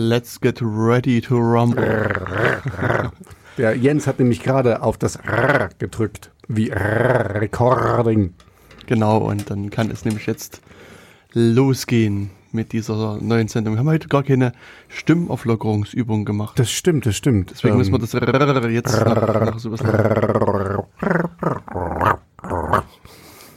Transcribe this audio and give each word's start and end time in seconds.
Let's 0.00 0.40
get 0.40 0.62
ready 0.62 1.20
to 1.20 1.36
rumble. 1.36 1.82
Der 3.58 3.76
Jens 3.76 4.06
hat 4.06 4.18
nämlich 4.18 4.42
gerade 4.42 4.80
auf 4.80 4.96
das 4.96 5.16
R 5.16 5.68
gedrückt, 5.78 6.30
wie 6.48 6.70
R 6.70 7.38
Recording. 7.38 8.32
Genau, 8.86 9.18
und 9.18 9.50
dann 9.50 9.68
kann 9.68 9.90
es 9.90 10.06
nämlich 10.06 10.24
jetzt 10.24 10.62
losgehen 11.34 12.30
mit 12.50 12.72
dieser 12.72 13.18
neuen 13.20 13.48
Sendung. 13.48 13.74
Wir 13.74 13.80
haben 13.80 13.88
heute 13.88 14.08
gar 14.08 14.22
keine 14.22 14.52
Stimmauflockerungsübung 14.88 16.24
gemacht. 16.24 16.58
Das 16.58 16.70
stimmt, 16.70 17.04
das 17.04 17.16
stimmt. 17.16 17.50
Deswegen 17.50 17.76
müssen 17.76 17.92
wir 17.92 17.98
das 17.98 18.14
R 18.14 18.70
jetzt 18.70 19.04
nach, 19.04 19.44
nach 19.44 19.58
so 19.58 19.68
ein 19.68 19.72
bisschen 19.72 20.82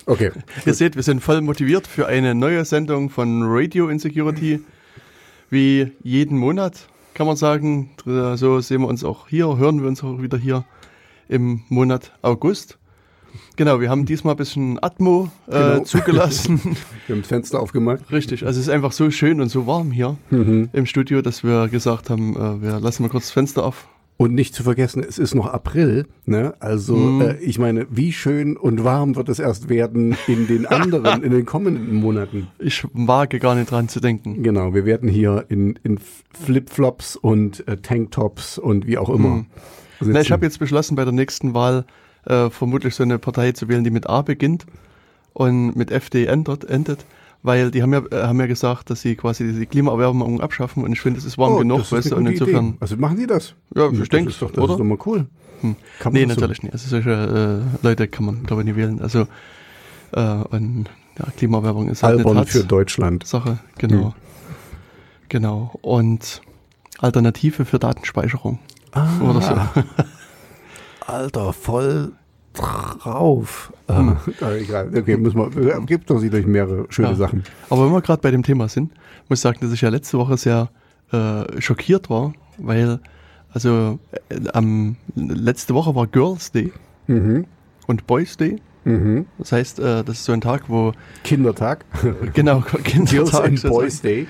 Okay. 0.05 0.31
Ihr 0.65 0.73
seht, 0.73 0.97
wir 0.97 1.03
sind 1.03 1.23
voll 1.23 1.39
motiviert 1.39 1.87
für 1.87 2.07
eine 2.07 2.35
neue 2.35 2.65
Sendung 2.65 3.09
von 3.09 3.43
Radio 3.45 3.87
Insecurity. 3.87 4.59
Wie 5.53 5.91
jeden 6.01 6.39
Monat, 6.39 6.87
kann 7.13 7.27
man 7.27 7.35
sagen. 7.35 7.91
So 8.05 8.59
sehen 8.59 8.81
wir 8.81 8.87
uns 8.87 9.03
auch 9.03 9.27
hier, 9.27 9.55
hören 9.55 9.83
wir 9.83 9.87
uns 9.87 10.03
auch 10.03 10.19
wieder 10.19 10.35
hier 10.35 10.65
im 11.29 11.61
Monat 11.69 12.11
August. 12.23 12.79
Genau, 13.55 13.79
wir 13.79 13.91
haben 13.91 14.07
diesmal 14.07 14.33
ein 14.33 14.37
bisschen 14.37 14.81
Atmo 14.81 15.29
äh, 15.45 15.51
Genau. 15.51 15.79
zugelassen. 15.83 16.59
Wir 17.05 17.13
haben 17.15 17.21
das 17.21 17.27
Fenster 17.27 17.59
aufgemacht. 17.59 18.11
Richtig, 18.11 18.47
also 18.47 18.59
es 18.59 18.65
ist 18.65 18.73
einfach 18.73 18.93
so 18.93 19.11
schön 19.11 19.41
und 19.41 19.49
so 19.49 19.67
warm 19.67 19.91
hier 19.91 20.17
im 20.31 20.85
Studio, 20.87 21.21
dass 21.21 21.43
wir 21.43 21.67
gesagt 21.67 22.09
haben, 22.09 22.35
äh, 22.35 22.61
wir 22.63 22.79
lassen 22.79 23.03
mal 23.03 23.09
kurz 23.09 23.25
das 23.25 23.31
Fenster 23.31 23.63
auf. 23.63 23.87
Und 24.15 24.35
nicht 24.35 24.53
zu 24.53 24.63
vergessen, 24.63 25.03
es 25.07 25.17
ist 25.17 25.33
noch 25.33 25.47
April. 25.47 26.05
Ne? 26.25 26.53
Also 26.59 26.95
Mhm. 26.95 27.21
äh, 27.21 27.35
ich 27.39 27.57
meine, 27.57 27.87
wie 27.89 28.13
schön 28.13 28.55
und 28.55 28.83
warm 28.83 29.15
wird 29.15 29.27
es 29.27 29.39
erst 29.39 29.69
werden 29.69 30.15
in 30.27 30.47
den 30.47 30.65
anderen, 30.67 31.23
in 31.23 31.31
den 31.31 31.45
kommenden 31.45 31.95
Monaten. 31.95 32.47
Ich 32.59 32.85
wage 32.93 33.39
gar 33.39 33.55
nicht 33.55 33.71
dran 33.71 33.89
zu 33.89 33.99
denken. 33.99 34.43
Genau, 34.43 34.73
wir 34.73 34.85
werden 34.85 35.09
hier 35.09 35.45
in, 35.49 35.77
in 35.83 35.99
Flipflops 36.45 37.15
und 37.15 37.67
äh, 37.67 37.77
Tanktops 37.77 38.57
und 38.57 38.85
wie 38.87 38.97
auch 38.97 39.09
immer. 39.09 39.45
sitzen. 39.99 40.13
Na, 40.13 40.21
ich 40.21 40.31
habe 40.31 40.45
jetzt 40.45 40.59
beschlossen, 40.59 40.95
bei 40.95 41.03
der 41.05 41.13
nächsten 41.13 41.53
Wahl 41.53 41.85
äh, 42.25 42.49
vermutlich 42.49 42.95
so 42.95 43.03
eine 43.03 43.19
Partei 43.19 43.51
zu 43.53 43.67
wählen, 43.67 43.83
die 43.83 43.89
mit 43.91 44.07
A 44.07 44.21
beginnt 44.21 44.65
und 45.33 45.75
mit 45.75 45.91
FD 45.91 46.25
endet, 46.27 46.63
endet 46.65 47.05
weil 47.43 47.69
die 47.71 47.83
haben 47.83 47.93
ja, 47.93 48.01
äh, 48.11 48.23
haben 48.23 48.39
ja 48.39 48.47
gesagt, 48.47 48.89
dass 48.89 49.01
sie 49.01 49.15
quasi 49.15 49.53
die 49.53 49.65
Klimaerwärmung 49.65 50.41
abschaffen 50.41 50.83
und 50.83 50.91
ich 50.93 51.01
finde, 51.01 51.19
es 51.19 51.25
ist 51.25 51.37
warm 51.37 51.53
Oh, 51.53 51.57
genug, 51.59 51.77
das 51.79 51.87
ist 51.87 51.91
weißt 51.91 52.11
du, 52.11 52.15
und 52.15 52.25
insofern. 52.25 52.67
Idee. 52.69 52.77
Also 52.79 52.97
machen 52.97 53.17
Sie 53.17 53.27
das? 53.27 53.53
Ja, 53.75 53.89
ich 53.91 53.99
das 53.99 54.09
denke, 54.09 54.31
ist 54.31 54.41
doch, 54.41 54.49
das 54.51 54.63
oder? 54.63 54.73
ist 54.73 54.79
doch 54.79 54.85
mal 54.85 54.97
cool. 55.05 55.27
Hm. 55.61 55.75
Kann 55.99 56.13
man 56.13 56.21
Nee, 56.21 56.25
das 56.27 56.35
so- 56.35 56.41
natürlich 56.41 56.63
nicht. 56.63 56.73
Also 56.73 56.87
solche 56.89 57.11
äh, 57.81 57.85
Leute 57.85 58.07
kann 58.07 58.25
man, 58.25 58.43
glaube 58.43 58.61
ich, 58.61 58.65
nicht 58.67 58.75
wählen. 58.77 59.01
Also 59.01 59.27
äh, 60.11 60.21
und 60.21 60.85
ja, 61.19 61.25
Klimaerwärmung 61.37 61.89
ist 61.89 62.01
halt 62.03 62.17
Albern 62.19 62.37
eine 62.37 62.45
für 62.47 62.63
Deutschland. 62.63 63.21
Tatsache. 63.23 63.59
Genau. 63.77 64.05
Hm. 64.07 64.13
Genau. 65.29 65.71
Und 65.81 66.41
Alternative 66.99 67.65
für 67.65 67.79
Datenspeicherung. 67.79 68.59
Ah, 68.93 69.07
Oder 69.21 69.41
so. 69.41 69.91
Alter, 71.07 71.53
voll 71.53 72.13
drauf. 72.53 73.73
Hm. 73.87 74.17
Ah, 74.41 74.51
egal. 74.53 74.89
Okay, 74.95 75.17
muss 75.17 75.33
man, 75.33 75.51
gibt 75.85 76.09
doch 76.09 76.19
sicherlich 76.19 76.45
mehrere 76.47 76.85
schöne 76.89 77.09
Ja. 77.09 77.15
Sachen. 77.15 77.43
Aber 77.69 77.85
wenn 77.85 77.91
wir 77.93 78.01
gerade 78.01 78.21
bei 78.21 78.31
dem 78.31 78.43
Thema 78.43 78.67
sind, 78.69 78.91
muss 79.29 79.39
ich 79.39 79.41
sagen, 79.43 79.57
dass 79.61 79.71
ich 79.71 79.81
ja 79.81 79.89
letzte 79.89 80.17
Woche 80.17 80.37
sehr 80.37 80.69
äh, 81.11 81.61
schockiert 81.61 82.09
war, 82.09 82.33
weil 82.57 82.99
also 83.53 83.99
äh, 84.29 84.47
am 84.53 84.95
letzte 85.15 85.73
Woche 85.73 85.93
war 85.95 86.07
Girls 86.07 86.51
Day 86.51 86.71
Mhm. 87.07 87.45
und 87.87 88.07
Boys 88.07 88.37
Day. 88.37 88.61
Mhm. 88.85 89.25
Das 89.37 89.51
heißt, 89.51 89.79
äh, 89.79 90.03
das 90.03 90.17
ist 90.19 90.25
so 90.25 90.31
ein 90.33 90.41
Tag, 90.41 90.63
wo 90.69 90.93
Kindertag. 91.23 91.85
genau 92.33 92.61
Girls 92.61 92.83
Kindertag 92.83 93.45
and 93.45 93.59
sozusagen. 93.59 93.73
Boys 93.73 94.01
Day. 94.01 94.27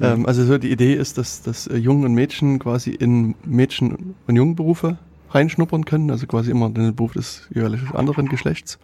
Ähm, 0.00 0.26
also 0.26 0.44
so 0.44 0.58
die 0.58 0.70
Idee 0.70 0.94
ist, 0.94 1.18
dass, 1.18 1.42
dass 1.42 1.66
äh, 1.66 1.76
Jungen 1.76 2.04
und 2.04 2.14
Mädchen 2.14 2.58
quasi 2.58 2.90
in 2.90 3.34
Mädchen- 3.44 4.14
und 4.26 4.36
Jungenberufe 4.36 4.98
reinschnuppern 5.36 5.84
können, 5.84 6.10
also 6.10 6.26
quasi 6.26 6.50
immer 6.50 6.70
den 6.70 6.94
Beruf 6.94 7.12
des 7.12 7.48
jeweils 7.54 7.78
anderen 7.94 8.28
Geschlechts. 8.28 8.78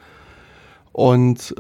Und, 0.92 1.54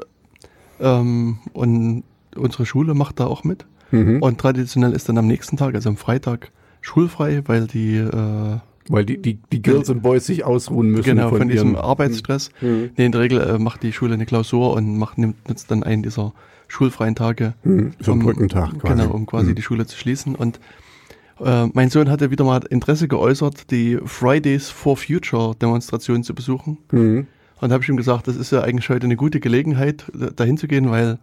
ähm, 0.80 1.38
und 1.52 2.04
unsere 2.36 2.66
Schule 2.66 2.94
macht 2.94 3.20
da 3.20 3.26
auch 3.26 3.44
mit. 3.44 3.64
Mhm. 3.90 4.22
Und 4.22 4.38
traditionell 4.38 4.92
ist 4.92 5.08
dann 5.08 5.18
am 5.18 5.26
nächsten 5.26 5.56
Tag, 5.56 5.74
also 5.74 5.88
am 5.88 5.96
Freitag, 5.96 6.50
schulfrei, 6.80 7.42
weil 7.46 7.66
die 7.66 7.96
äh, 7.96 8.58
Weil 8.88 9.04
die, 9.04 9.20
die, 9.20 9.38
die 9.52 9.62
Girls 9.62 9.88
and 9.90 10.02
Boys 10.02 10.26
sich 10.26 10.44
ausruhen 10.44 10.90
müssen 10.90 11.04
genau 11.04 11.28
von, 11.28 11.38
von, 11.38 11.48
diesem 11.48 11.76
Arbeitsstress. 11.76 12.50
Mhm. 12.60 12.90
Nee, 12.96 13.06
in 13.06 13.12
der 13.12 13.20
Regel 13.20 13.40
äh, 13.40 13.58
macht 13.58 13.82
die 13.82 13.92
Schule 13.92 14.14
eine 14.14 14.26
Klausur 14.26 14.72
und 14.74 14.96
macht, 14.98 15.18
nimmt 15.18 15.48
nutzt 15.48 15.70
dann 15.70 15.82
einen 15.84 16.02
dieser 16.02 16.32
schulfreien 16.68 17.14
Tage 17.14 17.54
Mhm. 17.64 17.92
So 18.00 18.12
um- 18.12 18.18
Brückentag 18.20 18.78
quasi. 18.80 18.94
Genau, 19.02 19.14
um 19.14 19.26
quasi 19.26 19.50
Mhm. 19.50 19.54
die 19.54 19.62
Schule 19.62 19.86
zu 19.86 19.96
schließen. 19.96 20.34
Und 20.34 20.58
äh, 21.44 21.66
mein 21.72 21.90
Sohn 21.90 22.10
hatte 22.10 22.30
wieder 22.30 22.44
mal 22.44 22.60
Interesse 22.70 23.08
geäußert, 23.08 23.70
die 23.70 23.98
Fridays 24.04 24.68
for 24.70 24.96
Future 24.96 25.54
Demonstration 25.60 26.22
zu 26.24 26.34
besuchen. 26.34 26.78
Mhm. 26.90 27.26
Und 27.60 27.72
habe 27.72 27.82
ich 27.82 27.88
ihm 27.88 27.96
gesagt, 27.96 28.26
das 28.26 28.36
ist 28.36 28.50
ja 28.50 28.62
eigentlich 28.62 28.88
heute 28.88 29.04
eine 29.06 29.16
gute 29.16 29.38
Gelegenheit, 29.40 30.04
da- 30.12 30.30
dahin 30.30 30.56
zu 30.56 30.66
gehen, 30.66 30.90
weil 30.90 31.18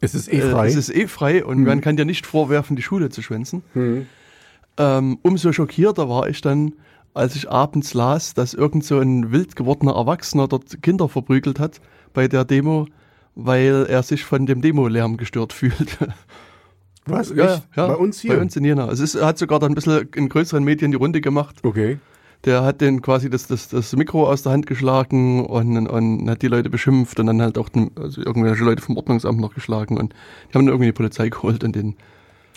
Es 0.00 0.14
ist 0.14 0.32
eh 0.32 0.38
äh, 0.38 0.50
frei. 0.50 0.66
es 0.66 0.74
ist 0.76 0.94
eh 0.94 1.06
frei 1.06 1.44
und 1.44 1.62
man 1.62 1.80
kann 1.80 1.96
dir 1.96 2.04
nicht 2.04 2.26
vorwerfen, 2.26 2.74
die 2.76 2.82
Schule 2.82 3.10
zu 3.10 3.22
schwänzen. 3.22 3.62
Mhm. 3.74 4.06
Ähm, 4.76 5.18
umso 5.22 5.52
schockierter 5.52 6.08
war 6.08 6.28
ich 6.28 6.40
dann, 6.40 6.72
als 7.14 7.36
ich 7.36 7.48
abends 7.48 7.94
las, 7.94 8.34
dass 8.34 8.54
irgend 8.54 8.84
so 8.84 8.98
ein 8.98 9.30
wild 9.30 9.54
gewordener 9.54 9.94
Erwachsener 9.94 10.48
dort 10.48 10.82
Kinder 10.82 11.08
verprügelt 11.08 11.60
hat 11.60 11.80
bei 12.12 12.26
der 12.26 12.44
Demo, 12.44 12.88
weil 13.36 13.86
er 13.88 14.02
sich 14.02 14.24
von 14.24 14.46
dem 14.46 14.62
Demolärm 14.62 15.16
gestört 15.16 15.52
fühlt. 15.60 15.96
Was? 17.06 17.30
Ja, 17.30 17.62
ja, 17.76 17.86
Bei 17.86 17.96
uns 17.96 18.20
hier? 18.20 18.34
Bei 18.34 18.40
uns 18.40 18.56
in 18.56 18.64
Jena. 18.64 18.90
Es 18.90 19.00
ist, 19.00 19.20
hat 19.20 19.38
sogar 19.38 19.58
dann 19.58 19.72
ein 19.72 19.74
bisschen 19.74 20.08
in 20.14 20.28
größeren 20.28 20.64
Medien 20.64 20.90
die 20.90 20.96
Runde 20.96 21.20
gemacht. 21.20 21.56
Okay. 21.62 21.98
Der 22.44 22.62
hat 22.62 22.80
den 22.80 23.00
quasi 23.00 23.30
das, 23.30 23.46
das, 23.46 23.68
das 23.68 23.94
Mikro 23.96 24.28
aus 24.28 24.42
der 24.42 24.52
Hand 24.52 24.66
geschlagen 24.66 25.46
und, 25.46 25.88
und 25.88 26.30
hat 26.30 26.42
die 26.42 26.48
Leute 26.48 26.68
beschimpft 26.68 27.18
und 27.18 27.26
dann 27.26 27.40
halt 27.40 27.56
auch 27.56 27.70
den, 27.70 27.90
also 27.96 28.20
irgendwelche 28.20 28.64
Leute 28.64 28.82
vom 28.82 28.96
Ordnungsamt 28.96 29.40
noch 29.40 29.54
geschlagen 29.54 29.96
und 29.96 30.12
die 30.12 30.54
haben 30.54 30.66
dann 30.66 30.74
irgendwie 30.74 30.86
die 30.86 30.92
Polizei 30.92 31.30
geholt 31.30 31.64
und 31.64 31.74
den 31.74 31.96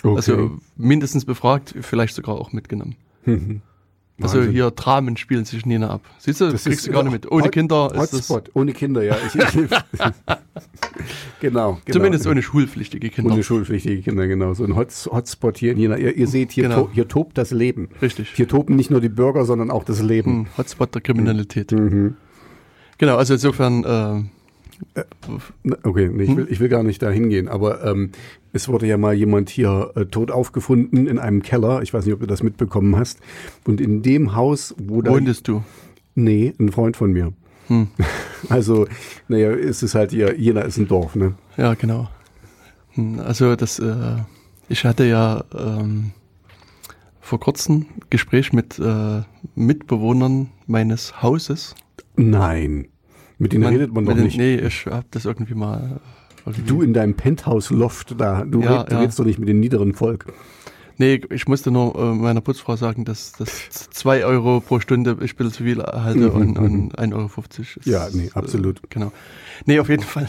okay. 0.03 0.15
also 0.15 0.57
mindestens 0.75 1.23
befragt, 1.23 1.73
vielleicht 1.81 2.15
sogar 2.15 2.35
auch 2.35 2.51
mitgenommen. 2.51 2.95
Mhm. 3.25 3.61
Also 4.19 4.37
Wahnsinn. 4.39 4.51
hier 4.53 4.71
Dramen 4.71 5.15
spielen 5.17 5.45
sich 5.45 5.63
in 5.63 5.69
Jena 5.71 5.91
ab. 5.91 6.01
Siehst 6.17 6.41
du, 6.41 6.45
das 6.49 6.63
kriegst 6.63 6.79
ist 6.79 6.87
du 6.87 6.91
gar 6.91 7.03
nicht 7.03 7.11
mit. 7.11 7.31
Ohne 7.31 7.43
Hot- 7.45 7.51
Kinder 7.51 7.91
ist 7.93 8.13
Hotspot. 8.13 8.49
Ohne 8.55 8.73
Kinder, 8.73 9.03
ja. 9.03 9.15
Ich, 9.27 9.33
genau, 11.39 11.39
genau. 11.39 11.77
zumindest 11.91 12.27
ohne 12.27 12.41
schulpflichtige 12.41 13.09
Kinder. 13.09 13.33
Ohne 13.33 13.43
schulpflichtige 13.43 14.01
Kinder, 14.01 14.27
genau. 14.27 14.53
So 14.53 14.63
ein 14.63 14.75
Hots 14.75 15.07
Hotspot 15.11 15.57
hier 15.57 15.73
in 15.73 15.79
Jena. 15.79 15.97
Ihr, 15.97 16.15
ihr 16.15 16.27
seht, 16.27 16.51
hier, 16.51 16.63
Genau. 16.63 16.83
to 16.85 16.89
hier 16.93 17.07
tobt 17.07 17.37
das 17.37 17.51
Leben. 17.51 17.89
Richtig. 18.01 18.31
Hier 18.35 18.47
toben 18.47 18.75
nicht 18.75 18.89
nur 18.91 19.01
die 19.01 19.09
Bürger, 19.09 19.45
sondern 19.45 19.71
auch 19.71 19.83
das 19.83 20.01
Leben. 20.01 20.31
Hm, 20.31 20.47
Hotspot 20.57 20.93
der 20.95 21.01
Kriminalität. 21.01 21.71
Mhm. 21.71 22.15
Genau, 22.97 23.17
also 23.17 23.33
insofern 23.35 23.83
äh, 23.83 24.23
Okay, 25.83 26.09
nee, 26.13 26.23
ich, 26.23 26.29
Hm? 26.29 26.37
will, 26.37 26.47
ich 26.49 26.59
will 26.59 26.69
gar 26.69 26.83
nicht 26.83 27.01
da 27.01 27.09
hingehen, 27.09 27.47
aber 27.47 27.83
ähm, 27.83 28.11
es 28.53 28.67
wurde 28.69 28.85
ja 28.87 28.97
mal 28.97 29.13
jemand 29.13 29.49
hier 29.49 29.91
äh, 29.95 30.05
tot 30.05 30.29
aufgefunden 30.31 31.07
in 31.07 31.19
einem 31.19 31.41
Keller. 31.41 31.81
Ich 31.81 31.93
weiß 31.93 32.05
nicht, 32.05 32.13
ob 32.13 32.19
du 32.19 32.27
das 32.27 32.43
mitbekommen 32.43 32.95
hast. 32.95 33.19
Und 33.65 33.81
in 33.81 34.01
dem 34.03 34.35
Haus, 34.35 34.75
wo 34.77 35.01
da. 35.01 35.11
wohntest 35.11 35.47
du. 35.47 35.63
Nee, 36.15 36.53
ein 36.59 36.71
Freund 36.71 36.95
von 36.97 37.11
mir. 37.11 37.33
Hm. 37.67 37.87
Also, 38.49 38.87
naja, 39.27 39.49
es 39.49 39.81
ist 39.81 39.95
halt 39.95 40.11
hier, 40.11 40.39
Jena 40.39 40.61
ist 40.61 40.77
ein 40.77 40.87
Dorf, 40.87 41.15
ne? 41.15 41.33
Ja, 41.57 41.73
genau. 41.73 42.07
Hm, 42.91 43.19
Also 43.19 43.55
das, 43.55 43.79
äh, 43.79 44.17
ich 44.69 44.85
hatte 44.85 45.05
ja 45.05 45.43
ähm, 45.57 46.11
vor 47.19 47.39
kurzem 47.39 47.75
ein 47.77 47.85
Gespräch 48.11 48.53
mit 48.53 48.77
äh, 48.77 49.21
Mitbewohnern 49.55 50.49
meines 50.67 51.23
Hauses. 51.23 51.73
Nein. 52.15 52.89
Mit 53.39 53.53
denen 53.53 53.65
redet 53.65 53.93
man 53.93 54.05
doch 54.05 54.13
den- 54.13 54.23
nicht. 54.23 54.37
Nee, 54.37 54.55
ich 54.55 54.85
hab 54.87 55.09
das 55.11 55.25
irgendwie 55.25 55.53
mal. 55.53 55.99
Irgendwie, 56.45 56.61
Du 56.63 56.81
in 56.81 56.93
deinem 56.93 57.13
Penthouse-Loft 57.15 58.15
da, 58.19 58.43
du, 58.45 58.61
Ja, 58.61 58.81
red, 58.81 58.89
du 58.89 58.93
ja. 58.95 58.99
redest 59.01 59.19
doch 59.19 59.25
nicht 59.25 59.37
mit 59.39 59.49
dem 59.49 59.59
niederen 59.59 59.93
Volk. 59.93 60.25
Nee, 60.99 61.21
ich 61.29 61.47
musste 61.47 61.69
nur 61.69 61.95
äh, 61.95 62.13
meiner 62.15 62.41
Putzfrau 62.41 62.75
sagen, 62.75 63.05
dass 63.05 63.33
das 63.33 63.69
2 63.91 64.25
Euro 64.25 64.61
pro 64.61 64.79
Stunde 64.79 65.17
ich 65.21 65.37
ein 65.39 65.51
zu 65.51 65.63
viel 65.63 65.79
erhalte 65.79 66.29
Mhm, 66.29 66.35
und, 66.35 66.57
mhm. 66.57 66.63
und 66.89 66.99
1,50 66.99 67.13
Euro. 67.13 67.29
ist, 67.79 67.85
Ja, 67.85 68.07
nee, 68.11 68.31
absolut. 68.33 68.79
Äh, 68.79 68.87
genau. 68.89 69.11
Nee, 69.65 69.79
auf 69.79 69.89
jeden 69.89 70.01
Fall 70.03 70.27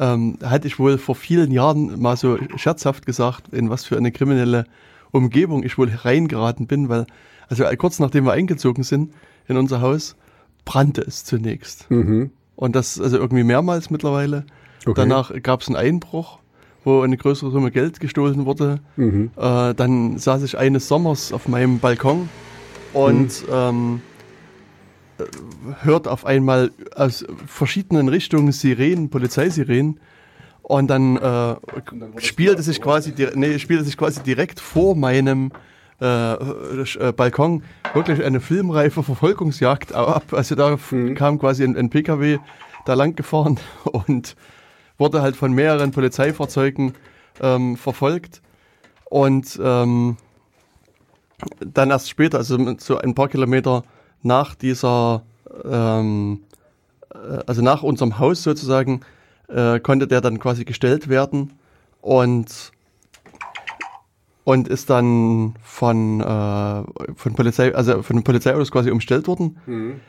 ähm, 0.00 0.38
hatte 0.42 0.66
ich 0.66 0.78
wohl 0.80 0.98
vor 0.98 1.14
vielen 1.14 1.52
Jahren 1.52 2.00
mal 2.00 2.16
so 2.16 2.38
scherzhaft 2.56 3.06
gesagt, 3.06 3.52
in 3.52 3.68
was 3.70 3.84
für 3.84 3.96
eine 3.98 4.10
kriminelle 4.10 4.64
Umgebung 5.12 5.62
ich 5.62 5.76
wohl 5.78 5.90
reingeraten 5.90 6.66
bin, 6.66 6.88
weil, 6.88 7.06
also 7.48 7.64
äh, 7.64 7.76
kurz 7.76 7.98
nachdem 8.00 8.24
wir 8.24 8.32
eingezogen 8.32 8.82
sind 8.82 9.12
in 9.46 9.56
unser 9.58 9.80
Haus, 9.80 10.16
brannte 10.64 11.02
es 11.02 11.24
zunächst. 11.24 11.88
Mhm. 11.90 12.30
Und 12.60 12.76
das 12.76 13.00
also 13.00 13.16
irgendwie 13.16 13.42
mehrmals 13.42 13.88
mittlerweile. 13.88 14.44
Okay. 14.84 14.92
Danach 14.94 15.32
gab 15.42 15.62
es 15.62 15.68
einen 15.68 15.76
Einbruch, 15.76 16.38
wo 16.84 17.00
eine 17.00 17.16
größere 17.16 17.50
Summe 17.50 17.70
Geld 17.70 18.00
gestohlen 18.00 18.44
wurde. 18.44 18.80
Mhm. 18.96 19.30
Äh, 19.34 19.74
dann 19.74 20.18
saß 20.18 20.42
ich 20.42 20.58
eines 20.58 20.86
Sommers 20.86 21.32
auf 21.32 21.48
meinem 21.48 21.78
Balkon 21.78 22.28
und 22.92 23.32
ähm, 23.50 24.02
äh, 25.18 25.24
hört 25.82 26.06
auf 26.06 26.26
einmal 26.26 26.70
aus 26.94 27.24
verschiedenen 27.46 28.08
Richtungen 28.08 28.52
Sirenen, 28.52 29.08
Polizeisirenen. 29.08 29.98
Und 30.60 30.88
dann, 30.88 31.16
äh, 31.16 31.56
spielte 32.18 32.62
sich 32.62 32.82
quasi, 32.82 33.14
nee, 33.34 33.58
spielte 33.58 33.84
sich 33.84 33.96
quasi 33.96 34.22
direkt 34.22 34.60
vor 34.60 34.94
meinem 34.94 35.50
äh, 36.00 36.34
äh, 36.34 37.12
Balkon 37.12 37.62
wirklich 37.92 38.24
eine 38.24 38.40
filmreife 38.40 39.02
Verfolgungsjagd 39.02 39.92
ab. 39.92 40.32
Also 40.32 40.54
da 40.54 40.76
mhm. 40.90 41.14
kam 41.14 41.38
quasi 41.38 41.64
ein, 41.64 41.76
ein, 41.76 41.90
PKW 41.90 42.38
da 42.86 42.94
lang 42.94 43.16
gefahren 43.16 43.58
und 43.84 44.36
wurde 44.98 45.22
halt 45.22 45.36
von 45.36 45.52
mehreren 45.52 45.90
Polizeifahrzeugen 45.90 46.94
ähm, 47.40 47.76
verfolgt. 47.76 48.40
Und 49.04 49.58
ähm, 49.62 50.16
dann 51.60 51.90
erst 51.90 52.08
später, 52.08 52.38
also 52.38 52.76
so 52.78 52.98
ein 52.98 53.14
paar 53.14 53.28
Kilometer 53.28 53.84
nach 54.22 54.54
dieser, 54.54 55.22
ähm, 55.64 56.42
äh, 57.12 57.38
also 57.46 57.62
nach 57.62 57.82
unserem 57.82 58.18
Haus 58.18 58.42
sozusagen, 58.42 59.00
äh, 59.48 59.80
konnte 59.80 60.06
der 60.06 60.20
dann 60.20 60.38
quasi 60.38 60.64
gestellt 60.64 61.08
werden 61.08 61.52
und 62.00 62.72
und 64.50 64.66
ist 64.66 64.90
dann 64.90 65.54
von, 65.62 66.20
äh, 66.20 66.82
von 67.14 67.34
Polizei, 67.36 67.72
also 67.72 68.02
von 68.02 68.16
den 68.16 68.24
Polizeiautos 68.24 68.72
quasi 68.72 68.90
umstellt 68.90 69.28
worden. 69.28 69.58
Mhm. 69.66 70.00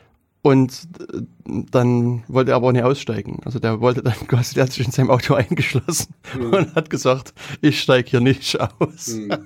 Und 0.42 0.88
äh, 1.00 1.22
dann 1.70 2.24
wollte 2.28 2.50
er 2.50 2.56
aber 2.56 2.70
auch 2.70 2.72
nicht 2.72 2.82
aussteigen. 2.82 3.42
Also 3.46 3.60
der 3.60 3.82
wollte 3.82 4.02
dann 4.02 4.16
quasi, 4.28 4.56
der 4.56 4.64
hat 4.64 4.72
sich 4.72 4.84
in 4.84 4.92
seinem 4.92 5.12
Auto 5.12 5.34
eingeschlossen 5.36 6.16
mhm. 6.36 6.54
und 6.54 6.74
hat 6.74 6.90
gesagt, 6.90 7.36
ich 7.62 7.82
steige 7.82 8.10
hier 8.10 8.20
nicht 8.20 8.60
aus. 8.60 9.10
Mhm. 9.10 9.32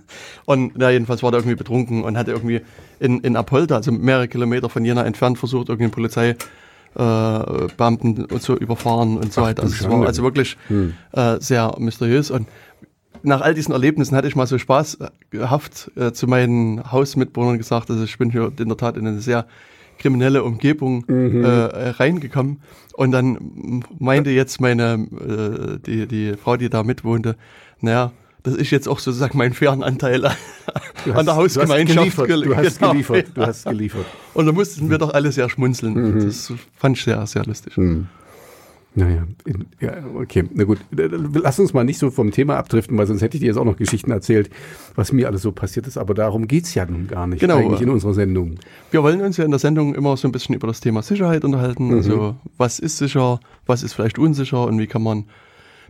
Und 0.45 0.77
na, 0.77 0.91
jedenfalls 0.91 1.23
war 1.23 1.31
der 1.31 1.41
irgendwie 1.41 1.57
betrunken 1.57 2.05
und 2.05 2.17
hatte 2.17 2.31
irgendwie 2.31 2.61
in, 3.01 3.19
in 3.19 3.35
Apolda, 3.35 3.75
also 3.75 3.91
mehrere 3.91 4.29
Kilometer 4.29 4.69
von 4.69 4.85
Jena 4.85 5.03
entfernt, 5.03 5.37
versucht, 5.37 5.67
irgendeinen 5.67 5.91
Polizeibeamten 5.91 8.29
äh, 8.29 8.39
zu 8.39 8.55
überfahren 8.55 9.17
und 9.17 9.33
so 9.33 9.41
weiter. 9.41 9.63
Also 9.63 9.75
es 9.75 9.89
war 9.89 10.05
also 10.05 10.23
wirklich 10.23 10.55
mhm. 10.69 10.93
äh, 11.11 11.35
sehr 11.41 11.75
mysteriös. 11.79 12.31
Und 12.31 12.47
nach 13.25 13.41
all 13.41 13.53
diesen 13.53 13.71
Erlebnissen 13.71 14.15
hatte 14.15 14.27
ich 14.27 14.35
mal 14.35 14.47
so 14.47 14.57
spaßhaft 14.57 15.91
äh, 15.95 16.11
zu 16.13 16.27
meinen 16.27 16.91
Hausmitbewohnern 16.91 17.57
gesagt, 17.57 17.89
also 17.89 18.03
ich 18.03 18.17
bin 18.17 18.31
hier 18.31 18.51
in 18.57 18.67
der 18.67 18.77
Tat 18.77 18.97
in 18.97 19.07
eine 19.07 19.19
sehr 19.19 19.45
kriminelle 19.97 20.43
Umgebung 20.43 21.05
mhm. 21.07 21.43
äh, 21.43 21.47
reingekommen. 21.47 22.61
Und 22.93 23.11
dann 23.11 23.83
meinte 23.99 24.29
jetzt 24.29 24.61
meine, 24.61 25.07
äh, 25.19 25.79
die, 25.85 26.07
die 26.07 26.33
Frau, 26.33 26.57
die 26.57 26.69
da 26.69 26.83
mitwohnte, 26.83 27.35
naja, 27.81 28.11
das 28.43 28.53
ist 28.53 28.69
jetzt 28.69 28.87
auch 28.87 28.99
sozusagen 28.99 29.37
mein 29.37 29.53
fairen 29.53 29.81
Anteil 29.83 30.23
an 30.25 31.25
der 31.25 31.35
Hausgemeinschaft. 31.35 32.17
Du 32.17 32.21
hast 32.21 32.27
geliefert. 32.27 32.45
Du 32.45 32.55
hast 32.55 32.79
genau, 32.79 32.91
geliefert. 32.91 33.25
Du 33.33 33.41
hast 33.41 33.65
geliefert. 33.65 34.05
Und 34.35 34.45
da 34.45 34.51
mussten 34.51 34.89
wir 34.89 34.99
doch 34.99 35.13
alle 35.13 35.31
sehr 35.31 35.49
schmunzeln. 35.49 35.93
Mhm. 35.93 36.25
Das 36.25 36.53
fand 36.75 36.97
ich 36.97 37.03
sehr, 37.03 37.25
sehr 37.25 37.43
lustig. 37.43 37.75
Mhm. 37.75 38.07
Naja, 38.97 39.27
ja, 39.81 39.93
okay, 40.15 40.45
na 40.53 40.63
gut. 40.63 40.79
Lass 40.91 41.59
uns 41.59 41.73
mal 41.73 41.83
nicht 41.83 41.99
so 41.99 42.11
vom 42.11 42.31
Thema 42.31 42.55
abdriften, 42.55 42.97
weil 42.97 43.05
sonst 43.07 43.21
hätte 43.21 43.35
ich 43.35 43.41
dir 43.41 43.47
jetzt 43.47 43.57
auch 43.57 43.65
noch 43.65 43.75
Geschichten 43.75 44.09
erzählt, 44.09 44.49
was 44.95 45.11
mir 45.11 45.27
alles 45.27 45.41
so 45.41 45.51
passiert 45.51 45.85
ist. 45.85 45.97
Aber 45.97 46.13
darum 46.13 46.47
geht's 46.47 46.73
ja 46.75 46.85
nun 46.85 47.07
gar 47.07 47.27
nicht 47.27 47.41
genau. 47.41 47.57
eigentlich 47.57 47.81
in 47.81 47.89
unserer 47.89 48.13
Sendung. 48.13 48.55
Wir 48.91 49.03
wollen 49.03 49.21
uns 49.21 49.35
ja 49.35 49.43
in 49.43 49.51
der 49.51 49.59
Sendung 49.59 49.95
immer 49.95 50.15
so 50.15 50.29
ein 50.29 50.31
bisschen 50.31 50.55
über 50.55 50.67
das 50.67 50.79
Thema 50.79 51.01
Sicherheit 51.01 51.43
unterhalten. 51.43 51.87
Mhm. 51.87 51.95
Also 51.95 52.35
was 52.57 52.79
ist 52.79 52.97
sicher, 52.97 53.41
was 53.65 53.83
ist 53.83 53.93
vielleicht 53.93 54.17
unsicher 54.17 54.65
und 54.65 54.79
wie 54.79 54.87
kann 54.87 55.03
man 55.03 55.25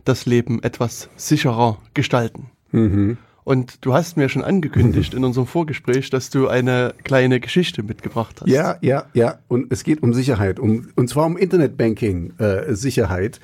das 0.04 0.26
Leben 0.26 0.62
etwas 0.62 1.08
sicherer 1.16 1.78
gestalten. 1.94 2.46
Mhm. 2.72 3.18
Und 3.46 3.86
du 3.86 3.94
hast 3.94 4.16
mir 4.16 4.28
schon 4.28 4.42
angekündigt 4.42 5.14
in 5.14 5.24
unserem 5.24 5.46
Vorgespräch, 5.46 6.10
dass 6.10 6.30
du 6.30 6.48
eine 6.48 6.94
kleine 7.04 7.38
Geschichte 7.38 7.84
mitgebracht 7.84 8.40
hast. 8.40 8.50
Ja, 8.50 8.76
ja, 8.80 9.04
ja. 9.14 9.38
Und 9.46 9.72
es 9.72 9.84
geht 9.84 10.02
um 10.02 10.12
Sicherheit, 10.12 10.58
um, 10.58 10.88
und 10.96 11.08
zwar 11.08 11.26
um 11.26 11.36
Internetbanking-Sicherheit. 11.36 13.36
Äh, 13.36 13.40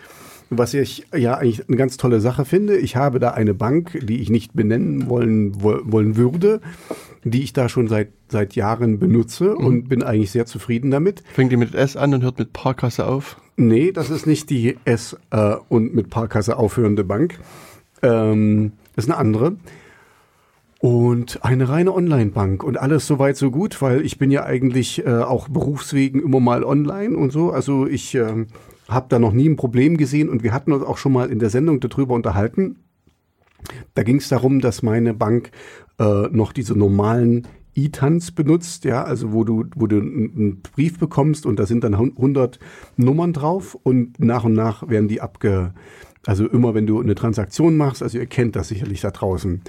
was 0.51 0.75
ich 0.75 1.07
ja 1.17 1.35
eigentlich 1.35 1.69
eine 1.69 1.77
ganz 1.77 1.99
tolle 1.99 2.21
Sache 2.21 2.45
finde. 2.45 2.77
Ich 2.77 2.97
habe 2.97 3.21
da 3.21 3.31
eine 3.31 3.55
Bank, 3.55 3.97
die 4.03 4.21
ich 4.21 4.29
nicht 4.29 4.55
benennen 4.55 5.09
wollen, 5.09 5.63
wollen 5.63 6.17
würde, 6.17 6.61
die 7.23 7.45
ich 7.45 7.53
da 7.53 7.69
schon 7.69 7.87
seit, 7.87 8.09
seit 8.29 8.57
Jahren 8.57 8.99
benutze 8.99 9.55
mhm. 9.57 9.65
und 9.65 9.89
bin 9.89 10.03
eigentlich 10.03 10.33
sehr 10.33 10.47
zufrieden 10.47 10.91
damit. 10.91 11.23
Fängt 11.33 11.53
die 11.53 11.57
mit 11.57 11.77
S 11.77 11.97
an 11.97 12.13
und 12.13 12.25
hört 12.25 12.41
mit 12.41 12.53
Parkasse 12.53 13.07
auf? 13.07 13.37
Nee, 13.57 13.93
das 13.93 14.11
ist 14.11 14.27
nicht 14.27 14.51
die 14.51 14.79
S 14.85 15.17
äh, 15.31 15.55
und 15.69 15.95
mit 15.95 16.11
Parkasse 16.11 16.57
aufhörende 16.57 17.05
Bank. 17.05 17.39
Ähm, 18.03 18.73
das 18.97 19.05
ist 19.05 19.11
eine 19.11 19.19
andere. 19.19 19.55
Und 20.83 21.45
eine 21.45 21.69
reine 21.69 21.95
Online-Bank 21.95 22.65
und 22.65 22.77
alles 22.77 23.07
soweit 23.07 23.37
so 23.37 23.53
gut, 23.53 23.81
weil 23.81 24.05
ich 24.05 24.19
bin 24.19 24.33
ja 24.33 24.43
eigentlich 24.43 25.07
äh, 25.07 25.21
auch 25.21 25.49
berufswegen 25.49 26.21
immer 26.21 26.41
mal 26.41 26.65
online 26.65 27.17
und 27.17 27.31
so. 27.31 27.53
Also 27.53 27.87
ich 27.87 28.17
äh, 28.17 28.47
habe 28.89 29.07
da 29.09 29.21
noch 29.21 29.33
nie 29.33 29.49
ein 29.49 29.55
Problem 29.55 29.97
gesehen 29.97 30.29
und 30.29 30.43
wir 30.43 30.53
hatten 30.53 30.73
uns 30.73 30.83
auch 30.83 30.99
schon 30.99 31.13
mal 31.13 31.31
in 31.31 31.39
der 31.39 31.51
Sendung 31.51 31.79
darüber 31.79 32.15
unterhalten. 32.15 32.81
Da 33.95 34.03
ging 34.03 34.17
es 34.17 34.29
darum, 34.29 34.61
dass 34.61 34.83
meine 34.83 35.15
Bank 35.15 35.53
äh, 36.01 36.27
noch 36.33 36.53
diese 36.53 36.77
normalen 36.77 37.47
E-Tanz 37.77 38.33
benutzt, 38.33 38.85
ja, 38.85 39.05
also 39.05 39.33
wo 39.33 39.45
du, 39.45 39.67
wo 39.77 39.87
du 39.87 39.99
einen 40.01 40.63
Brief 40.63 40.99
bekommst 40.99 41.47
und 41.47 41.61
da 41.61 41.67
sind 41.67 41.85
dann 41.85 41.95
100 41.95 42.59
Nummern 42.97 43.33
drauf 43.33 43.79
und 43.81 44.19
nach 44.19 44.43
und 44.43 44.55
nach 44.55 44.89
werden 44.89 45.07
die 45.07 45.21
abge, 45.21 45.75
also 46.27 46.45
immer 46.49 46.75
wenn 46.75 46.89
du 46.89 47.01
eine 47.01 47.15
Transaktion 47.15 47.77
machst, 47.77 48.03
also 48.03 48.19
ihr 48.19 48.27
kennt 48.27 48.57
das 48.57 48.67
sicherlich 48.67 49.01
da 49.01 49.13
draußen. 49.13 49.63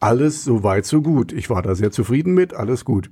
Alles 0.00 0.44
so 0.44 0.62
weit, 0.62 0.86
so 0.86 1.02
gut. 1.02 1.30
Ich 1.32 1.50
war 1.50 1.60
da 1.60 1.74
sehr 1.74 1.90
zufrieden 1.90 2.32
mit, 2.32 2.54
alles 2.54 2.86
gut. 2.86 3.10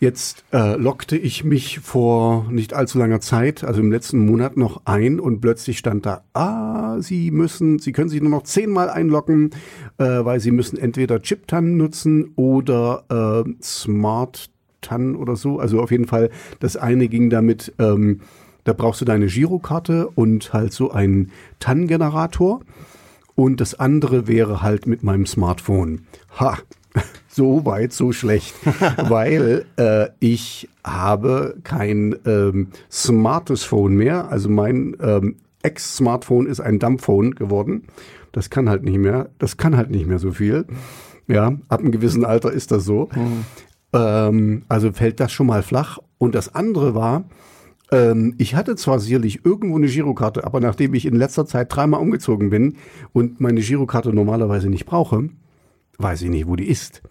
Jetzt 0.00 0.44
äh, 0.52 0.76
lockte 0.76 1.16
ich 1.16 1.44
mich 1.44 1.78
vor 1.78 2.46
nicht 2.50 2.74
allzu 2.74 2.98
langer 2.98 3.20
Zeit, 3.20 3.64
also 3.64 3.80
im 3.80 3.90
letzten 3.90 4.26
Monat 4.26 4.58
noch 4.58 4.82
ein 4.84 5.18
und 5.18 5.40
plötzlich 5.40 5.78
stand 5.78 6.04
da, 6.04 6.22
ah, 6.34 7.00
Sie 7.00 7.30
müssen, 7.30 7.78
Sie 7.78 7.92
können 7.92 8.10
sich 8.10 8.20
nur 8.20 8.30
noch 8.30 8.42
zehnmal 8.42 8.90
einloggen, 8.90 9.50
äh, 9.96 10.04
weil 10.04 10.40
Sie 10.40 10.50
müssen 10.50 10.76
entweder 10.76 11.22
Chip-TAN 11.22 11.78
nutzen 11.78 12.32
oder 12.36 13.44
äh, 13.46 13.50
Smart-TAN 13.62 15.16
oder 15.16 15.36
so. 15.36 15.58
Also 15.58 15.80
auf 15.80 15.90
jeden 15.90 16.06
Fall, 16.06 16.28
das 16.60 16.76
eine 16.76 17.08
ging 17.08 17.30
damit, 17.30 17.72
ähm, 17.78 18.20
da 18.64 18.74
brauchst 18.74 19.00
du 19.00 19.06
deine 19.06 19.26
Girokarte 19.26 20.08
und 20.08 20.52
halt 20.52 20.74
so 20.74 20.90
einen 20.90 21.30
TAN-Generator. 21.60 22.60
Und 23.34 23.60
das 23.60 23.78
andere 23.78 24.28
wäre 24.28 24.62
halt 24.62 24.86
mit 24.86 25.02
meinem 25.02 25.26
Smartphone. 25.26 26.06
Ha, 26.38 26.58
so 27.28 27.64
weit, 27.64 27.92
so 27.92 28.12
schlecht, 28.12 28.54
weil 29.08 29.66
äh, 29.76 30.08
ich 30.20 30.68
habe 30.84 31.56
kein 31.64 32.16
ähm, 32.26 32.68
smartes 32.90 33.64
Phone 33.64 33.94
mehr. 33.94 34.30
Also 34.30 34.48
mein 34.48 34.96
ähm, 35.00 35.36
Ex-Smartphone 35.62 36.46
ist 36.46 36.60
ein 36.60 36.78
Dumbphone 36.78 37.34
geworden. 37.34 37.84
Das 38.32 38.50
kann 38.50 38.68
halt 38.68 38.84
nicht 38.84 38.98
mehr. 38.98 39.30
Das 39.38 39.56
kann 39.56 39.76
halt 39.76 39.90
nicht 39.90 40.06
mehr 40.06 40.18
so 40.18 40.32
viel. 40.32 40.66
Ja, 41.26 41.54
ab 41.68 41.80
einem 41.80 41.92
gewissen 41.92 42.24
Alter 42.24 42.52
ist 42.52 42.70
das 42.70 42.84
so. 42.84 43.08
Mhm. 43.14 43.44
Ähm, 43.94 44.62
also 44.68 44.92
fällt 44.92 45.20
das 45.20 45.32
schon 45.32 45.46
mal 45.46 45.62
flach. 45.62 45.98
Und 46.18 46.34
das 46.34 46.54
andere 46.54 46.94
war, 46.94 47.24
ähm, 47.94 48.34
ich 48.38 48.56
hatte 48.56 48.74
zwar 48.74 48.98
sicherlich 48.98 49.44
irgendwo 49.44 49.76
eine 49.76 49.86
Girokarte, 49.86 50.44
aber 50.44 50.60
nachdem 50.60 50.94
ich 50.94 51.06
in 51.06 51.14
letzter 51.14 51.46
Zeit 51.46 51.74
dreimal 51.74 52.00
umgezogen 52.00 52.50
bin 52.50 52.76
und 53.12 53.40
meine 53.40 53.60
Girokarte 53.60 54.12
normalerweise 54.12 54.68
nicht 54.68 54.84
brauche, 54.84 55.28
weiß 55.98 56.22
ich 56.22 56.30
nicht, 56.30 56.48
wo 56.48 56.56
die 56.56 56.68
ist. 56.68 57.02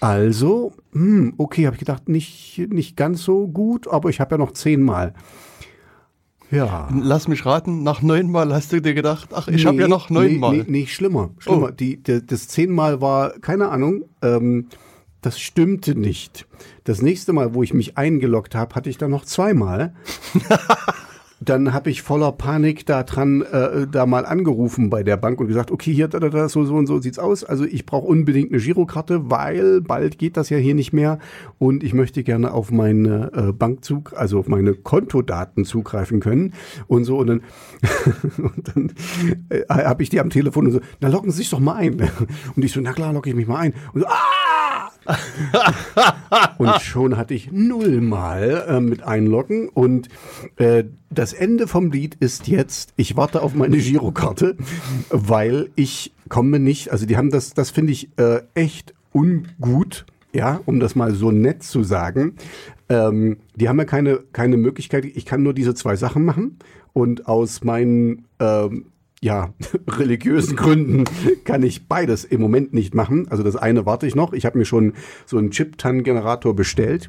Also, 0.00 0.72
hm, 0.92 1.34
okay, 1.38 1.66
habe 1.66 1.76
ich 1.76 1.80
gedacht, 1.80 2.08
nicht, 2.08 2.60
nicht 2.70 2.96
ganz 2.96 3.22
so 3.22 3.46
gut, 3.46 3.86
aber 3.86 4.10
ich 4.10 4.18
habe 4.18 4.34
ja 4.34 4.38
noch 4.38 4.50
zehnmal. 4.50 5.14
Ja. 6.50 6.88
Lass 6.92 7.28
mich 7.28 7.46
raten, 7.46 7.84
nach 7.84 8.02
neunmal 8.02 8.52
hast 8.52 8.72
du 8.72 8.82
dir 8.82 8.94
gedacht, 8.94 9.28
ach, 9.32 9.46
ich 9.46 9.62
nee, 9.62 9.68
habe 9.68 9.80
ja 9.80 9.88
noch 9.88 10.10
neunmal. 10.10 10.50
Nee, 10.50 10.64
nee, 10.66 10.80
nee, 10.80 10.86
schlimmer, 10.86 11.30
schlimmer. 11.38 11.68
Oh. 11.70 11.72
Die, 11.72 12.02
die, 12.02 12.26
das 12.26 12.48
zehnmal 12.48 13.00
war, 13.00 13.38
keine 13.38 13.68
Ahnung, 13.68 14.04
ähm, 14.20 14.66
das 15.20 15.38
stimmte 15.38 15.94
nicht. 15.94 16.46
Das 16.84 17.02
nächste 17.02 17.32
Mal, 17.32 17.54
wo 17.54 17.62
ich 17.62 17.74
mich 17.74 17.96
eingeloggt 17.96 18.54
habe, 18.54 18.74
hatte 18.74 18.90
ich 18.90 18.98
dann 18.98 19.10
noch 19.10 19.24
zweimal. 19.24 19.94
dann 21.44 21.72
habe 21.72 21.90
ich 21.90 22.02
voller 22.02 22.32
Panik 22.32 22.86
da 22.86 23.02
dran 23.02 23.42
äh, 23.42 23.86
da 23.90 24.06
mal 24.06 24.24
angerufen 24.26 24.90
bei 24.90 25.02
der 25.02 25.16
Bank 25.16 25.40
und 25.40 25.48
gesagt, 25.48 25.70
okay, 25.70 25.92
hier 25.92 26.08
da, 26.08 26.20
da, 26.20 26.28
da, 26.28 26.48
so 26.48 26.64
so 26.64 26.74
und 26.74 26.86
so 26.86 27.00
sieht's 27.00 27.18
aus. 27.18 27.44
Also 27.44 27.64
ich 27.64 27.84
brauche 27.84 28.06
unbedingt 28.06 28.52
eine 28.52 28.60
Girokarte, 28.60 29.30
weil 29.30 29.80
bald 29.80 30.18
geht 30.18 30.36
das 30.36 30.50
ja 30.50 30.58
hier 30.58 30.74
nicht 30.74 30.92
mehr 30.92 31.18
und 31.58 31.82
ich 31.82 31.94
möchte 31.94 32.22
gerne 32.22 32.52
auf 32.52 32.70
meine 32.70 33.30
äh, 33.34 33.52
Bankzug, 33.52 34.12
also 34.16 34.38
auf 34.38 34.48
meine 34.48 34.74
Kontodaten 34.74 35.64
zugreifen 35.64 36.20
können 36.20 36.54
und 36.86 37.04
so 37.04 37.18
und 37.18 37.26
dann, 37.26 37.40
und 38.38 38.68
dann 38.74 38.92
äh, 39.48 39.64
habe 39.68 40.02
ich 40.02 40.10
die 40.10 40.20
am 40.20 40.30
Telefon 40.30 40.66
und 40.66 40.72
so, 40.72 40.80
na 41.00 41.08
locken 41.08 41.30
Sie 41.30 41.38
sich 41.38 41.50
doch 41.50 41.60
mal 41.60 41.74
ein. 41.74 41.92
Und 42.56 42.64
ich 42.64 42.72
so, 42.72 42.80
na 42.80 42.92
klar, 42.92 43.12
locke 43.12 43.30
ich 43.30 43.36
mich 43.36 43.46
mal 43.46 43.58
ein. 43.58 43.74
Und 43.92 44.02
so, 44.02 44.06
ah! 44.06 44.91
und 46.58 46.80
schon 46.80 47.16
hatte 47.16 47.34
ich 47.34 47.50
nullmal 47.52 48.64
äh, 48.68 48.80
mit 48.80 49.02
einloggen 49.02 49.68
und 49.68 50.08
äh, 50.56 50.84
das 51.10 51.32
Ende 51.32 51.66
vom 51.66 51.90
Lied 51.90 52.16
ist 52.16 52.48
jetzt, 52.48 52.92
ich 52.96 53.16
warte 53.16 53.42
auf 53.42 53.54
meine 53.54 53.76
Girokarte, 53.76 54.56
weil 55.10 55.70
ich 55.74 56.12
komme 56.28 56.58
nicht, 56.58 56.90
also 56.90 57.06
die 57.06 57.16
haben 57.16 57.30
das, 57.30 57.54
das 57.54 57.70
finde 57.70 57.92
ich 57.92 58.08
äh, 58.16 58.42
echt 58.54 58.94
ungut, 59.12 60.06
ja, 60.32 60.60
um 60.64 60.80
das 60.80 60.94
mal 60.94 61.14
so 61.14 61.30
nett 61.30 61.62
zu 61.62 61.82
sagen. 61.82 62.36
Ähm, 62.88 63.38
die 63.54 63.68
haben 63.68 63.78
ja 63.78 63.84
keine, 63.84 64.20
keine 64.32 64.56
Möglichkeit, 64.56 65.04
ich 65.04 65.26
kann 65.26 65.42
nur 65.42 65.54
diese 65.54 65.74
zwei 65.74 65.96
Sachen 65.96 66.24
machen. 66.24 66.58
Und 66.94 67.26
aus 67.26 67.64
meinen 67.64 68.26
ähm, 68.38 68.91
ja, 69.22 69.54
religiösen 69.88 70.56
Gründen 70.56 71.04
kann 71.44 71.62
ich 71.62 71.88
beides 71.88 72.24
im 72.24 72.40
Moment 72.40 72.74
nicht 72.74 72.94
machen. 72.94 73.28
Also 73.30 73.42
das 73.42 73.56
eine 73.56 73.86
warte 73.86 74.06
ich 74.06 74.14
noch. 74.14 74.32
Ich 74.32 74.44
habe 74.44 74.58
mir 74.58 74.64
schon 74.64 74.94
so 75.24 75.38
einen 75.38 75.50
Chip-TAN-Generator 75.50 76.54
bestellt. 76.54 77.08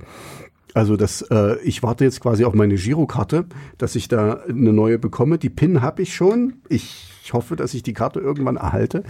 Also 0.75 0.95
das, 0.95 1.23
äh, 1.23 1.59
ich 1.63 1.83
warte 1.83 2.03
jetzt 2.03 2.21
quasi 2.21 2.45
auf 2.45 2.53
meine 2.53 2.75
Girokarte, 2.75 3.45
dass 3.77 3.95
ich 3.95 4.07
da 4.07 4.43
eine 4.47 4.73
neue 4.73 4.99
bekomme. 4.99 5.37
Die 5.37 5.49
PIN 5.49 5.81
habe 5.81 6.03
ich 6.03 6.15
schon. 6.15 6.53
Ich 6.69 7.31
hoffe, 7.33 7.55
dass 7.55 7.73
ich 7.73 7.83
die 7.83 7.93
Karte 7.93 8.19
irgendwann 8.19 8.57
erhalte. 8.57 9.03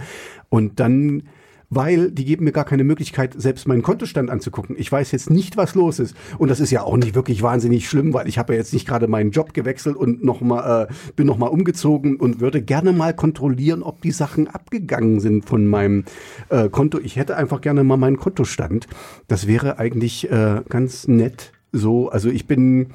Und 0.48 0.80
dann 0.80 1.24
weil 1.70 2.10
die 2.10 2.24
geben 2.24 2.44
mir 2.44 2.52
gar 2.52 2.64
keine 2.64 2.84
Möglichkeit, 2.84 3.34
selbst 3.36 3.66
meinen 3.66 3.82
Kontostand 3.82 4.30
anzugucken. 4.30 4.76
Ich 4.78 4.90
weiß 4.90 5.12
jetzt 5.12 5.30
nicht, 5.30 5.56
was 5.56 5.74
los 5.74 5.98
ist. 5.98 6.16
Und 6.38 6.48
das 6.50 6.60
ist 6.60 6.70
ja 6.70 6.82
auch 6.82 6.96
nicht 6.96 7.14
wirklich 7.14 7.42
wahnsinnig 7.42 7.88
schlimm, 7.88 8.14
weil 8.14 8.28
ich 8.28 8.38
habe 8.38 8.52
ja 8.52 8.58
jetzt 8.58 8.72
nicht 8.72 8.86
gerade 8.86 9.08
meinen 9.08 9.30
Job 9.30 9.54
gewechselt 9.54 9.96
und 9.96 10.24
noch 10.24 10.40
mal, 10.40 10.88
äh, 10.88 11.12
bin 11.16 11.26
noch 11.26 11.38
mal 11.38 11.46
umgezogen 11.46 12.16
und 12.16 12.40
würde 12.40 12.62
gerne 12.62 12.92
mal 12.92 13.14
kontrollieren, 13.14 13.82
ob 13.82 14.00
die 14.02 14.12
Sachen 14.12 14.48
abgegangen 14.48 15.20
sind 15.20 15.46
von 15.46 15.66
meinem 15.66 16.04
äh, 16.48 16.68
Konto. 16.68 16.98
Ich 16.98 17.16
hätte 17.16 17.36
einfach 17.36 17.60
gerne 17.60 17.84
mal 17.84 17.96
meinen 17.96 18.18
Kontostand. 18.18 18.86
Das 19.28 19.46
wäre 19.46 19.78
eigentlich 19.78 20.30
äh, 20.30 20.62
ganz 20.68 21.08
nett 21.08 21.52
so. 21.72 22.08
Also 22.08 22.30
ich 22.30 22.46
bin 22.46 22.88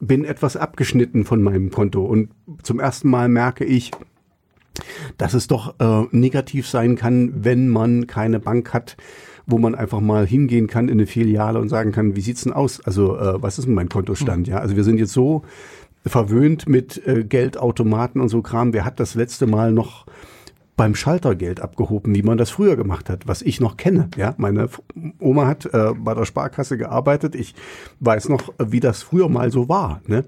bin 0.00 0.24
etwas 0.24 0.56
abgeschnitten 0.56 1.24
von 1.24 1.42
meinem 1.42 1.70
Konto 1.70 2.04
und 2.04 2.30
zum 2.62 2.80
ersten 2.80 3.10
Mal 3.10 3.28
merke 3.28 3.64
ich, 3.64 3.90
dass 5.18 5.34
es 5.34 5.46
doch 5.46 5.74
äh, 5.78 6.06
negativ 6.10 6.68
sein 6.68 6.96
kann, 6.96 7.44
wenn 7.44 7.68
man 7.68 8.06
keine 8.06 8.40
Bank 8.40 8.72
hat, 8.72 8.96
wo 9.46 9.58
man 9.58 9.74
einfach 9.74 10.00
mal 10.00 10.26
hingehen 10.26 10.66
kann 10.66 10.88
in 10.88 10.92
eine 10.92 11.06
Filiale 11.06 11.58
und 11.58 11.68
sagen 11.68 11.92
kann, 11.92 12.16
wie 12.16 12.20
sieht's 12.20 12.42
denn 12.42 12.52
aus? 12.52 12.80
Also 12.80 13.16
äh, 13.16 13.42
was 13.42 13.58
ist 13.58 13.66
denn 13.66 13.74
mein 13.74 13.88
Kontostand? 13.88 14.48
Ja, 14.48 14.58
also 14.58 14.76
wir 14.76 14.84
sind 14.84 14.98
jetzt 14.98 15.12
so 15.12 15.42
verwöhnt 16.06 16.68
mit 16.68 17.06
äh, 17.06 17.24
Geldautomaten 17.24 18.20
und 18.20 18.28
so 18.28 18.42
Kram. 18.42 18.72
Wer 18.72 18.84
hat 18.84 19.00
das 19.00 19.14
letzte 19.14 19.46
Mal 19.46 19.72
noch 19.72 20.06
beim 20.80 20.94
Schalter 20.94 21.34
Geld 21.34 21.60
abgehoben, 21.60 22.14
wie 22.14 22.22
man 22.22 22.38
das 22.38 22.48
früher 22.48 22.74
gemacht 22.74 23.10
hat, 23.10 23.28
was 23.28 23.42
ich 23.42 23.60
noch 23.60 23.76
kenne. 23.76 24.08
Ja, 24.16 24.34
meine 24.38 24.70
Oma 25.18 25.46
hat 25.46 25.66
äh, 25.74 25.92
bei 25.94 26.14
der 26.14 26.24
Sparkasse 26.24 26.78
gearbeitet. 26.78 27.34
Ich 27.34 27.54
weiß 27.98 28.30
noch, 28.30 28.54
wie 28.58 28.80
das 28.80 29.02
früher 29.02 29.28
mal 29.28 29.50
so 29.50 29.68
war. 29.68 30.00
Ne? 30.06 30.24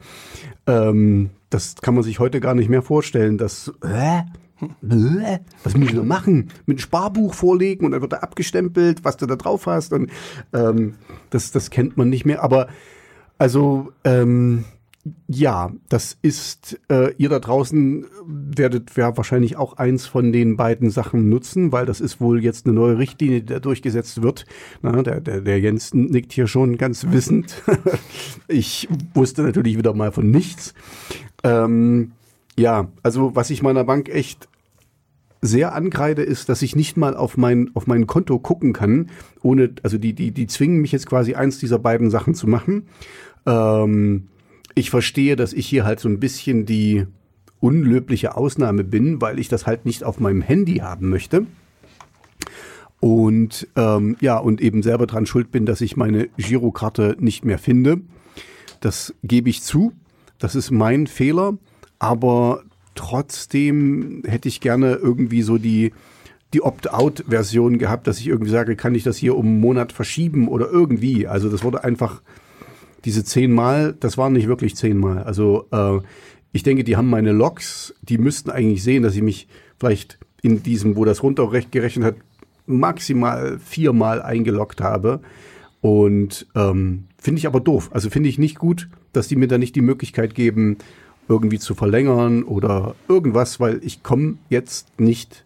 Ähm, 0.66 1.30
das 1.52 1.76
kann 1.76 1.94
man 1.94 2.02
sich 2.02 2.18
heute 2.18 2.40
gar 2.40 2.54
nicht 2.54 2.68
mehr 2.68 2.82
vorstellen. 2.82 3.38
Dass 3.38 3.72
äh, 3.82 4.22
was 5.64 5.76
muss 5.76 5.88
ich 5.88 5.94
da 5.94 6.02
machen? 6.02 6.50
Mit 6.66 6.80
Sparbuch 6.80 7.34
vorlegen 7.34 7.84
und 7.84 7.92
dann 7.92 8.00
wird 8.00 8.12
er 8.12 8.22
abgestempelt, 8.22 9.04
was 9.04 9.16
du 9.16 9.26
da 9.26 9.36
drauf 9.36 9.66
hast. 9.66 9.92
Und 9.92 10.10
ähm, 10.52 10.94
das, 11.30 11.50
das 11.50 11.70
kennt 11.70 11.96
man 11.96 12.08
nicht 12.08 12.24
mehr. 12.24 12.42
Aber 12.42 12.68
also 13.38 13.92
ähm, 14.04 14.64
ja, 15.26 15.72
das 15.88 16.16
ist, 16.22 16.80
äh, 16.88 17.12
ihr 17.16 17.28
da 17.28 17.40
draußen 17.40 18.06
werdet 18.24 18.96
ja 18.96 19.16
wahrscheinlich 19.16 19.56
auch 19.56 19.76
eins 19.76 20.06
von 20.06 20.30
den 20.30 20.56
beiden 20.56 20.90
Sachen 20.90 21.28
nutzen, 21.28 21.72
weil 21.72 21.86
das 21.86 22.00
ist 22.00 22.20
wohl 22.20 22.42
jetzt 22.42 22.66
eine 22.66 22.74
neue 22.74 22.98
Richtlinie, 22.98 23.40
die 23.40 23.52
da 23.52 23.58
durchgesetzt 23.58 24.22
wird. 24.22 24.46
Na, 24.80 25.02
der, 25.02 25.20
der, 25.20 25.40
der 25.40 25.58
Jens 25.58 25.92
nickt 25.92 26.32
hier 26.32 26.46
schon 26.46 26.78
ganz 26.78 27.08
wissend. 27.10 27.62
ich 28.48 28.88
wusste 29.12 29.42
natürlich 29.42 29.76
wieder 29.76 29.92
mal 29.92 30.12
von 30.12 30.30
nichts. 30.30 30.72
Ähm, 31.42 32.12
ja, 32.56 32.88
also 33.02 33.34
was 33.34 33.50
ich 33.50 33.62
meiner 33.62 33.82
Bank 33.82 34.08
echt 34.08 34.48
sehr 35.40 35.74
ankreide, 35.74 36.22
ist, 36.22 36.48
dass 36.48 36.62
ich 36.62 36.76
nicht 36.76 36.96
mal 36.96 37.16
auf 37.16 37.36
mein, 37.36 37.72
auf 37.74 37.88
mein 37.88 38.06
Konto 38.06 38.38
gucken 38.38 38.72
kann, 38.72 39.10
ohne, 39.42 39.74
also 39.82 39.98
die, 39.98 40.14
die, 40.14 40.30
die 40.30 40.46
zwingen 40.46 40.80
mich 40.80 40.92
jetzt 40.92 41.08
quasi 41.08 41.34
eins 41.34 41.58
dieser 41.58 41.80
beiden 41.80 42.10
Sachen 42.10 42.34
zu 42.34 42.46
machen. 42.46 42.86
Ähm, 43.44 44.28
ich 44.74 44.90
verstehe, 44.90 45.36
dass 45.36 45.52
ich 45.52 45.66
hier 45.66 45.84
halt 45.84 46.00
so 46.00 46.08
ein 46.08 46.20
bisschen 46.20 46.66
die 46.66 47.06
unlöbliche 47.60 48.36
Ausnahme 48.36 48.84
bin, 48.84 49.20
weil 49.20 49.38
ich 49.38 49.48
das 49.48 49.66
halt 49.66 49.86
nicht 49.86 50.04
auf 50.04 50.18
meinem 50.18 50.42
Handy 50.42 50.78
haben 50.78 51.08
möchte. 51.08 51.46
Und 53.00 53.66
ähm, 53.76 54.16
ja, 54.20 54.38
und 54.38 54.60
eben 54.60 54.82
selber 54.82 55.06
dran 55.06 55.26
schuld 55.26 55.50
bin, 55.50 55.66
dass 55.66 55.80
ich 55.80 55.96
meine 55.96 56.28
Girokarte 56.36 57.16
nicht 57.18 57.44
mehr 57.44 57.58
finde. 57.58 58.00
Das 58.80 59.14
gebe 59.22 59.50
ich 59.50 59.62
zu. 59.62 59.92
Das 60.38 60.54
ist 60.54 60.70
mein 60.70 61.06
Fehler. 61.06 61.56
Aber 61.98 62.62
trotzdem 62.94 64.22
hätte 64.26 64.48
ich 64.48 64.60
gerne 64.60 64.94
irgendwie 64.94 65.42
so 65.42 65.58
die, 65.58 65.92
die 66.52 66.62
Opt-out-Version 66.62 67.78
gehabt, 67.78 68.06
dass 68.06 68.18
ich 68.18 68.26
irgendwie 68.26 68.50
sage, 68.50 68.76
kann 68.76 68.94
ich 68.94 69.04
das 69.04 69.16
hier 69.16 69.36
um 69.36 69.46
einen 69.46 69.60
Monat 69.60 69.92
verschieben 69.92 70.48
oder 70.48 70.68
irgendwie. 70.68 71.26
Also 71.26 71.48
das 71.48 71.62
wurde 71.62 71.84
einfach 71.84 72.22
diese 73.04 73.24
zehnmal, 73.24 73.94
das 73.98 74.18
waren 74.18 74.32
nicht 74.32 74.48
wirklich 74.48 74.76
zehnmal. 74.76 75.22
Also 75.22 75.66
äh, 75.70 75.98
ich 76.52 76.62
denke, 76.62 76.84
die 76.84 76.96
haben 76.96 77.08
meine 77.08 77.32
Logs, 77.32 77.94
die 78.02 78.18
müssten 78.18 78.50
eigentlich 78.50 78.82
sehen, 78.82 79.02
dass 79.02 79.16
ich 79.16 79.22
mich 79.22 79.48
vielleicht 79.78 80.18
in 80.42 80.62
diesem, 80.62 80.96
wo 80.96 81.04
das 81.04 81.22
runtergerechnet 81.22 82.04
hat, 82.04 82.16
maximal 82.66 83.58
viermal 83.58 84.22
eingeloggt 84.22 84.80
habe. 84.80 85.20
Und 85.80 86.46
ähm, 86.54 87.04
finde 87.18 87.38
ich 87.38 87.46
aber 87.46 87.60
doof. 87.60 87.90
Also 87.92 88.10
finde 88.10 88.28
ich 88.28 88.38
nicht 88.38 88.58
gut, 88.58 88.88
dass 89.12 89.28
die 89.28 89.36
mir 89.36 89.48
da 89.48 89.58
nicht 89.58 89.74
die 89.74 89.80
Möglichkeit 89.80 90.34
geben, 90.34 90.78
irgendwie 91.28 91.58
zu 91.58 91.74
verlängern 91.74 92.44
oder 92.44 92.94
irgendwas, 93.08 93.60
weil 93.60 93.80
ich 93.82 94.02
komme 94.02 94.38
jetzt 94.48 94.88
nicht 94.98 95.44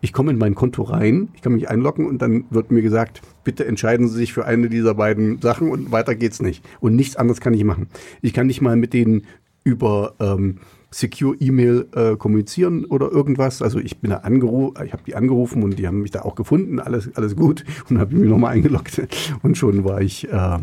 ich 0.00 0.12
komme 0.12 0.30
in 0.30 0.38
mein 0.38 0.54
Konto 0.54 0.82
rein, 0.82 1.28
ich 1.34 1.42
kann 1.42 1.52
mich 1.52 1.68
einloggen 1.68 2.06
und 2.06 2.22
dann 2.22 2.44
wird 2.50 2.70
mir 2.70 2.82
gesagt, 2.82 3.20
bitte 3.44 3.66
entscheiden 3.66 4.08
Sie 4.08 4.16
sich 4.16 4.32
für 4.32 4.46
eine 4.46 4.68
dieser 4.68 4.94
beiden 4.94 5.40
Sachen 5.40 5.70
und 5.70 5.92
weiter 5.92 6.14
geht's 6.14 6.40
nicht. 6.40 6.64
Und 6.80 6.96
nichts 6.96 7.16
anderes 7.16 7.40
kann 7.40 7.54
ich 7.54 7.64
machen. 7.64 7.88
Ich 8.22 8.32
kann 8.32 8.46
nicht 8.46 8.60
mal 8.60 8.76
mit 8.76 8.92
denen 8.94 9.26
über 9.62 10.14
ähm, 10.20 10.58
Secure 10.90 11.36
E-Mail 11.38 11.86
äh, 11.94 12.16
kommunizieren 12.16 12.84
oder 12.84 13.10
irgendwas. 13.10 13.62
Also 13.62 13.78
ich 13.78 13.98
bin 13.98 14.10
da 14.10 14.18
angerufen, 14.18 14.82
ich 14.84 14.92
habe 14.92 15.02
die 15.06 15.14
angerufen 15.14 15.62
und 15.62 15.78
die 15.78 15.86
haben 15.86 16.02
mich 16.02 16.10
da 16.10 16.22
auch 16.22 16.34
gefunden, 16.34 16.80
alles, 16.80 17.14
alles 17.14 17.36
gut 17.36 17.64
und 17.90 17.98
habe 17.98 18.14
mich 18.14 18.28
nochmal 18.28 18.54
eingeloggt 18.54 19.02
und 19.42 19.56
schon 19.56 19.84
war 19.84 20.00
ich 20.00 20.28
äh, 20.30 20.58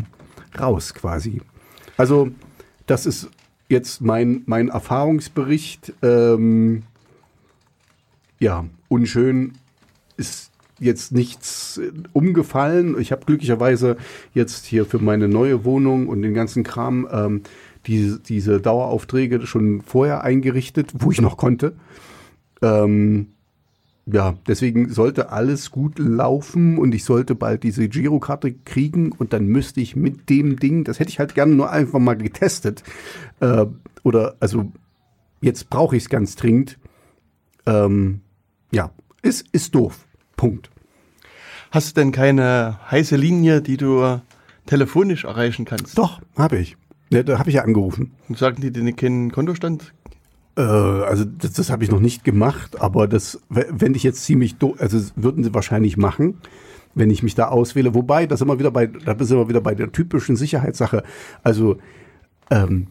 raus 0.58 0.94
quasi. 0.94 1.40
Also 1.96 2.30
das 2.86 3.06
ist 3.06 3.30
jetzt 3.68 4.00
mein, 4.00 4.42
mein 4.46 4.68
Erfahrungsbericht. 4.68 5.94
Ähm, 6.02 6.82
ja, 8.38 8.66
unschön 8.88 9.52
ist 10.16 10.52
jetzt 10.80 11.12
nichts 11.12 11.78
äh, 11.78 11.92
umgefallen. 12.12 12.98
Ich 13.00 13.12
habe 13.12 13.24
glücklicherweise 13.24 13.96
jetzt 14.34 14.66
hier 14.66 14.84
für 14.84 14.98
meine 14.98 15.28
neue 15.28 15.64
Wohnung 15.64 16.08
und 16.08 16.22
den 16.22 16.34
ganzen 16.34 16.62
Kram 16.62 17.08
ähm, 17.10 17.42
die, 17.86 18.16
diese 18.26 18.60
Daueraufträge 18.60 19.46
schon 19.46 19.82
vorher 19.82 20.22
eingerichtet, 20.24 20.92
wo 20.94 21.10
ich 21.10 21.20
noch 21.20 21.36
konnte. 21.36 21.74
Ähm, 22.62 23.28
ja, 24.10 24.36
deswegen 24.46 24.88
sollte 24.90 25.32
alles 25.32 25.70
gut 25.70 25.98
laufen 25.98 26.78
und 26.78 26.94
ich 26.94 27.04
sollte 27.04 27.34
bald 27.34 27.62
diese 27.62 27.88
Girokarte 27.88 28.52
kriegen 28.52 29.12
und 29.12 29.32
dann 29.32 29.46
müsste 29.46 29.80
ich 29.80 29.96
mit 29.96 30.30
dem 30.30 30.58
Ding, 30.58 30.84
das 30.84 30.98
hätte 30.98 31.10
ich 31.10 31.18
halt 31.18 31.34
gerne 31.34 31.54
nur 31.54 31.70
einfach 31.70 31.98
mal 31.98 32.16
getestet. 32.16 32.82
Äh, 33.40 33.66
oder 34.04 34.36
also 34.40 34.72
jetzt 35.40 35.68
brauche 35.68 35.96
ich 35.96 36.04
es 36.04 36.08
ganz 36.08 36.36
dringend. 36.36 36.78
Ähm, 37.66 38.22
ja, 38.70 38.90
ist, 39.22 39.46
ist 39.52 39.74
doof. 39.74 40.06
Punkt. 40.36 40.70
Hast 41.70 41.96
du 41.96 42.00
denn 42.00 42.12
keine 42.12 42.78
heiße 42.90 43.16
Linie, 43.16 43.60
die 43.60 43.76
du 43.76 44.20
telefonisch 44.66 45.24
erreichen 45.24 45.64
kannst? 45.64 45.98
Doch, 45.98 46.20
habe 46.36 46.58
ich. 46.58 46.76
Ja, 47.10 47.22
da 47.22 47.38
habe 47.38 47.50
ich 47.50 47.56
ja 47.56 47.62
angerufen. 47.62 48.12
Und 48.28 48.38
sagen 48.38 48.60
die 48.60 48.70
dir 48.70 48.92
keinen 48.92 49.32
Kontostand? 49.32 49.92
Äh, 50.56 50.62
also 50.62 51.24
das, 51.24 51.52
das 51.52 51.70
habe 51.70 51.84
ich 51.84 51.90
noch 51.90 52.00
nicht 52.00 52.24
gemacht, 52.24 52.80
aber 52.80 53.06
das, 53.08 53.40
wenn 53.48 53.94
ich 53.94 54.02
jetzt 54.02 54.24
ziemlich 54.24 54.56
doof, 54.56 54.76
also 54.78 54.98
würden 55.16 55.44
sie 55.44 55.54
wahrscheinlich 55.54 55.96
machen, 55.96 56.38
wenn 56.94 57.10
ich 57.10 57.22
mich 57.22 57.34
da 57.34 57.48
auswähle. 57.48 57.94
Wobei, 57.94 58.26
das 58.26 58.40
immer 58.40 58.58
wieder 58.58 58.70
bei, 58.70 58.86
da 58.86 59.16
sind 59.18 59.38
wir 59.38 59.48
wieder 59.48 59.60
bei 59.60 59.74
der 59.74 59.92
typischen 59.92 60.36
Sicherheitssache. 60.36 61.02
Also 61.42 61.78
ähm, 62.50 62.88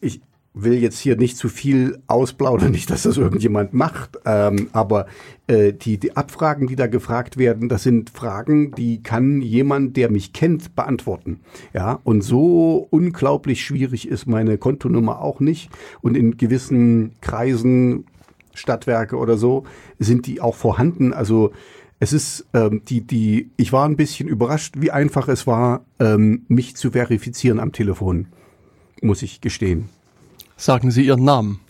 ich, 0.00 0.20
will 0.58 0.74
jetzt 0.74 0.98
hier 0.98 1.16
nicht 1.16 1.36
zu 1.36 1.48
viel 1.48 1.98
ausplaudern, 2.06 2.70
nicht, 2.72 2.90
dass 2.90 3.02
das 3.02 3.18
irgendjemand 3.18 3.74
macht, 3.74 4.18
ähm, 4.24 4.68
aber 4.72 5.06
äh, 5.46 5.72
die, 5.72 5.98
die 5.98 6.16
Abfragen, 6.16 6.66
die 6.66 6.76
da 6.76 6.86
gefragt 6.86 7.36
werden, 7.36 7.68
das 7.68 7.82
sind 7.82 8.10
Fragen, 8.10 8.72
die 8.72 9.02
kann 9.02 9.42
jemand, 9.42 9.96
der 9.96 10.10
mich 10.10 10.32
kennt, 10.32 10.74
beantworten. 10.74 11.40
Ja, 11.74 12.00
und 12.02 12.22
so 12.22 12.88
unglaublich 12.90 13.64
schwierig 13.64 14.08
ist 14.08 14.26
meine 14.26 14.56
Kontonummer 14.56 15.20
auch 15.20 15.40
nicht. 15.40 15.70
Und 16.00 16.16
in 16.16 16.38
gewissen 16.38 17.12
Kreisen, 17.20 18.06
Stadtwerke 18.54 19.16
oder 19.16 19.36
so, 19.36 19.64
sind 19.98 20.26
die 20.26 20.40
auch 20.40 20.54
vorhanden. 20.54 21.12
Also 21.12 21.52
es 22.00 22.14
ist 22.14 22.46
ähm, 22.54 22.82
die, 22.88 23.02
die, 23.02 23.50
ich 23.58 23.72
war 23.72 23.86
ein 23.86 23.96
bisschen 23.96 24.28
überrascht, 24.28 24.76
wie 24.78 24.90
einfach 24.90 25.28
es 25.28 25.46
war, 25.46 25.84
ähm, 26.00 26.46
mich 26.48 26.76
zu 26.76 26.92
verifizieren 26.92 27.60
am 27.60 27.72
Telefon, 27.72 28.28
muss 29.02 29.22
ich 29.22 29.42
gestehen. 29.42 29.90
Sagen 30.56 30.90
Sie 30.90 31.04
Ihren 31.04 31.24
Namen. 31.24 31.60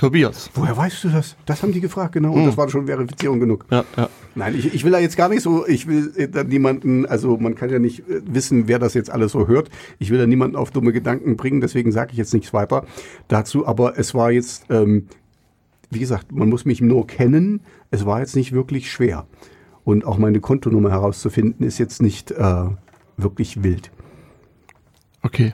Tobias. 0.00 0.50
Woher 0.54 0.74
weißt 0.74 1.04
du 1.04 1.08
das? 1.10 1.36
Das 1.44 1.62
haben 1.62 1.72
die 1.72 1.80
gefragt, 1.82 2.12
genau. 2.12 2.32
Und 2.32 2.40
hm. 2.40 2.46
das 2.46 2.56
war 2.56 2.70
schon 2.70 2.86
Verifizierung 2.86 3.38
genug. 3.38 3.66
Ja, 3.70 3.84
ja. 3.98 4.08
Nein, 4.34 4.54
ich, 4.56 4.72
ich 4.72 4.82
will 4.82 4.92
da 4.92 4.98
jetzt 4.98 5.16
gar 5.16 5.28
nicht 5.28 5.42
so, 5.42 5.66
ich 5.66 5.86
will 5.86 6.12
äh, 6.16 6.26
da 6.26 6.42
niemanden, 6.42 7.04
also 7.04 7.36
man 7.36 7.54
kann 7.54 7.68
ja 7.68 7.78
nicht 7.78 8.08
äh, 8.08 8.22
wissen, 8.24 8.66
wer 8.66 8.78
das 8.78 8.94
jetzt 8.94 9.10
alles 9.10 9.32
so 9.32 9.46
hört. 9.46 9.68
Ich 9.98 10.08
will 10.08 10.18
da 10.18 10.26
niemanden 10.26 10.56
auf 10.56 10.70
dumme 10.70 10.92
Gedanken 10.92 11.36
bringen, 11.36 11.60
deswegen 11.60 11.92
sage 11.92 12.12
ich 12.12 12.18
jetzt 12.18 12.32
nichts 12.32 12.54
weiter 12.54 12.86
dazu. 13.28 13.66
Aber 13.66 13.98
es 13.98 14.14
war 14.14 14.30
jetzt, 14.30 14.64
ähm, 14.70 15.08
wie 15.90 15.98
gesagt, 15.98 16.32
man 16.32 16.48
muss 16.48 16.64
mich 16.64 16.80
nur 16.80 17.06
kennen. 17.06 17.60
Es 17.90 18.06
war 18.06 18.20
jetzt 18.20 18.36
nicht 18.36 18.52
wirklich 18.52 18.90
schwer. 18.90 19.26
Und 19.84 20.06
auch 20.06 20.16
meine 20.16 20.40
Kontonummer 20.40 20.92
herauszufinden, 20.92 21.66
ist 21.66 21.76
jetzt 21.76 22.00
nicht 22.00 22.30
äh, 22.30 22.64
wirklich 23.18 23.62
wild. 23.62 23.90
Okay. 25.22 25.52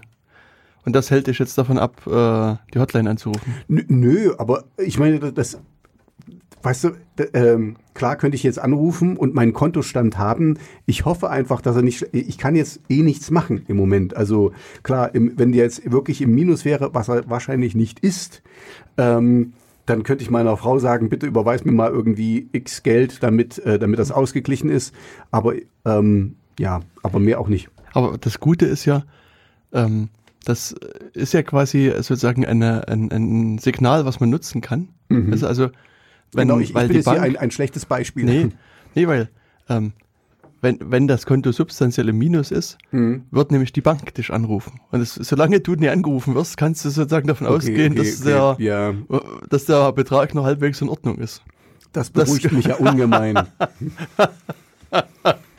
Und 0.86 0.94
das 0.94 1.10
hält 1.10 1.26
dich 1.26 1.38
jetzt 1.38 1.58
davon 1.58 1.78
ab, 1.78 2.06
äh, 2.06 2.54
die 2.72 2.78
Hotline 2.78 3.10
anzurufen? 3.10 3.54
Nö, 3.68 4.32
aber 4.38 4.64
ich 4.78 4.98
meine, 4.98 5.18
das, 5.18 5.34
das 5.34 5.58
weißt 6.62 6.84
du, 6.84 6.90
ähm, 7.34 7.76
klar 7.94 8.16
könnte 8.16 8.36
ich 8.36 8.42
jetzt 8.44 8.58
anrufen 8.58 9.16
und 9.16 9.34
meinen 9.34 9.52
Kontostand 9.52 10.16
haben. 10.16 10.58
Ich 10.86 11.04
hoffe 11.04 11.28
einfach, 11.28 11.60
dass 11.60 11.76
er 11.76 11.82
nicht, 11.82 12.08
ich 12.12 12.38
kann 12.38 12.56
jetzt 12.56 12.80
eh 12.88 13.02
nichts 13.02 13.30
machen 13.30 13.64
im 13.68 13.76
Moment. 13.76 14.16
Also 14.16 14.52
klar, 14.84 15.14
im, 15.14 15.32
wenn 15.36 15.52
der 15.52 15.64
jetzt 15.64 15.90
wirklich 15.90 16.22
im 16.22 16.34
Minus 16.34 16.64
wäre, 16.64 16.94
was 16.94 17.08
er 17.08 17.28
wahrscheinlich 17.28 17.74
nicht 17.74 18.00
ist, 18.00 18.42
ähm, 18.96 19.54
dann 19.86 20.02
könnte 20.02 20.22
ich 20.22 20.30
meiner 20.30 20.56
Frau 20.56 20.78
sagen, 20.78 21.08
bitte 21.08 21.26
überweis 21.26 21.64
mir 21.64 21.72
mal 21.72 21.90
irgendwie 21.90 22.48
x 22.52 22.82
Geld, 22.82 23.22
damit, 23.22 23.58
äh, 23.58 23.78
damit 23.78 23.98
das 23.98 24.10
ausgeglichen 24.10 24.70
ist. 24.70 24.94
Aber 25.30 25.54
ähm, 25.84 26.36
ja, 26.58 26.80
aber 27.02 27.18
mehr 27.18 27.40
auch 27.40 27.48
nicht. 27.48 27.70
Aber 27.92 28.18
das 28.18 28.40
Gute 28.40 28.66
ist 28.66 28.84
ja, 28.84 29.04
ähm, 29.72 30.10
das 30.46 30.74
ist 31.12 31.34
ja 31.34 31.42
quasi 31.42 31.92
sozusagen 31.96 32.46
eine, 32.46 32.86
ein, 32.88 33.10
ein 33.12 33.58
Signal, 33.58 34.04
was 34.06 34.20
man 34.20 34.30
nutzen 34.30 34.60
kann. 34.60 34.88
Mhm. 35.08 35.32
Also, 35.32 35.46
also 35.48 35.70
wenn, 36.32 36.48
genau, 36.48 36.60
ich, 36.60 36.72
weil 36.72 36.84
ich 36.86 36.92
bin 36.92 36.98
die 37.00 37.04
Bank, 37.04 37.18
hier 37.18 37.26
ein, 37.26 37.36
ein 37.36 37.50
schlechtes 37.50 37.84
Beispiel. 37.84 38.24
Nee, 38.24 38.48
nee 38.94 39.06
weil 39.08 39.28
ähm, 39.68 39.92
wenn, 40.60 40.78
wenn 40.80 41.08
das 41.08 41.26
Konto 41.26 41.50
substanziell 41.52 42.08
im 42.08 42.16
Minus 42.18 42.50
ist, 42.52 42.78
Mhm. 42.92 43.24
wird 43.30 43.50
nämlich 43.50 43.72
die 43.72 43.80
Bank 43.80 44.14
dich 44.14 44.32
anrufen. 44.32 44.80
Und 44.92 45.00
es, 45.00 45.14
solange 45.14 45.60
du 45.60 45.74
nie 45.74 45.88
angerufen 45.88 46.34
wirst, 46.36 46.56
kannst 46.56 46.84
du 46.84 46.90
sozusagen 46.90 47.26
davon 47.26 47.46
ausgehen, 47.48 47.92
okay, 47.92 48.02
dass, 48.02 48.20
okay, 48.20 48.30
Der, 48.30 48.56
ja. 48.66 48.94
dass 49.50 49.64
der 49.66 49.92
Betrag 49.92 50.34
noch 50.34 50.44
halbwegs 50.44 50.80
in 50.80 50.88
Ordnung 50.88 51.18
ist. 51.18 51.42
Das 51.92 52.12
Das- 52.12 52.26
beruhigt 52.26 52.52
mich 52.52 52.66
ja 52.66 52.76
ungemein. 52.76 53.36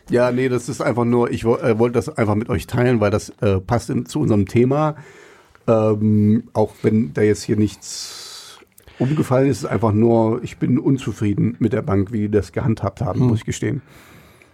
ja, 0.10 0.32
nee, 0.32 0.50
das 0.50 0.70
ist 0.70 0.82
einfach 0.82 1.06
nur, 1.06 1.32
ich 1.32 1.44
äh, 1.44 1.78
wollte 1.80 1.94
das 1.94 2.10
einfach 2.10 2.36
mit 2.36 2.50
euch 2.50 2.68
teilen, 2.68 3.00
weil 3.00 3.12
das 3.12 3.30
äh, 3.42 3.60
passt 3.60 3.90
in, 3.90 4.06
zu 4.06 4.20
unserem 4.20 4.46
Thema. 4.48 4.96
Ähm, 5.68 6.46
auch 6.54 6.74
wenn 6.82 7.14
da 7.14 7.22
jetzt 7.22 7.44
hier 7.44 7.58
nichts 7.58 8.60
umgefallen 9.00 9.50
ist, 9.50 9.60
ist 9.60 9.66
einfach 9.66 9.92
nur, 9.92 10.42
ich 10.44 10.58
bin 10.58 10.80
unzufrieden 10.80 11.56
mit 11.60 11.74
der 11.74 11.82
Bank, 11.82 12.12
wie 12.12 12.22
die 12.22 12.30
das 12.32 12.52
gehandhabt 12.52 13.02
haben, 13.02 13.20
Hm. 13.20 13.28
muss 13.28 13.40
ich 13.40 13.46
gestehen. 13.46 13.82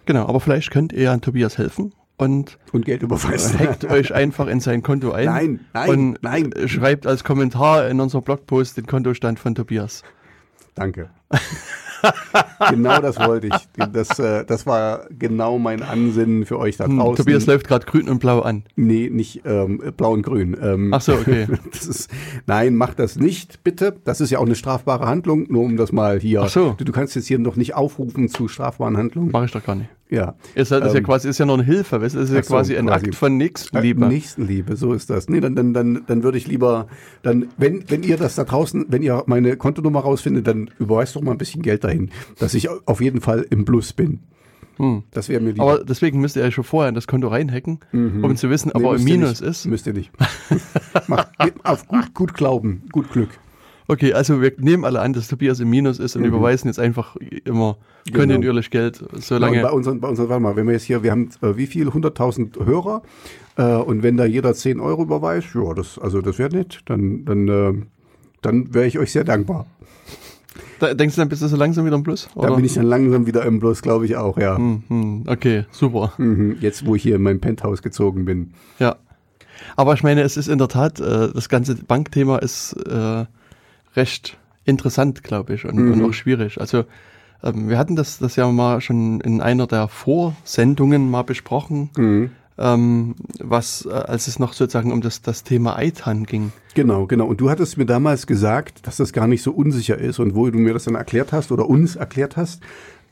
Genau, 0.06 0.26
aber 0.26 0.40
vielleicht 0.40 0.70
könnt 0.70 0.92
ihr 0.92 1.12
an 1.12 1.20
Tobias 1.20 1.56
helfen 1.56 1.94
und 2.18 2.58
Und 2.72 2.84
Geld 2.84 3.02
überweisen. 3.02 3.58
hackt 3.58 3.84
euch 3.86 4.12
einfach 4.12 4.48
in 4.48 4.60
sein 4.60 4.82
Konto 4.82 5.12
ein. 5.12 5.24
Nein, 5.26 5.60
nein, 5.72 5.88
und 5.88 6.18
nein. 6.22 6.52
schreibt 6.66 7.06
als 7.06 7.24
Kommentar 7.24 7.88
in 7.88 8.00
unserem 8.00 8.22
Blogpost 8.24 8.76
den 8.76 8.86
Kontostand 8.86 9.38
von 9.38 9.54
Tobias. 9.54 10.02
Danke. 10.74 11.08
genau 12.70 13.00
das 13.00 13.18
wollte 13.18 13.48
ich. 13.48 13.86
Das, 13.92 14.18
äh, 14.18 14.44
das 14.44 14.66
war 14.66 15.06
genau 15.18 15.58
mein 15.58 15.82
Ansinnen 15.82 16.46
für 16.46 16.58
euch 16.58 16.76
da 16.76 16.84
Hm, 16.86 16.98
draußen. 16.98 17.24
Tobias 17.24 17.46
läuft 17.46 17.66
gerade 17.66 17.86
grün 17.86 18.08
und 18.08 18.18
blau 18.18 18.40
an. 18.40 18.64
Nee, 18.76 19.10
nicht 19.10 19.42
ähm, 19.44 19.80
blau 19.96 20.12
und 20.12 20.22
grün. 20.22 20.56
Ähm, 20.60 20.92
Ach 20.92 21.00
so, 21.00 21.12
okay. 21.14 21.46
Ist, 21.72 22.10
nein, 22.46 22.76
mach 22.76 22.94
das 22.94 23.16
nicht, 23.16 23.62
bitte. 23.64 23.96
Das 24.04 24.20
ist 24.20 24.30
ja 24.30 24.38
auch 24.38 24.46
eine 24.46 24.54
strafbare 24.54 25.06
Handlung, 25.06 25.46
nur 25.50 25.62
um 25.62 25.76
das 25.76 25.92
mal 25.92 26.18
hier. 26.20 26.42
Ach 26.42 26.48
so. 26.48 26.74
Du, 26.76 26.84
du 26.84 26.92
kannst 26.92 27.14
jetzt 27.16 27.26
hier 27.26 27.38
noch 27.38 27.56
nicht 27.56 27.74
aufrufen 27.74 28.28
zu 28.28 28.48
strafbaren 28.48 28.96
Handlungen. 28.96 29.30
Mache 29.30 29.46
ich 29.46 29.52
doch 29.52 29.64
gar 29.64 29.74
nicht. 29.74 29.88
Ja. 30.14 30.34
Ist, 30.54 30.70
halt, 30.70 30.84
ist 30.84 30.92
ja 30.92 30.98
Ähm, 30.98 31.04
quasi 31.04 31.28
ist 31.28 31.38
ja 31.38 31.46
nur 31.46 31.56
eine 31.56 31.64
Hilfe, 31.64 32.00
weißt 32.00 32.14
ist 32.14 32.32
ja 32.32 32.42
so, 32.42 32.48
quasi 32.54 32.76
ein 32.76 32.86
quasi. 32.86 33.06
Akt 33.06 33.14
von 33.14 33.36
Nächstenliebe. 33.36 34.06
Nächstenliebe, 34.06 34.76
so 34.76 34.92
ist 34.92 35.10
das. 35.10 35.28
Nee, 35.28 35.40
dann, 35.40 35.56
dann, 35.56 35.74
dann, 35.74 36.02
dann 36.06 36.22
würde 36.22 36.38
ich 36.38 36.46
lieber, 36.46 36.86
dann, 37.22 37.48
wenn, 37.56 37.84
wenn 37.88 38.02
ihr 38.02 38.16
das 38.16 38.36
da 38.36 38.44
draußen, 38.44 38.86
wenn 38.88 39.02
ihr 39.02 39.22
meine 39.26 39.56
Kontonummer 39.56 40.00
rausfindet, 40.00 40.46
dann 40.46 40.70
überweist 40.78 41.16
doch 41.16 41.22
mal 41.22 41.32
ein 41.32 41.38
bisschen 41.38 41.62
Geld 41.62 41.84
dahin, 41.84 42.10
dass 42.38 42.54
ich 42.54 42.68
auf 42.68 43.00
jeden 43.00 43.20
Fall 43.20 43.44
im 43.50 43.64
Plus 43.64 43.92
bin. 43.92 44.20
Das 45.12 45.28
wäre 45.28 45.40
mir 45.40 45.52
lieber. 45.52 45.64
Hm. 45.64 45.70
Aber 45.76 45.84
deswegen 45.84 46.20
müsst 46.20 46.34
ihr 46.34 46.42
ja 46.42 46.50
schon 46.50 46.64
vorher 46.64 46.88
in 46.88 46.96
das 46.96 47.06
Konto 47.06 47.28
reinhacken, 47.28 47.78
um 47.92 48.34
zu 48.36 48.50
wissen, 48.50 48.72
ob 48.72 48.82
Nee, 48.82 48.88
er 48.88 48.96
im 48.96 49.04
Minus 49.04 49.40
nicht. 49.40 49.48
ist. 49.50 49.66
Müsst 49.66 49.86
ihr 49.86 49.92
nicht. 49.92 50.10
Macht, 51.06 51.28
auf 51.62 51.86
gut, 51.86 52.12
gut 52.12 52.34
Glauben, 52.34 52.82
gut 52.90 53.10
Glück. 53.12 53.28
Okay, 53.86 54.14
also 54.14 54.40
wir 54.40 54.52
nehmen 54.58 54.84
alle 54.84 55.00
an, 55.00 55.12
dass 55.12 55.28
Tobias 55.28 55.60
im 55.60 55.68
Minus 55.68 55.98
ist 55.98 56.16
und 56.16 56.24
überweisen 56.24 56.68
jetzt 56.68 56.78
einfach 56.78 57.16
immer 57.44 57.76
kontinuierlich 58.14 58.70
Geld, 58.70 59.00
Ja, 59.00 59.06
und 59.12 59.22
solange. 59.22 59.60
bei 59.62 59.70
unseren, 59.70 60.00
bei 60.00 60.08
unseren, 60.08 60.28
warte 60.30 60.42
mal, 60.42 60.56
wenn 60.56 60.66
wir 60.66 60.72
jetzt 60.72 60.84
hier, 60.84 61.02
wir 61.02 61.10
haben 61.10 61.28
äh, 61.42 61.56
wie 61.56 61.66
viel? 61.66 61.88
100.000 61.88 62.64
Hörer 62.64 63.02
äh, 63.56 63.62
und 63.76 64.02
wenn 64.02 64.16
da 64.16 64.24
jeder 64.24 64.54
10 64.54 64.80
Euro 64.80 65.02
überweist, 65.02 65.48
ja, 65.54 65.74
das, 65.74 65.98
also 65.98 66.22
das 66.22 66.38
wäre 66.38 66.50
nett, 66.54 66.80
dann, 66.86 67.24
dann, 67.26 67.48
äh, 67.48 67.72
dann 68.40 68.72
wäre 68.74 68.86
ich 68.86 68.98
euch 68.98 69.12
sehr 69.12 69.24
dankbar. 69.24 69.66
Da, 70.80 70.94
denkst 70.94 71.14
du, 71.16 71.20
dann 71.20 71.28
bist 71.28 71.42
du 71.42 71.48
so 71.48 71.56
langsam 71.56 71.84
wieder 71.84 71.96
im 71.96 72.02
Plus? 72.02 72.28
Da 72.34 72.50
bin 72.54 72.64
ich 72.64 72.74
dann 72.74 72.86
langsam 72.86 73.26
wieder 73.26 73.44
im 73.44 73.60
Plus, 73.60 73.82
glaube 73.82 74.06
ich 74.06 74.16
auch, 74.16 74.38
ja. 74.38 74.56
Hm, 74.56 74.82
hm, 74.88 75.24
okay, 75.26 75.64
super. 75.70 76.12
Mhm, 76.18 76.56
Jetzt, 76.60 76.86
wo 76.86 76.94
ich 76.94 77.02
hier 77.02 77.16
in 77.16 77.22
mein 77.22 77.40
Penthouse 77.40 77.82
gezogen 77.82 78.24
bin. 78.24 78.54
Ja. 78.78 78.96
Aber 79.76 79.94
ich 79.94 80.02
meine, 80.02 80.22
es 80.22 80.36
ist 80.36 80.48
in 80.48 80.58
der 80.58 80.68
Tat, 80.68 81.00
äh, 81.00 81.32
das 81.32 81.48
ganze 81.48 81.76
Bankthema 81.76 82.38
ist 82.38 82.72
äh, 82.88 83.24
recht 83.96 84.38
interessant, 84.64 85.22
glaube 85.22 85.54
ich, 85.54 85.64
und, 85.64 85.78
und 85.78 85.98
Mhm. 85.98 86.04
auch 86.06 86.12
schwierig. 86.14 86.60
Also 86.60 86.84
ähm, 87.42 87.68
wir 87.68 87.76
hatten 87.78 87.96
das, 87.96 88.18
das 88.18 88.36
ja 88.36 88.50
mal 88.50 88.80
schon 88.80 89.20
in 89.20 89.40
einer 89.40 89.66
der 89.66 89.88
Vorsendungen 89.88 91.10
mal 91.10 91.22
besprochen, 91.22 91.90
Mhm. 91.96 92.30
ähm, 92.56 93.14
was, 93.40 93.84
äh, 93.86 93.90
als 93.90 94.26
es 94.28 94.38
noch 94.38 94.52
sozusagen 94.52 94.92
um 94.92 95.00
das, 95.00 95.20
das 95.22 95.42
Thema 95.44 95.80
ITAN 95.82 96.24
ging. 96.24 96.52
Genau, 96.74 97.06
genau. 97.06 97.26
Und 97.26 97.40
du 97.40 97.50
hattest 97.50 97.76
mir 97.76 97.86
damals 97.86 98.26
gesagt, 98.26 98.86
dass 98.86 98.96
das 98.96 99.12
gar 99.12 99.26
nicht 99.26 99.42
so 99.42 99.52
unsicher 99.52 99.98
ist. 99.98 100.18
Und 100.18 100.34
wo 100.34 100.48
du 100.48 100.58
mir 100.58 100.72
das 100.72 100.84
dann 100.84 100.94
erklärt 100.94 101.32
hast 101.32 101.52
oder 101.52 101.68
uns 101.68 101.94
erklärt 101.96 102.36
hast, 102.36 102.62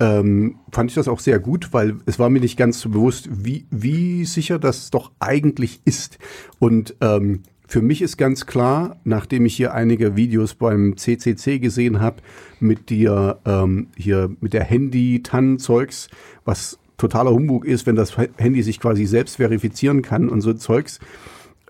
ähm, 0.00 0.56
fand 0.72 0.90
ich 0.90 0.94
das 0.96 1.06
auch 1.06 1.20
sehr 1.20 1.38
gut, 1.38 1.68
weil 1.72 1.96
es 2.06 2.18
war 2.18 2.28
mir 2.30 2.40
nicht 2.40 2.56
ganz 2.56 2.80
so 2.80 2.88
bewusst, 2.88 3.28
wie, 3.44 3.66
wie 3.70 4.24
sicher 4.24 4.58
das 4.58 4.90
doch 4.90 5.12
eigentlich 5.20 5.80
ist. 5.84 6.18
Und 6.58 6.96
ähm, 7.00 7.42
für 7.72 7.80
mich 7.80 8.02
ist 8.02 8.18
ganz 8.18 8.44
klar, 8.44 9.00
nachdem 9.04 9.46
ich 9.46 9.56
hier 9.56 9.72
einige 9.72 10.14
Videos 10.14 10.52
beim 10.52 10.98
CCC 10.98 11.58
gesehen 11.58 12.00
habe, 12.00 12.16
mit 12.60 12.90
dir 12.90 13.38
ähm, 13.46 13.86
hier 13.96 14.30
mit 14.42 14.52
der 14.52 14.64
Handy-TAN-Zeugs, 14.64 16.08
was 16.44 16.78
totaler 16.98 17.30
Humbug 17.30 17.64
ist, 17.64 17.86
wenn 17.86 17.96
das 17.96 18.14
Handy 18.36 18.62
sich 18.62 18.78
quasi 18.78 19.06
selbst 19.06 19.36
verifizieren 19.36 20.02
kann 20.02 20.28
und 20.28 20.42
so 20.42 20.52
Zeugs, 20.52 21.00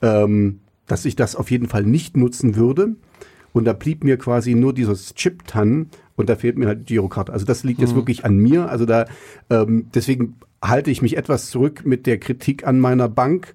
ähm, 0.03 0.59
dass 0.89 1.05
ich 1.05 1.15
das 1.15 1.37
auf 1.37 1.53
jeden 1.53 1.69
Fall 1.69 1.85
nicht 1.85 2.17
nutzen 2.17 2.57
würde. 2.57 2.97
Und 3.53 3.65
da 3.65 3.73
blieb 3.73 4.03
mir 4.03 4.17
quasi 4.17 4.57
nur 4.57 4.75
dieses 4.75 5.15
Chip-TAN 5.15 5.87
und 6.17 6.29
da 6.29 6.35
fehlt 6.35 6.59
mir 6.59 6.67
halt 6.67 6.89
die 6.89 6.95
Girokarte. 6.95 7.33
Also 7.33 7.47
das 7.47 7.63
liegt 7.63 7.81
jetzt 7.81 7.95
wirklich 7.95 8.25
an 8.25 8.39
mir. 8.39 8.69
Also 8.69 8.87
da, 8.87 9.05
ähm, 9.51 9.87
deswegen 9.95 10.35
halte 10.61 10.91
ich 10.91 11.01
mich 11.01 11.17
etwas 11.17 11.49
zurück 11.49 11.83
mit 11.85 12.09
der 12.09 12.19
Kritik 12.19 12.67
an 12.67 12.81
meiner 12.81 13.09
Bank. 13.09 13.55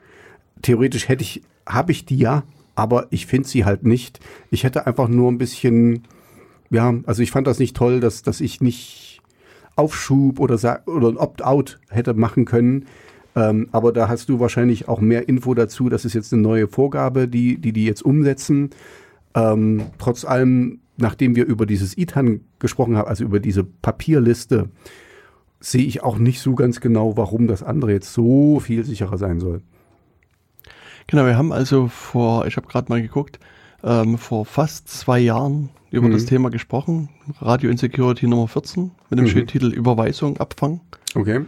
Theoretisch 0.62 1.10
hätte 1.10 1.24
ich, 1.24 1.42
habe 1.68 1.92
ich 1.92 2.06
die 2.06 2.18
ja, 2.18 2.44
aber 2.76 3.08
ich 3.10 3.26
finde 3.26 3.48
sie 3.48 3.66
halt 3.66 3.84
nicht. 3.84 4.20
Ich 4.52 4.64
hätte 4.64 4.88
einfach 4.88 5.08
nur 5.08 5.32
ein 5.32 5.38
bisschen, 5.38 6.04
ja, 6.70 6.94
also 7.06 7.22
ich 7.22 7.32
fand 7.32 7.48
das 7.48 7.60
nicht 7.60 7.76
toll, 7.76 8.00
dass, 8.00 8.22
dass 8.22 8.42
ich 8.42 8.62
nicht 8.62 9.22
Aufschub 9.76 10.40
oder, 10.40 10.82
oder 10.86 11.08
ein 11.10 11.18
Opt-out 11.18 11.80
hätte 11.90 12.14
machen 12.14 12.46
können. 12.46 12.86
Ähm, 13.36 13.70
aber 13.72 13.94
da 13.94 14.08
hast 14.08 14.30
du 14.30 14.40
wahrscheinlich 14.40 14.88
auch 14.88 15.00
mehr 15.00 15.30
Info 15.30 15.54
dazu. 15.54 15.90
Das 15.90 16.06
ist 16.06 16.14
jetzt 16.14 16.34
eine 16.34 16.42
neue 16.42 16.68
Vorgabe, 16.68 17.28
die 17.28 17.60
die, 17.60 17.72
die 17.72 17.86
jetzt 17.86 18.04
umsetzen. 18.04 18.72
Ähm, 19.36 19.84
trotz 20.00 20.26
allem, 20.26 20.80
nachdem 20.98 21.36
wir 21.36 21.46
über 21.46 21.68
dieses 21.68 21.98
ITAN 21.98 22.42
gesprochen 22.60 22.98
haben, 22.98 23.08
also 23.08 23.24
über 23.24 23.40
diese 23.40 23.64
Papierliste, 23.64 24.70
sehe 25.60 25.86
ich 25.86 26.04
auch 26.04 26.18
nicht 26.18 26.42
so 26.42 26.56
ganz 26.56 26.82
genau, 26.82 27.18
warum 27.18 27.48
das 27.48 27.62
andere 27.62 27.92
jetzt 27.92 28.14
so 28.14 28.60
viel 28.60 28.84
sicherer 28.84 29.18
sein 29.18 29.40
soll. 29.40 29.62
Genau, 31.08 31.26
wir 31.26 31.38
haben 31.38 31.52
also 31.54 31.88
vor, 31.88 32.46
ich 32.48 32.58
habe 32.58 32.67
gerade 32.67 32.89
mal 32.89 33.02
geguckt, 33.02 33.39
ähm, 33.84 34.17
vor 34.17 34.46
fast 34.46 34.89
zwei 34.89 35.20
Jahren 35.20 35.70
über 35.91 36.08
Mhm. 36.08 36.13
das 36.13 36.26
Thema 36.26 36.50
gesprochen. 36.50 37.10
Radio 37.39 37.70
Insecurity 37.70 38.28
Nummer 38.28 38.48
14 38.48 38.91
mit 39.10 39.20
dem 39.20 39.26
Mhm. 39.26 39.30
schönen 39.30 39.48
Titel 39.48 39.67
Überweisung, 39.67 40.38
Abfang. 40.38 40.82
Okay. 41.15 41.41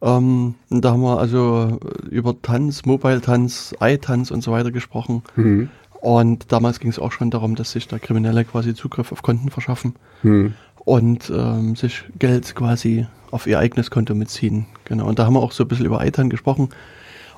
Ähm, 0.00 0.54
und 0.70 0.84
da 0.84 0.92
haben 0.92 1.02
wir 1.02 1.18
also 1.18 1.78
über 2.10 2.40
Tanz, 2.40 2.84
Mobile 2.86 3.20
Tanz, 3.20 3.74
iTanz 3.80 4.30
und 4.30 4.42
so 4.42 4.52
weiter 4.52 4.70
gesprochen. 4.70 5.22
Mhm. 5.36 5.68
Und 6.00 6.52
damals 6.52 6.78
ging 6.80 6.90
es 6.90 6.98
auch 6.98 7.12
schon 7.12 7.30
darum, 7.30 7.54
dass 7.54 7.72
sich 7.72 7.88
da 7.88 7.98
Kriminelle 7.98 8.44
quasi 8.44 8.74
Zugriff 8.74 9.12
auf 9.12 9.22
Konten 9.22 9.50
verschaffen 9.50 9.94
Mhm. 10.22 10.54
und 10.84 11.30
ähm, 11.34 11.76
sich 11.76 12.04
Geld 12.18 12.54
quasi 12.54 13.06
auf 13.30 13.46
ihr 13.46 13.58
eigenes 13.58 13.90
Konto 13.90 14.14
mitziehen. 14.14 14.66
Genau. 14.84 15.06
Und 15.06 15.18
da 15.18 15.26
haben 15.26 15.34
wir 15.34 15.40
auch 15.40 15.52
so 15.52 15.64
ein 15.64 15.68
bisschen 15.68 15.86
über 15.86 16.04
ITAN 16.06 16.30
gesprochen. 16.30 16.68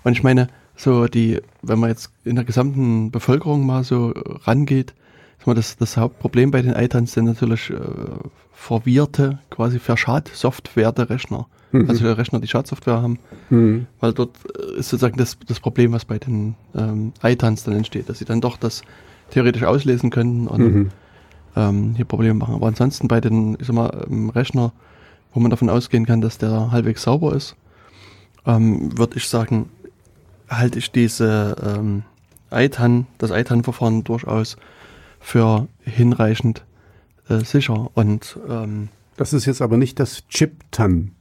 Und 0.05 0.13
ich 0.13 0.23
meine, 0.23 0.49
so 0.79 1.09
die, 1.09 1.41
wenn 1.63 1.79
man 1.79 1.91
jetzt 1.91 2.11
in 2.25 2.37
der 2.37 2.45
gesamten 2.45 3.11
Bevölkerung 3.11 3.67
mal 3.67 3.85
so 3.85 4.15
rangeht, 4.45 4.95
das, 5.55 5.77
das 5.77 5.97
Hauptproblem 5.97 6.51
bei 6.51 6.63
den 6.63 6.73
ITANs 6.73 7.13
sind 7.13 7.25
natürlich 7.25 7.71
äh, 7.71 7.77
verwirrte, 8.53 9.39
quasi 9.51 9.79
der 10.99 11.11
Rechner. 11.11 11.47
Mhm. 11.73 11.89
Also 11.89 12.11
Rechner, 12.13 12.41
die 12.41 12.49
Schadsoftware 12.49 13.03
haben. 13.03 13.19
Mhm. 13.51 13.87
Weil 14.01 14.13
dort 14.13 14.37
äh, 14.57 14.79
ist 14.79 14.89
sozusagen 14.89 15.17
das, 15.17 15.37
das 15.47 15.61
Problem, 15.61 15.93
was 15.93 16.05
bei 16.05 16.19
den 16.19 16.55
ähm, 16.75 17.13
ITANs 17.23 17.65
dann 17.65 17.75
entsteht, 17.75 18.09
dass 18.09 18.19
sie 18.19 18.25
dann 18.25 18.41
doch 18.41 18.57
das 18.57 18.83
theoretisch 19.31 19.65
auslesen 19.65 20.11
könnten 20.11 20.47
und 20.47 20.61
mhm. 20.61 20.89
ähm, 21.57 21.95
hier 21.97 22.05
Probleme 22.05 22.35
machen. 22.35 22.55
Aber 22.55 22.69
ansonsten 22.69 23.09
bei 23.09 23.21
den, 23.21 23.57
ich 23.61 23.67
sag 23.67 23.75
mal, 23.75 24.07
ähm, 24.09 24.31
Rechner, 24.31 24.73
wo 25.35 25.41
man 25.41 25.51
davon 25.51 25.71
ausgehen 25.71 26.07
kann, 26.07 26.21
dass 26.21 26.39
der 26.39 26.71
halbwegs 26.71 27.03
sauber 27.03 27.35
ist, 27.35 27.57
ähm, 28.47 28.97
würde 28.97 29.17
ich 29.17 29.29
sagen, 29.29 29.69
halte 30.49 30.79
ich 30.79 30.93
diese 30.93 31.57
ähm, 31.63 32.03
ITAN, 32.51 33.07
das 33.19 33.31
ITAN-Verfahren 33.31 34.05
durchaus 34.05 34.57
für 35.21 35.69
hinreichend 35.83 36.65
äh, 37.29 37.39
sicher. 37.41 37.91
Und 37.95 38.39
ähm, 38.49 38.89
das 39.17 39.33
ist 39.33 39.47
jetzt 39.47 39.63
aber 39.63 39.77
nicht 39.77 40.01
das 40.01 40.27
Chip-TAN. 40.29 41.13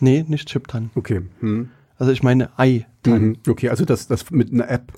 Nee, 0.00 0.24
nicht 0.26 0.48
Chip-TAN. 0.48 0.90
Okay. 0.94 1.22
Hm. 1.40 1.70
Also 2.00 2.12
ich 2.12 2.22
meine 2.22 2.48
ITAN. 2.56 3.22
Mhm. 3.22 3.36
Okay, 3.46 3.68
also 3.68 3.84
das, 3.84 4.08
das 4.08 4.30
mit 4.30 4.50
einer 4.50 4.70
App. 4.70 4.90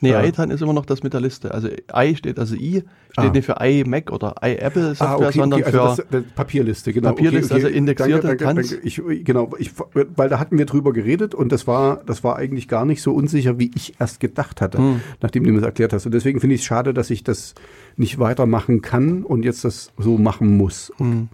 Nee, 0.00 0.10
äh, 0.10 0.28
ITAN 0.28 0.50
ist 0.50 0.60
immer 0.60 0.74
noch 0.74 0.84
das 0.84 1.02
mit 1.02 1.14
der 1.14 1.22
Liste. 1.22 1.50
Also 1.50 1.68
I 1.68 2.14
steht, 2.14 2.38
also 2.38 2.54
I 2.54 2.82
steht 3.10 3.16
ah. 3.16 3.30
nicht 3.30 3.46
für 3.46 3.56
iMac 3.58 4.12
oder 4.12 4.34
iApple 4.42 4.94
Software, 4.94 5.08
ah, 5.08 5.16
okay, 5.16 5.38
sondern 5.38 5.62
okay, 5.62 5.78
also 5.78 6.02
für 6.02 6.06
das, 6.10 6.22
Papierliste, 6.34 6.92
genau. 6.92 7.08
Papierliste, 7.08 7.54
okay, 7.54 7.64
also 7.64 7.74
indexierte 7.74 8.26
danke, 8.26 8.44
danke, 8.44 8.68
danke. 8.68 8.86
Ich, 8.86 9.00
genau, 9.24 9.48
ich, 9.58 9.70
weil 9.94 10.28
da 10.28 10.38
hatten 10.38 10.58
wir 10.58 10.66
drüber 10.66 10.92
geredet 10.92 11.34
und 11.34 11.50
das 11.52 11.66
war, 11.66 12.02
das 12.04 12.22
war 12.22 12.36
eigentlich 12.36 12.68
gar 12.68 12.84
nicht 12.84 13.00
so 13.00 13.14
unsicher, 13.14 13.58
wie 13.58 13.70
ich 13.74 13.94
erst 13.98 14.20
gedacht 14.20 14.60
hatte, 14.60 14.76
hm. 14.76 15.00
nachdem 15.22 15.44
du 15.44 15.52
mir 15.52 15.60
das 15.60 15.68
erklärt 15.68 15.94
hast. 15.94 16.04
Und 16.04 16.12
deswegen 16.12 16.38
finde 16.38 16.54
ich 16.54 16.60
es 16.60 16.66
schade, 16.66 16.92
dass 16.92 17.08
ich 17.08 17.24
das 17.24 17.54
nicht 17.96 18.18
weitermachen 18.18 18.82
kann 18.82 19.22
und 19.22 19.42
jetzt 19.42 19.64
das 19.64 19.90
so 19.96 20.18
machen 20.18 20.58
muss. 20.58 20.92
Hm. 20.98 21.30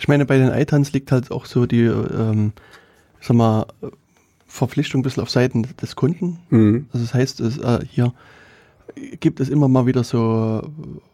Ich 0.00 0.08
meine, 0.08 0.26
bei 0.26 0.38
den 0.38 0.48
ITANs 0.48 0.92
liegt 0.92 1.12
halt 1.12 1.30
auch 1.30 1.46
so 1.46 1.66
die, 1.66 1.84
ähm, 1.84 2.52
sag 3.20 3.36
mal, 3.36 3.66
Verpflichtung 4.56 5.00
ein 5.00 5.02
bisschen 5.02 5.22
auf 5.22 5.30
Seiten 5.30 5.66
des 5.80 5.96
Kunden. 5.96 6.38
Mhm. 6.50 6.86
Also 6.92 7.04
das 7.04 7.14
heißt, 7.14 7.40
es, 7.40 7.58
äh, 7.58 7.80
hier 7.88 8.12
gibt 9.20 9.40
es 9.40 9.48
immer 9.48 9.68
mal 9.68 9.86
wieder 9.86 10.04
so 10.04 10.62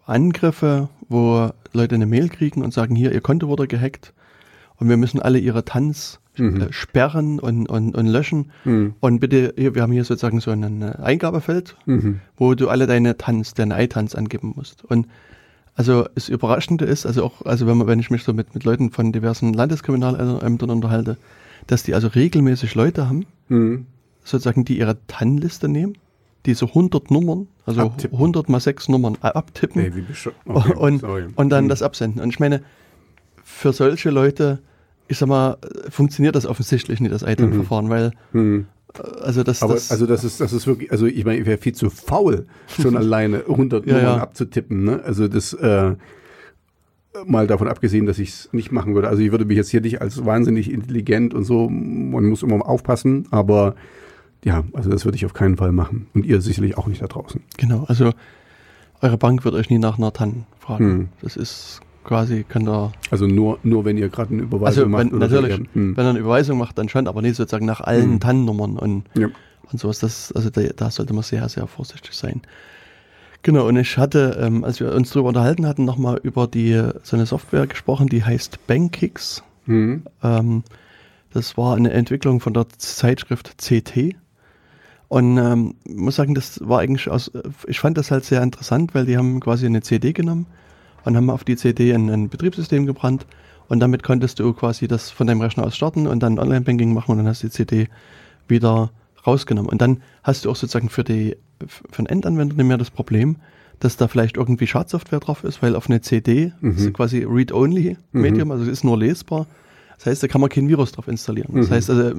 Angriffe, 0.06 0.88
wo 1.08 1.50
Leute 1.72 1.94
eine 1.94 2.06
Mail 2.06 2.28
kriegen 2.28 2.62
und 2.62 2.72
sagen, 2.72 2.94
hier, 2.94 3.12
ihr 3.12 3.20
Konto 3.20 3.48
wurde 3.48 3.66
gehackt 3.66 4.12
und 4.76 4.88
wir 4.88 4.96
müssen 4.96 5.20
alle 5.20 5.38
ihre 5.38 5.64
Tanz 5.64 6.20
mhm. 6.36 6.60
äh, 6.60 6.72
sperren 6.72 7.40
und, 7.40 7.68
und, 7.68 7.94
und 7.94 8.06
löschen. 8.06 8.50
Mhm. 8.64 8.94
Und 9.00 9.20
bitte, 9.20 9.54
hier, 9.56 9.74
wir 9.74 9.82
haben 9.82 9.92
hier 9.92 10.04
sozusagen 10.04 10.40
so 10.40 10.50
ein 10.50 10.82
Eingabefeld, 10.82 11.76
mhm. 11.86 12.20
wo 12.36 12.54
du 12.54 12.68
alle 12.68 12.86
deine 12.86 13.16
Tanz, 13.16 13.54
deine 13.54 13.82
iTanz 13.82 14.14
angeben 14.14 14.52
musst. 14.56 14.84
Und 14.84 15.06
also 15.74 16.06
das 16.14 16.28
Überraschende 16.28 16.84
ist, 16.84 17.06
also 17.06 17.24
auch, 17.24 17.42
also 17.46 17.66
wenn 17.66 17.78
man, 17.78 17.86
wenn 17.86 17.98
ich 17.98 18.10
mich 18.10 18.24
so 18.24 18.32
mit, 18.34 18.54
mit 18.54 18.64
Leuten 18.64 18.90
von 18.90 19.12
diversen 19.12 19.54
Landeskriminalämtern 19.54 20.70
unterhalte, 20.70 21.16
dass 21.66 21.82
die 21.82 21.94
also 21.94 22.08
regelmäßig 22.08 22.74
Leute 22.74 23.08
haben, 23.08 23.26
mhm. 23.48 23.86
sozusagen, 24.24 24.64
die 24.64 24.78
ihre 24.78 24.96
TAN-Liste 25.06 25.68
nehmen, 25.68 25.98
diese 26.46 26.66
100 26.66 27.10
Nummern, 27.10 27.48
also 27.66 27.82
abtippen. 27.82 28.18
100 28.18 28.48
mal 28.48 28.60
6 28.60 28.88
Nummern 28.88 29.16
abtippen 29.20 29.80
hey, 29.80 29.92
okay, 30.46 30.74
und, 30.74 31.02
und 31.02 31.48
dann 31.50 31.64
mhm. 31.64 31.68
das 31.68 31.82
absenden. 31.82 32.20
Und 32.20 32.30
ich 32.30 32.40
meine, 32.40 32.62
für 33.44 33.72
solche 33.72 34.10
Leute, 34.10 34.58
ich 35.08 35.18
sag 35.18 35.28
mal, 35.28 35.58
funktioniert 35.88 36.34
das 36.34 36.46
offensichtlich 36.46 37.00
nicht, 37.00 37.12
das 37.12 37.22
ITAN-Verfahren, 37.22 37.86
mhm. 37.86 37.90
weil 37.90 38.12
mhm. 38.32 38.66
Also 39.22 39.42
das, 39.42 39.62
Aber, 39.62 39.74
das, 39.74 39.90
also 39.90 40.06
das 40.06 40.22
ist, 40.22 40.40
das 40.40 40.52
ist 40.52 40.66
wirklich, 40.66 40.92
also 40.92 41.06
ich 41.06 41.24
meine, 41.24 41.40
ich 41.40 41.46
wäre 41.46 41.58
viel 41.58 41.74
zu 41.74 41.88
faul, 41.88 42.46
schon 42.80 42.96
alleine 42.98 43.38
100 43.48 43.86
ja, 43.86 43.94
Nummern 43.94 44.16
ja. 44.16 44.22
abzutippen. 44.22 44.84
Ne? 44.84 45.00
Also 45.02 45.28
das, 45.28 45.54
äh, 45.54 45.94
mal 47.26 47.46
davon 47.46 47.68
abgesehen, 47.68 48.06
dass 48.06 48.18
ich 48.18 48.30
es 48.30 48.48
nicht 48.52 48.72
machen 48.72 48.94
würde. 48.94 49.08
Also 49.08 49.22
ich 49.22 49.30
würde 49.30 49.44
mich 49.44 49.56
jetzt 49.56 49.70
hier 49.70 49.80
nicht 49.80 50.00
als 50.00 50.24
wahnsinnig 50.24 50.70
intelligent 50.70 51.34
und 51.34 51.44
so, 51.44 51.68
man 51.68 52.26
muss 52.26 52.42
immer 52.42 52.66
aufpassen, 52.66 53.26
aber 53.30 53.74
ja, 54.44 54.64
also 54.72 54.90
das 54.90 55.04
würde 55.04 55.16
ich 55.16 55.26
auf 55.26 55.34
keinen 55.34 55.56
Fall 55.56 55.72
machen. 55.72 56.06
Und 56.14 56.26
ihr 56.26 56.40
sicherlich 56.40 56.76
auch 56.76 56.86
nicht 56.86 57.02
da 57.02 57.06
draußen. 57.06 57.40
Genau, 57.58 57.84
also 57.86 58.12
eure 59.00 59.18
Bank 59.18 59.44
wird 59.44 59.54
euch 59.54 59.70
nie 59.70 59.78
nach 59.78 59.98
einer 59.98 60.12
TAN 60.12 60.46
fragen. 60.58 60.84
Hm. 60.84 61.08
Das 61.20 61.36
ist 61.36 61.80
quasi, 62.04 62.44
kann 62.48 62.64
da. 62.64 62.92
Also 63.10 63.26
nur, 63.26 63.58
nur 63.62 63.84
wenn 63.84 63.98
ihr 63.98 64.08
gerade 64.08 64.32
eine 64.32 64.42
Überweisung 64.42 64.84
also 64.84 64.98
wenn, 64.98 65.10
macht. 65.10 65.30
Natürlich, 65.30 65.56
so, 65.56 65.64
hm. 65.74 65.96
wenn 65.96 66.06
ihr 66.06 66.10
eine 66.10 66.18
Überweisung 66.18 66.58
macht, 66.58 66.78
dann 66.78 66.88
schon, 66.88 67.06
aber 67.06 67.22
nicht 67.22 67.36
sozusagen 67.36 67.66
nach 67.66 67.80
allen 67.80 68.12
hm. 68.12 68.20
TAN-Nummern 68.20 68.78
und, 68.78 69.04
ja. 69.14 69.28
und 69.70 69.78
sowas. 69.78 70.00
Das, 70.00 70.32
also 70.32 70.50
da, 70.50 70.62
da 70.62 70.90
sollte 70.90 71.12
man 71.14 71.22
sehr, 71.22 71.48
sehr 71.48 71.66
vorsichtig 71.66 72.14
sein. 72.14 72.42
Genau, 73.42 73.66
und 73.66 73.76
ich 73.76 73.98
hatte, 73.98 74.38
ähm, 74.40 74.62
als 74.62 74.78
wir 74.78 74.92
uns 74.94 75.10
darüber 75.10 75.30
unterhalten 75.30 75.66
hatten, 75.66 75.84
nochmal 75.84 76.20
über 76.22 76.46
die 76.46 76.80
so 77.02 77.16
eine 77.16 77.26
Software 77.26 77.66
gesprochen, 77.66 78.08
die 78.08 78.24
heißt 78.24 78.66
Bankix. 78.66 79.42
Mhm. 79.66 80.04
Ähm, 80.22 80.62
das 81.32 81.56
war 81.56 81.76
eine 81.76 81.92
Entwicklung 81.92 82.40
von 82.40 82.54
der 82.54 82.68
Zeitschrift 82.68 83.56
CT. 83.58 84.16
Und 85.08 85.36
ähm, 85.38 85.74
muss 85.86 86.16
sagen, 86.16 86.34
das 86.34 86.60
war 86.66 86.80
eigentlich 86.80 87.10
aus, 87.10 87.30
ich 87.66 87.80
fand 87.80 87.98
das 87.98 88.10
halt 88.10 88.24
sehr 88.24 88.42
interessant, 88.42 88.94
weil 88.94 89.06
die 89.06 89.18
haben 89.18 89.40
quasi 89.40 89.66
eine 89.66 89.82
CD 89.82 90.12
genommen 90.12 90.46
und 91.04 91.16
haben 91.16 91.28
auf 91.28 91.44
die 91.44 91.56
CD 91.56 91.92
ein, 91.92 92.08
ein 92.08 92.28
Betriebssystem 92.28 92.86
gebrannt 92.86 93.26
und 93.68 93.80
damit 93.80 94.02
konntest 94.02 94.38
du 94.38 94.52
quasi 94.54 94.88
das 94.88 95.10
von 95.10 95.26
deinem 95.26 95.40
Rechner 95.40 95.64
aus 95.64 95.76
starten 95.76 96.06
und 96.06 96.22
dann 96.22 96.38
Online-Banking 96.38 96.94
machen 96.94 97.12
und 97.12 97.18
dann 97.18 97.26
hast 97.26 97.42
du 97.42 97.48
die 97.48 97.52
CD 97.52 97.88
wieder 98.48 98.90
rausgenommen. 99.26 99.70
Und 99.70 99.80
dann 99.80 100.02
hast 100.22 100.44
du 100.44 100.50
auch 100.50 100.56
sozusagen 100.56 100.88
für, 100.88 101.04
die, 101.04 101.36
für 101.66 102.02
den 102.02 102.06
Endanwender 102.06 102.56
nicht 102.56 102.66
mehr 102.66 102.78
das 102.78 102.90
Problem, 102.90 103.36
dass 103.80 103.96
da 103.96 104.08
vielleicht 104.08 104.36
irgendwie 104.36 104.66
Schadsoftware 104.66 105.20
drauf 105.20 105.44
ist, 105.44 105.62
weil 105.62 105.74
auf 105.74 105.88
eine 105.88 106.00
CD 106.00 106.52
mhm. 106.60 106.76
ist 106.76 106.94
quasi 106.94 107.26
Read-Only-Medium, 107.28 108.48
mhm. 108.48 108.52
also 108.52 108.64
es 108.64 108.70
ist 108.70 108.84
nur 108.84 108.96
lesbar. 108.96 109.46
Das 109.96 110.06
heißt, 110.06 110.22
da 110.22 110.28
kann 110.28 110.40
man 110.40 110.50
kein 110.50 110.68
Virus 110.68 110.92
drauf 110.92 111.06
installieren. 111.06 111.50
Das 111.54 111.68
mhm. 111.68 111.74
heißt, 111.74 111.90
also, 111.90 112.12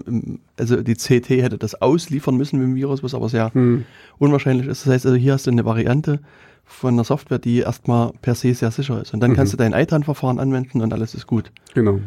also 0.58 0.82
die 0.82 0.96
CT 0.96 1.30
hätte 1.30 1.58
das 1.58 1.82
ausliefern 1.82 2.36
müssen 2.38 2.60
mit 2.60 2.68
dem 2.68 2.76
Virus, 2.76 3.04
was 3.04 3.14
aber 3.14 3.30
sehr 3.30 3.52
mhm. 3.54 3.86
unwahrscheinlich 4.20 4.68
ist. 4.68 4.86
Das 4.86 4.94
heißt, 4.94 5.06
also 5.06 5.18
hier 5.18 5.34
hast 5.34 5.48
du 5.48 5.52
eine 5.52 5.66
Variante 5.66 6.20
von 6.66 6.94
einer 6.94 7.04
Software, 7.04 7.40
die 7.40 7.60
erstmal 7.60 8.12
per 8.22 8.36
se 8.36 8.54
sehr 8.54 8.72
sicher 8.72 9.02
ist. 9.02 9.14
Und 9.14 9.20
dann 9.20 9.34
kannst 9.34 9.54
mhm. 9.54 9.58
du 9.58 9.64
dein 9.64 9.74
ITAN-Verfahren 9.74 10.40
anwenden 10.40 10.82
und 10.82 10.94
alles 10.94 11.14
ist 11.14 11.28
gut. 11.28 11.52
Genau. 11.74 12.00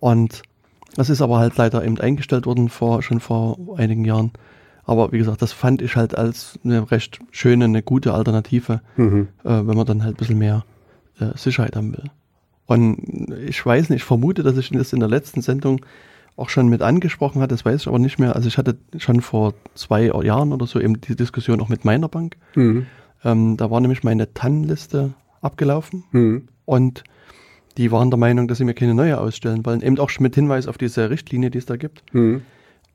Und 0.00 0.42
das 0.96 1.10
ist 1.10 1.22
aber 1.22 1.38
halt 1.38 1.56
leider 1.56 1.84
eben 1.84 1.98
eingestellt 1.98 2.46
worden 2.46 2.68
vor, 2.68 3.02
schon 3.02 3.20
vor 3.20 3.58
einigen 3.76 4.04
Jahren. 4.04 4.32
Aber 4.84 5.12
wie 5.12 5.18
gesagt, 5.18 5.42
das 5.42 5.52
fand 5.52 5.82
ich 5.82 5.96
halt 5.96 6.16
als 6.16 6.58
eine 6.64 6.90
recht 6.90 7.20
schöne, 7.30 7.66
eine 7.66 7.82
gute 7.82 8.12
Alternative, 8.12 8.80
mhm. 8.96 9.28
äh, 9.44 9.48
wenn 9.48 9.76
man 9.76 9.86
dann 9.86 10.02
halt 10.02 10.16
ein 10.16 10.18
bisschen 10.18 10.38
mehr 10.38 10.64
äh, 11.20 11.36
Sicherheit 11.36 11.76
haben 11.76 11.92
will. 11.92 12.10
Und 12.66 12.98
ich 13.46 13.64
weiß 13.64 13.90
nicht, 13.90 14.00
ich 14.00 14.04
vermute, 14.04 14.42
dass 14.42 14.56
ich 14.56 14.70
das 14.70 14.92
in 14.92 15.00
der 15.00 15.08
letzten 15.08 15.42
Sendung 15.42 15.80
auch 16.36 16.48
schon 16.48 16.68
mit 16.68 16.82
angesprochen 16.82 17.42
hatte, 17.42 17.54
das 17.54 17.64
weiß 17.64 17.82
ich 17.82 17.88
aber 17.88 17.98
nicht 17.98 18.18
mehr. 18.18 18.34
Also 18.34 18.48
ich 18.48 18.58
hatte 18.58 18.78
schon 18.96 19.20
vor 19.20 19.54
zwei 19.74 20.04
Jahren 20.22 20.52
oder 20.52 20.66
so 20.66 20.80
eben 20.80 21.00
die 21.00 21.16
Diskussion 21.16 21.60
auch 21.60 21.68
mit 21.68 21.84
meiner 21.84 22.08
Bank. 22.08 22.36
Mhm. 22.54 22.86
Ähm, 23.24 23.56
da 23.56 23.70
war 23.70 23.80
nämlich 23.80 24.02
meine 24.02 24.32
TAN-Liste 24.32 25.12
abgelaufen 25.42 26.04
mhm. 26.12 26.48
und 26.64 27.04
die 27.76 27.92
waren 27.92 28.10
der 28.10 28.18
Meinung, 28.18 28.48
dass 28.48 28.58
sie 28.58 28.64
mir 28.64 28.74
keine 28.74 28.94
neue 28.94 29.18
ausstellen 29.18 29.64
wollen. 29.64 29.82
Eben 29.82 29.98
auch 29.98 30.10
mit 30.18 30.34
Hinweis 30.34 30.66
auf 30.66 30.78
diese 30.78 31.10
Richtlinie, 31.10 31.50
die 31.50 31.58
es 31.58 31.66
da 31.66 31.76
gibt. 31.76 32.02
Mhm. 32.12 32.42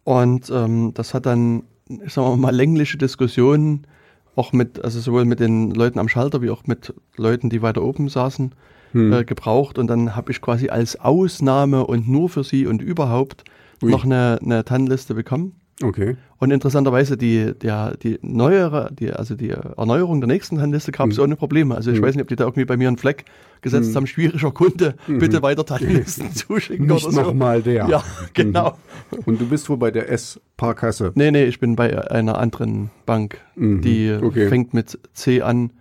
Und 0.04 0.50
ähm, 0.50 0.94
das 0.94 1.14
hat 1.14 1.26
dann, 1.26 1.64
sagen 1.88 2.28
wir 2.30 2.38
mal, 2.38 2.56
längliche 2.56 2.98
Diskussionen, 2.98 3.88
auch 4.36 4.52
mit, 4.52 4.84
also 4.84 5.00
sowohl 5.00 5.26
mit 5.26 5.40
den 5.40 5.72
Leuten 5.72 5.98
am 5.98 6.10
Schalter 6.10 6.42
wie 6.42 6.50
auch 6.50 6.68
mit 6.68 6.94
Leuten, 7.16 7.50
die 7.50 7.62
weiter 7.62 7.82
oben 7.82 8.10
saßen, 8.10 8.54
mhm. 8.94 9.14
äh, 9.14 9.24
gebraucht. 9.24 9.78
Und 9.78 9.88
dann 9.88 10.16
habe 10.16 10.32
ich 10.32 10.42
quasi 10.42 10.70
als 10.70 11.00
Ausnahme 11.00 11.86
und 11.88 12.08
nur 12.08 12.30
für 12.30 12.44
sie 12.44 12.68
und 12.68 12.82
überhaupt 12.82 13.46
Ui. 13.82 13.90
noch 13.90 14.04
eine, 14.04 14.40
eine 14.42 14.66
TAN-Liste 14.66 15.16
bekommen. 15.16 15.56
Okay. 15.84 16.16
Und 16.38 16.52
interessanterweise 16.52 17.18
die, 17.18 17.54
der, 17.54 17.98
die 17.98 18.18
neuere, 18.22 18.92
die, 18.98 19.12
also 19.12 19.36
die 19.36 19.50
Erneuerung 19.50 20.22
der 20.22 20.28
nächsten 20.28 20.62
Handliste 20.62 20.92
gab 20.94 21.10
es 21.10 21.18
mhm. 21.18 21.24
ohne 21.24 21.36
Probleme. 21.36 21.76
Also 21.76 21.92
ich 21.92 22.00
mhm. 22.00 22.06
weiß 22.06 22.16
nicht, 22.16 22.22
ob 22.22 22.30
die 22.30 22.38
da 22.38 22.46
irgendwie 22.46 22.66
bei 22.66 22.78
mir 22.78 22.88
einen 22.88 22.98
Fleck 22.98 23.26
gesetzt 23.62 23.92
mhm. 23.92 23.96
haben, 23.96 24.08
schwieriger 24.08 24.52
Kunde, 24.52 24.96
mhm. 25.08 25.20
bitte 25.20 25.42
weiter 25.42 25.66
Handlisten 25.68 26.34
zuschicken 26.34 26.86
nicht 26.88 27.06
oder 27.06 27.14
so. 27.14 27.22
nochmal 27.22 27.62
der. 27.62 27.88
Ja, 27.90 28.04
genau. 28.34 28.78
Mhm. 29.12 29.20
Und 29.26 29.42
du 29.42 29.50
bist 29.50 29.70
wohl 29.70 29.78
bei 29.78 29.92
der 29.92 30.10
S-Parkasse? 30.10 31.12
Nee, 31.16 31.32
nee, 31.32 31.44
ich 31.44 31.60
bin 31.60 31.76
bei 31.76 32.10
einer 32.10 32.38
anderen 32.38 32.90
Bank. 33.06 33.40
Mhm. 33.56 33.82
Die 33.82 34.18
okay. 34.22 34.48
fängt 34.48 34.74
mit 34.74 34.98
C 35.14 35.42
an 35.42 35.72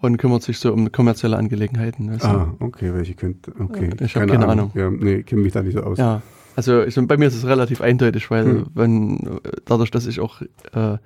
und 0.00 0.16
kümmert 0.18 0.44
sich 0.44 0.58
so 0.58 0.72
um 0.72 0.92
kommerzielle 0.92 1.36
Angelegenheiten. 1.36 2.10
Also. 2.10 2.28
Ah, 2.28 2.54
okay, 2.60 2.94
welche 2.94 3.14
könnte, 3.14 3.52
okay. 3.58 3.90
Ich 4.00 4.14
habe 4.14 4.26
keine, 4.26 4.38
keine 4.38 4.48
Ahnung. 4.48 4.70
Ahnung. 4.74 4.98
Ja, 5.00 5.04
nee, 5.04 5.22
kenne 5.24 5.42
mich 5.42 5.52
da 5.52 5.62
nicht 5.62 5.74
so 5.74 5.82
aus. 5.82 5.98
Ja. 5.98 6.22
Also 6.58 6.82
ich, 6.82 6.96
bei 6.96 7.16
mir 7.16 7.26
ist 7.26 7.36
es 7.36 7.46
relativ 7.46 7.80
eindeutig, 7.80 8.32
weil 8.32 8.44
hm. 8.44 8.66
wenn 8.74 9.38
dadurch, 9.64 9.92
dass 9.92 10.08
ich 10.08 10.18
auch 10.18 10.42
äh, 10.72 10.98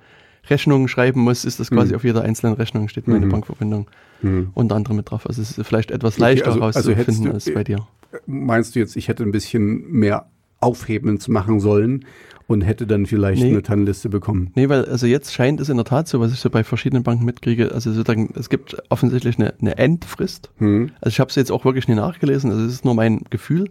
Rechnungen 0.49 0.87
schreiben 0.87 1.21
muss, 1.21 1.45
ist 1.45 1.59
das 1.59 1.69
quasi 1.69 1.89
hm. 1.89 1.95
auf 1.97 2.03
jeder 2.03 2.23
einzelnen 2.23 2.55
Rechnung 2.55 2.87
steht 2.87 3.07
meine 3.07 3.27
mhm. 3.27 3.29
Bankverbindung 3.29 3.85
hm. 4.21 4.49
unter 4.55 4.75
anderem 4.75 4.97
mit 4.97 5.11
drauf. 5.11 5.27
Also 5.27 5.43
es 5.43 5.55
ist 5.55 5.67
vielleicht 5.67 5.91
etwas 5.91 6.17
leichter 6.17 6.53
okay, 6.53 6.59
also, 6.59 6.89
herauszufinden 6.89 7.33
also 7.33 7.49
als 7.51 7.53
bei 7.53 7.63
dir. 7.63 7.87
Meinst 8.25 8.73
du 8.73 8.79
jetzt, 8.79 8.95
ich 8.95 9.09
hätte 9.09 9.21
ein 9.21 9.31
bisschen 9.31 9.91
mehr 9.91 10.25
Aufhebens 10.59 11.27
machen 11.27 11.59
sollen 11.59 12.05
und 12.47 12.61
hätte 12.61 12.87
dann 12.87 13.05
vielleicht 13.05 13.43
Nee. 13.43 13.51
eine 13.51 13.61
TAN-Liste 13.61 14.09
bekommen. 14.09 14.49
Nee, 14.55 14.69
weil 14.69 14.85
also 14.85 15.05
jetzt 15.05 15.33
scheint 15.33 15.59
es 15.59 15.69
in 15.69 15.77
der 15.77 15.85
Tat 15.85 16.07
so, 16.07 16.19
was 16.19 16.33
ich 16.33 16.39
so 16.39 16.49
bei 16.49 16.63
verschiedenen 16.63 17.03
Banken 17.03 17.25
mitkriege, 17.25 17.71
also 17.71 17.91
sozusagen, 17.91 18.33
es 18.35 18.49
gibt 18.49 18.75
offensichtlich 18.89 19.37
eine, 19.37 19.53
eine 19.61 19.77
Endfrist. 19.77 20.49
Hm. 20.57 20.89
Also 20.99 21.13
ich 21.13 21.19
habe 21.19 21.29
es 21.29 21.35
jetzt 21.35 21.51
auch 21.51 21.63
wirklich 21.63 21.87
nie 21.87 21.93
nachgelesen, 21.93 22.49
also 22.49 22.65
es 22.65 22.73
ist 22.73 22.85
nur 22.85 22.95
mein 22.95 23.21
Gefühl. 23.29 23.69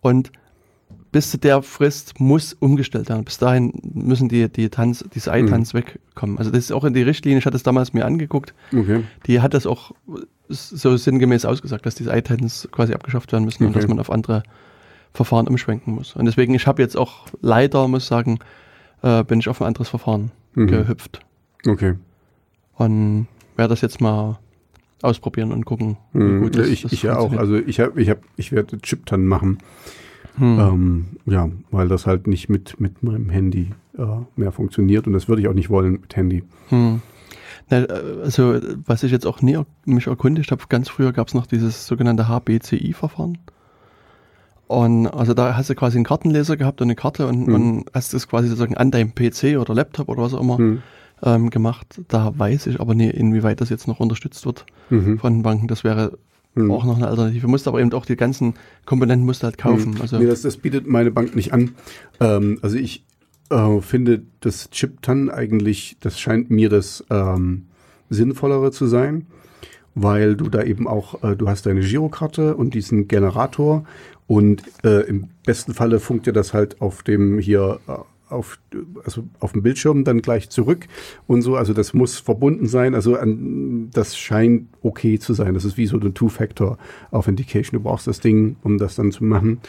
Und 0.00 0.32
bis 1.16 1.30
zu 1.30 1.38
der 1.38 1.62
Frist 1.62 2.20
muss 2.20 2.52
umgestellt 2.52 3.08
werden. 3.08 3.24
Bis 3.24 3.38
dahin 3.38 3.72
müssen 3.94 4.28
die, 4.28 4.50
die 4.50 4.68
Tanz, 4.68 5.02
diese 5.14 5.30
iTanz 5.30 5.72
wegkommen. 5.72 6.36
Also 6.36 6.50
das 6.50 6.64
ist 6.64 6.72
auch 6.72 6.84
in 6.84 6.92
die 6.92 7.00
Richtlinie, 7.00 7.38
ich 7.38 7.46
hatte 7.46 7.56
es 7.56 7.62
damals 7.62 7.94
mir 7.94 8.04
angeguckt, 8.04 8.52
Okay. 8.70 9.02
die 9.26 9.40
hat 9.40 9.54
das 9.54 9.66
auch 9.66 9.92
so 10.50 10.94
sinngemäß 10.98 11.46
ausgesagt, 11.46 11.86
dass 11.86 11.94
diese 11.94 12.14
iTanz 12.14 12.68
quasi 12.70 12.92
abgeschafft 12.92 13.32
werden 13.32 13.46
müssen 13.46 13.62
und 13.64 13.70
Okay. 13.70 13.78
dass 13.80 13.88
man 13.88 13.98
auf 13.98 14.10
andere 14.10 14.42
Verfahren 15.14 15.48
umschwenken 15.48 15.94
muss. 15.94 16.14
Und 16.16 16.26
deswegen, 16.26 16.52
ich 16.52 16.66
habe 16.66 16.82
jetzt 16.82 16.98
auch 16.98 17.28
leider, 17.40 17.88
muss 17.88 18.02
ich 18.02 18.08
sagen, 18.10 18.38
äh, 19.02 19.24
bin 19.24 19.38
ich 19.40 19.48
auf 19.48 19.62
ein 19.62 19.66
anderes 19.68 19.88
Verfahren 19.88 20.32
Mhm. 20.54 20.66
gehüpft. 20.66 21.20
Okay. 21.66 21.94
Und 22.74 23.26
werde 23.56 23.70
das 23.72 23.80
jetzt 23.80 24.02
mal 24.02 24.38
ausprobieren 25.00 25.50
und 25.50 25.64
gucken, 25.64 25.96
wie 26.12 26.20
Hm. 26.20 26.40
gut 26.42 26.56
Ja, 26.56 26.60
das, 26.62 26.70
ich, 26.70 26.82
das 26.82 26.92
ich 26.92 27.02
ja 27.04 27.16
auch. 27.18 27.32
Also 27.32 27.56
ich 27.56 27.80
habe, 27.80 27.98
ich 28.02 28.10
habe, 28.10 28.20
ich 28.36 28.52
werde 28.52 28.78
Chip-TAN 28.78 29.24
machen. 29.24 29.58
Hm. 30.36 30.58
Ähm, 30.58 31.06
ja, 31.26 31.48
weil 31.70 31.88
das 31.88 32.06
halt 32.06 32.26
nicht 32.26 32.48
mit, 32.48 32.78
mit 32.80 33.02
meinem 33.02 33.30
Handy 33.30 33.70
äh, 33.96 34.02
mehr 34.36 34.52
funktioniert 34.52 35.06
und 35.06 35.12
das 35.14 35.28
würde 35.28 35.42
ich 35.42 35.48
auch 35.48 35.54
nicht 35.54 35.70
wollen 35.70 35.92
mit 36.00 36.14
Handy. 36.16 36.44
Hm. 36.68 37.00
Na, 37.70 37.78
äh, 37.84 37.88
also, 38.22 38.58
was 38.84 39.02
ich 39.02 39.12
jetzt 39.12 39.26
auch 39.26 39.40
nie 39.42 39.58
mich 39.86 40.06
erkundigt 40.06 40.50
habe, 40.50 40.62
ganz 40.68 40.88
früher 40.88 41.12
gab 41.12 41.28
es 41.28 41.34
noch 41.34 41.46
dieses 41.46 41.86
sogenannte 41.86 42.28
HBCI-Verfahren. 42.28 43.38
Und 44.68 45.06
also 45.06 45.32
da 45.32 45.56
hast 45.56 45.70
du 45.70 45.74
quasi 45.76 45.96
einen 45.96 46.04
Kartenleser 46.04 46.56
gehabt 46.56 46.80
und 46.80 46.86
eine 46.88 46.96
Karte 46.96 47.26
und, 47.28 47.46
Mhm. 47.46 47.54
und 47.54 47.84
hast 47.94 48.12
das 48.14 48.26
quasi 48.26 48.48
sozusagen 48.48 48.76
an 48.76 48.90
deinem 48.90 49.14
PC 49.14 49.58
oder 49.58 49.74
Laptop 49.74 50.08
oder 50.08 50.22
was 50.22 50.34
auch 50.34 50.40
immer 50.40 50.58
Hm. 50.58 50.82
ähm, 51.22 51.50
gemacht. 51.50 52.00
Da 52.08 52.36
weiß 52.36 52.66
ich 52.66 52.80
aber 52.80 52.94
nie, 52.94 53.08
inwieweit 53.08 53.60
das 53.60 53.70
jetzt 53.70 53.86
noch 53.86 54.00
unterstützt 54.00 54.44
wird 54.44 54.66
Mhm. 54.90 55.18
von 55.18 55.34
den 55.34 55.42
Banken. 55.42 55.68
Das 55.68 55.84
wäre 55.84 56.18
Hm. 56.56 56.70
auch 56.70 56.84
noch 56.84 56.96
eine 56.96 57.08
Alternative. 57.08 57.46
Musst 57.48 57.68
aber 57.68 57.80
eben 57.80 57.92
auch 57.92 58.06
die 58.06 58.16
ganzen 58.16 58.54
Komponenten 58.86 59.26
musst 59.26 59.42
du 59.42 59.44
halt 59.44 59.58
kaufen. 59.58 59.94
Hm. 59.94 60.02
Also, 60.02 60.18
nee, 60.18 60.26
das, 60.26 60.42
das 60.42 60.56
bietet 60.56 60.86
meine 60.86 61.10
Bank 61.10 61.36
nicht 61.36 61.52
an. 61.52 61.74
Ähm, 62.18 62.58
also 62.62 62.76
ich 62.76 63.04
äh, 63.50 63.80
finde 63.80 64.22
das 64.40 64.70
Chip-TAN 64.70 65.30
eigentlich, 65.30 65.98
das 66.00 66.18
scheint 66.18 66.50
mir 66.50 66.68
das 66.70 67.04
ähm, 67.10 67.66
sinnvollere 68.08 68.72
zu 68.72 68.86
sein, 68.86 69.26
weil 69.94 70.34
du 70.34 70.48
da 70.48 70.62
eben 70.62 70.88
auch, 70.88 71.22
äh, 71.22 71.36
du 71.36 71.48
hast 71.48 71.66
deine 71.66 71.80
Girokarte 71.80 72.56
und 72.56 72.74
diesen 72.74 73.06
Generator 73.06 73.84
und 74.26 74.62
äh, 74.82 75.02
im 75.02 75.28
besten 75.44 75.74
Falle 75.74 76.00
funkt 76.00 76.26
dir 76.26 76.32
das 76.32 76.54
halt 76.54 76.80
auf 76.80 77.02
dem 77.02 77.38
hier 77.38 77.80
äh, 77.86 77.92
auf, 78.28 78.58
also 79.04 79.24
auf 79.40 79.52
dem 79.52 79.62
Bildschirm 79.62 80.04
dann 80.04 80.22
gleich 80.22 80.50
zurück 80.50 80.86
und 81.26 81.42
so. 81.42 81.56
Also 81.56 81.72
das 81.72 81.94
muss 81.94 82.18
verbunden 82.18 82.66
sein. 82.66 82.94
Also 82.94 83.16
an, 83.16 83.90
das 83.92 84.16
scheint 84.16 84.68
okay 84.82 85.18
zu 85.18 85.34
sein. 85.34 85.54
Das 85.54 85.64
ist 85.64 85.76
wie 85.76 85.86
so 85.86 85.98
eine 85.98 86.12
Two-Factor-Authentication. 86.12 87.78
Du 87.78 87.84
brauchst 87.84 88.06
das 88.06 88.20
Ding, 88.20 88.56
um 88.62 88.78
das 88.78 88.96
dann 88.96 89.12
zu 89.12 89.24
machen. 89.24 89.60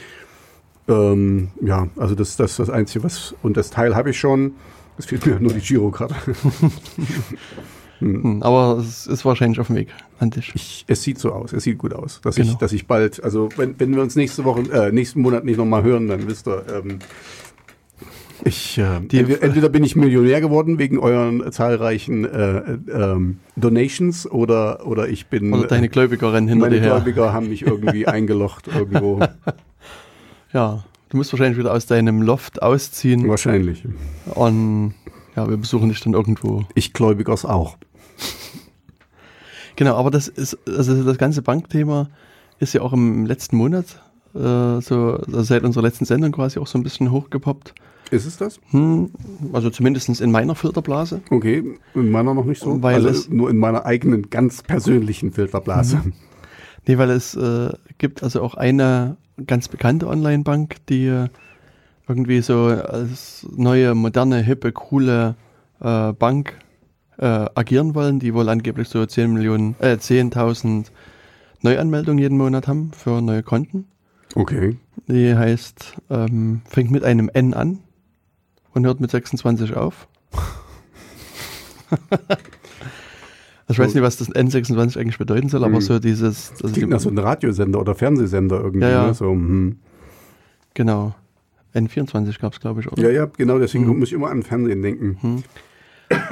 Ähm, 0.88 1.50
ja, 1.62 1.88
also 1.98 2.16
das, 2.16 2.38
das 2.38 2.52
ist 2.52 2.60
das 2.60 2.70
Einzige, 2.70 3.04
was. 3.04 3.36
Und 3.44 3.58
das 3.58 3.70
Teil 3.70 3.96
habe 3.96 4.12
ich 4.12 4.20
schon. 4.20 4.54
Es 4.98 5.06
fehlt 5.06 5.26
mir 5.26 5.40
nur 5.40 5.54
die 5.54 5.60
Girokarte. 5.60 6.16
hm, 8.00 8.42
aber 8.42 8.78
es 8.80 9.06
ist 9.06 9.26
wahrscheinlich 9.26 9.60
auf 9.60 9.68
dem 9.68 9.76
Weg 9.76 9.90
an 10.18 10.32
dich. 10.32 10.52
Ich, 10.56 10.86
es 10.88 11.04
sieht 11.04 11.20
so 11.20 11.32
aus, 11.34 11.54
es 11.54 11.64
sieht 11.64 11.78
gut 11.78 11.94
aus, 11.94 12.22
dass 12.22 12.38
ich, 12.38 12.48
Genau. 12.48 12.58
dass 12.58 12.74
ich 12.74 12.88
bald, 12.88 13.24
also 13.24 13.50
wenn, 13.58 13.80
wenn 13.80 13.96
wir 13.96 14.02
uns 14.02 14.16
nächste 14.16 14.44
Woche, 14.44 14.62
äh, 14.72 14.92
nächsten 14.92 15.22
Monat 15.22 15.46
nicht 15.46 15.58
nochmal 15.58 15.84
hören, 15.84 16.08
dann 16.08 16.28
wisst 16.28 16.48
ihr, 16.48 16.66
ähm, 16.74 16.98
ich, 18.46 18.78
äh, 18.78 19.00
Die- 19.02 19.20
entweder, 19.20 19.70
bin 19.70 19.84
ich 19.84 19.96
Millionär 19.96 20.42
geworden 20.42 20.78
wegen 20.80 21.00
euren 21.00 21.52
zahlreichen 21.52 22.26
äh, 22.26 22.58
äh, 22.58 22.78
ähm, 22.92 23.40
Donations 23.56 24.30
oder, 24.30 24.86
oder 24.86 25.08
ich 25.10 25.28
bin, 25.28 25.54
Oder 25.54 25.68
deine 25.68 25.90
Gläubiger 25.90 26.34
rennen 26.34 26.48
hinter 26.48 26.66
meine 26.66 26.76
dir 26.76 26.82
her. 26.82 26.92
Gläubiger 26.96 27.34
haben 27.34 27.50
mich 27.50 27.64
irgendwie 27.66 28.08
eingelocht 28.08 28.68
irgendwo. 28.68 29.20
Ja, 30.54 30.84
du 31.10 31.18
musst 31.18 31.32
wahrscheinlich 31.34 31.58
wieder 31.58 31.74
aus 31.74 31.86
deinem 31.86 32.22
Loft 32.22 32.62
ausziehen 32.62 33.28
Wahrscheinlich. 33.28 33.84
und 34.36 34.94
ja, 35.36 35.48
wir 35.50 35.58
besuchen 35.58 35.90
dich 35.90 36.00
dann 36.00 36.14
irgendwo. 36.14 36.64
Ich 36.74 36.94
Gläubigers 36.94 37.46
auch. 37.46 37.78
Genau, 39.76 39.96
aber 39.96 40.10
das 40.10 40.28
ist, 40.28 40.58
also 40.68 41.04
das 41.04 41.18
ganze 41.18 41.42
Bankthema 41.42 42.10
ist 42.60 42.74
ja 42.74 42.82
auch 42.82 42.94
im 42.94 43.26
letzten 43.28 43.58
Monat, 43.58 43.86
äh, 44.34 44.82
so 44.82 45.20
also 45.28 45.42
seit 45.44 45.64
unserer 45.64 45.84
letzten 45.84 46.06
Sendung 46.06 46.32
quasi 46.32 46.60
auch 46.60 46.66
so 46.68 46.80
ein 46.80 46.84
bisschen 46.84 47.12
hochgepoppt. 47.12 47.76
Ist 48.12 48.26
es 48.26 48.38
das? 48.38 48.60
Hm, 48.72 49.10
also 49.54 49.70
zumindest 49.70 50.22
in 50.22 50.32
meiner 50.32 50.56
Filterblase. 50.56 51.22
Okay, 51.30 51.64
in 51.94 52.12
meiner 52.12 52.34
noch 52.34 52.46
nicht 52.46 52.62
so. 52.62 52.82
Weil 52.82 52.96
also 52.96 53.10
es- 53.10 53.30
nur 53.30 53.50
in 53.50 53.58
meiner 53.58 53.86
eigenen, 53.86 54.30
ganz 54.30 54.64
persönlichen 54.64 55.32
Filterblase. 55.34 56.02
Nee, 56.88 56.98
weil 56.98 57.10
es 57.10 57.36
äh, 57.36 57.70
gibt 57.98 58.24
also 58.24 58.42
auch 58.42 58.56
eine 58.56 59.18
ganz 59.46 59.68
bekannte 59.68 60.08
Online-Bank, 60.08 60.78
die 60.88 61.08
äh, 61.08 61.28
irgendwie 62.08 62.40
so 62.42 62.66
als 62.68 63.46
neue, 63.56 63.94
moderne, 63.94 64.38
hippe, 64.42 64.72
coole 64.72 65.36
äh, 65.82 66.14
Bank 66.14 66.54
äh, 67.18 67.26
agieren 67.56 67.94
wollen, 67.94 68.20
die 68.20 68.34
wohl 68.34 68.48
angeblich 68.48 68.88
so 68.88 69.06
10 69.06 69.34
Millionen, 69.34 69.76
äh, 69.80 69.98
10.000 69.98 70.92
Neuanmeldungen 71.62 72.20
jeden 72.20 72.38
Monat 72.38 72.68
haben 72.68 72.92
für 72.94 73.22
neue 73.22 73.44
Konten. 73.44 73.86
Okay. 74.36 74.78
Die 75.08 75.36
heißt, 75.36 75.96
ähm, 76.10 76.62
fängt 76.70 76.92
mit 76.92 77.04
einem 77.04 77.30
N 77.34 77.54
an 77.54 77.80
und 78.78 78.86
hört 78.86 79.00
mit 79.02 79.12
26 79.12 79.76
auf. 79.76 80.08
Ich 83.70 83.78
weiß 83.78 83.94
nicht, 83.94 84.04
was 84.04 84.16
das 84.16 84.30
N26 84.30 84.98
eigentlich 84.98 85.18
bedeuten 85.18 85.50
soll, 85.50 85.66
aber 85.66 85.76
Hm. 85.76 85.82
so 85.82 86.00
dieses. 86.00 86.54
Also 86.64 86.74
Klingt 86.74 86.90
nach 86.90 87.02
so 87.02 87.10
einem 87.10 87.18
Radiosender 87.18 87.82
oder 87.82 87.96
Fernsehsender 87.96 88.62
irgendwie. 88.62 88.86
Ja, 88.86 88.90
ja. 88.90 89.08
Ne? 89.08 89.14
So, 89.14 89.26
hm. 89.32 89.78
Genau. 90.74 91.14
N24 91.76 92.40
gab 92.40 92.54
es, 92.54 92.62
glaube 92.62 92.80
ich, 92.80 92.90
oder? 92.90 93.02
Ja, 93.04 93.10
ja, 93.10 93.26
genau, 93.26 93.60
deswegen 93.60 93.86
Mhm. 93.86 94.00
muss 94.00 94.08
ich 94.08 94.14
immer 94.14 94.30
an 94.30 94.44
Fernsehen 94.44 94.82
denken. 94.82 95.44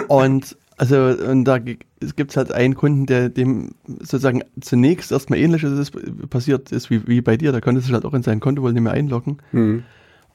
Und 0.08 0.55
also 0.77 0.95
und 1.29 1.43
da 1.43 1.58
gibt 1.60 2.31
es 2.31 2.38
halt 2.38 2.53
einen 2.53 2.75
Kunden, 2.75 3.05
der 3.05 3.27
dem 3.27 3.71
sozusagen 3.99 4.41
zunächst 4.62 5.12
erstmal 5.12 5.39
ähnliches 5.39 5.77
ist, 5.77 6.29
passiert 6.29 6.71
ist 6.71 6.89
wie, 6.89 7.05
wie 7.05 7.19
bei 7.19 7.36
dir. 7.36 7.51
Da 7.51 7.60
konnte 7.60 7.81
sich 7.81 7.91
halt 7.91 8.05
auch 8.05 8.13
in 8.13 8.23
sein 8.23 8.39
Konto 8.39 8.62
wohl 8.62 8.71
nicht 8.71 8.81
mehr 8.81 8.93
einloggen. 8.93 9.39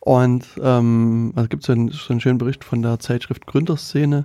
Und 0.01 0.47
ähm, 0.63 1.33
also 1.37 1.49
gibt 1.49 1.63
so 1.63 1.73
einen, 1.73 1.91
so 1.91 2.13
einen 2.13 2.21
schönen 2.21 2.39
Bericht 2.39 2.65
von 2.65 2.83
der 2.83 2.99
Zeitschrift 2.99 3.47
Gründerszene. 3.47 4.25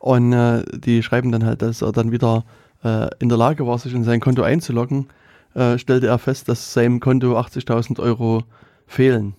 Und 0.00 0.32
äh, 0.32 0.64
die 0.72 1.02
schreiben 1.02 1.32
dann 1.32 1.44
halt, 1.44 1.62
dass 1.62 1.82
er 1.82 1.92
dann 1.92 2.12
wieder 2.12 2.44
äh, 2.82 3.08
in 3.20 3.28
der 3.28 3.38
Lage 3.38 3.66
war, 3.66 3.78
sich 3.78 3.94
in 3.94 4.04
sein 4.04 4.20
Konto 4.20 4.42
einzuloggen, 4.42 5.06
äh, 5.54 5.78
stellte 5.78 6.08
er 6.08 6.18
fest, 6.18 6.48
dass 6.48 6.72
seinem 6.72 7.00
Konto 7.00 7.38
80.000 7.38 8.00
Euro 8.00 8.42
fehlen. 8.86 9.34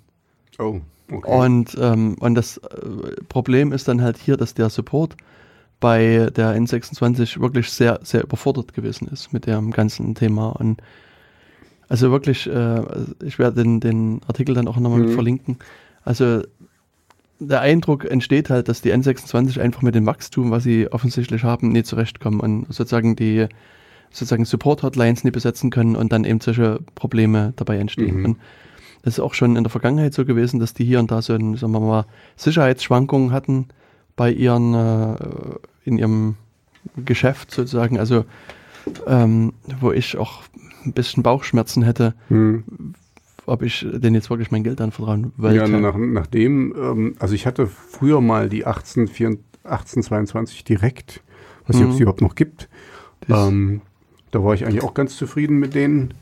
Oh, 0.58 0.80
okay. 1.12 1.30
Und, 1.30 1.78
ähm, 1.80 2.16
und 2.20 2.36
das 2.36 2.58
äh, 2.58 3.22
Problem 3.30 3.72
ist 3.74 3.88
dann 3.88 4.02
halt 4.02 4.18
hier, 4.18 4.38
dass 4.38 4.54
der 4.54 4.70
Support 4.70 5.16
bei 5.80 6.30
der 6.36 6.58
N26 6.58 7.40
wirklich 7.42 7.70
sehr, 7.70 8.00
sehr 8.02 8.24
überfordert 8.24 8.74
gewesen 8.74 9.08
ist 9.10 9.34
mit 9.34 9.46
dem 9.46 9.72
ganzen 9.72 10.16
Thema. 10.16 10.50
Und 10.50 10.82
also 11.90 12.12
wirklich, 12.12 12.48
äh, 12.48 12.82
ich 13.24 13.40
werde 13.40 13.64
den, 13.64 13.80
den 13.80 14.22
Artikel 14.28 14.56
dann 14.56 14.68
auch 14.68 14.78
nochmal 14.78 15.02
Mhm. 15.02 15.10
verlinken. 15.14 15.58
Also 16.04 16.42
der 17.40 17.62
Eindruck 17.62 18.06
entsteht 18.06 18.50
halt, 18.50 18.70
dass 18.70 18.82
die 18.82 18.94
N26 18.94 19.60
einfach 19.60 19.82
mit 19.82 19.94
dem 19.96 20.06
Wachstum, 20.06 20.52
was 20.52 20.64
sie 20.64 20.92
offensichtlich 20.92 21.44
haben, 21.44 21.70
nicht 21.70 21.86
zurechtkommen 21.86 22.40
und 22.40 22.66
sozusagen 22.70 23.16
die 23.16 23.48
sozusagen 24.12 24.46
Support-Hotlines 24.46 25.26
nicht 25.26 25.34
besetzen 25.34 25.70
können 25.72 25.96
und 25.98 26.14
dann 26.14 26.24
eben 26.24 26.40
solche 26.40 26.80
Probleme 26.96 27.52
dabei 27.58 27.78
entstehen. 27.78 28.20
Mhm. 28.20 28.26
Und 28.26 28.38
das 29.04 29.16
ist 29.16 29.20
auch 29.20 29.34
schon 29.34 29.58
in 29.58 29.64
der 29.64 29.70
Vergangenheit 29.72 30.14
so 30.14 30.24
gewesen, 30.26 30.60
dass 30.60 30.74
die 30.74 30.86
hier 30.86 31.00
und 31.00 31.12
da 31.12 31.22
so 31.22 31.34
ein, 31.34 31.56
sagen 31.58 31.74
wir 31.74 31.82
mal, 31.82 32.06
Sicherheitsschwankungen 32.38 33.32
hatten 33.32 33.68
bei 34.16 34.32
ihren, 34.32 34.74
äh, 34.74 35.16
in 35.84 35.98
ihrem 35.98 36.36
Geschäft 37.04 37.52
sozusagen. 37.52 38.00
Also, 38.00 38.24
ähm, 39.06 39.52
wo 39.82 39.92
ich 39.92 40.18
auch 40.18 40.44
ein 40.86 40.94
bisschen 40.94 41.24
Bauchschmerzen 41.24 41.84
hätte, 41.84 42.14
Hm. 42.30 42.64
ob 43.46 43.62
ich 43.62 43.86
denen 43.92 44.16
jetzt 44.16 44.30
wirklich 44.30 44.52
mein 44.52 44.64
Geld 44.64 44.82
anvertrauen 44.82 45.32
wollte. 45.38 45.58
Ja, 45.58 45.68
nach, 45.68 45.96
nachdem, 45.98 46.74
ähm, 46.78 47.16
also 47.20 47.34
ich 47.36 47.46
hatte 47.46 47.68
früher 47.68 48.22
mal 48.22 48.50
die 48.50 48.66
18, 48.66 49.08
1822 49.64 50.64
direkt, 50.64 51.22
weiß 51.68 51.76
nicht, 51.78 51.84
ob 51.86 51.90
es 51.90 51.94
Mhm. 51.94 51.98
die 51.98 52.02
überhaupt 52.04 52.22
noch 52.22 52.36
gibt. 52.36 52.70
Ähm, 53.30 53.82
da 54.32 54.44
war 54.44 54.54
ich 54.54 54.66
eigentlich 54.66 54.84
auch 54.84 54.94
ganz 54.94 55.16
zufrieden 55.16 55.58
mit 55.58 55.74
denen. 55.76 56.14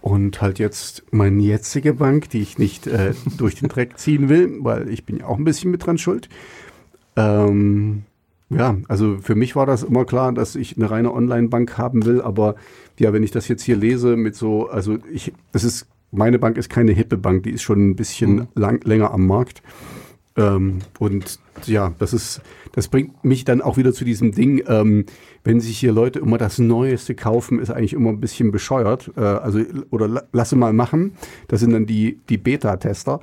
Und 0.00 0.40
halt 0.42 0.58
jetzt 0.58 1.04
meine 1.12 1.40
jetzige 1.42 1.94
Bank, 1.94 2.28
die 2.30 2.40
ich 2.40 2.58
nicht 2.58 2.86
äh, 2.88 3.14
durch 3.38 3.54
den 3.54 3.68
Dreck 3.68 3.98
ziehen 3.98 4.28
will, 4.28 4.56
weil 4.60 4.88
ich 4.88 5.04
bin 5.06 5.18
ja 5.18 5.26
auch 5.26 5.38
ein 5.38 5.44
bisschen 5.44 5.70
mit 5.70 5.86
dran 5.86 5.96
schuld. 5.96 6.28
Ähm, 7.16 8.02
ja, 8.56 8.76
also 8.88 9.18
für 9.20 9.34
mich 9.34 9.56
war 9.56 9.66
das 9.66 9.82
immer 9.82 10.04
klar, 10.04 10.32
dass 10.32 10.54
ich 10.56 10.76
eine 10.76 10.90
reine 10.90 11.12
Online-Bank 11.12 11.78
haben 11.78 12.04
will, 12.04 12.20
aber 12.20 12.54
ja, 12.98 13.12
wenn 13.12 13.22
ich 13.22 13.30
das 13.30 13.48
jetzt 13.48 13.62
hier 13.62 13.76
lese 13.76 14.16
mit 14.16 14.34
so, 14.36 14.68
also 14.68 14.98
ich, 15.12 15.32
es 15.52 15.64
ist 15.64 15.86
meine 16.10 16.38
Bank 16.38 16.58
ist 16.58 16.68
keine 16.68 16.92
hippe 16.92 17.16
Bank, 17.16 17.44
die 17.44 17.50
ist 17.50 17.62
schon 17.62 17.90
ein 17.90 17.96
bisschen 17.96 18.34
Mhm. 18.34 18.48
lang, 18.54 18.80
länger 18.84 19.12
am 19.12 19.26
Markt. 19.26 19.62
Ähm, 20.36 20.78
und 20.98 21.38
ja, 21.66 21.92
das 21.98 22.12
ist, 22.14 22.40
das 22.72 22.88
bringt 22.88 23.22
mich 23.24 23.44
dann 23.44 23.60
auch 23.60 23.76
wieder 23.76 23.92
zu 23.92 24.04
diesem 24.04 24.32
Ding, 24.32 24.62
ähm, 24.66 25.04
wenn 25.44 25.60
sich 25.60 25.78
hier 25.78 25.92
Leute 25.92 26.20
immer 26.20 26.38
das 26.38 26.58
Neueste 26.58 27.14
kaufen, 27.14 27.58
ist 27.58 27.70
eigentlich 27.70 27.92
immer 27.92 28.10
ein 28.10 28.20
bisschen 28.20 28.50
bescheuert. 28.50 29.10
Äh, 29.16 29.20
also, 29.20 29.60
oder 29.90 30.08
la- 30.08 30.22
lasse 30.32 30.56
mal 30.56 30.72
machen. 30.72 31.12
Das 31.48 31.60
sind 31.60 31.72
dann 31.72 31.84
die, 31.86 32.18
die 32.28 32.38
Beta-Tester. 32.38 33.20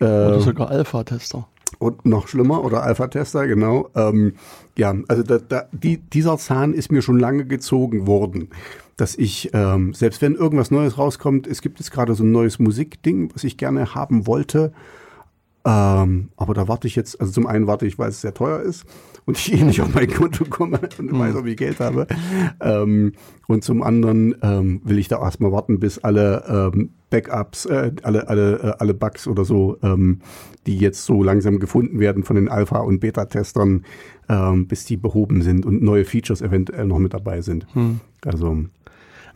Äh, 0.00 0.04
Oder 0.04 0.40
sogar 0.40 0.68
Alpha-Tester. 0.70 1.46
Und 1.78 2.06
noch 2.06 2.28
schlimmer, 2.28 2.64
oder 2.64 2.82
Alpha-Tester, 2.82 3.46
genau. 3.46 3.90
Ähm, 3.94 4.34
ja, 4.76 4.94
also 5.08 5.22
da, 5.22 5.38
da, 5.38 5.66
die, 5.72 5.98
dieser 5.98 6.38
Zahn 6.38 6.72
ist 6.72 6.90
mir 6.90 7.02
schon 7.02 7.18
lange 7.18 7.44
gezogen 7.44 8.06
worden, 8.06 8.48
dass 8.96 9.14
ich, 9.16 9.50
ähm, 9.52 9.94
selbst 9.94 10.22
wenn 10.22 10.34
irgendwas 10.34 10.70
Neues 10.70 10.98
rauskommt, 10.98 11.46
es 11.46 11.62
gibt 11.62 11.78
jetzt 11.78 11.90
gerade 11.90 12.14
so 12.14 12.24
ein 12.24 12.32
neues 12.32 12.58
Musikding, 12.58 13.30
was 13.34 13.44
ich 13.44 13.56
gerne 13.56 13.94
haben 13.94 14.26
wollte, 14.26 14.72
ähm, 15.64 16.30
aber 16.36 16.54
da 16.54 16.68
warte 16.68 16.88
ich 16.88 16.96
jetzt, 16.96 17.20
also 17.20 17.32
zum 17.32 17.46
einen 17.46 17.66
warte 17.66 17.86
ich, 17.86 17.98
weil 17.98 18.08
es 18.08 18.20
sehr 18.20 18.34
teuer 18.34 18.60
ist 18.60 18.86
und 19.28 19.36
ich 19.36 19.52
eh 19.52 19.62
nicht 19.62 19.80
auf 19.82 19.92
mein 19.94 20.08
Konto 20.08 20.44
komme 20.46 20.80
und 20.98 21.18
weiß, 21.18 21.36
ob 21.36 21.44
ich 21.46 21.56
Geld 21.58 21.78
habe. 21.80 22.06
Ähm, 22.60 23.12
und 23.46 23.62
zum 23.62 23.82
anderen 23.82 24.34
ähm, 24.42 24.80
will 24.84 24.98
ich 24.98 25.08
da 25.08 25.20
erstmal 25.22 25.52
warten, 25.52 25.78
bis 25.78 25.98
alle 25.98 26.70
ähm, 26.74 26.90
Backups, 27.10 27.66
äh, 27.66 27.92
alle, 28.02 28.26
alle, 28.28 28.58
äh, 28.58 28.72
alle 28.78 28.94
Bugs 28.94 29.26
oder 29.28 29.44
so, 29.44 29.76
ähm, 29.82 30.20
die 30.66 30.78
jetzt 30.78 31.04
so 31.04 31.22
langsam 31.22 31.58
gefunden 31.58 32.00
werden 32.00 32.24
von 32.24 32.36
den 32.36 32.48
Alpha- 32.48 32.80
und 32.80 33.00
Beta-Testern, 33.00 33.84
ähm, 34.30 34.66
bis 34.66 34.86
die 34.86 34.96
behoben 34.96 35.42
sind 35.42 35.66
und 35.66 35.82
neue 35.82 36.04
Features 36.06 36.40
eventuell 36.42 36.86
noch 36.86 36.98
mit 36.98 37.12
dabei 37.14 37.42
sind. 37.42 37.66
Also, 38.24 38.64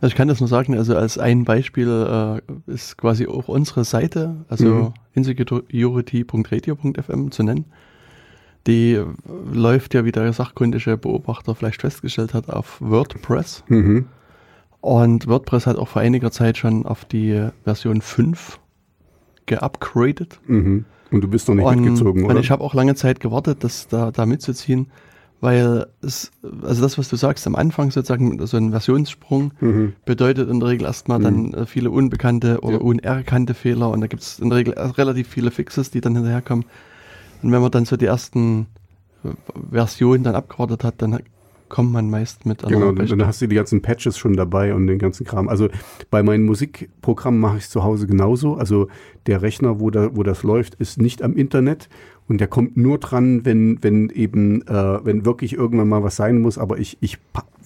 Also 0.01 0.11
ich 0.11 0.15
kann 0.15 0.27
das 0.27 0.39
nur 0.39 0.49
sagen, 0.49 0.75
also 0.75 0.95
als 0.95 1.17
ein 1.19 1.43
Beispiel 1.45 1.87
äh, 1.87 2.41
ist 2.71 2.97
quasi 2.97 3.27
auch 3.27 3.47
unsere 3.47 3.83
Seite, 3.85 4.43
also 4.49 4.65
Mhm. 4.65 4.93
insecurity.radio.fm 5.13 7.29
zu 7.31 7.43
nennen. 7.43 7.65
Die 8.67 9.01
läuft 9.51 9.93
ja, 9.93 10.05
wie 10.05 10.11
der 10.13 10.31
sachkundige 10.31 10.97
Beobachter 10.97 11.53
vielleicht 11.55 11.81
festgestellt 11.81 12.33
hat, 12.33 12.49
auf 12.49 12.77
WordPress. 12.79 13.63
mhm. 13.67 14.05
Und 14.79 15.27
WordPress 15.27 15.65
hat 15.67 15.77
auch 15.77 15.87
vor 15.87 16.01
einiger 16.01 16.29
Zeit 16.31 16.57
schon 16.57 16.85
auf 16.85 17.05
die 17.05 17.47
Version 17.63 18.01
5 18.01 18.59
geupgradet. 19.45 20.39
Mhm. 20.47 20.85
Und 21.11 21.21
du 21.21 21.27
bist 21.27 21.47
noch 21.47 21.55
nicht 21.55 21.65
und, 21.65 21.81
mitgezogen, 21.81 22.23
und 22.25 22.31
oder? 22.31 22.39
ich 22.39 22.49
habe 22.51 22.63
auch 22.63 22.73
lange 22.73 22.95
Zeit 22.95 23.19
gewartet, 23.19 23.63
das 23.63 23.87
da, 23.87 24.11
da 24.11 24.25
mitzuziehen, 24.25 24.87
weil 25.41 25.85
es, 26.01 26.31
also 26.63 26.81
das, 26.81 26.97
was 26.97 27.09
du 27.09 27.15
sagst, 27.17 27.45
am 27.45 27.55
Anfang 27.55 27.91
sozusagen 27.91 28.45
so 28.47 28.57
ein 28.57 28.71
Versionssprung 28.71 29.51
Mhm. 29.59 29.93
bedeutet 30.05 30.49
in 30.49 30.59
der 30.59 30.69
Regel 30.69 30.85
erstmal 30.87 31.19
dann 31.19 31.53
äh, 31.53 31.65
viele 31.65 31.91
unbekannte 31.91 32.61
oder 32.61 32.77
Ja. 32.77 32.81
unerkannte 32.81 33.53
Fehler 33.53 33.89
und 33.91 34.01
da 34.01 34.07
gibt 34.07 34.23
es 34.23 34.39
in 34.39 34.49
der 34.49 34.57
Regel 34.57 34.73
relativ 34.73 35.27
viele 35.27 35.51
Fixes, 35.51 35.91
die 35.91 36.01
dann 36.01 36.15
hinterherkommen. 36.15 36.65
Und 37.43 37.51
wenn 37.51 37.61
man 37.61 37.71
dann 37.71 37.85
so 37.85 37.97
die 37.97 38.05
ersten 38.05 38.67
äh, 39.23 39.29
Versionen 39.71 40.23
dann 40.23 40.35
abgewartet 40.35 40.83
hat, 40.83 41.01
dann 41.01 41.19
kommt 41.69 41.91
man 41.91 42.09
meist 42.09 42.45
mit 42.45 42.61
Genau, 42.67 42.91
dann 42.91 43.25
hast 43.25 43.41
du 43.41 43.47
die 43.47 43.55
ganzen 43.55 43.81
Patches 43.81 44.17
schon 44.17 44.33
dabei 44.33 44.75
und 44.75 44.85
den 44.85 44.99
ganzen 44.99 45.25
Kram. 45.25 45.49
Also 45.49 45.69
bei 46.11 46.21
meinen 46.21 46.45
Musikprogrammen 46.45 47.39
mache 47.39 47.57
ich 47.57 47.63
es 47.63 47.69
zu 47.71 47.83
Hause 47.83 48.05
genauso. 48.05 48.55
Also 48.55 48.89
der 49.25 49.41
Rechner, 49.41 49.79
wo, 49.79 49.89
da, 49.89 50.15
wo 50.15 50.21
das 50.21 50.43
läuft, 50.43 50.75
ist 50.75 51.01
nicht 51.01 51.23
am 51.23 51.35
Internet 51.35 51.89
und 52.27 52.39
der 52.39 52.47
kommt 52.47 52.77
nur 52.77 52.99
dran, 52.99 53.43
wenn, 53.43 53.79
wenn 53.81 54.09
eben, 54.09 54.61
äh, 54.67 55.05
wenn 55.05 55.25
wirklich 55.25 55.53
irgendwann 55.53 55.89
mal 55.89 56.03
was 56.03 56.15
sein 56.15 56.41
muss. 56.41 56.59
Aber 56.59 56.77
ich, 56.77 56.97
ich 57.01 57.17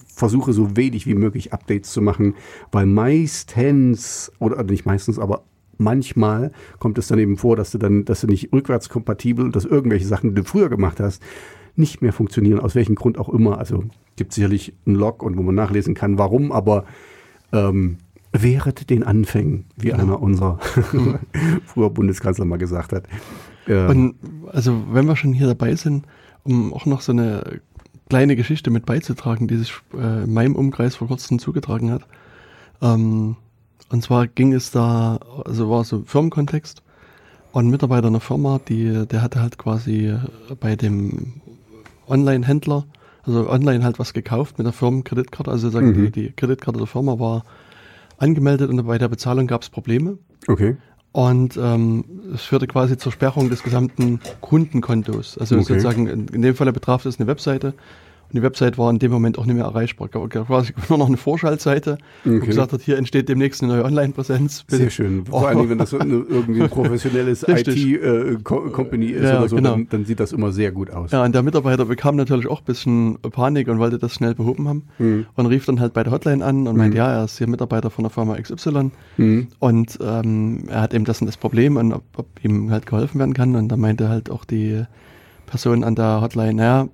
versuche 0.06 0.52
so 0.52 0.76
wenig 0.76 1.06
wie 1.06 1.14
möglich 1.14 1.52
Updates 1.52 1.92
zu 1.92 2.00
machen, 2.00 2.34
weil 2.72 2.86
meistens, 2.86 4.32
oder 4.38 4.62
nicht 4.64 4.86
meistens, 4.86 5.18
aber 5.18 5.42
manchmal 5.78 6.52
kommt 6.78 6.98
es 6.98 7.08
dann 7.08 7.18
eben 7.18 7.36
vor, 7.36 7.56
dass 7.56 7.70
du 7.70 7.78
dann, 7.78 8.04
dass 8.04 8.20
du 8.20 8.26
nicht 8.26 8.52
rückwärtskompatibel 8.52 9.44
und 9.44 9.56
dass 9.56 9.64
irgendwelche 9.64 10.06
Sachen, 10.06 10.30
die 10.30 10.42
du 10.42 10.44
früher 10.44 10.68
gemacht 10.68 11.00
hast, 11.00 11.22
nicht 11.76 12.02
mehr 12.02 12.12
funktionieren, 12.12 12.60
aus 12.60 12.74
welchem 12.74 12.96
Grund 12.96 13.18
auch 13.18 13.28
immer. 13.28 13.58
Also 13.58 13.84
gibt 14.16 14.32
sicherlich 14.32 14.74
einen 14.84 14.96
Log 14.96 15.22
und 15.22 15.36
wo 15.36 15.42
man 15.42 15.54
nachlesen 15.54 15.94
kann, 15.94 16.18
warum, 16.18 16.50
aber 16.52 16.84
ähm, 17.52 17.98
wehret 18.32 18.90
den 18.90 19.04
Anfängen, 19.04 19.64
wie 19.76 19.88
Genau. 19.90 20.02
einer 20.02 20.20
unserer 20.20 20.58
früher 21.64 21.90
Bundeskanzler 21.90 22.44
mal 22.44 22.58
gesagt 22.58 22.92
hat. 22.92 23.04
Ähm, 23.66 23.88
Und 23.88 24.14
also 24.52 24.82
wenn 24.90 25.06
wir 25.06 25.16
schon 25.16 25.32
hier 25.32 25.46
dabei 25.46 25.74
sind, 25.76 26.04
um 26.44 26.72
auch 26.74 26.84
noch 26.86 27.00
so 27.00 27.12
eine 27.12 27.60
kleine 28.10 28.36
Geschichte 28.36 28.70
mit 28.70 28.86
beizutragen, 28.86 29.48
die 29.48 29.56
sich 29.58 29.72
äh, 29.94 30.24
in 30.24 30.32
meinem 30.32 30.56
Umkreis 30.56 30.96
vor 30.96 31.08
kurzem 31.08 31.38
zugetragen 31.38 31.90
hat. 31.90 32.06
Ähm, 32.80 33.36
und 33.90 34.02
zwar 34.02 34.26
ging 34.26 34.52
es 34.52 34.70
da, 34.70 35.18
also 35.44 35.70
war 35.70 35.84
so 35.84 36.02
Firmenkontext 36.04 36.82
und 37.52 37.66
ein 37.66 37.70
Mitarbeiter 37.70 38.08
einer 38.08 38.20
Firma, 38.20 38.60
die, 38.68 39.06
der 39.06 39.22
hatte 39.22 39.40
halt 39.40 39.58
quasi 39.58 40.14
bei 40.60 40.76
dem 40.76 41.40
Online-Händler, 42.06 42.84
also 43.22 43.48
online 43.50 43.84
halt 43.84 43.98
was 43.98 44.12
gekauft 44.12 44.58
mit 44.58 44.66
der 44.66 44.72
Firmenkreditkarte, 44.72 45.50
also 45.50 45.68
sozusagen 45.70 45.90
Mhm. 45.98 46.12
die, 46.12 46.28
die 46.28 46.32
Kreditkarte 46.32 46.78
der 46.78 46.86
Firma 46.86 47.18
war 47.18 47.44
angemeldet 48.18 48.70
und 48.70 48.86
bei 48.86 48.98
der 48.98 49.08
Bezahlung 49.08 49.46
gab 49.46 49.62
es 49.62 49.70
Probleme. 49.70 50.18
okay. 50.48 50.76
Und 51.10 51.56
ähm, 51.56 52.04
es 52.34 52.42
führte 52.42 52.66
quasi 52.66 52.98
zur 52.98 53.10
Sperrung 53.12 53.48
des 53.48 53.62
gesamten 53.62 54.20
Kundenkontos. 54.42 55.38
Also 55.38 55.56
Okay. 55.56 55.64
sozusagen, 55.64 56.06
in, 56.06 56.28
in 56.28 56.42
dem 56.42 56.54
Fall 56.54 56.70
betraf 56.70 57.06
es 57.06 57.18
eine 57.18 57.26
Webseite. 57.26 57.72
Und 58.30 58.34
die 58.36 58.42
Website 58.42 58.76
war 58.76 58.90
in 58.90 58.98
dem 58.98 59.10
Moment 59.10 59.38
auch 59.38 59.46
nicht 59.46 59.54
mehr 59.56 59.64
erreichbar. 59.64 60.08
Quasi 60.08 60.72
nur 60.90 60.98
noch 60.98 61.06
eine 61.08 61.16
Vorschaltseite, 61.16 61.98
wo 62.24 62.36
Okay. 62.36 62.46
gesagt 62.46 62.72
hat, 62.72 62.82
hier 62.82 62.98
entsteht 62.98 63.28
demnächst 63.28 63.62
eine 63.62 63.72
neue 63.72 63.84
Online-Präsenz. 63.84 64.64
Sehr 64.68 64.90
schön. 64.90 65.24
Vor 65.24 65.48
Dingen, 65.50 65.70
wenn 65.70 65.78
das 65.78 65.90
so 65.90 65.98
eine, 65.98 66.14
irgendwie 66.28 66.62
ein 66.62 66.68
professionelles. 66.68 67.42
IT-Company 67.48 69.06
ist 69.06 69.24
Ja, 69.24 69.38
oder 69.38 69.48
so, 69.48 69.56
genau. 69.56 69.70
dann, 69.72 69.88
dann 69.88 70.04
sieht 70.04 70.20
das 70.20 70.32
immer 70.32 70.52
sehr 70.52 70.72
gut 70.72 70.90
aus. 70.90 71.10
Ja, 71.12 71.24
und 71.24 71.34
der 71.34 71.42
Mitarbeiter 71.42 71.84
bekam 71.84 72.16
natürlich 72.16 72.46
auch 72.46 72.60
ein 72.60 72.64
bisschen 72.64 73.18
Panik 73.22 73.68
und 73.68 73.78
wollte 73.78 73.98
das 73.98 74.12
schnell 74.14 74.34
behoben 74.34 74.68
haben. 74.68 74.82
Mhm. 74.98 75.26
Und 75.34 75.46
rief 75.46 75.66
dann 75.66 75.80
halt 75.80 75.92
bei 75.92 76.02
der 76.02 76.12
Hotline 76.12 76.44
an 76.44 76.66
und 76.66 76.76
meinte, 76.76 76.96
ja, 76.98 77.10
er 77.12 77.24
ist 77.24 77.38
hier 77.38 77.46
Mitarbeiter 77.48 77.90
von 77.90 78.04
der 78.04 78.10
Firma 78.10 78.36
XY. 78.40 78.90
Mhm. 79.16 79.48
Und 79.58 79.98
ähm, 80.02 80.64
er 80.68 80.82
hat 80.82 80.94
eben 80.94 81.04
das 81.04 81.20
und 81.20 81.26
das 81.26 81.36
Problem 81.36 81.76
und 81.76 81.92
ob, 81.92 82.02
ob 82.16 82.26
ihm 82.44 82.70
halt 82.70 82.86
geholfen 82.86 83.18
werden 83.18 83.34
kann. 83.34 83.54
Und 83.56 83.68
da 83.68 83.76
meinte 83.76 84.08
halt 84.08 84.30
auch 84.30 84.44
die 84.44 84.84
Person 85.46 85.84
an 85.84 85.94
der 85.94 86.20
Hotline, 86.20 86.54
naja, 86.54 86.88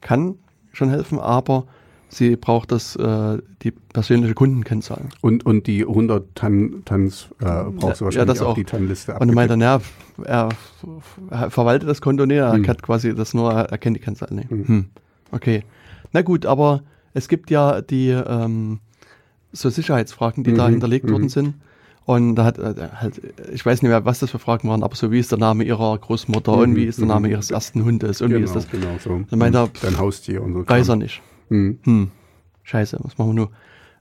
kann 0.00 0.34
schon 0.72 0.90
helfen, 0.90 1.18
aber 1.18 1.64
sie 2.08 2.36
braucht 2.36 2.72
das, 2.72 2.96
äh, 2.96 3.38
die 3.62 3.70
persönliche 3.70 4.34
Kundenkennzahl. 4.34 5.06
Und, 5.20 5.46
und 5.46 5.66
die 5.66 5.82
100 5.86 6.34
Tan, 6.34 6.82
Tans 6.84 7.28
äh, 7.40 7.44
brauchst 7.44 7.80
du 7.80 7.86
Ja, 7.86 7.88
wahrscheinlich 7.88 8.14
ja, 8.16 8.24
das 8.24 8.42
auch, 8.42 8.48
auch. 8.48 8.54
die 8.54 8.64
Tan-Liste 8.64 9.18
Und 9.18 9.28
er 9.28 9.34
meinte, 9.34 9.56
naja, 9.56 9.80
er, 10.24 10.48
er 11.30 11.50
verwaltet 11.50 11.88
das 11.88 12.00
Konto 12.00 12.26
nicht, 12.26 12.36
er 12.38 12.52
Hm. 12.52 12.66
hat 12.68 12.82
quasi 12.82 13.14
das 13.14 13.32
nur, 13.34 13.52
er 13.52 13.78
kennt 13.78 13.96
die 13.96 14.00
Kennzahl 14.00 14.28
nicht. 14.34 14.50
Hm. 14.50 14.86
Okay. 15.30 15.64
Na 16.12 16.20
gut, 16.22 16.44
aber 16.44 16.82
es 17.14 17.28
gibt 17.28 17.50
ja 17.50 17.80
die 17.80 18.08
ähm, 18.10 18.80
so 19.52 19.70
Sicherheitsfragen, 19.70 20.44
die 20.44 20.52
da 20.54 20.66
Mhm, 20.66 20.72
hinterlegt 20.72 21.06
mhm. 21.06 21.12
worden 21.12 21.28
sind. 21.30 21.54
Und 22.04 22.34
da 22.34 22.44
hat 22.44 22.58
äh, 22.58 22.88
halt, 22.94 23.20
ich 23.52 23.64
weiß 23.64 23.82
nicht 23.82 23.88
mehr, 23.90 24.04
was 24.04 24.18
das 24.18 24.30
für 24.30 24.38
Fragen 24.40 24.68
waren, 24.68 24.82
aber 24.82 24.96
so 24.96 25.12
wie 25.12 25.20
ist 25.20 25.30
der 25.30 25.38
Name 25.38 25.62
ihrer 25.64 25.96
Großmutter 25.98 26.52
und 26.52 26.70
Mhm, 26.70 26.76
wie 26.76 26.84
ist 26.86 26.98
der 26.98 27.04
mhm. 27.04 27.12
Name 27.12 27.28
ihres 27.30 27.50
ersten 27.50 27.84
Hundes 27.84 28.20
und 28.20 28.30
wie 28.30 28.34
genau, 28.34 28.44
ist 28.46 28.56
das? 28.56 28.68
genau 28.70 28.96
so. 28.98 29.22
Dann 29.30 29.38
meinte 29.38 29.58
er, 29.58 29.70
Dein 29.82 29.98
Haustier 29.98 30.42
und 30.42 30.52
so. 30.54 30.68
Weiß 30.68 30.88
er 30.88 30.96
nicht. 30.96 31.22
Mhm. 31.48 31.78
Hm, 31.84 32.10
scheiße, 32.64 32.98
was 33.02 33.16
machen 33.18 33.30
wir 33.30 33.34
nur? 33.34 33.50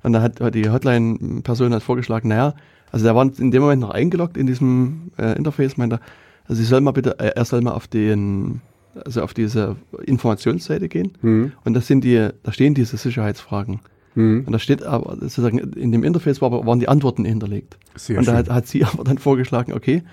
Und 0.03 0.13
da 0.13 0.21
hat 0.23 0.55
die 0.55 0.67
Hotline-Person 0.69 1.73
halt 1.73 1.83
vorgeschlagen, 1.83 2.29
naja, 2.29 2.55
also 2.91 3.05
der 3.05 3.15
war 3.15 3.23
in 3.37 3.51
dem 3.51 3.61
Moment 3.61 3.81
noch 3.81 3.91
eingeloggt 3.91 4.35
in 4.35 4.47
diesem 4.47 5.11
äh, 5.19 5.37
Interface, 5.37 5.77
meinte 5.77 5.97
er, 5.97 5.99
also 6.47 6.55
sie 6.61 6.65
soll 6.67 6.81
mal 6.81 6.91
bitte, 6.91 7.19
äh, 7.19 7.33
er 7.35 7.45
soll 7.45 7.61
mal 7.61 7.73
auf 7.73 7.87
den, 7.87 8.61
also 9.05 9.21
auf 9.21 9.33
diese 9.35 9.75
Informationsseite 10.05 10.89
gehen 10.89 11.11
Mhm. 11.21 11.51
und 11.63 11.73
das 11.75 11.85
sind 11.87 12.03
die, 12.03 12.29
da 12.43 12.51
stehen 12.51 12.73
diese 12.73 12.97
Sicherheitsfragen. 12.97 13.79
Mhm. 14.15 14.43
Und 14.45 14.51
da 14.51 14.59
steht 14.59 14.83
aber, 14.83 15.15
sozusagen, 15.19 15.57
in 15.57 15.91
dem 15.91 16.03
Interface 16.03 16.41
war, 16.41 16.51
waren 16.65 16.79
die 16.79 16.89
Antworten 16.89 17.23
hinterlegt. 17.25 17.77
Sehr 17.95 18.17
und 18.19 18.27
da 18.27 18.33
hat, 18.33 18.49
hat 18.49 18.67
sie 18.67 18.83
aber 18.85 19.03
dann 19.03 19.17
vorgeschlagen, 19.17 19.73
okay, 19.73 20.03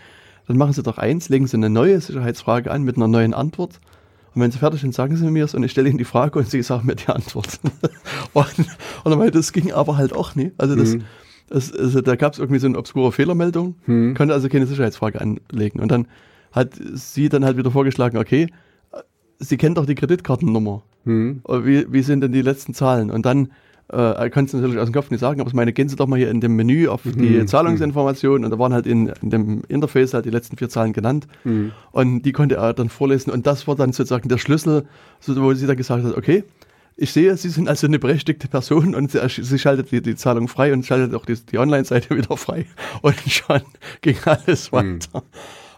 dann 0.46 0.56
machen 0.56 0.72
Sie 0.72 0.82
doch 0.82 0.96
eins, 0.96 1.28
legen 1.28 1.46
Sie 1.46 1.56
eine 1.58 1.68
neue 1.68 2.00
Sicherheitsfrage 2.00 2.70
an 2.70 2.82
mit 2.82 2.96
einer 2.96 3.06
neuen 3.08 3.34
Antwort. 3.34 3.80
Und 4.34 4.40
wenn 4.42 4.50
Sie 4.50 4.58
fertig 4.58 4.80
sind, 4.80 4.94
sagen 4.94 5.14
Sie 5.16 5.30
mir 5.30 5.44
es 5.44 5.54
und 5.54 5.62
ich 5.62 5.72
stelle 5.72 5.88
Ihnen 5.90 5.98
die 5.98 6.04
Frage 6.04 6.38
und 6.38 6.48
Sie 6.48 6.62
sagen 6.62 6.86
mir 6.86 6.94
die 6.96 7.08
Antwort. 7.08 7.60
und, 8.32 8.46
und 9.04 9.18
meinte, 9.18 9.32
das 9.38 9.52
ging 9.52 9.72
aber 9.72 9.96
halt 9.98 10.14
auch 10.14 10.34
nicht. 10.36 10.52
Also, 10.56 10.74
das, 10.74 10.94
Mhm. 10.94 11.02
das, 11.50 11.72
also 11.72 12.00
da 12.00 12.16
gab 12.16 12.32
es 12.32 12.38
irgendwie 12.38 12.60
so 12.60 12.66
eine 12.66 12.78
obskure 12.78 13.12
Fehlermeldung, 13.12 13.74
Mhm. 13.86 14.14
konnte 14.14 14.32
also 14.32 14.48
keine 14.48 14.66
Sicherheitsfrage 14.66 15.20
anlegen. 15.20 15.80
Und 15.80 15.90
dann 15.90 16.06
hat 16.52 16.70
sie 16.94 17.28
dann 17.28 17.44
halt 17.44 17.56
wieder 17.58 17.70
vorgeschlagen, 17.70 18.16
okay, 18.16 18.46
Sie 19.40 19.56
kennen 19.56 19.74
doch 19.76 19.86
die 19.86 19.94
Kreditkartennummer. 19.94 20.82
Oder 21.44 21.64
Wie, 21.64 21.92
wie 21.92 22.02
sind 22.02 22.22
denn 22.22 22.32
die 22.32 22.42
letzten 22.42 22.74
Zahlen? 22.74 23.10
Und 23.10 23.24
dann 23.24 23.52
äh, 23.90 23.96
er 23.96 24.30
konnte 24.30 24.48
es 24.48 24.52
natürlich 24.54 24.78
aus 24.78 24.88
dem 24.88 24.94
Kopf 24.94 25.10
nicht 25.10 25.20
sagen, 25.20 25.40
aber 25.40 25.48
ich 25.48 25.54
meine, 25.54 25.72
gehen 25.72 25.88
Sie 25.88 25.96
doch 25.96 26.06
mal 26.06 26.18
hier 26.18 26.30
in 26.30 26.40
dem 26.40 26.56
Menü 26.56 26.88
auf 26.88 27.02
die 27.04 27.38
Mhm. 27.38 27.46
Zahlungsinformationen 27.46 28.44
und 28.44 28.50
da 28.50 28.58
waren 28.58 28.72
halt 28.74 28.86
in, 28.86 29.12
in 29.22 29.30
dem 29.30 29.62
Interface 29.68 30.14
halt 30.14 30.24
die 30.24 30.30
letzten 30.30 30.56
vier 30.56 30.68
Zahlen 30.68 30.92
genannt 30.92 31.26
Mhm. 31.44 31.72
und 31.92 32.22
die 32.22 32.32
konnte 32.32 32.56
er 32.56 32.74
dann 32.74 32.88
vorlesen 32.88 33.30
und 33.32 33.46
das 33.46 33.66
war 33.66 33.76
dann 33.76 33.92
sozusagen 33.92 34.28
der 34.28 34.38
Schlüssel, 34.38 34.84
wo 35.26 35.52
sie 35.54 35.66
dann 35.66 35.76
gesagt 35.76 36.04
hat, 36.04 36.16
okay, 36.16 36.44
ich 37.00 37.12
sehe, 37.12 37.36
Sie 37.36 37.48
sind 37.48 37.68
also 37.68 37.86
eine 37.86 38.00
berechtigte 38.00 38.48
Person 38.48 38.94
und 38.96 39.12
sie, 39.12 39.20
sie 39.28 39.58
schaltet 39.60 39.92
die, 39.92 40.02
die, 40.02 40.16
Zahlung 40.16 40.48
frei 40.48 40.72
und 40.72 40.84
schaltet 40.84 41.14
auch 41.14 41.24
die, 41.24 41.36
die 41.36 41.58
Online-Seite 41.58 42.10
wieder 42.16 42.36
frei. 42.36 42.66
Und 43.02 43.14
schon 43.20 43.62
ging 44.00 44.16
alles 44.24 44.72
hm. 44.72 44.72
weiter. 44.72 45.18
Hm. 45.20 45.22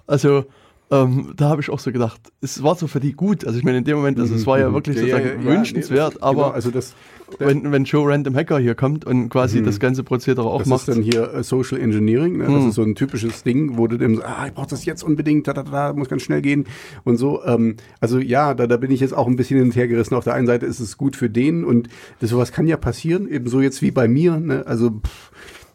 Also 0.07 0.45
ähm, 0.93 1.35
da 1.37 1.49
habe 1.49 1.61
ich 1.63 1.71
auch 1.71 1.79
so 1.79 1.93
gedacht, 1.93 2.21
es 2.41 2.65
war 2.65 2.75
so 2.75 2.89
für 2.89 2.99
die 2.99 3.13
gut. 3.13 3.45
Also 3.45 3.57
ich 3.57 3.65
meine, 3.65 3.79
in 3.79 3.85
dem 3.85 3.97
Moment, 3.97 4.19
also 4.19 4.35
es 4.35 4.45
war 4.47 4.59
ja 4.59 4.69
mhm. 4.69 4.75
wirklich 4.75 4.97
ja, 4.97 5.03
sozusagen 5.03 5.25
ja, 5.25 5.51
ja, 5.51 5.57
wünschenswert, 5.57 6.15
nee, 6.15 6.21
aber 6.21 6.43
genau, 6.43 6.55
also 6.55 6.71
das, 6.73 6.95
wenn, 7.39 7.71
wenn 7.71 7.85
Joe 7.85 8.11
Random 8.11 8.35
Hacker 8.35 8.59
hier 8.59 8.75
kommt 8.75 9.05
und 9.05 9.29
quasi 9.29 9.61
mhm. 9.61 9.67
das 9.67 9.79
ganze 9.79 10.03
Prozedere 10.03 10.49
auch 10.49 10.59
das 10.59 10.69
macht. 10.69 10.89
Das 10.89 10.97
ist 10.97 11.05
dann 11.05 11.05
hier 11.05 11.33
äh, 11.33 11.45
Social 11.45 11.79
Engineering, 11.79 12.39
ne? 12.39 12.45
das 12.45 12.63
mhm. 12.63 12.69
ist 12.71 12.75
so 12.75 12.83
ein 12.83 12.97
typisches 12.97 13.45
Ding, 13.45 13.77
wo 13.77 13.87
du 13.87 13.99
so, 14.17 14.23
ah, 14.23 14.47
ich 14.49 14.53
brauche 14.53 14.67
das 14.67 14.85
jetzt 14.85 15.05
unbedingt, 15.05 15.47
da, 15.47 15.53
da, 15.53 15.63
da, 15.63 15.93
muss 15.93 16.09
ganz 16.09 16.23
schnell 16.23 16.43
gehen 16.43 16.67
und 17.05 17.19
so. 17.19 17.45
Ähm, 17.45 17.77
also 18.01 18.19
ja, 18.19 18.55
da, 18.55 18.67
da 18.67 18.77
bin 18.77 18.91
ich 18.91 18.99
jetzt 18.99 19.15
auch 19.15 19.29
ein 19.29 19.37
bisschen 19.37 19.59
hin 19.59 19.67
und 19.69 19.77
her 19.77 19.87
gerissen. 19.87 20.17
Auf 20.17 20.25
der 20.25 20.35
einen 20.35 20.49
Seite 20.49 20.67
ist 20.67 20.81
es 20.81 20.97
gut 20.97 21.15
für 21.15 21.31
den 21.31 21.65
und 21.65 21.89
das, 22.19 22.31
sowas 22.31 22.51
kann 22.51 22.67
ja 22.67 22.77
passieren, 22.77 23.29
ebenso 23.29 23.61
jetzt 23.61 23.81
wie 23.81 23.93
bei 23.93 24.09
mir, 24.09 24.41
ne? 24.41 24.65
also 24.67 24.91
pff, 24.91 25.31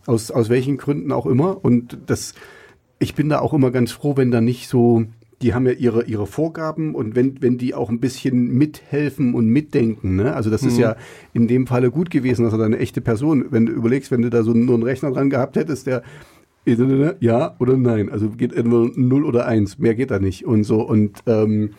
aus, 0.07 0.30
aus 0.30 0.49
welchen 0.49 0.76
Gründen 0.76 1.13
auch 1.13 1.26
immer 1.26 1.63
und 1.63 1.97
das 2.05 2.34
ich 3.00 3.16
bin 3.16 3.30
da 3.30 3.39
auch 3.39 3.54
immer 3.54 3.72
ganz 3.72 3.91
froh, 3.91 4.18
wenn 4.18 4.32
da 4.32 4.41
nicht 4.41 4.70
so, 4.70 5.06
die 5.41 5.54
haben 5.54 5.66
ja 5.66 5.74
ihre, 5.74 6.06
ihre 6.06 6.28
Vorgaben 6.28 6.96
und 6.96 7.16
wenn, 7.16 7.41
wenn 7.41 7.58
die 7.58 7.74
auch 7.74 7.89
ein 7.89 8.00
bisschen 8.00 8.54
mithelfen 8.54 9.34
und 9.34 9.48
mitdenken, 9.48 10.16
ne? 10.16 10.34
Also 10.34 10.50
das 10.50 10.62
mhm. 10.62 10.68
ist 10.70 10.78
ja 10.78 10.96
in 11.34 11.48
dem 11.48 11.68
Falle 11.68 11.91
gut 11.91 12.10
gewesen, 12.10 12.43
dass 12.43 12.54
er 12.54 12.60
da 12.60 12.66
eine 12.66 12.80
echte 12.80 13.02
Person, 13.02 13.46
wenn 13.50 13.66
du 13.66 13.74
überlegst, 13.74 14.12
wenn 14.12 14.22
du 14.22 14.30
da 14.30 14.43
so 14.43 14.54
nur 14.54 14.76
einen 14.76 14.84
Rechner 14.84 15.12
dran 15.12 15.30
gehabt 15.30 15.56
hättest, 15.56 15.88
der 15.88 16.04
ja 17.20 17.56
oder 17.60 17.78
nein, 17.78 18.10
also 18.10 18.30
geht 18.30 18.52
entweder 18.52 18.89
0 18.96 19.24
oder 19.24 19.46
1, 19.46 19.78
mehr 19.78 19.93
geht 19.93 20.10
da 20.10 20.18
nicht 20.18 20.46
und 20.46 20.64
so 20.64 20.82
und 20.82 21.20
ähm, 21.28 21.76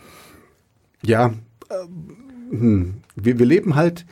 ja, 1.02 1.32
äh, 1.68 2.54
hm, 2.56 2.94
wir, 3.16 3.38
wir 3.38 3.46
leben 3.46 3.74
halt 3.74 4.06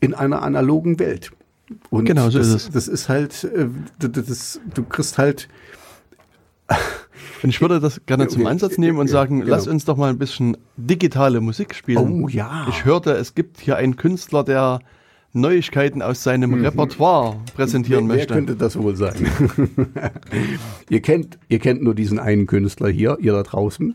in 0.00 0.12
einer 0.12 0.42
analogen 0.42 0.98
Welt. 0.98 1.30
Und 1.90 2.04
genau, 2.04 2.28
so 2.28 2.38
das, 2.38 2.48
ist 2.48 2.54
es. 2.54 2.70
Das 2.70 2.88
ist 2.88 3.08
halt, 3.08 3.44
äh, 3.44 3.68
das, 3.98 4.26
das, 4.26 4.60
du 4.74 4.82
kriegst 4.82 5.16
halt 5.16 5.48
und 7.42 7.50
ich 7.50 7.60
würde 7.60 7.80
das 7.80 8.00
gerne 8.06 8.28
zum 8.28 8.46
Ansatz 8.46 8.78
nehmen 8.78 8.98
und 8.98 9.08
sagen, 9.08 9.40
genau. 9.40 9.50
lass 9.50 9.66
uns 9.66 9.84
doch 9.84 9.96
mal 9.96 10.10
ein 10.10 10.18
bisschen 10.18 10.56
digitale 10.76 11.40
Musik 11.40 11.74
spielen. 11.74 12.24
Oh 12.24 12.28
ja. 12.28 12.66
Ich 12.68 12.84
hörte, 12.84 13.12
es 13.12 13.34
gibt 13.34 13.60
hier 13.60 13.76
einen 13.76 13.96
Künstler, 13.96 14.44
der 14.44 14.80
Neuigkeiten 15.34 16.02
aus 16.02 16.22
seinem 16.22 16.50
mhm. 16.50 16.64
Repertoire 16.64 17.36
präsentieren 17.54 18.06
wer, 18.08 18.16
möchte. 18.16 18.34
Wer 18.34 18.36
könnte 18.36 18.56
das 18.56 18.78
wohl 18.78 18.96
sein? 18.96 19.14
ihr 20.90 21.00
kennt, 21.00 21.38
ihr 21.48 21.58
kennt 21.58 21.82
nur 21.82 21.94
diesen 21.94 22.18
einen 22.18 22.46
Künstler 22.46 22.90
hier, 22.90 23.16
ihr 23.18 23.32
da 23.32 23.42
draußen. 23.42 23.94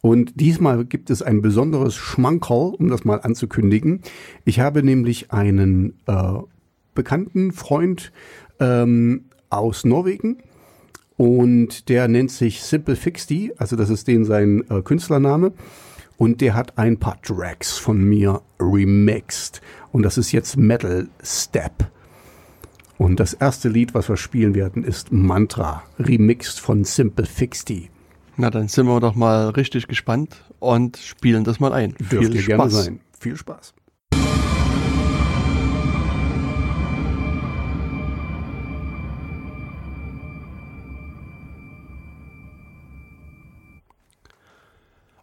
Und 0.00 0.40
diesmal 0.40 0.84
gibt 0.84 1.10
es 1.10 1.20
ein 1.20 1.42
besonderes 1.42 1.96
Schmankerl, 1.96 2.74
um 2.78 2.88
das 2.88 3.04
mal 3.04 3.20
anzukündigen. 3.20 4.02
Ich 4.44 4.60
habe 4.60 4.84
nämlich 4.84 5.32
einen 5.32 5.98
äh, 6.06 6.34
bekannten 6.94 7.50
Freund 7.52 8.12
ähm, 8.60 9.24
aus 9.50 9.84
Norwegen, 9.84 10.38
und 11.18 11.88
der 11.88 12.06
nennt 12.06 12.30
sich 12.30 12.62
Simple 12.62 12.96
Fixty, 12.96 13.52
also 13.58 13.74
das 13.74 13.90
ist 13.90 14.06
den 14.06 14.24
sein 14.24 14.64
äh, 14.70 14.80
Künstlername. 14.80 15.52
Und 16.16 16.40
der 16.40 16.54
hat 16.54 16.78
ein 16.78 16.98
paar 16.98 17.20
Tracks 17.22 17.76
von 17.76 18.02
mir 18.02 18.40
remixed. 18.58 19.60
Und 19.92 20.04
das 20.04 20.16
ist 20.16 20.32
jetzt 20.32 20.56
Metal 20.56 21.08
Step. 21.22 21.90
Und 22.98 23.20
das 23.20 23.34
erste 23.34 23.68
Lied, 23.68 23.94
was 23.94 24.08
wir 24.08 24.16
spielen 24.16 24.54
werden, 24.54 24.82
ist 24.82 25.12
Mantra, 25.12 25.84
remixed 25.98 26.58
von 26.58 26.84
Simple 26.84 27.26
Fixty. 27.26 27.90
Na, 28.36 28.50
dann 28.50 28.68
sind 28.68 28.86
wir 28.86 29.00
doch 29.00 29.14
mal 29.14 29.50
richtig 29.50 29.86
gespannt 29.86 30.44
und 30.60 30.96
spielen 30.96 31.44
das 31.44 31.60
mal 31.60 31.72
ein. 31.72 31.94
Dürft 31.98 32.32
Viel 32.32 32.40
Spaß. 32.40 32.92
Viel 33.18 33.36
Spaß. 33.36 33.74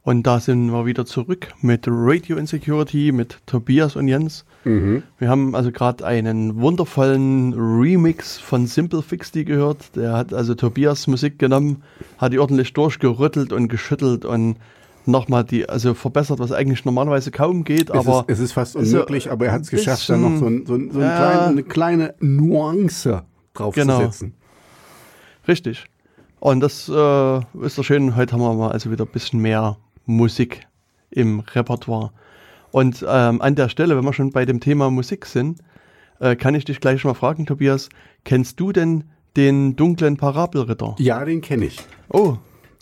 Und 0.06 0.22
da 0.28 0.40
sind 0.40 0.72
wir 0.72 0.86
wieder 0.86 1.08
zurück 1.08 1.48
mit 1.62 1.86
Radio 1.88 2.38
Insecurity, 2.38 3.12
mit 3.12 3.40
Tobias 3.48 3.96
und 3.96 4.08
Jens. 4.08 4.46
Mhm. 4.64 5.02
Wir 5.18 5.30
haben 5.30 5.56
also 5.56 5.72
gerade 5.72 6.06
einen 6.06 6.62
wundervollen 6.62 7.56
Remix 7.56 8.38
von 8.38 8.68
Simple 8.68 9.02
Fixty 9.02 9.46
gehört. 9.46 9.96
Der 9.96 10.14
hat 10.14 10.32
also 10.32 10.54
Tobias 10.54 11.08
Musik 11.08 11.40
genommen, 11.40 11.82
hat 12.20 12.34
die 12.34 12.38
ordentlich 12.38 12.72
durchgerüttelt 12.74 13.52
und 13.52 13.68
geschüttelt 13.68 14.26
und 14.26 14.58
nochmal 15.08 15.44
die, 15.44 15.68
also 15.68 15.96
verbessert, 15.96 16.38
was 16.38 16.52
eigentlich 16.52 16.86
normalerweise 16.86 17.32
kaum 17.32 17.64
geht. 17.64 17.90
Es 17.90 17.96
aber 17.96 18.26
ist, 18.28 18.38
es 18.38 18.40
ist 18.42 18.52
fast 18.52 18.76
unmöglich, 18.76 19.24
so 19.24 19.32
aber 19.32 19.48
er 19.48 19.54
hat 19.54 19.64
es 19.64 19.72
geschafft, 19.72 20.08
da 20.08 20.18
noch 20.18 20.38
so, 20.38 20.46
ein, 20.46 20.68
so, 20.68 20.76
ein, 20.76 20.92
so 20.92 21.00
ein 21.00 21.06
ja, 21.06 21.16
kleine, 21.16 21.48
eine 21.48 21.64
kleine 21.64 22.16
Nuance 22.20 23.24
draufzusetzen. 23.56 24.34
Genau. 24.34 25.48
Richtig. 25.48 25.86
Und 26.40 26.60
das 26.60 26.88
äh, 26.90 27.38
ist 27.66 27.80
doch 27.80 27.84
schön. 27.84 28.16
Heute 28.16 28.34
haben 28.34 28.42
wir 28.42 28.54
mal 28.54 28.72
also 28.72 28.92
wieder 28.92 29.06
ein 29.06 29.12
bisschen 29.12 29.40
mehr 29.42 29.78
Musik 30.06 30.68
im 31.10 31.40
Repertoire. 31.40 32.12
Und 32.72 33.06
ähm, 33.08 33.42
an 33.42 33.56
der 33.56 33.70
Stelle, 33.70 33.96
wenn 33.96 34.04
wir 34.04 34.14
schon 34.14 34.32
bei 34.32 34.46
dem 34.46 34.60
Thema 34.60 34.90
Musik 34.90 35.26
sind, 35.26 35.60
äh, 36.20 36.36
kann 36.36 36.56
ich 36.56 36.66
dich 36.66 36.80
gleich 36.80 37.04
mal 37.04 37.14
fragen, 37.14 37.46
Tobias, 37.46 37.90
kennst 38.24 38.60
du 38.60 38.72
denn 38.72 39.06
den 39.36 39.76
dunklen 39.76 40.18
Parabelritter? 40.18 40.96
Ja, 41.00 41.24
den 41.26 41.42
kenne 41.42 41.66
ich. 41.66 41.80
Oh. 42.10 42.38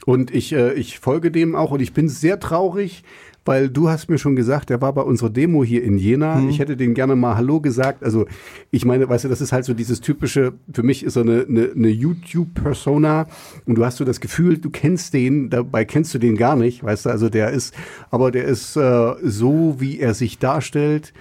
Und 0.06 0.32
ich, 0.32 0.52
äh, 0.54 0.74
ich 0.74 1.00
folge 1.00 1.32
dem 1.32 1.56
auch 1.56 1.72
und 1.72 1.82
ich 1.82 1.94
bin 1.94 2.10
sehr 2.10 2.40
traurig, 2.40 3.04
weil 3.46 3.70
du 3.70 3.90
hast 3.90 4.10
mir 4.10 4.18
schon 4.18 4.36
gesagt, 4.36 4.72
er 4.72 4.82
war 4.82 4.94
bei 4.94 5.02
unserer 5.02 5.30
Demo 5.30 5.64
hier 5.64 5.84
in 5.84 5.98
Jena. 5.98 6.36
Mhm. 6.36 6.50
Ich 6.50 6.60
hätte 6.60 6.78
den 6.78 6.94
gerne 6.94 7.16
mal 7.16 7.36
Hallo 7.36 7.60
gesagt. 7.60 8.04
Also 8.04 8.26
ich 8.72 8.86
meine, 8.86 9.08
weißt 9.10 9.26
du, 9.26 9.30
das 9.30 9.42
ist 9.42 9.52
halt 9.52 9.66
so 9.66 9.74
dieses 9.74 10.02
typische, 10.02 10.54
für 10.74 10.84
mich 10.84 11.04
ist 11.04 11.14
so 11.14 11.22
eine, 11.22 11.46
eine, 11.48 11.72
eine 11.76 11.90
YouTube-Persona 11.90 13.28
und 13.66 13.76
du 13.76 13.86
hast 13.86 13.98
so 13.98 14.06
das 14.06 14.22
Gefühl, 14.22 14.58
du 14.58 14.70
kennst 14.70 15.14
den, 15.14 15.50
dabei 15.50 15.86
kennst 15.86 16.14
du 16.14 16.20
den 16.20 16.38
gar 16.38 16.56
nicht, 16.56 16.84
weißt 16.84 17.06
du, 17.06 17.10
also 17.10 17.30
der 17.30 17.52
ist, 17.52 17.74
aber 18.12 18.32
der 18.32 18.46
ist 18.46 18.76
äh, 18.78 19.14
so, 19.24 19.76
wie 19.80 20.00
er 20.00 20.14
sich 20.14 20.40
darstellt, 20.40 21.14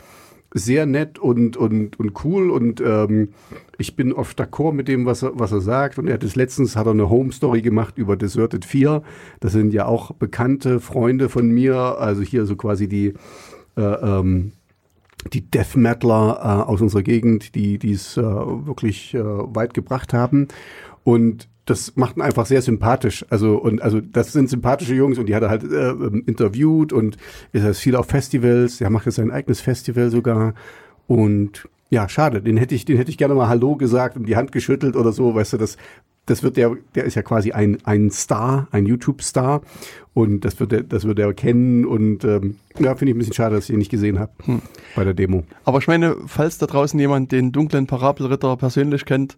sehr 0.54 0.86
nett 0.86 1.18
und, 1.18 1.56
und, 1.56 1.98
und 1.98 2.24
cool 2.24 2.50
und 2.50 2.80
ähm, 2.80 3.30
ich 3.78 3.96
bin 3.96 4.12
oft 4.12 4.40
d'accord 4.40 4.72
mit 4.72 4.88
dem, 4.88 5.06
was 5.06 5.22
er, 5.22 5.32
was 5.34 5.52
er 5.52 5.60
sagt. 5.60 5.98
Und 5.98 6.06
er 6.08 6.14
hat 6.14 6.24
es 6.24 6.36
letztens 6.36 6.76
hat 6.76 6.86
er 6.86 6.92
eine 6.92 7.10
Home 7.10 7.32
Story 7.32 7.62
gemacht 7.62 7.98
über 7.98 8.16
Deserted 8.16 8.64
4. 8.64 9.02
Das 9.40 9.52
sind 9.52 9.72
ja 9.72 9.86
auch 9.86 10.12
bekannte 10.12 10.78
Freunde 10.80 11.28
von 11.28 11.50
mir, 11.50 11.76
also 11.76 12.22
hier 12.22 12.46
so 12.46 12.56
quasi 12.56 12.86
die 12.88 13.14
äh, 13.76 13.80
ähm, 13.80 14.52
die 15.32 15.48
Death 15.48 15.76
Metaler 15.76 16.38
äh, 16.42 16.70
aus 16.70 16.80
unserer 16.80 17.02
Gegend, 17.02 17.54
die 17.54 17.78
es 17.90 18.16
äh, 18.16 18.22
wirklich 18.22 19.14
äh, 19.14 19.22
weit 19.22 19.72
gebracht 19.72 20.12
haben. 20.12 20.48
Und 21.04 21.48
das 21.64 21.96
macht 21.96 22.16
ihn 22.16 22.22
einfach 22.22 22.46
sehr 22.46 22.62
sympathisch. 22.62 23.24
Also 23.30 23.56
und 23.56 23.82
also 23.82 24.00
das 24.00 24.32
sind 24.32 24.50
sympathische 24.50 24.94
Jungs 24.94 25.18
und 25.18 25.26
die 25.26 25.34
hat 25.34 25.42
er 25.42 25.50
halt 25.50 25.64
äh, 25.64 25.90
ähm, 25.90 26.24
interviewt 26.26 26.92
und 26.92 27.16
ist 27.52 27.62
halt 27.62 27.76
viel 27.76 27.96
auf 27.96 28.06
Festivals. 28.06 28.80
Er 28.80 28.90
macht 28.90 29.06
jetzt 29.06 29.16
sein 29.16 29.30
eigenes 29.30 29.60
Festival 29.60 30.10
sogar 30.10 30.54
und 31.06 31.68
ja, 31.90 32.08
schade. 32.08 32.40
Den 32.40 32.56
hätte 32.56 32.74
ich, 32.74 32.86
den 32.86 32.96
hätte 32.96 33.10
ich 33.10 33.18
gerne 33.18 33.34
mal 33.34 33.48
Hallo 33.48 33.76
gesagt 33.76 34.16
und 34.16 34.26
die 34.26 34.36
Hand 34.36 34.50
geschüttelt 34.50 34.96
oder 34.96 35.12
so. 35.12 35.34
Weißt 35.34 35.52
du, 35.52 35.58
das, 35.58 35.76
das 36.24 36.42
wird 36.42 36.56
der, 36.56 36.74
der 36.94 37.04
ist 37.04 37.16
ja 37.16 37.22
quasi 37.22 37.52
ein, 37.52 37.78
ein 37.84 38.10
Star, 38.10 38.66
ein 38.70 38.86
YouTube-Star 38.86 39.60
und 40.14 40.40
das 40.44 40.58
wird 40.58 40.72
er, 40.72 40.82
das 40.84 41.04
wird 41.04 41.18
er 41.18 41.34
kennen 41.34 41.84
und 41.84 42.24
ähm, 42.24 42.56
ja, 42.78 42.94
finde 42.96 43.10
ich 43.10 43.16
ein 43.16 43.18
bisschen 43.18 43.34
schade, 43.34 43.56
dass 43.56 43.64
ich 43.64 43.74
ihn 43.74 43.78
nicht 43.78 43.90
gesehen 43.90 44.18
habe 44.18 44.32
hm. 44.44 44.62
bei 44.96 45.04
der 45.04 45.14
Demo. 45.14 45.44
Aber 45.64 45.78
ich 45.78 45.86
meine, 45.86 46.16
falls 46.26 46.58
da 46.58 46.66
draußen 46.66 46.98
jemand 46.98 47.30
den 47.30 47.52
dunklen 47.52 47.86
Parabelritter 47.86 48.56
persönlich 48.56 49.04
kennt, 49.04 49.36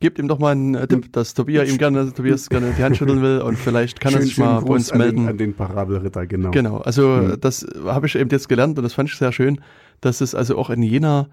gebt 0.00 0.18
ihm 0.18 0.28
doch 0.28 0.38
mal 0.38 0.52
einen 0.52 0.74
äh, 0.74 0.88
Tipp, 0.88 1.12
dass 1.12 1.34
Tobias 1.34 1.68
ihm 1.68 1.78
gerne, 1.78 2.12
Tobias 2.12 2.48
gerne 2.48 2.72
die 2.76 2.82
Hand 2.82 2.96
schütteln 2.96 3.22
will 3.22 3.40
und 3.40 3.56
vielleicht 3.56 4.00
kann 4.00 4.14
er 4.14 4.22
sich 4.22 4.38
mal 4.38 4.60
bei 4.60 4.74
uns 4.74 4.92
melden. 4.94 5.20
An 5.20 5.24
den, 5.24 5.28
an 5.28 5.38
den 5.38 5.54
Parabelritter, 5.54 6.26
genau. 6.26 6.50
Genau, 6.50 6.78
also 6.78 7.08
mhm. 7.08 7.40
das 7.40 7.66
habe 7.84 8.06
ich 8.06 8.16
eben 8.16 8.30
jetzt 8.30 8.48
gelernt 8.48 8.78
und 8.78 8.84
das 8.84 8.94
fand 8.94 9.10
ich 9.10 9.16
sehr 9.16 9.32
schön, 9.32 9.60
dass 10.00 10.20
es 10.20 10.34
also 10.34 10.56
auch 10.56 10.70
in 10.70 10.82
Jena 10.82 11.28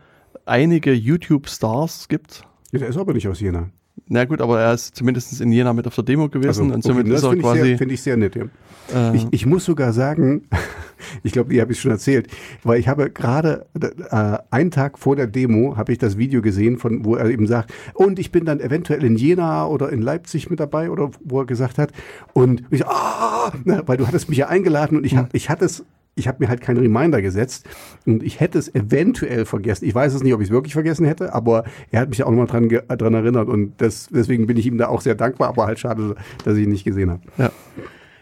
einige 0.45 0.93
YouTube-Stars 0.93 2.09
gibt. 2.09 2.43
Ja, 2.71 2.79
der 2.79 2.89
ist 2.89 2.97
aber 2.97 3.13
nicht 3.13 3.27
aus 3.27 3.39
Jena. 3.39 3.69
Na 4.07 4.25
gut, 4.25 4.41
aber 4.41 4.61
er 4.61 4.73
ist 4.73 4.95
zumindest 4.95 5.41
in 5.41 5.51
Jena 5.51 5.73
mit 5.73 5.87
auf 5.87 5.95
der 5.95 6.03
Demo 6.03 6.29
gewesen 6.29 6.47
also, 6.47 6.63
und 6.63 6.83
somit 6.83 7.05
okay, 7.07 7.15
ist 7.15 7.23
er 7.23 7.35
quasi. 7.35 7.77
Finde 7.77 7.93
ich 7.93 8.01
sehr 8.01 8.17
nett, 8.17 8.35
ja. 8.35 8.45
Äh, 8.93 9.17
ich, 9.17 9.27
ich, 9.31 9.45
muss 9.45 9.65
sogar 9.65 9.91
sagen, 9.91 10.43
ich 11.23 11.33
glaube, 11.33 11.53
die 11.53 11.59
habe 11.59 11.71
ich 11.71 11.79
schon 11.79 11.91
erzählt, 11.91 12.27
weil 12.63 12.79
ich 12.79 12.87
habe 12.87 13.09
gerade 13.09 13.65
äh, 13.73 14.37
einen 14.49 14.71
Tag 14.71 14.97
vor 14.97 15.15
der 15.15 15.27
Demo 15.27 15.75
habe 15.75 15.91
ich 15.91 15.97
das 15.97 16.17
Video 16.17 16.41
gesehen, 16.41 16.77
von 16.77 17.03
wo 17.03 17.15
er 17.15 17.29
eben 17.29 17.47
sagt, 17.47 17.73
und 17.93 18.19
ich 18.19 18.31
bin 18.31 18.45
dann 18.45 18.59
eventuell 18.59 19.03
in 19.03 19.17
Jena 19.17 19.67
oder 19.67 19.89
in 19.89 20.01
Leipzig 20.01 20.49
mit 20.49 20.59
dabei 20.59 20.89
oder 20.89 21.11
wo 21.23 21.41
er 21.41 21.45
gesagt 21.45 21.77
hat 21.77 21.91
und 22.33 22.63
ich, 22.69 22.85
ah, 22.85 23.51
weil 23.65 23.97
du 23.97 24.07
hattest 24.07 24.29
mich 24.29 24.37
ja 24.37 24.47
eingeladen 24.47 24.97
und 24.97 25.05
ich, 25.05 25.17
hab, 25.17 25.33
ich 25.33 25.49
hatte 25.49 25.65
es 25.65 25.83
ich 26.17 26.27
habe 26.27 26.37
mir 26.43 26.49
halt 26.49 26.61
keinen 26.61 26.77
Reminder 26.77 27.21
gesetzt 27.21 27.65
und 28.05 28.23
ich 28.23 28.39
hätte 28.39 28.57
es 28.59 28.73
eventuell 28.75 29.45
vergessen. 29.45 29.85
Ich 29.85 29.95
weiß 29.95 30.13
es 30.13 30.23
nicht, 30.23 30.33
ob 30.33 30.41
ich 30.41 30.47
es 30.47 30.51
wirklich 30.51 30.73
vergessen 30.73 31.05
hätte, 31.05 31.33
aber 31.33 31.63
er 31.91 32.01
hat 32.01 32.09
mich 32.09 32.17
ja 32.17 32.25
auch 32.25 32.31
nochmal 32.31 32.47
dran, 32.47 32.67
dran 32.69 33.13
erinnert 33.13 33.47
und 33.47 33.73
das, 33.77 34.09
deswegen 34.11 34.47
bin 34.47 34.57
ich 34.57 34.65
ihm 34.65 34.77
da 34.77 34.87
auch 34.89 35.01
sehr 35.01 35.15
dankbar, 35.15 35.49
aber 35.49 35.67
halt 35.67 35.79
schade, 35.79 36.15
dass 36.43 36.57
ich 36.57 36.63
ihn 36.63 36.71
nicht 36.71 36.83
gesehen 36.83 37.11
habe. 37.11 37.21
Ja. 37.37 37.51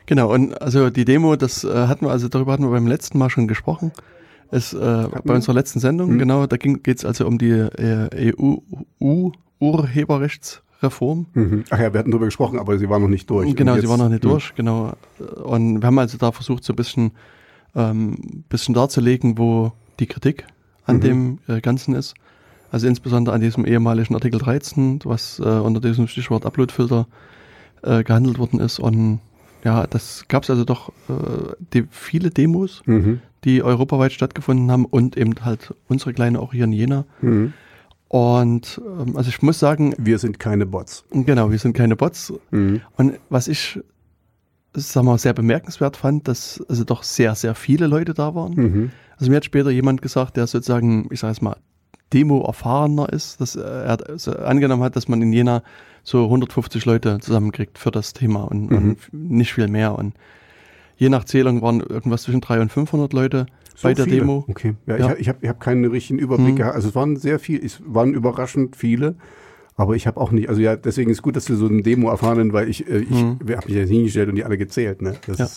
Genau, 0.07 0.31
und 0.31 0.61
also 0.61 0.91
die 0.91 1.03
Demo, 1.05 1.35
das 1.35 1.63
äh, 1.63 1.87
hatten 1.87 2.05
wir, 2.05 2.11
also 2.11 2.27
darüber 2.27 2.53
hatten 2.53 2.61
wir 2.63 2.69
beim 2.69 2.85
letzten 2.85 3.17
Mal 3.17 3.31
schon 3.31 3.47
gesprochen. 3.47 3.91
ist 4.51 4.73
äh, 4.73 5.07
bei 5.23 5.33
unserer 5.33 5.55
letzten 5.55 5.79
Sendung, 5.79 6.13
Mhm. 6.13 6.19
genau, 6.19 6.45
da 6.45 6.57
geht 6.57 6.99
es 6.99 7.05
also 7.05 7.25
um 7.25 7.39
die 7.39 7.49
äh, 7.49 8.31
EU-Urheberrechtsreform. 8.39 11.25
Mhm. 11.33 11.63
Ach 11.69 11.79
ja, 11.79 11.93
wir 11.93 11.99
hatten 11.99 12.11
darüber 12.11 12.25
gesprochen, 12.25 12.59
aber 12.59 12.77
sie 12.77 12.89
war 12.89 12.99
noch 12.99 13.07
nicht 13.07 13.29
durch. 13.29 13.55
Genau, 13.55 13.77
sie 13.79 13.87
war 13.89 13.97
noch 13.97 14.09
nicht 14.09 14.23
Mhm. 14.23 14.29
durch, 14.29 14.53
genau. 14.55 14.93
Und 15.43 15.81
wir 15.81 15.87
haben 15.87 15.99
also 15.99 16.17
da 16.17 16.31
versucht, 16.31 16.63
so 16.63 16.73
ein 16.73 16.75
bisschen, 16.75 17.11
ähm, 17.75 18.43
bisschen 18.49 18.73
darzulegen, 18.73 19.37
wo 19.37 19.71
die 19.99 20.07
Kritik 20.07 20.45
an 20.85 20.97
Mhm. 20.97 21.01
dem 21.01 21.39
äh, 21.47 21.61
Ganzen 21.61 21.95
ist. 21.95 22.13
Also 22.71 22.87
insbesondere 22.87 23.33
an 23.35 23.41
diesem 23.41 23.65
ehemaligen 23.65 24.15
Artikel 24.15 24.39
13, 24.39 24.99
was 25.05 25.39
äh, 25.39 25.43
unter 25.43 25.79
diesem 25.81 26.07
Stichwort 26.07 26.45
Uploadfilter 26.45 27.07
äh, 27.83 28.03
gehandelt 28.03 28.37
worden 28.39 28.59
ist. 28.59 28.79
Und 28.79 29.19
ja, 29.63 29.87
das 29.87 30.25
gab 30.27 30.43
es 30.43 30.49
also 30.49 30.63
doch 30.65 30.89
äh, 31.09 31.53
die, 31.73 31.85
viele 31.89 32.29
Demos, 32.31 32.81
Mhm. 32.85 33.21
die 33.43 33.63
europaweit 33.63 34.11
stattgefunden 34.13 34.71
haben 34.71 34.85
und 34.85 35.15
eben 35.17 35.33
halt 35.43 35.73
unsere 35.87 36.13
kleine 36.13 36.39
auch 36.39 36.51
hier 36.53 36.65
in 36.65 36.73
Jena. 36.73 37.05
Mhm. 37.21 37.53
Und 38.07 38.81
ähm, 38.85 39.17
also 39.17 39.29
ich 39.29 39.41
muss 39.41 39.59
sagen, 39.59 39.93
Wir 39.97 40.19
sind 40.19 40.39
keine 40.39 40.65
Bots. 40.65 41.03
genau, 41.11 41.51
wir 41.51 41.59
sind 41.59 41.73
keine 41.73 41.95
Bots, 41.95 42.33
Mhm. 42.51 42.81
und 42.97 43.13
was 43.29 43.47
ich, 43.47 43.79
sag 44.75 45.03
mal, 45.03 45.17
sehr 45.17 45.33
bemerkenswert 45.33 45.97
fand, 45.97 46.27
dass 46.27 46.63
also 46.69 46.83
doch 46.83 47.03
sehr, 47.03 47.35
sehr 47.35 47.55
viele 47.55 47.87
Leute 47.87 48.13
da 48.13 48.35
waren. 48.35 48.53
Mhm. 48.55 48.91
Also 49.17 49.29
mir 49.31 49.37
hat 49.37 49.45
später 49.45 49.69
jemand 49.69 50.01
gesagt, 50.01 50.37
der 50.37 50.47
sozusagen, 50.47 51.07
ich 51.11 51.19
sag 51.21 51.29
jetzt 51.29 51.41
mal, 51.41 51.55
Demo-erfahrener 52.13 53.11
ist, 53.11 53.41
dass 53.41 53.55
er 53.55 53.97
also 54.09 54.31
angenommen 54.33 54.83
hat, 54.83 54.95
dass 54.95 55.07
man 55.07 55.21
in 55.21 55.33
Jena 55.33 55.63
so 56.03 56.25
150 56.25 56.85
Leute 56.85 57.19
zusammenkriegt 57.19 57.77
für 57.77 57.91
das 57.91 58.13
Thema 58.13 58.43
und, 58.43 58.69
Mhm. 58.71 58.77
und 58.77 58.97
nicht 59.13 59.53
viel 59.53 59.67
mehr. 59.67 59.97
Und 59.97 60.13
je 60.97 61.09
nach 61.09 61.23
Zählung 61.25 61.61
waren 61.61 61.79
irgendwas 61.81 62.23
zwischen 62.23 62.41
300 62.41 62.63
und 62.65 62.71
500 62.71 63.11
Leute 63.13 63.45
So 63.75 63.87
bei 63.87 63.93
der 63.93 64.05
viele. 64.05 64.17
Demo. 64.19 64.45
Okay. 64.47 64.75
Ja, 64.85 64.97
Ja. 64.97 65.13
Ich, 65.13 65.21
ich 65.21 65.29
habe 65.29 65.39
ich 65.41 65.49
hab 65.49 65.59
keinen 65.59 65.83
richtigen 65.85 66.19
Überblick 66.19 66.53
Mhm. 66.53 66.55
gehabt. 66.57 66.75
Also 66.75 66.89
es 66.89 66.95
waren 66.95 67.17
sehr 67.17 67.39
viele, 67.39 67.65
es 67.65 67.81
waren 67.85 68.13
überraschend 68.13 68.75
viele. 68.75 69.15
Aber 69.77 69.95
ich 69.97 70.07
habe 70.07 70.21
auch 70.21 70.31
nicht, 70.31 70.47
also 70.47 70.61
ja, 70.61 70.77
deswegen 70.77 71.11
ist 71.11 71.21
gut, 71.21 71.35
dass 71.35 71.49
wir 71.49 71.57
so 71.57 71.67
eine 71.67 71.81
Demo 71.81 72.09
erfahren, 72.09 72.53
weil 72.53 72.69
ich, 72.69 72.87
äh, 72.89 72.99
ich 72.99 73.09
Mhm. 73.09 73.39
wir 73.43 73.57
haben 73.57 73.65
mich 73.67 73.75
jetzt 73.75 73.89
hingestellt 73.89 74.29
und 74.29 74.35
die 74.35 74.45
alle 74.45 74.57
gezählt. 74.57 75.01
Ne? 75.01 75.15
Ja. 75.37 75.47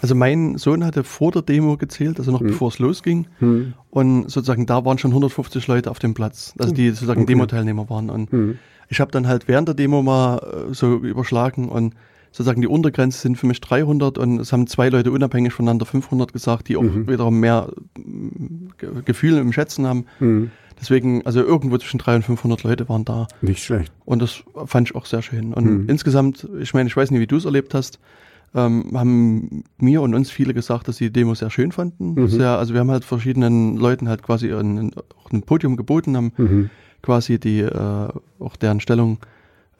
Also 0.00 0.14
mein 0.14 0.58
Sohn 0.58 0.84
hatte 0.84 1.02
vor 1.02 1.32
der 1.32 1.42
Demo 1.42 1.76
gezählt, 1.76 2.18
also 2.20 2.30
noch 2.30 2.40
Mhm. 2.40 2.46
bevor 2.48 2.68
es 2.68 2.78
losging. 2.78 3.26
hm, 3.40 3.74
Und 3.90 4.30
sozusagen 4.30 4.66
da 4.66 4.84
waren 4.84 4.98
schon 4.98 5.12
150 5.12 5.66
Leute 5.66 5.90
auf 5.90 5.98
dem 5.98 6.14
Platz, 6.14 6.54
also 6.58 6.72
die 6.72 6.90
sozusagen 6.90 7.22
Okay. 7.22 7.32
Demo-Teilnehmer 7.32 7.90
waren. 7.90 8.10
Und 8.10 8.30
hm, 8.30 8.58
ich 8.88 9.00
habe 9.00 9.10
dann 9.10 9.26
halt 9.26 9.48
während 9.48 9.66
der 9.66 9.74
Demo 9.74 10.02
mal 10.02 10.38
äh, 10.70 10.74
so 10.74 10.94
überschlagen 10.98 11.68
und 11.68 11.94
sozusagen 12.30 12.60
die 12.60 12.66
Untergrenze 12.68 13.18
sind 13.20 13.38
für 13.38 13.46
mich 13.46 13.60
300 13.60 14.18
und 14.18 14.40
es 14.40 14.52
haben 14.52 14.66
zwei 14.68 14.88
Leute 14.88 15.10
unabhängig 15.12 15.52
voneinander 15.52 15.86
500 15.86 16.32
gesagt, 16.32 16.68
die 16.68 16.76
auch 16.76 16.82
Mhm. 16.82 17.08
wiederum 17.08 17.38
mehr 17.40 17.70
mm, 17.96 18.68
Ge- 18.78 18.90
Gefühle 19.04 19.40
im 19.40 19.52
Schätzen 19.52 19.86
haben. 19.86 20.04
Hm. 20.88 20.94
Deswegen, 20.94 21.26
also 21.26 21.40
irgendwo 21.40 21.78
zwischen 21.78 21.98
300 21.98 22.28
und 22.28 22.36
500 22.38 22.62
Leute 22.62 22.88
waren 22.88 23.04
da 23.04 23.26
Nicht 23.40 23.62
schlecht. 23.64 23.92
und 24.04 24.20
das 24.22 24.42
fand 24.66 24.88
ich 24.88 24.94
auch 24.96 25.06
sehr 25.06 25.22
schön. 25.22 25.54
Und 25.54 25.64
Mhm. 25.64 25.88
insgesamt, 25.88 26.46
ich 26.60 26.74
meine, 26.74 26.88
ich 26.88 26.96
weiß 26.96 27.10
nicht, 27.10 27.20
wie 27.20 27.26
du 27.26 27.36
es 27.36 27.44
erlebt 27.44 27.74
hast, 27.74 27.98
ähm, 28.54 28.90
haben 28.94 29.64
mir 29.78 30.00
und 30.02 30.14
uns 30.14 30.30
viele 30.30 30.54
gesagt, 30.54 30.86
dass 30.86 30.96
sie 30.98 31.06
die 31.06 31.12
Demo 31.12 31.34
sehr 31.34 31.50
schön 31.50 31.72
fanden. 31.72 32.14
Mhm. 32.14 32.28
Sehr, 32.28 32.56
also 32.58 32.72
wir 32.72 32.80
haben 32.80 32.90
halt 32.90 33.04
verschiedenen 33.04 33.76
Leuten 33.76 34.08
halt 34.08 34.22
quasi 34.22 34.52
ein, 34.52 34.92
ein 35.32 35.42
Podium 35.42 35.76
geboten, 35.76 36.16
haben 36.16 36.32
Mhm. 36.36 36.70
quasi 37.02 37.40
die 37.40 37.60
äh, 37.60 38.08
auch 38.38 38.56
deren 38.56 38.78
Stellung 38.80 39.18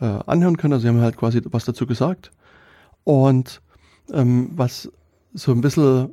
äh, 0.00 0.07
anhören 0.26 0.57
können. 0.57 0.72
Also 0.72 0.82
sie 0.82 0.88
haben 0.88 1.00
halt 1.00 1.16
quasi 1.16 1.40
was 1.44 1.64
dazu 1.64 1.86
gesagt. 1.86 2.32
Und 3.05 3.61
ähm, 4.12 4.50
was 4.57 4.90
so 5.34 5.52
ein 5.52 5.61
bisschen, 5.61 6.09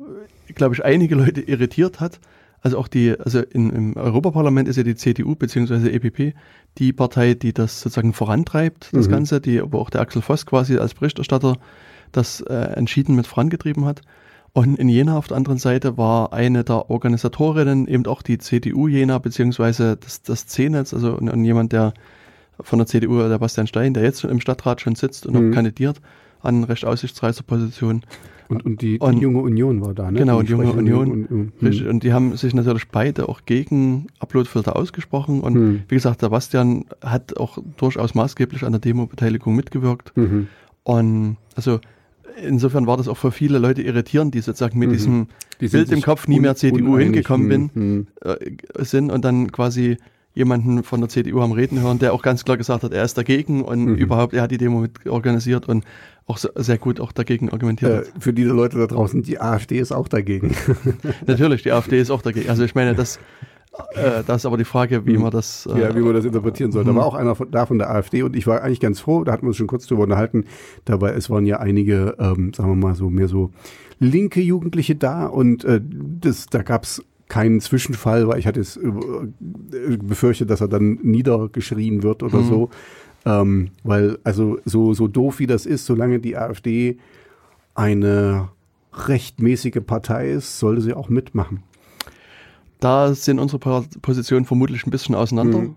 glaube 0.56 0.76
ich, 0.76 0.84
einige 0.86 1.16
Leute 1.16 1.42
irritiert 1.42 2.00
hat, 2.00 2.20
also 2.62 2.78
auch 2.78 2.88
die, 2.88 3.20
also 3.20 3.40
in, 3.40 3.70
im 3.72 3.98
Europaparlament 3.98 4.68
ist 4.68 4.76
ja 4.78 4.84
die 4.84 4.96
CDU 4.96 5.36
bzw. 5.36 5.90
EPP 5.90 6.36
die 6.78 6.94
Partei, 6.94 7.34
die 7.34 7.54
das 7.54 7.82
sozusagen 7.82 8.14
vorantreibt, 8.14 8.90
das 8.94 9.08
Mhm. 9.08 9.12
Ganze, 9.12 9.42
die, 9.42 9.62
wo 9.72 9.80
auch 9.80 9.90
der 9.90 10.02
Axel 10.02 10.22
Voss 10.22 10.46
quasi 10.46 10.78
als 10.78 10.94
Berichterstatter 10.94 11.58
das 12.12 12.42
äh, 12.42 12.54
entschieden 12.54 13.16
mit 13.16 13.28
vorangetrieben 13.28 13.86
hat. 13.86 14.02
Und 14.54 14.78
in 14.80 14.90
Jena 14.90 15.18
auf 15.18 15.28
der 15.28 15.38
anderen 15.38 15.58
Seite 15.60 15.98
war 15.98 16.34
eine 16.34 16.64
der 16.64 16.90
Organisatorinnen 16.90 17.88
eben 17.88 18.06
auch 18.06 18.22
die 18.22 18.38
CDU 18.38 18.88
Jena, 18.88 19.18
beziehungsweise 19.18 19.98
das, 19.98 20.22
das 20.24 20.46
C-Netz, 20.46 20.94
also 20.94 21.14
und, 21.16 21.30
und 21.30 21.44
jemand, 21.46 21.72
der 21.72 21.94
von 22.60 22.78
der 22.80 22.86
CDU, 22.86 23.28
der 23.28 23.40
Bastian 23.40 23.66
Stein, 23.68 23.94
der 23.94 24.04
jetzt 24.04 24.24
im 24.24 24.40
Stadtrat 24.42 24.82
schon 24.82 24.96
sitzt 24.96 25.26
und 25.26 25.34
Mhm. 25.36 25.50
auch 25.50 25.56
kandidiert, 25.56 26.02
an 26.44 26.64
recht 26.64 26.86
aussichtsreicher 26.86 27.44
Position. 27.44 28.02
Und, 28.50 28.66
und 28.66 28.82
die, 28.82 28.94
die 28.94 29.00
Und- 29.00 29.22
junge 29.22 29.40
Union 29.40 29.80
war 29.80 29.94
da, 29.94 30.12
ne? 30.12 30.20
Genau, 30.20 30.42
Die 30.42 30.48
die 30.48 30.52
junge 30.52 30.72
Union. 30.74 31.10
und- 31.12 31.26
und- 31.32 31.54
Richtig. 31.62 31.82
hm. 31.86 31.90
Und 31.90 32.04
die 32.04 32.12
haben 32.12 32.36
sich 32.36 32.54
natürlich 32.54 32.90
beide 32.90 33.30
auch 33.30 33.42
gegen 33.46 34.08
Uploadfilter 34.20 34.76
ausgesprochen. 34.76 35.40
Und 35.40 35.54
Hm. 35.56 35.82
wie 35.88 35.96
gesagt, 35.96 36.22
der 36.22 36.30
Bastian 36.30 36.84
hat 37.02 37.38
auch 37.38 37.60
durchaus 37.78 38.14
maßgeblich 38.14 38.64
an 38.66 38.74
der 38.74 38.82
Demo-Beteiligung 38.82 39.56
mitgewirkt. 39.56 40.12
Mhm. 40.18 40.48
Und 40.84 41.38
also 41.56 41.80
insofern 42.46 42.88
war 42.88 42.98
das 42.98 43.08
auch 43.08 43.18
für 43.18 43.32
viele 43.32 43.58
Leute 43.60 43.84
irritierend, 43.84 44.34
die 44.36 44.42
sozusagen 44.42 44.78
mit 44.80 44.90
Mhm. 44.90 44.94
diesem 44.94 45.28
Die 45.62 45.68
Bild 45.70 45.92
im 45.92 46.02
Kopf 46.02 46.28
nie 46.28 46.40
mehr 46.40 46.56
CDU 46.56 46.86
uneinig. 46.88 47.04
hingekommen 47.06 47.48
bin, 47.48 47.70
Hm, 47.74 48.08
hm. 48.24 48.30
äh, 48.78 48.84
sind 48.84 49.12
und 49.12 49.24
dann 49.24 49.52
quasi 49.52 49.98
jemanden 50.34 50.84
von 50.84 51.02
der 51.02 51.10
CDU 51.10 51.42
am 51.42 51.52
Reden 51.52 51.82
hören, 51.82 52.00
der 52.00 52.14
auch 52.14 52.22
ganz 52.22 52.46
klar 52.46 52.58
gesagt 52.58 52.84
hat, 52.84 52.94
er 52.94 53.04
ist 53.04 53.18
dagegen 53.18 53.64
und 53.64 53.86
Mhm. 53.86 53.96
überhaupt, 53.96 54.34
er 54.34 54.44
hat 54.44 54.52
die 54.52 54.58
Demo 54.58 54.80
mit 54.80 55.06
organisiert 55.08 55.68
und 55.68 55.84
auch 56.28 56.38
sehr 56.38 56.78
gut 56.78 57.00
auch 57.02 57.12
dagegen 57.12 57.50
argumentiert 57.50 58.08
Äh, 58.08 58.20
für 58.20 58.32
die 58.34 58.44
Leute 58.44 58.78
da 58.78 58.88
draußen, 58.88 59.24
die 59.24 59.40
AfD 59.42 59.80
ist 59.80 59.92
auch 59.92 60.08
dagegen. 60.08 60.56
Natürlich, 61.28 61.64
die 61.64 61.72
AfD 61.72 62.00
ist 62.00 62.12
auch 62.12 62.22
dagegen. 62.22 62.50
Also 62.50 62.64
ich 62.64 62.76
meine, 62.76 62.96
das, 62.96 63.18
äh, 63.96 64.24
das 64.26 64.38
ist 64.38 64.46
aber 64.46 64.58
die 64.58 64.64
Frage, 64.66 65.06
wie 65.06 65.16
Mhm. 65.18 65.24
man 65.24 65.32
das. 65.32 65.68
Äh, 65.72 65.82
ja, 65.82 65.96
wie 65.96 66.00
man 66.00 66.14
das 66.14 66.24
interpretieren 66.26 66.72
soll. 66.72 66.86
Da 66.86 66.92
Mhm. 66.94 66.98
war 66.98 67.06
auch 67.06 67.16
einer 67.16 67.36
von, 67.36 67.52
da 67.52 67.66
von 67.66 67.78
der 67.78 67.90
AfD 67.90 68.24
und 68.24 68.36
ich 68.36 68.48
war 68.48 68.62
eigentlich 68.62 68.80
ganz 68.80 69.00
froh, 69.02 69.24
da 69.26 69.34
hatten 69.34 69.44
wir 69.44 69.48
uns 69.50 69.58
schon 69.58 69.68
kurz 69.68 69.86
drüber 69.88 70.04
unterhalten. 70.04 70.46
Dabei, 70.86 71.12
es 71.12 71.30
waren 71.30 71.46
ja 71.46 71.60
einige, 71.60 72.16
ähm, 72.20 72.54
sagen 72.54 72.70
wir 72.70 72.76
mal 72.76 72.96
so, 72.96 73.10
mehr 73.10 73.28
so 73.28 73.52
linke 74.00 74.42
Jugendliche 74.42 74.96
da 74.96 75.26
und 75.26 75.64
äh, 75.66 75.82
das, 76.22 76.46
da 76.48 76.64
gab's 76.64 77.04
keinen 77.32 77.62
Zwischenfall, 77.62 78.28
weil 78.28 78.40
ich 78.40 78.46
hatte 78.46 78.60
es 78.60 78.76
äh, 78.76 78.92
befürchtet, 79.98 80.50
dass 80.50 80.60
er 80.60 80.68
dann 80.68 81.00
niedergeschrien 81.02 82.04
wird 82.04 82.24
oder 82.24 82.40
Mhm. 82.40 82.44
so. 82.46 82.70
Ähm, 83.26 83.70
weil, 83.84 84.18
also 84.26 84.58
so, 84.66 84.94
so 84.94 85.08
doof 85.08 85.40
wie 85.40 85.48
das 85.48 85.66
ist, 85.66 85.86
solange 85.86 86.20
die 86.20 86.36
AfD 86.36 86.98
eine 87.74 88.50
rechtmäßige 88.94 89.80
Partei 89.86 90.32
ist, 90.32 90.60
sollte 90.60 90.82
sie 90.82 90.94
auch 90.94 91.08
mitmachen. 91.08 91.64
Da 92.82 93.14
sind 93.14 93.40
unsere 93.40 93.60
Positionen 94.02 94.46
vermutlich 94.46 94.86
ein 94.86 94.92
bisschen 94.92 95.16
auseinander. 95.16 95.60
Mhm. 95.60 95.76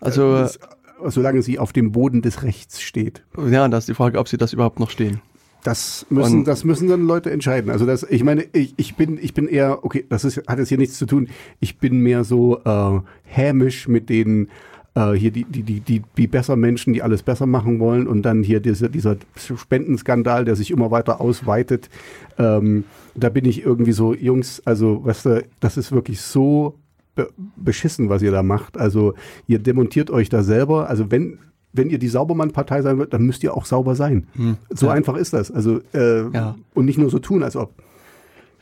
Also, 0.00 0.22
Äh, 0.34 0.40
das, 0.42 0.58
solange 1.06 1.42
sie 1.42 1.58
auf 1.58 1.72
dem 1.72 1.90
Boden 1.90 2.22
des 2.22 2.42
Rechts 2.44 2.80
steht. 2.80 3.24
ja, 3.50 3.66
da 3.66 3.78
ist 3.78 3.88
die 3.88 3.94
Frage, 3.94 4.18
ob 4.18 4.28
sie 4.28 4.36
das 4.36 4.52
überhaupt 4.52 4.78
noch 4.78 4.90
stehen. 4.90 5.20
Das 5.64 6.06
müssen, 6.08 6.38
Und- 6.38 6.44
das 6.48 6.64
müssen 6.64 6.88
dann 6.88 7.06
Leute 7.06 7.30
entscheiden. 7.30 7.70
Also 7.70 7.84
das, 7.84 8.04
ich 8.08 8.22
meine, 8.22 8.44
ich, 8.52 8.74
ich 8.76 8.94
bin, 8.94 9.18
ich 9.20 9.34
bin 9.34 9.48
eher, 9.48 9.84
okay, 9.84 10.04
das 10.08 10.24
ist, 10.24 10.46
hat 10.46 10.58
jetzt 10.58 10.68
hier 10.68 10.78
nichts 10.78 10.98
zu 10.98 11.06
tun. 11.06 11.28
Ich 11.60 11.78
bin 11.78 12.00
mehr 12.00 12.24
so 12.24 12.60
äh, 12.64 13.00
hämisch 13.24 13.88
mit 13.88 14.08
den 14.08 14.48
äh, 14.94 15.12
hier 15.12 15.30
die, 15.32 15.44
die, 15.44 15.62
die, 15.64 15.80
die, 15.80 16.02
die 16.16 16.26
besser 16.28 16.56
Menschen, 16.56 16.92
die 16.92 17.02
alles 17.02 17.22
besser 17.22 17.46
machen 17.46 17.80
wollen 17.80 18.06
und 18.06 18.22
dann 18.22 18.42
hier 18.42 18.60
dieser, 18.60 18.88
dieser 18.88 19.16
Spendenskandal, 19.56 20.44
der 20.44 20.56
sich 20.56 20.70
immer 20.70 20.90
weiter 20.90 21.20
ausweitet. 21.20 21.90
Ähm, 22.38 22.84
da 23.14 23.28
bin 23.28 23.44
ich 23.44 23.62
irgendwie 23.62 23.92
so, 23.92 24.14
Jungs, 24.14 24.62
also 24.64 25.04
weißt 25.04 25.26
du, 25.26 25.44
das 25.60 25.76
ist 25.76 25.92
wirklich 25.92 26.20
so 26.20 26.76
be 27.16 27.28
beschissen, 27.56 28.08
was 28.08 28.22
ihr 28.22 28.30
da 28.30 28.42
macht. 28.44 28.78
Also 28.78 29.14
ihr 29.48 29.58
demontiert 29.58 30.10
euch 30.10 30.28
da 30.28 30.42
selber. 30.44 30.88
Also 30.88 31.10
wenn 31.10 31.38
wenn 31.78 31.88
ihr 31.88 31.98
die 31.98 32.08
Saubermann-Partei 32.08 32.82
sein 32.82 32.98
wollt, 32.98 33.12
dann 33.14 33.22
müsst 33.22 33.42
ihr 33.42 33.56
auch 33.56 33.64
sauber 33.64 33.94
sein. 33.94 34.26
So 34.70 34.86
Ja. 34.86 34.92
einfach 34.92 35.16
ist 35.16 35.32
das. 35.32 35.50
Also 35.50 35.80
äh, 35.94 36.28
Ja. 36.30 36.56
und 36.74 36.84
nicht 36.84 36.98
nur 36.98 37.08
so 37.08 37.18
tun, 37.18 37.42
als 37.42 37.56
ob. 37.56 37.72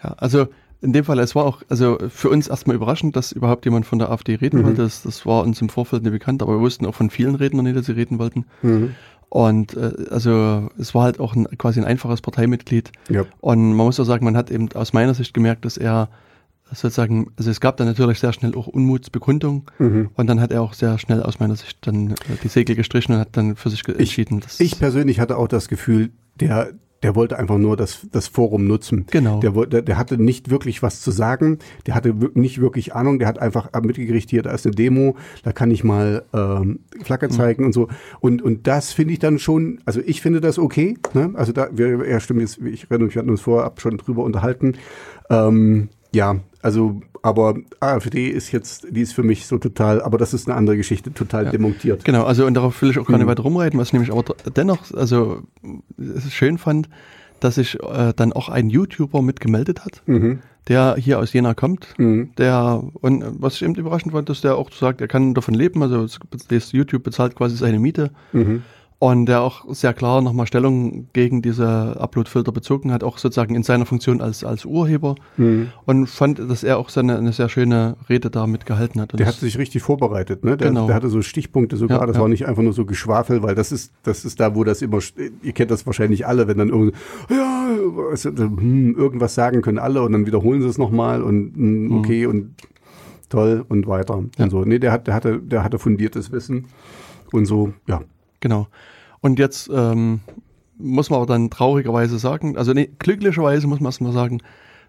Ja, 0.05 0.15
also 0.19 0.47
in 0.83 0.93
dem 0.93 1.05
Fall, 1.05 1.19
es 1.19 1.35
war 1.35 1.45
auch, 1.45 1.63
also 1.69 1.99
für 2.11 2.29
uns 2.29 2.47
erstmal 2.49 2.77
überraschend, 2.77 3.17
dass 3.17 3.33
überhaupt 3.33 3.65
jemand 3.65 3.87
von 3.87 3.99
der 3.99 4.11
AfD 4.11 4.35
reden 4.37 4.61
Mhm. 4.61 4.65
wollte. 4.67 4.83
Das, 4.83 5.03
das 5.03 5.25
war 5.27 5.43
uns 5.43 5.61
im 5.61 5.69
Vorfeld 5.71 6.03
nicht 6.03 6.13
bekannt, 6.13 6.43
aber 6.43 6.53
wir 6.53 6.61
wussten 6.61 6.87
auch 6.87 6.95
von 6.95 7.11
vielen 7.11 7.35
Rednern 7.35 7.65
nicht, 7.65 7.77
dass 7.77 7.87
sie 7.87 7.93
reden 7.93 8.19
wollten. 8.21 8.45
Und 9.29 9.75
äh, 9.77 9.93
also 10.11 10.69
es 10.79 10.95
war 10.95 11.03
halt 11.05 11.19
auch 11.19 11.35
ein, 11.35 11.47
quasi 11.59 11.81
ein 11.81 11.87
einfaches 11.87 12.21
Parteimitglied. 12.21 12.93
Ja. 13.09 13.25
Und 13.41 13.75
man 13.75 13.87
muss 13.87 13.99
auch 13.99 14.05
sagen, 14.05 14.25
man 14.25 14.37
hat 14.37 14.51
eben 14.51 14.69
aus 14.75 14.93
meiner 14.93 15.15
Sicht 15.15 15.35
gemerkt, 15.35 15.65
dass 15.65 15.77
er 15.77 16.09
sozusagen, 16.73 17.31
also 17.37 17.51
es 17.51 17.61
gab 17.61 17.77
dann 17.77 17.87
natürlich 17.87 18.19
sehr 18.19 18.33
schnell 18.33 18.55
auch 18.57 18.67
Unmutsbekundung 18.67 19.71
Mhm. 19.79 20.11
und 20.15 20.27
dann 20.27 20.41
hat 20.41 20.53
er 20.53 20.63
auch 20.63 20.73
sehr 20.75 20.99
schnell 20.99 21.23
aus 21.23 21.39
meiner 21.41 21.57
Sicht 21.57 21.79
dann 21.87 22.11
äh, 22.13 22.15
die 22.43 22.49
Segel 22.49 22.75
gestrichen 22.77 23.15
und 23.15 23.21
hat 23.21 23.37
dann 23.37 23.57
für 23.57 23.71
sich 23.71 23.87
entschieden, 23.89 24.41
dass 24.41 24.61
Ich 24.61 24.79
persönlich 24.79 25.21
hatte 25.21 25.37
auch 25.37 25.49
das 25.49 25.69
Gefühl, 25.69 26.11
der, 26.41 26.71
der 27.03 27.15
wollte 27.15 27.39
einfach 27.39 27.59
nur 27.59 27.77
das, 27.77 28.07
das 28.11 28.27
Forum 28.27 28.67
nutzen. 28.67 29.07
Genau. 29.11 29.39
Der, 29.41 29.55
wollte- 29.55 29.71
der, 29.71 29.83
der 29.83 29.99
hatte 29.99 30.19
nicht 30.21 30.51
wirklich 30.51 30.83
was 30.83 31.01
zu 31.03 31.11
sagen, 31.13 31.59
der 31.87 31.95
hatte 31.95 32.15
nicht 32.35 32.61
wirklich 32.61 32.95
Ahnung, 32.95 33.19
der 33.21 33.29
hat 33.29 33.39
einfach 33.39 33.71
mitgekriegt, 33.83 34.29
hier, 34.31 34.43
da 34.43 34.51
ist 34.51 34.67
eine 34.67 34.75
Demo, 34.75 35.15
da 35.45 35.53
kann 35.53 35.71
ich 35.71 35.85
mal 35.85 36.25
ähm, 36.35 36.81
Flagge 37.05 37.29
zeigen 37.29 37.65
und 37.65 37.73
so. 37.75 37.89
Und, 38.21 38.43
und 38.43 38.67
das 38.67 38.93
finde 38.93 39.13
ich 39.13 39.19
dann 39.21 39.39
schon, 39.39 39.79
also 39.85 40.01
ich 40.05 40.21
finde 40.21 40.41
das 40.41 40.59
okay. 40.59 40.97
Ne? 41.15 41.31
Also 41.35 41.53
da, 41.53 41.69
wir, 41.71 42.09
ja, 42.09 42.19
stimmt 42.19 42.41
jetzt, 42.41 42.59
ich 42.59 42.85
erinnere 42.91 43.07
mich, 43.07 43.15
wir 43.15 43.21
hatten 43.21 43.31
uns 43.31 43.43
vorab 43.43 43.81
schon 43.81 43.99
drüber 43.99 44.25
unterhalten. 44.25 44.75
Ähm, 45.31 45.91
ja, 46.15 46.37
Also, 46.67 47.01
aber 47.23 47.55
AfD 47.79 48.27
ist 48.27 48.51
jetzt, 48.51 48.89
die 48.91 49.01
ist 49.01 49.13
für 49.13 49.23
mich 49.23 49.47
so 49.47 49.57
total, 49.59 50.03
aber 50.03 50.19
das 50.19 50.35
ist 50.35 50.49
eine 50.49 50.57
andere 50.57 50.77
Geschichte, 50.77 51.13
total 51.15 51.45
Ja. 51.45 51.51
demontiert. 51.53 52.05
Genau, 52.05 52.25
also 52.25 52.45
und 52.45 52.55
darauf 52.55 52.83
will 52.83 52.91
ich 52.91 52.99
auch 52.99 53.07
gar 53.07 53.19
nicht 53.19 53.27
Mhm. 53.27 53.31
weiter 53.31 53.45
rumreiten, 53.45 53.79
was 53.79 53.89
ich 53.89 53.93
nämlich 53.93 54.11
aber 54.11 54.25
dennoch, 54.57 54.93
also 54.93 55.43
es 55.97 56.33
schön 56.33 56.59
fand, 56.59 56.89
dass 57.39 57.55
sich 57.55 57.79
äh, 57.81 58.13
dann 58.17 58.33
auch 58.33 58.49
ein 58.49 58.69
YouTuber 58.69 59.23
mitgemeldet 59.23 59.85
hat, 59.85 60.03
Mhm. 60.07 60.41
der 60.67 60.97
hier 60.99 61.21
aus 61.21 61.33
Jena 61.33 61.55
kommt, 61.55 61.95
Mhm. 61.99 62.31
der, 62.37 62.83
und 63.01 63.23
äh, 63.23 63.27
was 63.39 63.55
ich 63.55 63.63
eben 63.63 63.77
überraschend 63.77 64.13
fand, 64.13 64.29
dass 64.29 64.41
der 64.41 64.57
auch 64.57 64.73
sagt, 64.73 65.01
er 65.01 65.07
kann 65.07 65.35
davon 65.35 65.55
leben, 65.55 65.81
also 65.85 66.05
das 66.49 66.73
YouTube 66.73 67.05
bezahlt 67.05 67.37
quasi 67.37 67.55
seine 67.57 67.79
Miete 67.79 68.11
Mhm. 68.33 68.65
Und 68.99 69.27
der 69.27 69.43
auch 69.43 69.67
sehr 69.75 69.93
klar 69.93 70.23
nochmal 70.23 70.47
Stellung 70.47 71.09
gegen 71.13 71.43
diese 71.43 72.01
Upload-Filter 72.01 72.51
bezogen 72.51 72.93
hat, 72.93 73.05
auch 73.05 73.19
sozusagen 73.19 73.55
in 73.55 73.63
seiner 73.63 73.85
Funktion 73.85 74.23
als, 74.23 74.43
als 74.43 74.65
Urheber 74.65 75.17
Mhm. 75.37 75.69
und 75.85 76.07
fand, 76.09 76.39
dass 76.39 76.65
er 76.65 76.79
auch 76.79 76.89
seine, 76.89 77.19
eine 77.19 77.33
sehr 77.33 77.51
schöne 77.51 77.97
Rede 78.09 78.31
damit 78.31 78.65
gehalten 78.65 78.99
hat. 79.03 79.13
Und 79.13 79.19
Der 79.21 79.27
hat 79.27 79.35
sich 79.35 79.59
richtig 79.59 79.83
vorbereitet, 79.83 80.45
ne? 80.45 80.57
Der, 80.57 80.69
Genau. 80.69 80.87
der 80.87 80.95
hatte 80.97 81.11
so 81.11 81.21
Stichpunkte 81.21 81.77
sogar, 81.77 82.01
Ja, 82.01 82.07
das 82.07 82.17
ja. 82.17 82.23
war 82.23 82.29
nicht 82.31 82.47
einfach 82.47 82.63
nur 82.63 82.73
so 82.73 82.87
Geschwafel, 82.87 83.43
weil 83.43 83.55
das 83.55 83.71
ist, 83.71 83.93
das 84.03 84.25
ist 84.25 84.41
da, 84.41 84.55
wo 84.55 84.65
das 84.65 84.81
immer, 84.81 85.01
ihr 85.43 85.53
kennt 85.53 85.71
das 85.71 85.85
wahrscheinlich 85.85 86.27
alle, 86.27 86.49
wenn 86.49 86.57
dann 86.57 86.71
irgendwie, 86.71 86.93
ja, 87.29 87.67
hm, 88.25 88.95
irgendwas 88.97 89.35
sagen 89.35 89.61
können 89.61 89.79
alle 89.79 90.03
und 90.03 90.13
dann 90.13 90.25
wiederholen 90.27 90.63
sie 90.63 90.69
es 90.69 90.79
nochmal 90.79 91.23
und 91.23 91.55
hm, 91.55 91.85
Mhm. 91.89 91.99
okay 91.99 92.25
und 92.27 92.55
toll 93.29 93.63
und 93.69 93.87
weiter 93.87 94.23
Ja. 94.39 94.45
und 94.45 94.51
so. 94.51 94.65
Nee, 94.65 94.79
der 94.79 94.93
hat, 94.93 95.07
der 95.07 95.13
hatte, 95.15 95.39
der 95.39 95.63
hatte 95.65 95.79
fundiertes 95.79 96.33
Wissen 96.33 96.65
und 97.33 97.45
so, 97.45 97.73
ja. 97.87 98.01
Genau. 98.41 98.69
Und 99.21 99.39
jetzt 99.39 99.71
ähm, 99.73 100.21
muss 100.79 101.11
man 101.11 101.19
aber 101.19 101.27
dann 101.27 101.51
traurigerweise 101.51 102.19
sagen, 102.19 102.57
also 102.57 102.73
nee, 102.73 102.91
glücklicherweise 102.99 103.67
muss 103.67 103.81
man 103.81 103.89
erstmal 103.89 104.13
sagen, 104.13 104.41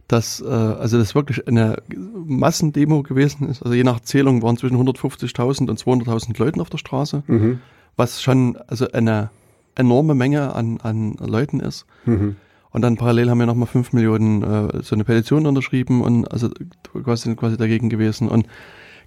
dass 0.08 0.41
äh, 0.41 0.45
also 0.48 0.98
das 0.98 1.16
wirklich 1.16 1.48
eine 1.48 1.82
Massendemo 1.95 3.04
gewesen 3.04 3.50
ist. 3.50 3.62
Also 3.64 3.74
je 3.74 3.84
nach 3.84 4.00
Zählung 4.02 4.41
waren 4.41 4.58
zwischen 4.58 4.78
150.000 4.78 5.70
und 5.70 5.80
200.000 5.80 6.38
Leuten 6.39 6.62
auf 6.62 6.70
der 6.70 6.78
Straße, 6.78 7.24
Mhm. 7.28 7.60
was 7.95 8.22
schon 8.22 8.58
also 8.68 8.89
eine 8.91 9.32
enorme 9.76 10.16
Menge 10.16 10.56
an, 10.56 10.80
an 10.82 11.16
Leuten 11.20 11.60
ist. 11.60 11.86
Mhm. 12.06 12.36
Und 12.72 12.82
dann 12.82 12.95
parallel 12.95 13.30
haben 13.30 13.39
wir 13.39 13.45
nochmal 13.45 13.68
5 13.68 13.93
Millionen 13.93 14.43
äh, 14.43 14.84
so 14.84 14.95
eine 14.95 15.04
Petition 15.04 15.45
unterschrieben 15.45 16.02
und 16.02 16.26
also 16.32 16.50
quasi, 17.04 17.36
quasi 17.36 17.58
dagegen 17.58 17.89
gewesen. 17.89 18.28
Und 18.28 18.48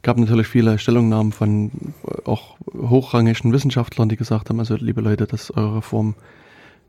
gab 0.03 0.19
natürlich 0.19 0.47
viele 0.47 0.79
Stellungnahmen 0.79 1.33
von 1.33 1.71
äh, 2.07 2.23
auch 2.25 2.57
hochrangigen 2.73 3.53
Wissenschaftlern, 3.53 4.09
die 4.09 4.17
gesagt 4.17 4.49
haben, 4.49 4.59
also 4.59 4.77
liebe 4.77 5.01
Leute, 5.01 5.27
dass 5.27 5.51
eure 5.51 5.79
Reform 5.79 6.15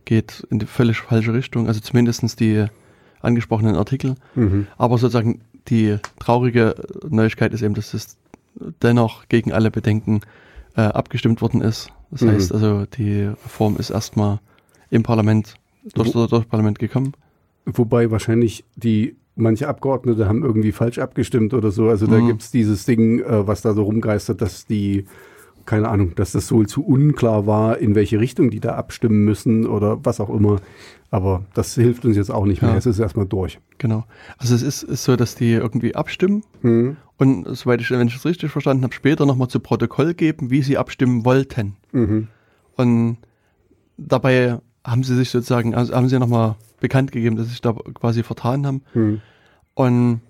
geht 0.06 0.46
in 0.50 0.60
die 0.60 0.66
völlig 0.66 0.98
falsche 1.00 1.34
Richtung. 1.34 1.68
Also 1.68 1.80
zumindestens 1.80 2.36
die 2.36 2.66
angesprochenen 3.22 3.76
Artikel. 3.76 4.16
Mhm. 4.36 4.68
Aber 4.78 4.98
sozusagen 4.98 5.42
die 5.68 5.98
traurige 6.20 6.76
Neuigkeit 7.08 7.54
ist 7.54 7.62
eben, 7.62 7.76
dass 7.76 7.94
es 7.94 8.18
dennoch 8.82 9.28
gegen 9.30 9.52
alle 9.52 9.72
Bedenken 9.72 10.22
äh, 10.76 10.82
abgestimmt 10.82 11.42
worden 11.42 11.62
ist. 11.62 11.90
Das 12.10 12.22
Mhm. 12.22 12.30
heißt 12.32 12.54
also, 12.54 12.86
die 12.86 13.24
Reform 13.24 13.78
ist 13.78 13.90
erstmal 13.90 14.40
im 14.90 15.04
Parlament, 15.04 15.56
durch, 15.94 16.12
durch 16.12 16.30
das 16.30 16.46
Parlament 16.46 16.80
gekommen. 16.80 17.14
Wobei 17.66 18.10
wahrscheinlich 18.10 18.66
die 18.76 19.16
manche 19.36 19.68
Abgeordnete 19.68 20.28
haben 20.28 20.44
irgendwie 20.44 20.72
falsch 20.72 21.00
abgestimmt 21.00 21.54
oder 21.54 21.72
so. 21.72 21.88
Also 21.90 22.06
da 22.08 22.20
Mhm. 22.20 22.28
gibt's 22.28 22.52
dieses 22.52 22.86
Ding, 22.86 23.20
äh, 23.20 23.48
was 23.48 23.62
da 23.62 23.74
so 23.74 23.84
rumgeistert, 23.84 24.42
dass 24.42 24.66
die, 24.66 25.06
keine 25.66 25.88
Ahnung, 25.90 26.14
dass 26.16 26.32
das 26.34 26.52
wohl 26.52 26.68
zu 26.68 26.84
unklar 26.84 27.46
war, 27.48 27.78
in 27.78 27.96
welche 27.96 28.20
Richtung 28.20 28.50
die 28.50 28.60
da 28.60 28.76
abstimmen 28.76 29.24
müssen 29.24 29.66
oder 29.68 30.04
was 30.04 30.20
auch 30.20 30.30
immer. 30.30 30.60
Aber 31.12 31.46
das 31.54 31.76
hilft 31.76 32.06
uns 32.06 32.16
jetzt 32.18 32.32
auch 32.32 32.46
nicht 32.46 32.62
mehr. 32.62 32.72
Ja. 32.72 32.78
Es 32.78 32.86
ist 32.86 33.00
erstmal 33.00 33.26
durch. 33.26 33.60
Genau. 33.78 34.06
Also 34.38 34.56
es 34.56 34.62
ist, 34.64 34.84
ist 34.84 35.04
so, 35.04 35.16
dass 35.16 35.36
die 35.36 35.52
irgendwie 35.54 35.96
abstimmen 35.96 36.44
Mhm. 36.62 36.98
und 37.18 37.46
soweit 37.56 37.82
ich, 37.82 37.92
wenn 37.92 38.08
ich 38.08 38.16
es 38.16 38.26
richtig 38.26 38.52
verstanden 38.52 38.84
habe, 38.84 38.94
später 38.94 39.26
nochmal 39.26 39.48
zu 39.50 39.60
Protokoll 39.60 40.14
geben, 40.14 40.50
wie 40.50 40.62
sie 40.62 40.78
abstimmen 40.78 41.26
wollten. 41.26 41.76
Mhm. 41.92 42.28
Und 42.78 43.18
dabei 43.98 44.60
haben 44.86 45.04
sie 45.04 45.16
sich 45.16 45.30
sozusagen, 45.30 45.76
also 45.76 45.94
haben 45.94 46.10
sie 46.10 46.18
nochmal 46.20 46.56
bekannt 46.82 47.14
gegeben, 47.14 47.38
dass 47.38 47.46
sie 47.46 47.52
sich 47.52 47.62
da 47.62 47.72
quasi 47.94 48.24
vertan 48.24 48.68
haben. 48.68 48.82
Mhm. 48.94 49.22
Und 49.74 50.22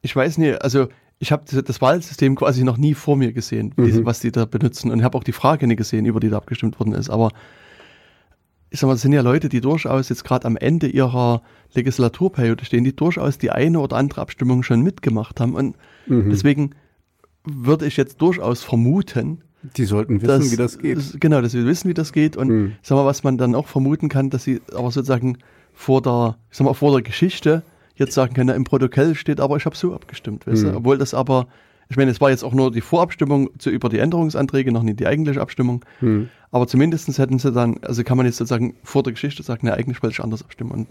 ich 0.00 0.16
weiß 0.16 0.38
nicht, 0.38 0.62
also 0.62 0.88
ich 1.18 1.30
habe 1.30 1.44
das, 1.62 1.80
Wahlsystem 1.80 2.34
quasi 2.34 2.64
noch 2.64 2.78
nie 2.78 2.94
vor 2.94 3.16
mir 3.16 3.32
gesehen, 3.32 3.74
Mhm. 3.76 3.84
diese, 3.84 4.04
was 4.04 4.20
die 4.20 4.32
da 4.32 4.44
benutzen. 4.46 4.90
Und 4.90 4.98
ich 4.98 5.04
habe 5.04 5.16
auch 5.16 5.24
die 5.24 5.32
Frage 5.32 5.66
nicht 5.66 5.76
gesehen, 5.76 6.06
über 6.06 6.18
die 6.18 6.30
da 6.30 6.38
abgestimmt 6.38 6.80
worden 6.80 6.94
ist. 6.94 7.10
Aber 7.10 7.30
ich 8.70 8.80
sag 8.80 8.88
mal, 8.88 8.94
das 8.94 9.02
sind 9.02 9.12
ja 9.12 9.20
Leute, 9.20 9.48
die 9.48 9.60
durchaus 9.60 10.08
jetzt 10.08 10.24
gerade 10.24 10.46
am 10.46 10.56
Ende 10.56 10.88
ihrer 10.88 11.42
Legislaturperiode 11.74 12.64
stehen, 12.64 12.82
die 12.84 12.96
durchaus 12.96 13.38
die 13.38 13.50
eine 13.50 13.78
oder 13.78 13.96
andere 13.96 14.20
Abstimmung 14.22 14.62
schon 14.62 14.80
mitgemacht 14.80 15.38
haben. 15.40 15.54
Und 15.54 15.76
Mhm. 16.06 16.30
deswegen 16.30 16.70
würde 17.44 17.86
ich 17.86 17.96
jetzt 17.96 18.20
durchaus 18.20 18.62
vermuten, 18.64 19.42
Die 19.76 19.84
sollten 19.84 20.20
wissen, 20.22 20.26
dass, 20.28 20.50
wie 20.52 20.56
das 20.56 20.78
geht. 20.78 21.20
Genau, 21.20 21.40
dass 21.40 21.54
wir 21.54 21.64
wissen, 21.66 21.88
wie 21.88 21.94
das 21.94 22.12
geht. 22.12 22.36
Und 22.36 22.48
Mhm. 22.48 22.72
sag 22.82 22.96
mal, 22.96 23.06
was 23.06 23.22
man 23.22 23.38
dann 23.38 23.54
auch 23.54 23.68
vermuten 23.68 24.08
kann, 24.08 24.30
dass 24.30 24.44
sie 24.44 24.60
aber 24.74 24.90
sozusagen 24.90 25.38
vor 25.72 26.02
der, 26.02 26.36
ich 26.50 26.56
sag 26.58 26.64
mal, 26.64 26.74
vor 26.74 26.92
der 26.92 27.02
Geschichte 27.02 27.62
jetzt 27.94 28.14
sagen 28.14 28.34
können, 28.34 28.54
im 28.56 28.64
Protokoll 28.64 29.14
steht, 29.14 29.38
aber 29.40 29.56
ich 29.56 29.64
habe 29.66 29.76
so 29.76 29.94
abgestimmt, 29.94 30.46
weißt 30.46 30.64
Mhm. 30.64 30.72
du? 30.72 30.76
Obwohl 30.78 30.98
das 30.98 31.14
aber, 31.14 31.46
ich 31.88 31.96
meine, 31.96 32.10
es 32.10 32.20
war 32.20 32.30
jetzt 32.30 32.42
auch 32.42 32.54
nur 32.54 32.70
die 32.72 32.80
Vorabstimmung 32.80 33.50
zu, 33.58 33.70
über 33.70 33.88
die 33.88 33.98
Änderungsanträge, 33.98 34.72
noch 34.72 34.82
nicht 34.82 34.98
die 34.98 35.06
eigentliche 35.06 35.40
Abstimmung. 35.40 35.84
Mhm. 36.00 36.28
Aber 36.50 36.66
zumindestens 36.66 37.18
hätten 37.18 37.38
sie 37.38 37.52
dann, 37.52 37.78
also 37.82 38.02
kann 38.02 38.16
man 38.16 38.26
jetzt 38.26 38.36
sozusagen 38.38 38.74
vor 38.82 39.02
der 39.02 39.12
Geschichte 39.12 39.42
sagen, 39.42 39.66
ne, 39.66 39.74
eigentlich 39.74 40.02
wollte 40.02 40.14
ich 40.14 40.20
anders 40.24 40.42
abstimmen. 40.42 40.70
Und 40.72 40.86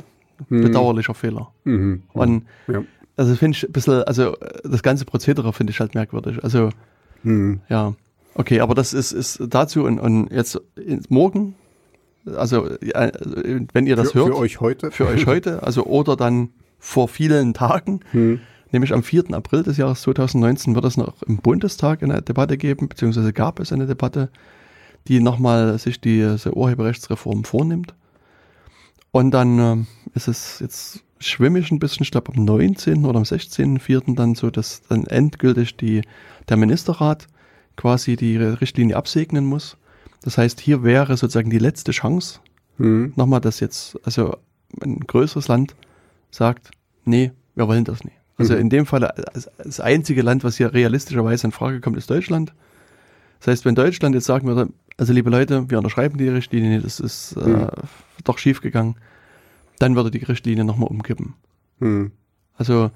Mhm. 0.49 0.61
bedauerlicher 0.61 1.13
Fehler. 1.13 1.51
Mhm. 1.65 2.03
Und 2.13 2.45
Ja. 2.67 2.81
also 3.17 3.35
finde 3.35 3.57
ich 3.57 3.67
ein 3.67 3.71
bisschen, 3.71 4.01
also 4.03 4.35
äh, 4.37 4.61
das 4.63 4.81
ganze 4.81 5.05
Prozedere 5.05 5.53
finde 5.53 5.71
ich 5.71 5.79
halt 5.79 5.93
merkwürdig. 5.93 6.43
Also 6.43 6.69
Mhm. 7.23 7.61
ja, 7.69 7.93
okay, 8.35 8.59
aber 8.59 8.75
das 8.75 8.93
ist, 8.93 9.11
ist 9.11 9.41
dazu 9.47 9.83
und, 9.83 9.99
und 9.99 10.31
jetzt 10.31 10.59
morgen, 11.09 11.55
also 12.35 12.69
ja, 12.83 13.11
wenn 13.73 13.87
ihr 13.87 13.95
das 13.95 14.11
für, 14.11 14.19
hört, 14.19 14.29
für 14.29 14.37
euch 14.37 14.59
heute. 14.59 14.91
für 14.91 15.07
euch 15.07 15.25
heute, 15.25 15.63
also 15.63 15.85
oder 15.85 16.15
dann 16.15 16.49
vor 16.79 17.07
vielen 17.07 17.53
Tagen, 17.53 18.01
Mhm. 18.13 18.39
nämlich 18.71 18.93
am 18.93 19.03
4. 19.03 19.33
April 19.33 19.63
des 19.63 19.77
Jahres 19.77 20.01
2019 20.01 20.75
wird 20.75 20.85
es 20.85 20.97
noch 20.97 21.21
im 21.23 21.37
Bundestag 21.37 22.03
eine 22.03 22.21
Debatte 22.21 22.57
geben, 22.57 22.87
beziehungsweise 22.87 23.33
gab 23.33 23.59
es 23.59 23.73
eine 23.73 23.85
Debatte, 23.85 24.29
die 25.07 25.19
nochmal 25.19 25.77
sich 25.77 25.99
diese 25.99 26.55
Urheberrechtsreform 26.55 27.43
vornimmt. 27.43 27.93
Und 29.11 29.31
dann 29.31 29.59
ähm, 29.59 29.87
ist 30.13 30.27
es 30.27 30.59
jetzt 30.59 31.03
schwimmig 31.19 31.69
ein 31.71 31.79
bisschen, 31.79 32.03
ich 32.03 32.11
glaube 32.11 32.31
am 32.35 32.45
19. 32.45 33.05
oder 33.05 33.17
am 33.17 33.23
16.04. 33.23 34.15
dann 34.15 34.35
so, 34.35 34.49
dass 34.49 34.81
dann 34.87 35.05
endgültig 35.05 35.75
die, 35.77 36.01
der 36.49 36.57
Ministerrat 36.57 37.27
quasi 37.75 38.15
die 38.15 38.37
Richtlinie 38.37 38.95
absegnen 38.95 39.45
muss. 39.45 39.77
Das 40.23 40.37
heißt, 40.37 40.59
hier 40.59 40.83
wäre 40.83 41.17
sozusagen 41.17 41.49
die 41.49 41.59
letzte 41.59 41.91
Chance, 41.91 42.39
Mhm. 42.77 43.13
nochmal, 43.15 43.41
dass 43.41 43.59
jetzt, 43.59 43.99
also 44.03 44.37
ein 44.81 44.99
größeres 45.01 45.47
Land 45.47 45.75
sagt, 46.31 46.71
nee, 47.05 47.31
wir 47.55 47.67
wollen 47.67 47.83
das 47.83 48.03
nicht. 48.03 48.15
Also 48.37 48.53
Mhm. 48.53 48.59
in 48.61 48.69
dem 48.69 48.85
Fall, 48.85 49.01
das, 49.63 49.79
einzige 49.79 50.21
Land, 50.21 50.43
was 50.43 50.57
hier 50.57 50.73
realistischerweise 50.73 51.45
in 51.47 51.51
Frage 51.51 51.79
kommt, 51.81 51.97
ist 51.97 52.09
Deutschland. 52.09 52.53
Das 53.39 53.47
heißt, 53.47 53.65
wenn 53.65 53.75
Deutschland 53.75 54.15
jetzt 54.15 54.25
sagen 54.25 54.47
würde, 54.47 54.71
also 54.97 55.13
liebe 55.13 55.29
Leute, 55.29 55.69
wir 55.69 55.77
unterschreiben 55.77 56.17
die 56.17 56.27
Richtlinie, 56.29 56.79
das 56.81 56.99
ist 56.99 57.33
äh, 57.37 57.47
Mhm. 57.49 57.67
doch 58.23 58.37
schief 58.37 58.61
gegangen, 58.61 58.95
dann 59.79 59.95
würde 59.95 60.11
die 60.11 60.23
Richtlinie 60.23 60.63
nochmal 60.63 60.89
umkippen. 60.89 61.33
Mhm. 61.79 62.11
Also 62.55 62.91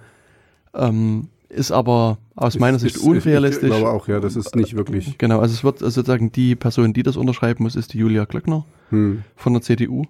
ähm, 0.73 1.29
ist 1.49 1.71
aber 1.71 2.17
aus 2.35 2.57
meiner 2.59 2.75
Ist- 2.77 2.81
Sicht 2.83 2.95
ist- 2.97 3.01
unrealistisch. 3.03 3.69
Ich 3.69 3.75
glaube 3.77 3.91
auch, 3.91 4.07
ja, 4.07 4.19
das 4.19 4.35
ist 4.35 4.55
nicht 4.55 4.75
wirklich. 4.75 5.17
Genau, 5.17 5.39
also 5.39 5.53
es 5.53 5.63
wird 5.63 5.81
also 5.83 5.89
sozusagen 6.01 6.31
die 6.31 6.55
Person, 6.55 6.93
die 6.93 7.03
das 7.03 7.17
unterschreiben 7.17 7.63
muss, 7.63 7.75
ist 7.75 7.93
die 7.93 7.99
Julia 7.99 8.25
Klöckner 8.25 8.65
Mhm. 8.91 9.23
von 9.35 9.53
der 9.53 9.61
CDU. 9.61 10.05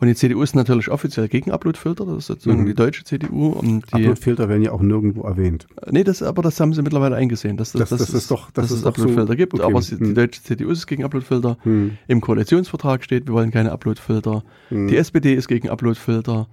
Und 0.00 0.08
die 0.08 0.16
CDU 0.16 0.42
ist 0.42 0.56
natürlich 0.56 0.88
offiziell 0.90 1.28
gegen 1.28 1.52
Uploadfilter, 1.52 2.04
das 2.04 2.16
ist 2.18 2.26
sozusagen 2.26 2.62
Mhm. 2.62 2.66
die 2.66 2.74
deutsche 2.74 3.04
CDU. 3.04 3.50
Und 3.50 3.84
die, 3.90 3.94
Uploadfilter 3.94 4.48
werden 4.48 4.62
ja 4.62 4.72
auch 4.72 4.82
nirgendwo 4.82 5.22
erwähnt. 5.22 5.68
nee, 5.92 6.02
das, 6.02 6.24
aber 6.24 6.42
das 6.42 6.58
haben 6.58 6.72
sie 6.74 6.82
mittlerweile 6.82 7.14
eingesehen, 7.14 7.56
dass, 7.56 7.70
Das- 7.70 7.90
dass, 7.90 8.00
das 8.00 8.10
ist 8.10 8.28
doch- 8.32 8.50
das 8.50 8.64
dass 8.64 8.70
ist 8.72 8.78
es 8.78 8.82
doch 8.82 8.96
so- 8.96 9.02
Uploadfilter 9.02 9.36
gibt. 9.36 9.54
okay. 9.54 9.62
Aber 9.62 9.80
sie, 9.80 9.96
die 9.98 10.06
Hm. 10.06 10.14
deutsche 10.16 10.42
CDU 10.42 10.70
ist 10.70 10.88
gegen 10.88 11.04
Uploadfilter. 11.04 11.56
Mhm. 11.62 11.98
Im 12.08 12.20
Koalitionsvertrag 12.20 13.04
steht, 13.04 13.28
wir 13.28 13.34
wollen 13.34 13.52
keine 13.52 13.70
Uploadfilter. 13.70 14.42
Mhm. 14.70 14.88
Die 14.88 14.96
SPD 14.96 15.34
ist 15.34 15.46
gegen 15.46 15.68
Uploadfilter. 15.68 16.48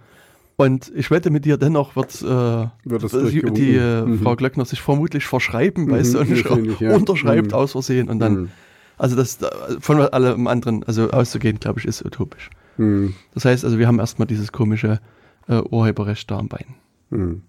Und 0.59 0.91
ich 0.93 1.09
wette 1.09 1.29
mit 1.29 1.45
dir, 1.45 1.55
dennoch 1.55 1.95
wird, 1.95 2.21
äh, 2.21 2.67
Wird 2.83 3.31
die, 3.31 3.41
die 3.53 3.75
äh, 3.77 4.01
Mhm. 4.01 4.19
Frau 4.19 4.35
Glöckner 4.35 4.65
sich 4.65 4.81
vermutlich 4.81 5.25
verschreiben, 5.25 5.85
Mhm, 5.85 5.91
weißt 5.91 6.13
du, 6.15 6.19
und 6.19 6.27
ja. 6.81 6.93
unterschreibt 6.97 7.47
Mhm. 7.47 7.53
aus 7.53 7.71
Versehen 7.71 8.09
und 8.09 8.19
dann, 8.19 8.33
Mhm. 8.33 8.49
also 8.97 9.15
das 9.15 9.37
von 9.79 10.01
allem 10.01 10.47
anderen, 10.47 10.83
also 10.83 11.11
auszugehen, 11.11 11.61
glaube 11.61 11.79
ich, 11.79 11.85
ist 11.85 12.05
utopisch. 12.05 12.49
Mhm. 12.75 13.13
Das 13.33 13.45
heißt 13.45 13.63
also, 13.63 13.79
wir 13.79 13.87
haben 13.87 13.99
erstmal 13.99 14.27
dieses 14.27 14.51
komische 14.51 14.99
äh, 15.47 15.61
Urheberrecht 15.61 16.29
da 16.29 16.39
am 16.39 16.49
Bein. 16.49 16.65
Mhm. 17.09 17.43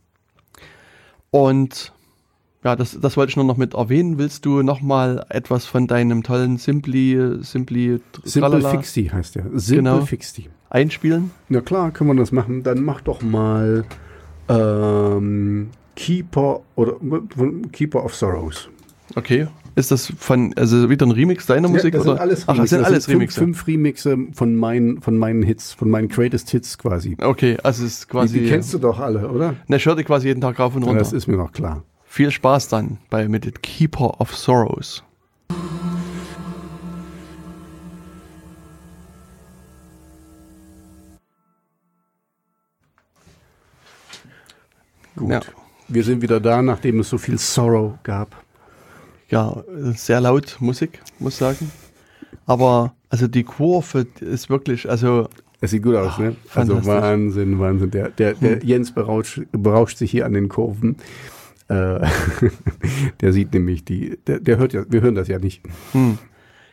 Und 1.31 1.93
ja, 2.63 2.77
das, 2.77 2.97
das 3.01 3.17
wollte 3.17 3.31
ich 3.31 3.37
nur 3.37 3.45
noch 3.45 3.57
mit 3.57 3.75
erwähnen. 3.75 4.19
Willst 4.19 4.47
du 4.47 4.63
nochmal 4.63 5.27
etwas 5.31 5.65
von 5.67 5.89
deinem 5.89 6.23
tollen 6.23 6.59
Simply, 6.59 7.39
Simply 7.41 8.01
Simple 8.23 8.61
Fixie 8.71 9.11
heißt 9.11 9.35
der. 9.35 9.47
Simple 9.55 9.77
Genau. 9.77 10.01
Fixie. 10.07 10.49
Einspielen? 10.71 11.31
Na 11.49 11.61
klar, 11.61 11.91
können 11.91 12.11
wir 12.11 12.17
das 12.17 12.33
machen. 12.33 12.63
Dann 12.63 12.83
mach 12.83 13.01
doch 13.03 13.23
mal 13.23 13.85
Ähm, 14.49 15.71
Keeper 15.97 16.61
oder 16.77 16.95
Keeper 17.73 18.05
of 18.05 18.15
Sorrows. 18.15 18.69
Okay. 19.15 19.47
Ist 19.77 19.91
das 19.93 20.13
von, 20.19 20.53
also 20.57 20.91
wieder 20.91 21.07
ein 21.07 21.13
Remix 21.13 21.47
deiner 21.47 21.69
Musik? 21.69 21.93
das 21.93 22.03
oder? 22.03 22.13
sind 22.13 22.21
alles 22.21 22.45
Ach, 22.49 22.57
das 22.57 22.71
sind 22.71 22.85
alles 22.85 23.07
fünf, 23.07 23.17
Remixe. 23.17 23.41
Fünf 23.41 23.67
Remixe 23.67 24.19
von 24.33 24.57
meinen, 24.57 25.01
von 25.01 25.17
meinen 25.17 25.43
Hits, 25.43 25.73
von 25.73 25.89
meinen 25.91 26.09
Greatest 26.09 26.51
Hits 26.51 26.77
quasi. 26.77 27.17
Okay, 27.21 27.57
also 27.63 27.85
es 27.85 27.93
ist 27.93 28.03
Die, 28.05 28.09
quasi. 28.09 28.41
die 28.41 28.49
kennst 28.49 28.75
du 28.75 28.79
doch 28.79 28.99
alle, 28.99 29.29
oder? 29.29 29.55
Ne, 29.69 29.77
ich 29.77 29.87
höre 29.87 29.95
die 29.97 30.03
quasi 30.05 30.27
jeden 30.27 30.41
Tag 30.41 30.59
rauf 30.59 30.75
und 30.75 30.83
runter. 30.83 30.99
Das 30.99 31.13
ist 31.13 31.29
mir 31.29 31.37
noch 31.37 31.53
klar. 31.53 31.85
Viel 32.05 32.33
Spaß 32.33 32.67
dann 32.69 32.99
bei 33.11 33.29
mit 33.29 33.63
Keeper 33.63 34.21
of 34.21 34.35
Sorrows. 34.37 35.05
Gut. 45.21 45.31
Ja. 45.31 45.41
Wir 45.89 46.03
sind 46.03 46.23
wieder 46.23 46.41
da, 46.41 46.63
nachdem 46.63 47.01
es 47.01 47.11
so 47.11 47.19
viel 47.19 47.37
Sorrow 47.37 47.99
gab. 48.03 48.43
Ja, 49.29 49.63
sehr 49.95 50.21
laut 50.21 50.57
Musik, 50.61 51.01
muss 51.19 51.35
ich 51.35 51.39
sagen. 51.39 51.71
Aber 52.47 52.95
also 53.11 53.29
die 53.29 53.45
Kurve 53.45 54.07
ist 54.21 54.49
wirklich, 54.49 54.89
also 54.89 55.29
Es 55.61 55.73
sieht 55.73 55.83
gut 55.83 55.95
aus, 55.97 56.19
ne? 56.19 56.37
Also. 56.55 56.77
Hm. 56.77 56.87
Wahnsinn, 56.87 57.59
Wahnsinn. 57.59 57.91
Der, 57.91 58.09
der, 58.09 58.33
der 58.35 58.65
Jens 58.65 58.93
berauscht, 58.93 59.43
berauscht 59.53 59.99
sich 59.99 60.11
hier 60.11 60.25
an 60.25 60.33
den 60.33 60.49
Kurven. 60.49 60.97
Äh, 61.69 62.01
der 63.21 63.33
sieht 63.35 63.53
nämlich 63.53 63.85
die, 63.85 64.19
der, 64.27 64.41
der 64.41 64.57
hört 64.57 64.73
ja, 64.73 64.85
wir 64.89 65.03
hören 65.03 65.17
das 65.17 65.29
ja 65.29 65.39
nicht. 65.39 65.61
Hm. 65.93 66.17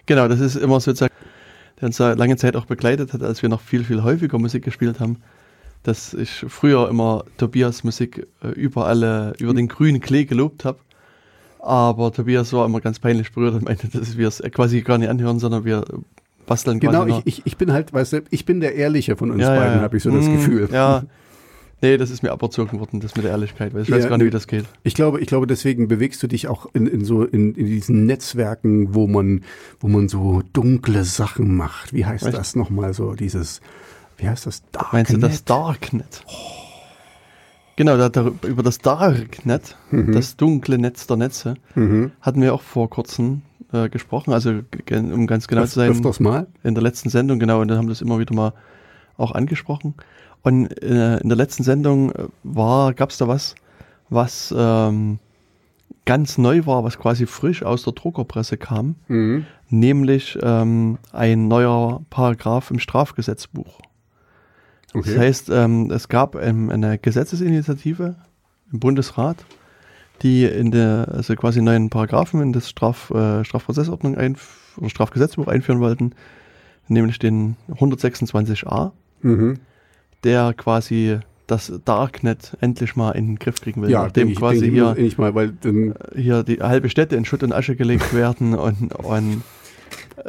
Genau, 0.06 0.30
das 0.30 0.40
ist 0.40 0.56
immer 0.56 0.80
sozusagen, 0.80 1.14
der 1.82 1.88
uns 1.88 2.00
lange 2.00 2.38
Zeit 2.38 2.56
auch 2.56 2.66
begleitet 2.66 3.12
hat, 3.12 3.24
als 3.24 3.42
wir 3.42 3.50
noch 3.50 3.60
viel, 3.60 3.84
viel 3.84 4.04
häufiger 4.04 4.40
Musik 4.40 4.64
gespielt 4.64 5.02
haben, 5.02 5.18
dass 5.84 6.14
ich 6.14 6.46
früher 6.48 6.90
immer 6.90 7.24
Tobias 7.38 7.84
Musik 7.84 8.28
äh, 8.44 8.50
über 8.50 8.88
alle, 8.88 9.34
über 9.40 9.54
den 9.54 9.68
grünen 9.68 10.02
Klee 10.02 10.26
gelobt 10.26 10.66
habe. 10.66 10.80
Aber 11.60 12.12
Tobias 12.14 12.54
war 12.54 12.66
immer 12.66 12.82
ganz 12.82 13.00
peinlich 13.00 13.32
berührt 13.32 13.56
und 13.56 13.66
meinte, 13.66 13.88
dass 13.90 14.18
wir 14.18 14.28
es 14.28 14.42
quasi 14.52 14.82
gar 14.82 14.98
nicht 14.98 15.10
anhören, 15.10 15.40
sondern 15.40 15.66
wir 15.66 15.84
basteln 16.46 16.80
Genau, 16.80 17.06
quasi 17.06 17.22
ich, 17.26 17.40
ich, 17.40 17.46
ich 17.46 17.58
bin 17.58 17.74
halt, 17.74 17.92
weißt 17.94 18.14
du, 18.14 18.22
ich 18.30 18.46
bin 18.46 18.60
der 18.62 18.76
Ehrliche 18.76 19.16
von 19.18 19.32
uns 19.32 19.42
Ja, 19.42 19.50
beiden, 19.56 19.78
ja. 19.78 19.82
habe 19.82 19.98
ich 19.98 20.04
so 20.04 20.12
das 20.12 20.28
Mm, 20.28 20.34
Gefühl. 20.34 20.70
Ja. 20.72 21.04
Nee, 21.82 21.98
das 21.98 22.10
ist 22.10 22.24
mir 22.24 22.32
aberzogen 22.32 22.80
worden, 22.80 23.02
das 23.02 23.16
mit 23.16 23.24
der 23.26 23.32
Ehrlichkeit, 23.32 23.74
weil 23.74 23.84
ich 23.84 23.92
weiß 23.92 24.04
Ja, 24.04 24.10
gar 24.10 24.18
nicht, 24.18 24.26
wie 24.28 24.32
das 24.32 24.48
geht. 24.48 24.66
Ich 24.84 24.96
glaube, 24.96 25.20
ich 25.20 25.28
glaube, 25.28 25.46
deswegen 25.46 25.88
bewegst 25.88 26.24
du 26.24 26.28
dich 26.28 26.48
auch 26.48 26.68
in, 26.74 26.88
in 26.88 27.06
so 27.06 27.24
in, 27.24 27.54
in 27.54 27.66
diesen 27.68 28.06
Netzwerken, 28.08 28.96
wo 28.96 29.06
man, 29.08 29.44
wo 29.80 29.88
man 29.88 30.08
so 30.10 30.42
dunkle 30.54 31.04
Sachen 31.04 31.56
macht. 31.56 31.94
Wie 31.94 32.06
heißt 32.06 32.26
Echt? 32.26 32.38
das 32.38 32.56
nochmal 32.56 32.94
so? 32.96 33.14
Dieses, 33.14 33.62
wie 34.18 34.28
heißt 34.30 34.46
das? 34.46 34.64
Darknet? 34.72 34.94
Meinst 34.94 35.14
du 35.14 35.18
das 35.18 35.44
Darknet? 35.46 36.24
Genau, 37.76 37.96
da, 37.98 38.10
da, 38.10 38.32
über 38.48 38.64
das 38.64 38.80
Darknet, 38.80 39.78
das 39.92 40.36
dunkle 40.36 40.80
Netz 40.80 41.06
der 41.06 41.18
Netze, 41.18 41.56
Mhm. 41.76 42.12
hatten 42.22 42.42
wir 42.42 42.54
auch 42.56 42.62
vor 42.64 42.90
kurzem 42.90 43.44
äh, 43.72 43.88
gesprochen, 43.90 44.34
also 44.34 44.62
um 44.92 45.28
ganz 45.28 45.48
genau 45.48 45.62
Öf- 45.64 45.68
zu 45.70 45.76
sein, 45.76 45.92
Öfters 45.92 46.20
mal? 46.20 46.48
in 46.64 46.74
der 46.74 46.82
letzten 46.82 47.10
Sendung, 47.10 47.38
genau, 47.38 47.62
und 47.62 47.68
dann 47.68 47.78
haben 47.78 47.86
wir 47.86 47.92
das 47.92 48.02
immer 48.02 48.18
wieder 48.18 48.34
mal 48.34 48.54
auch 49.18 49.34
angesprochen. 49.34 49.94
Und 50.42 50.68
äh, 50.82 51.18
in 51.18 51.30
der 51.30 51.38
letzten 51.38 51.64
Sendung 51.64 52.12
äh, 52.14 52.26
war, 52.44 52.94
gab 52.94 53.10
es 53.12 53.18
da 53.18 53.28
was, 53.28 53.54
was 54.10 54.54
ähm, 54.58 55.20
ganz 56.06 56.38
neu 56.40 56.66
war, 56.66 56.84
was 56.84 56.98
quasi 56.98 57.26
frisch 57.28 57.62
aus 57.62 57.84
der 57.84 57.94
Druckerpresse 57.94 58.58
kam, 58.58 58.96
Mhm. 59.08 59.46
nämlich 59.70 60.40
ähm, 60.42 60.98
ein 61.12 61.48
neuer 61.48 62.02
Paragraph 62.10 62.72
im 62.72 62.80
Strafgesetzbuch. 62.80 63.82
Okay. 64.94 65.10
Das 65.10 65.20
heißt, 65.20 65.50
ähm, 65.50 65.92
es 65.92 66.08
gab 66.08 66.36
ähm, 66.36 66.70
eine 66.70 66.98
Gesetzesinitiative 66.98 68.16
im 68.72 68.80
Bundesrat, 68.80 69.46
die 70.22 70.46
in 70.46 70.72
der, 70.72 71.10
also 71.14 71.36
quasi 71.36 71.62
neuen 71.62 71.90
Paragraphen 71.90 72.42
in 72.42 72.54
das 72.54 72.70
Straf, 72.70 73.12
äh, 73.12 73.44
Strafprozessordnung 73.44 74.18
einf 74.18 74.78
oder 74.78 74.90
Strafgesetzbuch 74.90 75.48
einführen 75.48 75.80
wollten, 75.80 76.14
nämlich 76.88 77.20
den 77.20 77.56
126a, 77.70 78.92
mhm. 79.22 79.60
der 80.24 80.54
quasi 80.54 81.20
das 81.48 81.72
Darknet 81.86 82.58
endlich 82.60 82.96
mal 82.96 83.12
in 83.12 83.28
den 83.28 83.40
Griff 83.40 83.62
kriegen 83.62 83.82
will, 83.82 83.90
Ja, 83.90 84.04
nachdem 84.04 84.30
ich, 84.30 84.38
quasi 84.38 84.70
hier, 84.70 84.96
ich 84.98 85.18
mal, 85.18 85.34
weil 85.34 85.54
hier 86.16 86.44
die 86.44 86.62
halbe 86.62 86.90
Städte 86.90 87.16
in 87.16 87.24
Schutt 87.24 87.42
und 87.44 87.54
Asche 87.54 87.76
gelegt 87.76 88.14
werden 88.14 88.54
und, 88.54 88.94
und 88.94 89.44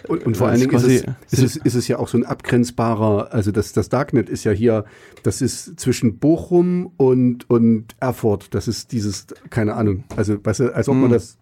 und, 0.09 0.25
und 0.27 0.37
vor 0.37 0.49
Ja, 0.49 0.53
allen 0.53 0.61
Dingen 0.61 0.75
ist 0.75 0.85
es, 0.85 1.03
ist, 1.31 1.43
es, 1.43 1.57
ist 1.57 1.75
es 1.75 1.89
ja 1.89 1.99
auch 1.99 2.09
so 2.09 2.19
ein 2.19 2.25
abgrenzbarer, 2.25 3.33
also 3.33 3.51
das, 3.53 3.73
das 3.73 3.89
Darknet 3.89 4.29
ist 4.29 4.45
ja 4.45 4.53
hier, 4.53 4.85
das 5.23 5.41
ist 5.43 5.79
zwischen 5.81 6.19
Bochum 6.19 6.93
und, 6.97 7.49
und 7.51 7.95
Erfurt. 8.01 8.55
Das 8.55 8.69
ist 8.69 8.93
dieses, 8.93 9.27
keine 9.51 9.75
Ahnung, 9.75 10.05
also 10.17 10.37
weißt 10.45 10.61
du, 10.61 10.75
als 10.75 10.89
ob 10.89 10.97
man 10.97 11.09
Mhm. 11.09 11.13
das, 11.15 11.39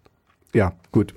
ja, 0.53 0.73
gut. 0.91 1.13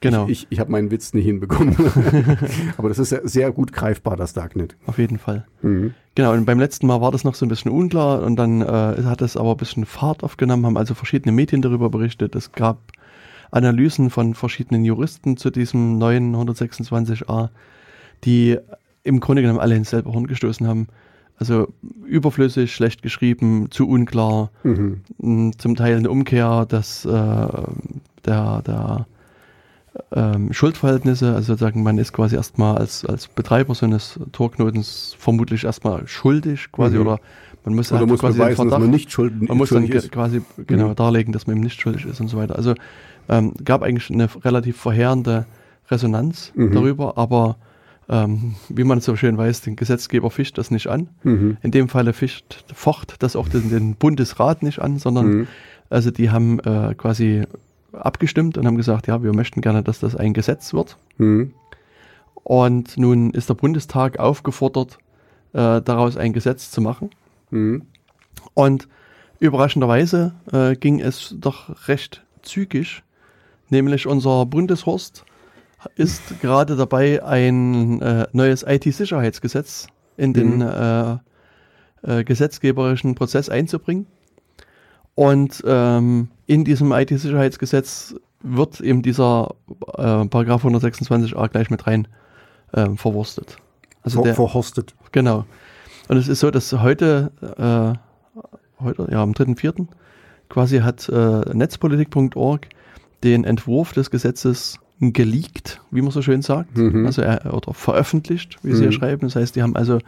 genau, 0.00 0.28
Ich, 0.28 0.46
ich 0.50 0.60
habe 0.60 0.70
meinen 0.70 0.90
Witz 0.90 1.14
nicht 1.14 1.24
hinbekommen. 1.24 1.74
Aber 2.76 2.88
das 2.88 2.98
ist 2.98 3.10
ja 3.12 3.20
sehr 3.26 3.50
gut 3.52 3.72
greifbar, 3.72 4.16
das 4.16 4.32
Darknet. 4.34 4.76
auf 4.86 4.98
jeden 4.98 5.18
Fall. 5.18 5.46
Mhm. 5.62 5.94
Genau, 6.14 6.32
und 6.32 6.44
beim 6.44 6.58
letzten 6.58 6.86
Mal 6.86 7.00
war 7.00 7.12
das 7.12 7.24
noch 7.24 7.34
so 7.34 7.46
ein 7.46 7.48
bisschen 7.48 7.70
unklar 7.70 8.22
und 8.22 8.36
dann 8.36 8.60
äh, 8.60 8.66
hat 9.04 9.22
es 9.22 9.36
aber 9.36 9.52
ein 9.52 9.56
bisschen 9.56 9.86
Fahrt 9.86 10.22
aufgenommen, 10.24 10.66
haben 10.66 10.76
also 10.76 10.94
verschiedene 10.94 11.32
Medien 11.32 11.62
darüber 11.62 11.90
berichtet. 11.90 12.34
Es 12.34 12.52
gab 12.52 12.78
Analysen 13.50 14.10
von 14.10 14.34
verschiedenen 14.34 14.84
Juristen 14.84 15.36
zu 15.36 15.50
diesem 15.50 15.98
neuen 15.98 16.34
126a, 16.36 17.48
die 18.24 18.58
im 19.04 19.20
Grunde 19.20 19.42
genommen 19.42 19.60
alle 19.60 19.76
ins 19.76 19.90
selbe 19.90 20.12
Horn 20.12 20.26
gestoßen 20.26 20.66
haben. 20.66 20.88
Also 21.38 21.68
überflüssig, 22.04 22.74
schlecht 22.74 23.00
geschrieben, 23.02 23.70
zu 23.70 23.88
unklar, 23.88 24.50
Mhm. 24.64 25.02
mh, 25.18 25.52
zum 25.58 25.76
Teil 25.76 25.96
eine 25.96 26.10
Umkehr 26.10 26.66
dass, 26.68 27.04
äh, 27.04 27.08
der, 28.26 28.62
der 28.66 29.06
ähm, 30.12 30.52
Schuldverhältnisse, 30.52 31.34
also 31.34 31.54
sozusagen 31.54 31.82
man 31.82 31.98
ist 31.98 32.12
quasi 32.12 32.36
erstmal 32.36 32.76
als, 32.78 33.04
als 33.04 33.26
Betreiber 33.28 33.74
so 33.74 33.86
eines 33.86 34.18
Torknotens 34.32 35.16
vermutlich 35.18 35.64
erstmal 35.64 36.06
schuldig 36.06 36.70
quasi 36.72 36.96
Mhm. 36.96 37.00
oder 37.02 37.20
man 37.64 37.74
muss 37.74 37.90
Oder 37.90 38.00
halt 38.00 38.08
muss 38.10 38.20
quasi 38.20 38.38
beweisen, 38.38 38.50
dass 38.56 38.66
Verdacht- 38.66 38.80
man 38.80 38.90
nicht 38.90 39.10
schulden, 39.10 39.46
man 39.48 39.56
muss 39.58 39.70
dann 39.70 39.78
schuldig 39.82 39.94
ist. 40.04 40.12
quasi 40.12 40.42
genau 40.66 40.88
Mhm. 40.90 40.94
darlegen, 40.96 41.32
dass 41.32 41.46
man 41.46 41.56
eben 41.56 41.64
nicht 41.64 41.80
schuldig 41.80 42.04
ist 42.04 42.20
und 42.20 42.28
so 42.28 42.36
weiter. 42.36 42.56
Also 42.56 42.74
ähm, 43.28 43.52
gab 43.64 43.82
eigentlich 43.82 44.10
eine 44.10 44.28
relativ 44.44 44.76
verheerende 44.78 45.46
Resonanz 45.90 46.52
Mhm. 46.54 46.72
darüber, 46.72 47.16
aber 47.18 47.56
ähm, 48.10 48.54
wie 48.70 48.84
man 48.84 49.00
so 49.00 49.16
schön 49.16 49.36
weiß, 49.36 49.60
den 49.62 49.76
Gesetzgeber 49.76 50.30
fischt 50.30 50.56
das 50.56 50.70
nicht 50.70 50.86
an. 50.86 51.08
Mhm. 51.24 51.58
In 51.62 51.70
dem 51.70 51.88
Falle 51.88 52.12
fischt, 52.14 52.64
focht 52.74 53.22
das 53.22 53.36
auch 53.36 53.48
den, 53.48 53.68
den 53.70 53.96
Bundesrat 53.96 54.62
nicht 54.62 54.80
an, 54.80 54.98
sondern 54.98 55.26
Mhm. 55.26 55.46
also 55.90 56.10
die 56.10 56.30
haben 56.30 56.58
äh, 56.60 56.94
quasi 56.96 57.42
abgestimmt 57.92 58.56
und 58.58 58.66
haben 58.66 58.76
gesagt, 58.76 59.06
ja, 59.08 59.22
wir 59.22 59.34
möchten 59.34 59.60
gerne, 59.60 59.82
dass 59.82 60.00
das 60.00 60.14
ein 60.16 60.32
Gesetz 60.32 60.72
wird. 60.72 60.96
Mhm. 61.18 61.52
Und 62.34 62.96
nun 62.96 63.30
ist 63.32 63.48
der 63.50 63.54
Bundestag 63.54 64.18
aufgefordert, 64.18 64.98
äh, 65.52 65.82
daraus 65.82 66.16
ein 66.16 66.32
Gesetz 66.32 66.70
zu 66.70 66.80
machen. 66.80 67.10
Mhm. 67.50 67.82
Und 68.54 68.88
überraschenderweise 69.38 70.32
äh, 70.52 70.76
ging 70.76 71.00
es 71.00 71.34
doch 71.38 71.88
recht 71.88 72.24
zügig, 72.42 73.02
nämlich 73.70 74.06
unser 74.06 74.46
Bundeshorst 74.46 75.24
ist 75.94 76.40
gerade 76.40 76.76
dabei, 76.76 77.22
ein 77.22 78.00
äh, 78.02 78.26
neues 78.32 78.64
IT-Sicherheitsgesetz 78.66 79.86
in 80.16 80.32
den 80.32 80.56
Mhm. 80.56 80.62
äh, 80.62 82.20
äh, 82.20 82.24
gesetzgeberischen 82.24 83.14
Prozess 83.14 83.48
einzubringen. 83.48 84.06
Und 85.14 85.62
ähm, 85.66 86.28
in 86.46 86.64
diesem 86.64 86.92
IT-Sicherheitsgesetz 86.92 88.14
wird 88.40 88.80
eben 88.80 89.02
dieser 89.02 89.54
äh, 89.96 90.24
Paragraph 90.26 90.64
126a 90.64 91.48
gleich 91.48 91.70
mit 91.70 91.86
rein 91.86 92.06
ähm, 92.74 92.96
verwurstet. 92.96 93.56
Also 94.02 94.18
Ver 94.18 94.24
der, 94.24 94.34
verhorstet. 94.34 94.94
Genau. 95.12 95.44
Und 96.08 96.16
es 96.16 96.28
ist 96.28 96.40
so, 96.40 96.50
dass 96.50 96.72
heute, 96.72 97.32
äh, 97.42 98.82
heute, 98.82 99.08
ja, 99.10 99.22
am 99.22 99.32
3.4. 99.32 99.86
quasi 100.48 100.78
hat 100.78 101.08
äh, 101.08 101.54
netzpolitik.org 101.54 102.68
den 103.24 103.44
Entwurf 103.44 103.92
des 103.92 104.10
Gesetzes 104.10 104.78
geleakt, 105.00 105.80
wie 105.90 106.02
man 106.02 106.10
so 106.10 106.22
schön 106.22 106.42
sagt. 106.42 106.76
Mhm. 106.76 107.06
Also 107.06 107.22
er, 107.22 107.52
oder 107.54 107.72
veröffentlicht, 107.74 108.58
wie 108.62 108.72
sie 108.72 108.80
hier 108.80 108.88
Mhm. 108.88 108.92
schreiben. 108.92 109.20
Das 109.22 109.36
heißt, 109.36 109.54
die 109.56 109.62
haben 109.62 109.76
also 109.76 109.98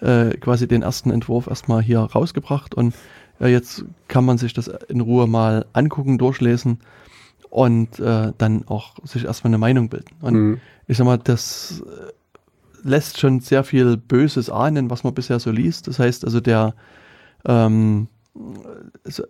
äh, 0.00 0.30
quasi 0.38 0.66
den 0.68 0.82
ersten 0.82 1.10
Entwurf 1.10 1.46
erstmal 1.46 1.82
hier 1.82 2.00
rausgebracht 2.00 2.74
und 2.74 2.94
äh, 3.40 3.48
jetzt 3.48 3.84
kann 4.08 4.24
man 4.24 4.38
sich 4.38 4.52
das 4.54 4.68
in 4.88 5.00
Ruhe 5.00 5.26
mal 5.26 5.66
angucken, 5.72 6.18
durchlesen 6.18 6.78
und 7.50 7.98
äh, 7.98 8.32
dann 8.38 8.66
auch 8.66 8.94
sich 9.04 9.24
erstmal 9.24 9.50
eine 9.50 9.58
Meinung 9.58 9.88
bilden. 9.88 10.14
Und 10.20 10.34
Mhm. 10.34 10.60
ich 10.86 10.96
sag 10.96 11.04
mal, 11.04 11.18
das 11.18 11.82
äh, 11.86 12.88
lässt 12.88 13.18
schon 13.18 13.40
sehr 13.40 13.64
viel 13.64 13.96
Böses 13.96 14.50
ahnen, 14.50 14.90
was 14.90 15.04
man 15.04 15.14
bisher 15.14 15.38
so 15.40 15.50
liest. 15.50 15.86
Das 15.88 15.98
heißt 15.98 16.24
also, 16.24 16.40
der, 16.40 16.74
ähm, 17.44 18.08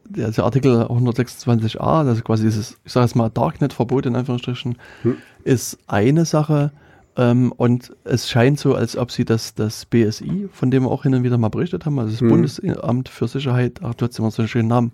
der, 0.09 0.31
der 0.31 0.45
Artikel 0.45 0.83
126a, 0.83 1.79
also 2.07 2.23
quasi 2.23 2.45
dieses, 2.45 2.77
ich 2.85 2.93
sage 2.93 3.07
jetzt 3.07 3.17
mal, 3.17 3.31
Darknet-Verbot 3.31 4.07
in 4.07 4.17
Anführungsstrichen, 4.17 4.77
Hm. 5.03 5.17
ist 5.45 5.79
eine 5.87 6.25
Sache. 6.25 6.73
Ähm, 7.17 7.53
und 7.57 7.97
es 8.05 8.29
scheint 8.31 8.61
so, 8.61 8.75
als 8.75 8.97
ob 8.97 9.11
sie 9.11 9.25
das, 9.25 9.55
das 9.55 9.87
BSI, 9.87 10.49
von 10.53 10.71
dem 10.71 10.85
wir 10.85 10.91
auch 10.91 11.03
hin 11.03 11.15
und 11.17 11.25
wieder 11.25 11.37
mal 11.39 11.49
berichtet 11.49 11.85
haben, 11.85 11.99
also 11.99 12.13
das 12.13 12.21
Mhm. 12.21 12.29
Bundesamt 12.29 13.09
für 13.09 13.27
Sicherheit, 13.27 13.81
ach, 13.83 13.95
du 13.95 14.07
hast 14.07 14.19
immer 14.21 14.31
so 14.31 14.43
einen 14.43 14.49
schönen 14.49 14.69
Namen, 14.69 14.93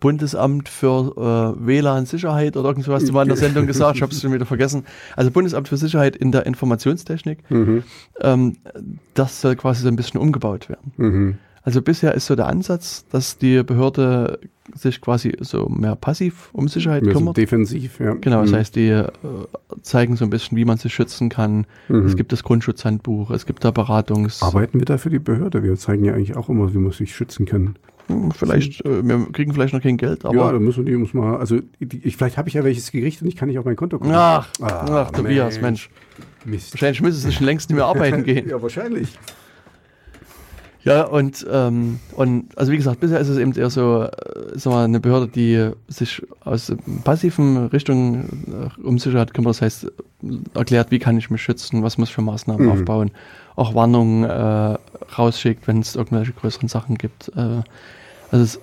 Bundesamt 0.00 0.68
für 0.68 1.54
äh, 1.56 1.66
WLAN-Sicherheit 1.66 2.56
oder 2.56 2.68
irgendwas 2.70 2.94
hast 2.94 3.08
du 3.08 3.12
mal 3.12 3.22
in 3.22 3.28
der 3.28 3.36
Sendung 3.38 3.66
gesagt, 3.66 3.96
ich 3.96 4.02
habe 4.02 4.12
es 4.12 4.20
schon 4.20 4.32
wieder 4.32 4.44
vergessen. 4.46 4.84
Also 5.16 5.30
Bundesamt 5.30 5.68
für 5.68 5.76
Sicherheit 5.76 6.16
in 6.16 6.32
der 6.32 6.44
Informationstechnik, 6.44 7.48
Mhm. 7.50 7.84
ähm, 8.20 8.56
das 9.14 9.40
soll 9.40 9.54
quasi 9.54 9.82
so 9.82 9.88
ein 9.88 9.96
bisschen 9.96 10.20
umgebaut 10.20 10.68
werden. 10.68 10.92
Mhm. 10.96 11.38
Also 11.66 11.80
bisher 11.80 12.14
ist 12.14 12.26
so 12.26 12.36
der 12.36 12.46
Ansatz, 12.46 13.06
dass 13.10 13.38
die 13.38 13.62
Behörde 13.62 14.38
sich 14.74 15.00
quasi 15.00 15.34
so 15.40 15.66
mehr 15.68 15.96
passiv 15.96 16.50
um 16.52 16.68
Sicherheit 16.68 17.02
Mehr 17.04 17.14
so 17.14 17.18
kümmert. 17.20 17.36
defensiv, 17.38 18.00
ja. 18.00 18.14
Genau, 18.14 18.42
das 18.42 18.50
Mhm. 18.50 18.56
heißt, 18.56 18.76
die 18.76 18.88
äh, 18.88 19.08
zeigen 19.82 20.16
so 20.16 20.24
ein 20.24 20.30
bisschen, 20.30 20.56
wie 20.58 20.64
man 20.66 20.76
sich 20.76 20.92
schützen 20.94 21.30
kann. 21.30 21.66
Mhm. 21.88 22.04
Es 22.06 22.16
gibt 22.16 22.32
das 22.32 22.42
Grundschutzhandbuch, 22.42 23.30
es 23.30 23.46
gibt 23.46 23.64
da 23.64 23.70
Beratungs... 23.70 24.42
Arbeiten 24.42 24.78
wir 24.78 24.84
da 24.84 24.98
für 24.98 25.08
die 25.10 25.18
Behörde? 25.18 25.62
Wir 25.62 25.74
zeigen 25.76 26.04
ja 26.04 26.12
eigentlich 26.14 26.36
auch 26.36 26.48
immer, 26.50 26.72
wie 26.74 26.78
man 26.78 26.92
sich 26.92 27.14
schützen 27.14 27.46
kann. 27.46 27.76
Hm, 28.08 28.30
vielleicht, 28.32 28.84
äh, 28.84 29.02
wir 29.06 29.26
kriegen 29.32 29.54
vielleicht 29.54 29.72
noch 29.72 29.80
kein 29.80 29.96
Geld, 29.96 30.24
ja, 30.24 30.28
aber... 30.30 30.52
dann 30.52 30.62
müssen 30.62 30.84
die 30.84 30.94
muss 30.96 31.14
mal, 31.14 31.38
also 31.38 31.60
die, 31.80 31.98
ich, 32.06 32.18
vielleicht 32.18 32.36
habe 32.36 32.48
ich 32.48 32.54
ja 32.54 32.62
welches 32.64 32.92
gerichtet 32.92 33.22
und 33.22 33.28
ich 33.28 33.36
kann 33.36 33.48
nicht 33.48 33.58
auf 33.58 33.64
mein 33.64 33.76
Konto 33.76 33.98
gucken. 33.98 34.14
ach, 34.14 34.48
Ah, 34.60 35.06
ach, 35.06 35.10
Tobias, 35.12 35.60
Mensch. 35.62 35.88
Mist. 36.44 36.74
Wahrscheinlich 36.74 37.00
müsste 37.00 37.26
es 37.28 37.34
schon 37.34 37.46
längst 37.46 37.70
nicht 37.70 37.76
mehr 37.76 37.86
arbeiten 37.86 38.22
gehen. 38.24 38.50
Ja, 38.50 38.60
wahrscheinlich. 38.60 39.18
Ja, 40.84 41.04
und, 41.04 41.46
ähm, 41.50 41.98
und 42.14 42.56
also 42.58 42.70
wie 42.70 42.76
gesagt, 42.76 43.00
bisher 43.00 43.18
ist 43.18 43.28
es 43.28 43.38
eben 43.38 43.52
eher 43.54 43.70
so, 43.70 44.02
äh, 44.02 44.10
sag 44.54 44.72
mal, 44.72 44.84
eine 44.84 45.00
Behörde, 45.00 45.28
die 45.28 45.70
sich 45.88 46.22
aus 46.44 46.72
passiven 47.04 47.68
Richtungen 47.68 48.70
äh, 48.76 48.82
um 48.82 48.98
Sicherheit 48.98 49.32
kümmert. 49.32 49.54
Das 49.54 49.62
heißt, 49.62 49.86
erklärt, 50.54 50.90
wie 50.90 50.98
kann 50.98 51.16
ich 51.16 51.30
mich 51.30 51.42
schützen, 51.42 51.82
was 51.82 51.96
muss 51.96 52.10
ich 52.10 52.14
für 52.14 52.22
Maßnahmen 52.22 52.66
Mhm. 52.66 52.72
aufbauen, 52.72 53.10
auch 53.56 53.74
Warnungen 53.74 54.24
äh, 54.24 54.76
rausschickt, 55.18 55.66
wenn 55.66 55.80
es 55.80 55.96
irgendwelche 55.96 56.32
größeren 56.32 56.68
Sachen 56.68 56.98
gibt. 56.98 57.32
Äh, 57.34 57.62
also 58.30 58.58
das, 58.58 58.60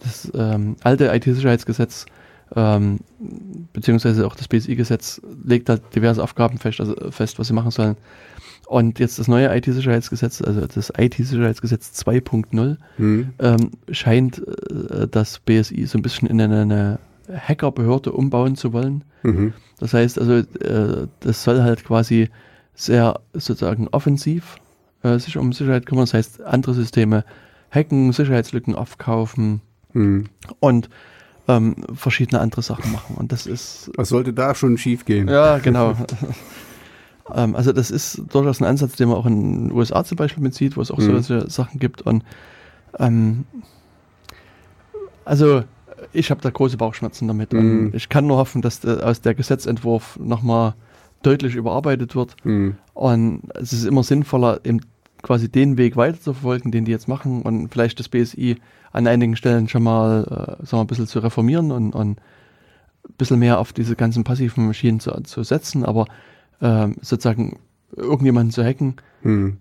das 0.00 0.32
ähm, 0.34 0.76
alte 0.84 1.06
IT-Sicherheitsgesetz 1.12 2.06
ähm, 2.56 3.00
beziehungsweise 3.72 4.26
auch 4.26 4.36
das 4.36 4.46
BSI-Gesetz 4.48 5.20
legt 5.44 5.68
da 5.68 5.76
diverse 5.76 6.22
Aufgaben 6.22 6.58
fest, 6.58 6.78
also 6.78 6.94
fest, 7.10 7.38
was 7.38 7.48
sie 7.48 7.52
machen 7.54 7.70
sollen. 7.72 7.96
Und 8.66 8.98
jetzt 8.98 9.18
das 9.18 9.28
neue 9.28 9.54
IT-Sicherheitsgesetz, 9.56 10.40
also 10.42 10.62
das 10.66 10.92
IT-Sicherheitsgesetz 10.96 11.92
2.0, 12.04 12.76
Hm. 12.96 13.28
ähm, 13.38 13.70
scheint 13.90 14.38
äh, 14.46 15.06
das 15.10 15.38
BSI 15.40 15.86
so 15.86 15.98
ein 15.98 16.02
bisschen 16.02 16.28
in 16.28 16.40
eine, 16.40 16.62
eine 16.62 16.98
Hackerbehörde 17.30 18.12
umbauen 18.12 18.56
zu 18.56 18.72
wollen. 18.72 19.04
Mhm. 19.22 19.52
Das 19.78 19.94
heißt 19.94 20.18
also, 20.18 20.34
äh, 20.34 21.06
das 21.20 21.42
soll 21.42 21.62
halt 21.62 21.84
quasi 21.84 22.28
sehr 22.74 23.20
sozusagen 23.32 23.88
offensiv 23.88 24.56
äh, 25.02 25.18
sich 25.18 25.36
um 25.38 25.52
Sicherheit 25.52 25.86
kümmern. 25.86 26.04
Das 26.04 26.14
heißt, 26.14 26.42
andere 26.42 26.74
Systeme 26.74 27.24
hacken, 27.70 28.12
Sicherheitslücken 28.12 28.74
aufkaufen 28.74 29.60
Hm. 29.92 30.26
und 30.60 30.88
ähm, 31.46 31.76
verschiedene 31.94 32.40
andere 32.40 32.62
Sachen 32.62 32.90
machen. 32.92 33.16
Und 33.16 33.30
das 33.30 33.46
ist 33.46 33.90
Was 33.96 34.08
sollte 34.08 34.32
da 34.32 34.54
schon 34.54 34.76
schief 34.78 35.04
gehen? 35.04 35.28
ja, 35.28 35.58
genau. 35.58 35.94
ähm, 37.32 37.54
also 37.56 37.72
das 37.72 37.90
ist 37.90 38.22
durchaus 38.30 38.60
ein 38.60 38.64
Ansatz, 38.66 38.96
den 38.96 39.08
man 39.08 39.16
auch 39.16 39.26
in 39.26 39.68
den 39.68 39.72
USA 39.72 40.04
zum 40.04 40.16
Beispiel 40.16 40.42
mitzieht, 40.42 40.76
wo 40.76 40.80
es 40.80 40.90
auch 40.90 40.98
Mhm. 40.98 41.22
solche 41.22 41.50
Sachen 41.50 41.78
gibt. 41.78 42.02
Und 42.02 42.24
ähm, 42.98 43.44
also 45.24 45.62
ich 46.12 46.30
habe 46.30 46.40
da 46.40 46.50
große 46.50 46.76
Bauchschmerzen 46.76 47.28
damit. 47.28 47.52
Mhm. 47.52 47.92
Ich 47.94 48.08
kann 48.08 48.26
nur 48.26 48.36
hoffen, 48.36 48.62
dass 48.62 48.80
der, 48.80 49.06
aus 49.06 49.20
der 49.20 49.34
Gesetzentwurf 49.34 50.18
nochmal 50.22 50.74
deutlich 51.22 51.54
überarbeitet 51.54 52.14
wird. 52.14 52.36
Hm. 52.42 52.76
Und 52.92 53.42
es 53.54 53.72
ist 53.72 53.84
immer 53.84 54.02
sinnvoller, 54.02 54.60
eben 54.64 54.80
quasi 55.22 55.48
den 55.48 55.78
Weg 55.78 55.96
weiterzuverfolgen, 55.96 56.70
den 56.70 56.84
die 56.84 56.92
jetzt 56.92 57.08
machen 57.08 57.42
und 57.42 57.68
vielleicht 57.68 57.98
das 57.98 58.10
BSI 58.10 58.56
an 58.92 59.06
einigen 59.06 59.34
Stellen 59.36 59.68
schon 59.68 59.82
mal, 59.82 60.24
äh, 60.24 60.66
sagen 60.66 60.72
wir, 60.72 60.80
ein 60.80 60.86
bisschen 60.86 61.06
zu 61.06 61.20
reformieren 61.20 61.72
und, 61.72 61.94
und 61.94 62.18
ein 62.18 63.14
bisschen 63.16 63.38
mehr 63.38 63.58
auf 63.58 63.72
diese 63.72 63.96
ganzen 63.96 64.22
passiven 64.22 64.66
Maschinen 64.66 65.00
zu, 65.00 65.10
zu 65.22 65.42
setzen, 65.42 65.84
aber 65.84 66.06
ähm, 66.60 66.96
sozusagen 67.00 67.58
irgendjemanden 67.96 68.50
zu 68.52 68.64
hacken, 68.64 68.94
Hm. 69.22 69.58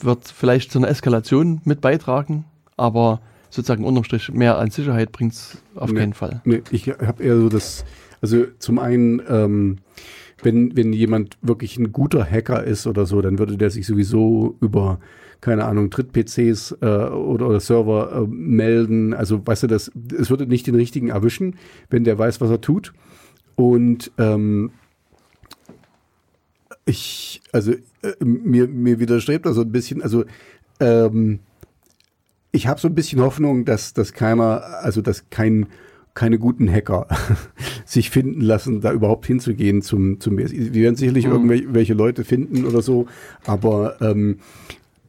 wird 0.00 0.26
vielleicht 0.28 0.72
zu 0.72 0.78
einer 0.78 0.88
Eskalation 0.88 1.60
mit 1.64 1.80
beitragen, 1.80 2.44
aber 2.76 3.20
sozusagen 3.50 3.84
unterm 3.84 4.04
Strich 4.04 4.32
mehr 4.32 4.58
an 4.58 4.70
Sicherheit 4.70 5.12
bringt 5.12 5.32
es 5.34 5.58
auf 5.74 5.92
Nee. 5.92 5.98
keinen 6.00 6.14
Fall. 6.14 6.40
Nee, 6.44 6.62
ich 6.70 6.88
habe 6.88 7.22
eher 7.22 7.36
so 7.36 7.48
das, 7.48 7.84
also 8.22 8.44
zum 8.58 8.78
einen, 8.78 9.20
ähm, 9.28 9.76
wenn, 10.42 10.74
wenn 10.76 10.92
jemand 10.92 11.36
wirklich 11.42 11.76
ein 11.76 11.92
guter 11.92 12.24
Hacker 12.24 12.64
ist 12.64 12.86
oder 12.86 13.04
so, 13.06 13.20
dann 13.20 13.38
würde 13.38 13.56
der 13.58 13.70
sich 13.70 13.86
sowieso 13.86 14.56
über, 14.60 14.98
keine 15.42 15.64
Ahnung, 15.66 15.90
Dritt-PCs 15.90 16.78
äh, 16.80 16.86
oder, 16.86 17.48
oder 17.48 17.60
Server 17.60 18.22
äh, 18.22 18.26
melden. 18.26 19.12
Also, 19.12 19.46
weißt 19.46 19.64
du, 19.64 19.66
das, 19.66 19.90
es 20.16 20.30
würde 20.30 20.46
nicht 20.46 20.66
den 20.66 20.76
richtigen 20.76 21.08
erwischen, 21.08 21.56
wenn 21.90 22.04
der 22.04 22.18
weiß, 22.18 22.40
was 22.40 22.48
er 22.50 22.60
tut. 22.62 22.94
Und 23.56 24.10
ähm, 24.16 24.70
ich, 26.84 27.42
also 27.52 27.72
äh, 27.72 28.24
mir, 28.24 28.66
mir 28.68 28.98
widerstrebt 29.00 29.46
das 29.46 29.54
so 29.56 29.62
ein 29.62 29.72
bisschen, 29.72 30.02
also 30.02 30.24
ähm, 30.80 31.40
ich 32.52 32.66
habe 32.66 32.80
so 32.80 32.88
ein 32.88 32.94
bisschen 32.94 33.20
Hoffnung, 33.20 33.64
dass, 33.64 33.92
dass 33.92 34.12
keiner, 34.12 34.62
also 34.82 35.02
dass 35.02 35.30
kein, 35.30 35.66
keine 36.14 36.38
guten 36.38 36.70
Hacker 36.70 37.06
sich 37.84 38.10
finden 38.10 38.40
lassen, 38.40 38.80
da 38.80 38.92
überhaupt 38.92 39.26
hinzugehen 39.26 39.82
zum, 39.82 40.18
zum 40.20 40.36
BSI. 40.36 40.74
Wir 40.74 40.82
werden 40.82 40.96
sicherlich 40.96 41.26
Mhm. 41.26 41.50
irgendwelche 41.50 41.94
Leute 41.94 42.24
finden 42.24 42.64
oder 42.64 42.82
so, 42.82 43.06
aber 43.46 44.00
ähm, 44.00 44.38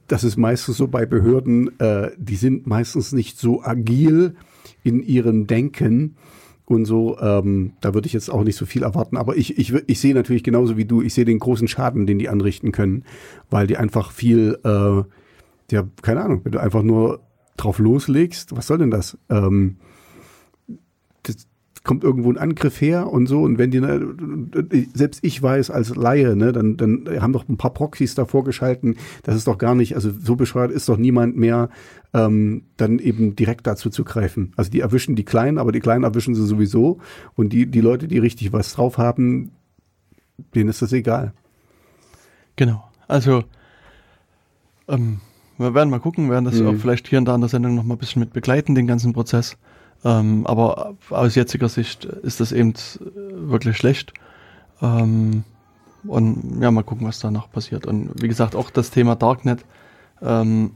das 0.07 0.23
ist 0.23 0.37
meistens 0.37 0.77
so 0.77 0.87
bei 0.87 1.05
Behörden, 1.05 1.79
äh, 1.79 2.11
die 2.17 2.35
sind 2.35 2.67
meistens 2.67 3.13
nicht 3.13 3.39
so 3.39 3.63
agil 3.63 4.35
in 4.83 5.01
ihrem 5.01 5.47
Denken 5.47 6.15
und 6.75 6.85
so. 6.85 7.17
Ähm, 7.19 7.73
da 7.81 7.93
würde 7.93 8.07
ich 8.07 8.13
jetzt 8.13 8.29
auch 8.29 8.43
nicht 8.43 8.55
so 8.55 8.65
viel 8.65 8.83
erwarten. 8.83 9.17
Aber 9.17 9.37
ich, 9.37 9.57
ich, 9.57 9.73
ich 9.73 9.99
sehe 9.99 10.13
natürlich 10.13 10.43
genauso 10.43 10.77
wie 10.77 10.85
du, 10.85 11.01
ich 11.01 11.13
sehe 11.13 11.25
den 11.25 11.39
großen 11.39 11.67
Schaden, 11.67 12.05
den 12.05 12.19
die 12.19 12.29
anrichten 12.29 12.71
können, 12.71 13.03
weil 13.49 13.67
die 13.67 13.77
einfach 13.77 14.11
viel, 14.11 14.57
äh, 14.63 15.03
ja, 15.73 15.87
keine 16.01 16.21
Ahnung, 16.21 16.41
wenn 16.43 16.51
du 16.51 16.59
einfach 16.59 16.83
nur 16.83 17.21
drauf 17.57 17.79
loslegst, 17.79 18.55
was 18.55 18.67
soll 18.67 18.79
denn 18.79 18.91
das? 18.91 19.17
Ähm, 19.29 19.77
kommt 21.83 22.03
irgendwo 22.03 22.31
ein 22.31 22.37
Angriff 22.37 22.79
her 22.79 23.11
und 23.11 23.25
so 23.25 23.41
und 23.41 23.57
wenn 23.57 23.71
die, 23.71 23.79
selbst 24.93 25.19
ich 25.23 25.41
weiß 25.41 25.71
als 25.71 25.95
Laie, 25.95 26.35
ne, 26.35 26.51
dann, 26.51 26.77
dann 26.77 27.07
haben 27.19 27.33
doch 27.33 27.49
ein 27.49 27.57
paar 27.57 27.73
Proxys 27.73 28.13
davor 28.13 28.43
geschalten, 28.43 28.97
das 29.23 29.35
ist 29.35 29.47
doch 29.47 29.57
gar 29.57 29.73
nicht, 29.73 29.95
also 29.95 30.11
so 30.11 30.35
bescheuert 30.35 30.71
ist 30.71 30.87
doch 30.89 30.97
niemand 30.97 31.37
mehr, 31.37 31.69
ähm, 32.13 32.65
dann 32.77 32.99
eben 32.99 33.35
direkt 33.35 33.65
dazu 33.65 33.89
zu 33.89 34.03
greifen. 34.03 34.53
Also 34.57 34.69
die 34.69 34.81
erwischen 34.81 35.15
die 35.15 35.25
Kleinen, 35.25 35.57
aber 35.57 35.71
die 35.71 35.79
Kleinen 35.79 36.03
erwischen 36.03 36.35
sie 36.35 36.45
sowieso 36.45 36.99
und 37.35 37.51
die, 37.51 37.65
die 37.65 37.81
Leute, 37.81 38.07
die 38.07 38.19
richtig 38.19 38.53
was 38.53 38.73
drauf 38.73 38.99
haben, 38.99 39.51
denen 40.53 40.69
ist 40.69 40.81
das 40.83 40.93
egal. 40.93 41.33
Genau. 42.57 42.83
Also, 43.07 43.43
ähm, 44.87 45.19
wir 45.57 45.73
werden 45.73 45.89
mal 45.89 45.99
gucken, 45.99 46.29
werden 46.29 46.45
das 46.45 46.59
Mhm. 46.59 46.67
auch 46.67 46.75
vielleicht 46.75 47.07
hier 47.07 47.19
und 47.19 47.25
da 47.25 47.35
in 47.35 47.41
der 47.41 47.49
Sendung 47.49 47.75
noch 47.75 47.83
mal 47.83 47.95
ein 47.95 47.99
bisschen 47.99 48.19
mit 48.19 48.33
begleiten, 48.33 48.75
den 48.75 48.87
ganzen 48.87 49.13
Prozess. 49.13 49.57
Ähm, 50.03 50.47
aber 50.47 50.95
aus 51.09 51.35
jetziger 51.35 51.69
Sicht 51.69 52.05
ist 52.05 52.39
das 52.39 52.51
eben 52.51 52.73
wirklich 53.03 53.77
schlecht. 53.77 54.13
Ähm, 54.81 55.43
und 56.03 56.61
ja, 56.61 56.71
mal 56.71 56.83
gucken, 56.83 57.07
was 57.07 57.19
da 57.19 57.29
noch 57.29 57.51
passiert. 57.51 57.85
Und 57.85 58.21
wie 58.21 58.27
gesagt, 58.27 58.55
auch 58.55 58.69
das 58.69 58.89
Thema 58.89 59.15
Darknet 59.15 59.63
ähm, 60.21 60.71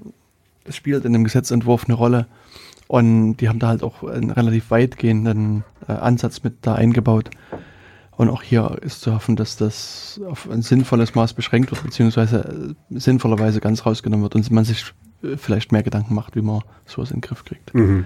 spielt 0.70 1.06
in 1.06 1.14
dem 1.14 1.24
Gesetzentwurf 1.24 1.86
eine 1.86 1.96
Rolle. 1.96 2.28
Und 2.88 3.38
die 3.38 3.50
haben 3.50 3.60
da 3.60 3.70
halt 3.70 3.84
auch 3.84 4.04
einen 4.04 4.30
relativ 4.30 4.70
weitgehenden 4.70 5.64
äh, 5.88 5.94
Ansatz 5.94 6.44
mit 6.44 6.58
da 6.62 6.76
eingebaut. 6.76 7.32
Und 8.12 8.30
auch 8.30 8.44
hier 8.44 8.78
ist 8.82 9.02
zu 9.02 9.14
hoffen, 9.14 9.36
dass 9.36 9.58
das 9.58 10.22
auf 10.28 10.50
ein 10.50 10.62
sinnvolles 10.62 11.16
Maß 11.16 11.34
beschränkt 11.34 11.72
wird, 11.72 11.84
beziehungsweise 11.84 12.76
äh, 12.92 13.00
sinnvollerweise 13.00 13.60
ganz 13.60 13.86
rausgenommen 13.86 14.24
wird 14.24 14.36
und 14.36 14.50
man 14.52 14.64
sich 14.64 14.94
äh, 15.24 15.36
vielleicht 15.36 15.72
mehr 15.72 15.84
Gedanken 15.84 16.14
macht, 16.14 16.36
wie 16.36 16.42
man 16.42 16.62
sowas 16.86 17.10
in 17.10 17.18
den 17.18 17.22
Griff 17.22 17.44
kriegt. 17.44 17.74
Mhm. 17.74 18.06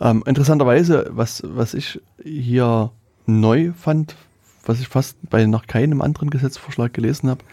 Ähm, 0.00 0.22
interessanterweise, 0.26 1.10
was, 1.10 1.42
was 1.44 1.74
ich 1.74 2.00
hier 2.22 2.90
neu 3.26 3.72
fand, 3.76 4.16
was 4.64 4.80
ich 4.80 4.88
fast 4.88 5.16
bei 5.28 5.46
noch 5.46 5.66
keinem 5.66 6.00
anderen 6.02 6.30
Gesetzvorschlag 6.30 6.92
gelesen 6.92 7.30
habe, 7.30 7.44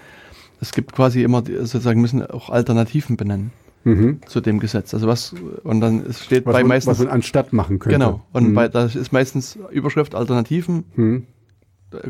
es 0.61 0.71
gibt 0.71 0.93
quasi 0.93 1.23
immer, 1.23 1.43
sozusagen 1.45 2.01
müssen 2.01 2.25
auch 2.25 2.49
Alternativen 2.49 3.17
benennen 3.17 3.51
Mhm. 3.85 4.19
zu 4.25 4.41
dem 4.41 4.59
Gesetz. 4.59 4.93
Also 4.93 5.07
was, 5.07 5.33
und 5.63 5.79
dann 5.79 6.05
es 6.05 6.23
steht 6.25 6.45
Was, 6.45 6.53
bei 6.53 6.59
man, 6.61 6.67
meistens, 6.67 6.99
was 6.99 7.05
man 7.05 7.13
anstatt 7.13 7.53
machen 7.53 7.79
könnte. 7.79 7.97
genau, 7.97 8.25
und 8.33 8.49
mhm. 8.49 8.53
bei, 8.53 8.67
da 8.67 8.85
ist 8.85 9.13
meistens 9.13 9.57
Überschrift 9.71 10.15
Alternativen, 10.15 10.83
mhm. 10.95 11.27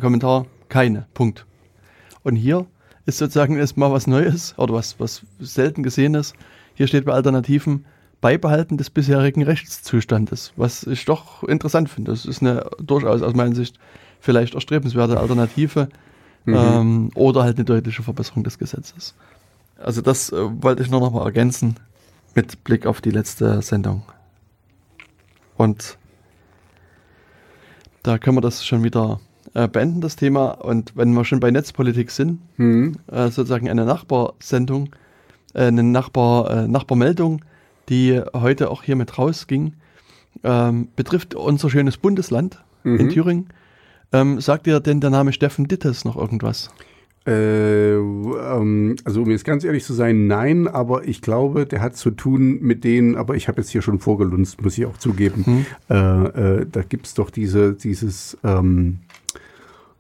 Kommentar, 0.02 0.48
keine, 0.68 1.06
Punkt. 1.14 1.46
Und 2.24 2.36
hier 2.36 2.66
ist 3.06 3.20
sozusagen 3.20 3.58
ist 3.58 3.78
mal 3.78 3.92
was 3.92 4.08
Neues 4.08 4.56
oder 4.58 4.74
was, 4.74 5.00
was 5.00 5.26
selten 5.40 5.84
gesehenes. 5.84 6.34
Hier 6.74 6.88
steht 6.88 7.06
bei 7.06 7.14
Alternativen 7.14 7.86
Beibehalten 8.22 8.78
des 8.78 8.90
bisherigen 8.90 9.44
Rechtszustandes, 9.44 10.54
was 10.56 10.84
ich 10.84 11.06
doch 11.06 11.44
interessant 11.44 11.90
finde. 11.90 12.12
Das 12.12 12.26
ist 12.26 12.42
eine 12.42 12.70
durchaus 12.82 13.22
aus 13.22 13.34
meiner 13.34 13.56
Sicht 13.56 13.80
vielleicht 14.20 14.56
erstrebenswerte 14.56 15.20
Alternative, 15.20 15.88
mhm. 16.46 16.56
ähm, 16.56 17.12
oder 17.16 17.44
halt 17.44 17.58
eine 17.58 17.66
deutliche 17.66 18.04
Verbesserung 18.04 18.44
des 18.44 18.58
Gesetzes. 18.58 19.16
Also 19.78 20.02
das 20.02 20.32
äh, 20.32 20.36
wollte 20.62 20.84
ich 20.84 20.90
nur 20.90 21.00
noch 21.00 21.12
mal 21.12 21.26
ergänzen 21.26 21.76
mit 22.36 22.64
Blick 22.64 22.86
auf 22.86 23.02
die 23.02 23.12
letzte 23.12 23.62
Sendung. 23.62 24.04
Und 25.56 25.98
da 28.04 28.18
können 28.18 28.38
wir 28.38 28.42
das 28.42 28.66
schon 28.66 28.84
wieder 28.84 29.20
äh, 29.54 29.68
beenden, 29.68 30.02
das 30.02 30.16
Thema. 30.16 30.52
Und 30.52 30.96
wenn 30.96 31.12
wir 31.14 31.26
schon 31.26 31.40
bei 31.40 31.52
Netzpolitik 31.52 32.12
sind, 32.12 32.40
mhm. 32.58 32.98
äh, 33.08 33.30
sozusagen 33.30 33.70
eine 33.70 33.86
Nachbarsendung, 33.86 34.90
äh, 35.54 35.66
eine 35.66 35.84
Nachbar, 35.84 36.50
äh, 36.52 36.68
Nachbarmeldung, 36.68 37.44
die 37.90 38.22
heute 38.34 38.70
auch 38.70 38.84
hier 38.84 38.96
mit 38.96 39.18
rausging, 39.18 39.74
ähm, 40.44 40.90
betrifft 40.96 41.36
unser 41.36 41.70
schönes 41.70 41.98
Bundesland 41.98 42.64
mhm. 42.84 43.00
in 43.00 43.10
Thüringen. 43.10 43.50
Ähm, 44.12 44.40
sagt 44.42 44.66
dir 44.66 44.80
denn 44.80 45.02
der 45.02 45.10
Name 45.10 45.34
Steffen 45.34 45.68
Dittes 45.68 46.06
noch 46.06 46.18
irgendwas? 46.18 46.70
Äh, 47.28 47.94
ähm, 47.94 48.96
also 49.04 49.22
um 49.22 49.30
jetzt 49.30 49.46
ganz 49.46 49.64
ehrlich 49.64 49.84
zu 49.84 49.94
sein, 49.94 50.28
nein, 50.28 50.68
aber 50.68 51.08
ich 51.08 51.22
glaube, 51.22 51.66
der 51.66 51.82
hat 51.82 51.96
zu 51.96 52.12
tun 52.12 52.60
mit 52.62 52.84
denen, 52.84 53.16
aber 53.16 53.36
ich 53.36 53.48
habe 53.48 53.62
jetzt 53.62 53.70
hier 53.70 53.82
schon 53.82 54.00
vorgelunzt, 54.00 54.62
muss 54.62 54.78
ich 54.78 54.86
auch 54.86 54.98
zugeben. 54.98 55.46
Hm. 55.46 55.66
Äh, 55.90 56.60
äh, 56.62 56.66
da 56.72 56.82
gibt's 56.82 57.14
doch 57.14 57.30
diese, 57.30 57.74
dieses 57.74 58.38
ähm, 58.44 59.00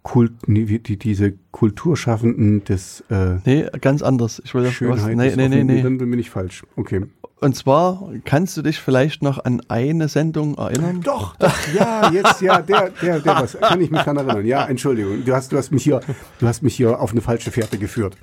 Kult, 0.10 0.32
die, 0.48 0.80
die, 0.82 0.98
diese 0.98 1.34
Kulturschaffenden 1.52 2.64
des 2.64 3.04
äh, 3.12 3.36
Nee, 3.46 3.68
ganz 3.80 4.02
anders. 4.02 4.42
Ich 4.44 4.56
will 4.56 4.66
Schönheit 4.72 5.16
was, 5.16 5.36
nee, 5.36 5.36
nee, 5.36 5.48
nee, 5.48 5.64
nee. 5.64 5.84
Dann 5.84 6.00
bin 6.00 6.18
ich 6.18 6.32
falsch. 6.32 6.64
Okay. 6.76 7.06
Und 7.42 7.56
zwar 7.56 8.10
kannst 8.26 8.58
du 8.58 8.64
dich 8.64 8.80
vielleicht 8.80 9.22
noch 9.22 9.46
an 9.46 9.62
eine 9.68 10.08
Sendung 10.08 10.58
erinnern? 10.58 11.02
Doch, 11.04 11.36
doch 11.36 11.54
ja, 11.76 12.12
jetzt, 12.12 12.42
ja, 12.42 12.60
der, 12.60 12.90
der, 12.90 13.20
der, 13.20 13.36
was, 13.36 13.56
kann 13.60 13.80
ich 13.82 13.92
mich 13.92 14.02
daran 14.02 14.18
erinnern. 14.18 14.46
Ja, 14.48 14.66
Entschuldigung, 14.66 15.24
du 15.24 15.36
hast, 15.36 15.52
du 15.52 15.58
hast 15.58 15.72
mich 15.72 15.84
hier, 15.84 16.02
du 16.40 16.48
hast 16.48 16.64
mich 16.64 16.76
hier 16.76 17.00
auf 17.00 17.12
eine 17.12 17.22
falsche 17.22 17.52
Fährte 17.52 17.78
geführt. 17.78 18.18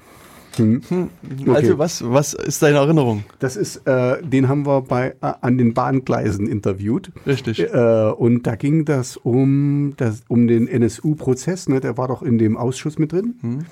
Hm. 0.57 0.81
hm. 0.89 1.11
Okay. 1.43 1.51
Also 1.51 1.79
was, 1.79 2.03
was 2.05 2.35
ist 2.35 2.63
deine 2.63 2.79
Erinnerung? 2.79 3.25
Das 3.39 3.57
ist, 3.57 3.87
äh, 3.87 4.23
den 4.23 4.49
haben 4.49 4.67
wir 4.67 4.83
bei 4.83 5.17
äh, 5.21 5.33
an 5.41 5.59
den 5.59 5.75
Bahngleisen 5.75 6.47
interviewt. 6.47 7.13
Richtig. 7.27 7.61
Äh, 7.61 8.11
und 8.11 8.47
da 8.47 8.57
ging 8.57 8.85
das 8.85 9.17
um 9.17 9.95
das 9.97 10.23
um 10.29 10.47
den 10.47 10.69
NSU-Prozess. 10.69 11.69
Ne? 11.69 11.81
Der 11.81 11.97
war 11.97 12.09
doch 12.09 12.23
in 12.23 12.39
dem 12.39 12.57
Ausschuss 12.57 12.99
mit 12.99 13.13
drin. 13.13 13.35
Hm. 13.41 13.67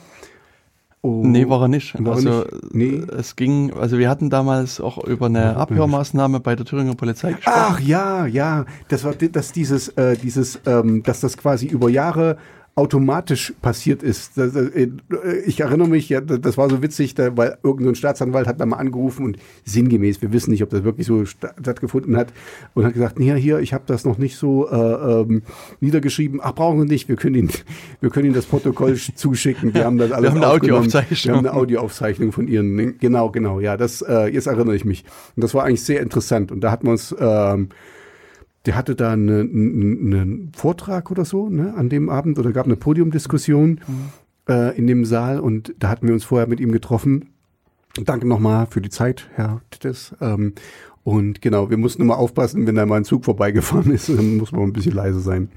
Oh, 1.04 1.20
nee, 1.22 1.46
war 1.50 1.60
er 1.60 1.68
nicht. 1.68 2.02
War 2.02 2.14
also 2.14 2.46
nicht? 2.70 2.74
Nee. 2.74 3.02
es 3.18 3.36
ging, 3.36 3.74
also 3.74 3.98
wir 3.98 4.08
hatten 4.08 4.30
damals 4.30 4.80
auch 4.80 5.04
über 5.04 5.26
eine 5.26 5.54
Abhörmaßnahme 5.54 6.40
bei 6.40 6.56
der 6.56 6.64
Thüringer 6.64 6.94
Polizei 6.94 7.34
gesprochen. 7.34 7.58
Ach 7.58 7.78
ja, 7.78 8.24
ja, 8.24 8.64
das 8.88 9.04
war 9.04 9.12
das 9.12 9.52
dieses 9.52 9.88
äh, 9.88 10.16
dieses 10.16 10.60
ähm, 10.64 11.02
dass 11.02 11.20
das 11.20 11.36
quasi 11.36 11.66
über 11.66 11.90
Jahre 11.90 12.38
automatisch 12.76 13.54
passiert 13.62 14.02
ist. 14.02 14.36
Äh, 14.36 14.88
ich 15.46 15.60
erinnere 15.60 15.88
mich, 15.88 16.08
ja, 16.08 16.20
das 16.20 16.58
war 16.58 16.68
so 16.68 16.82
witzig, 16.82 17.14
weil 17.16 17.56
irgendein 17.62 17.94
Staatsanwalt 17.94 18.48
hat 18.48 18.60
da 18.60 18.66
mal 18.66 18.76
angerufen 18.78 19.24
und 19.24 19.38
sinngemäß, 19.64 20.22
wir 20.22 20.32
wissen 20.32 20.50
nicht, 20.50 20.62
ob 20.62 20.70
das 20.70 20.82
wirklich 20.82 21.06
so 21.06 21.24
stattgefunden 21.24 22.16
hat, 22.16 22.32
und 22.74 22.84
hat 22.84 22.94
gesagt, 22.94 23.20
ja, 23.20 23.34
hier, 23.34 23.60
ich 23.60 23.72
habe 23.72 23.84
das 23.86 24.04
noch 24.04 24.18
nicht 24.18 24.36
so 24.36 24.68
äh, 24.68 24.74
ähm, 24.76 25.42
niedergeschrieben. 25.80 26.40
Ach, 26.42 26.54
brauchen 26.54 26.78
wir 26.78 26.84
nicht, 26.84 27.08
wir 27.08 27.16
können 27.16 27.36
Ihnen, 27.36 27.50
wir 28.00 28.10
können 28.10 28.26
Ihnen 28.26 28.34
das 28.34 28.46
Protokoll 28.46 28.96
zuschicken. 28.96 29.72
Wir 29.72 29.84
haben 29.84 29.98
das 29.98 30.10
alles 30.10 30.34
wir 30.34 30.40
haben 30.40 30.44
eine 30.44 30.52
Audioaufzeichnung. 30.52 31.18
Wir 31.22 31.32
haben 31.32 31.46
eine 31.46 31.54
Audioaufzeichnung 31.54 32.32
von 32.32 32.48
Ihren. 32.48 32.98
Genau, 32.98 33.30
genau, 33.30 33.60
ja, 33.60 33.76
das, 33.76 34.02
äh, 34.02 34.26
jetzt 34.26 34.46
erinnere 34.46 34.74
ich 34.74 34.84
mich. 34.84 35.04
Und 35.36 35.44
das 35.44 35.54
war 35.54 35.64
eigentlich 35.64 35.84
sehr 35.84 36.00
interessant. 36.00 36.50
Und 36.50 36.60
da 36.60 36.72
hat 36.72 36.82
man 36.82 36.92
uns 36.92 37.14
ähm, 37.18 37.68
der 38.66 38.76
hatte 38.76 38.94
da 38.94 39.12
einen, 39.12 39.40
einen 39.40 40.52
Vortrag 40.54 41.10
oder 41.10 41.24
so 41.24 41.48
ne, 41.48 41.74
an 41.76 41.88
dem 41.88 42.08
Abend 42.08 42.38
oder 42.38 42.52
gab 42.52 42.66
eine 42.66 42.76
Podiumdiskussion 42.76 43.80
mhm. 43.86 44.08
äh, 44.48 44.76
in 44.76 44.86
dem 44.86 45.04
Saal 45.04 45.40
und 45.40 45.74
da 45.78 45.88
hatten 45.88 46.06
wir 46.06 46.14
uns 46.14 46.24
vorher 46.24 46.48
mit 46.48 46.60
ihm 46.60 46.72
getroffen. 46.72 47.30
Danke 48.02 48.26
nochmal 48.26 48.66
für 48.68 48.80
die 48.80 48.90
Zeit, 48.90 49.28
Herr 49.34 49.60
Tittes. 49.70 50.14
Ähm, 50.20 50.54
und 51.04 51.42
genau, 51.42 51.68
wir 51.68 51.76
mussten 51.76 52.02
immer 52.02 52.18
aufpassen, 52.18 52.66
wenn 52.66 52.74
da 52.74 52.86
mal 52.86 52.96
ein 52.96 53.04
Zug 53.04 53.24
vorbeigefahren 53.24 53.92
ist, 53.92 54.08
dann 54.08 54.38
muss 54.38 54.52
man 54.52 54.62
ein 54.62 54.72
bisschen 54.72 54.94
leise 54.94 55.20
sein. 55.20 55.50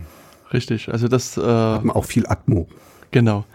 Richtig, 0.53 0.89
also 0.89 1.07
das 1.07 1.37
äh, 1.37 1.41
hat 1.41 1.85
man 1.85 1.95
auch 1.95 2.05
viel 2.05 2.27
Atmo. 2.27 2.67
Genau. 3.11 3.45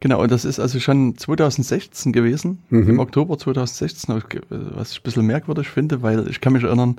Genau, 0.00 0.22
und 0.22 0.30
das 0.30 0.44
ist 0.44 0.60
also 0.60 0.80
schon 0.80 1.16
2016 1.16 2.12
gewesen, 2.12 2.62
mhm. 2.68 2.88
im 2.90 2.98
Oktober 2.98 3.38
2016, 3.38 4.22
was 4.50 4.92
ich 4.92 4.98
ein 4.98 5.02
bisschen 5.02 5.26
merkwürdig 5.26 5.68
finde, 5.68 6.02
weil 6.02 6.28
ich 6.28 6.40
kann 6.40 6.52
mich 6.52 6.62
erinnern, 6.62 6.96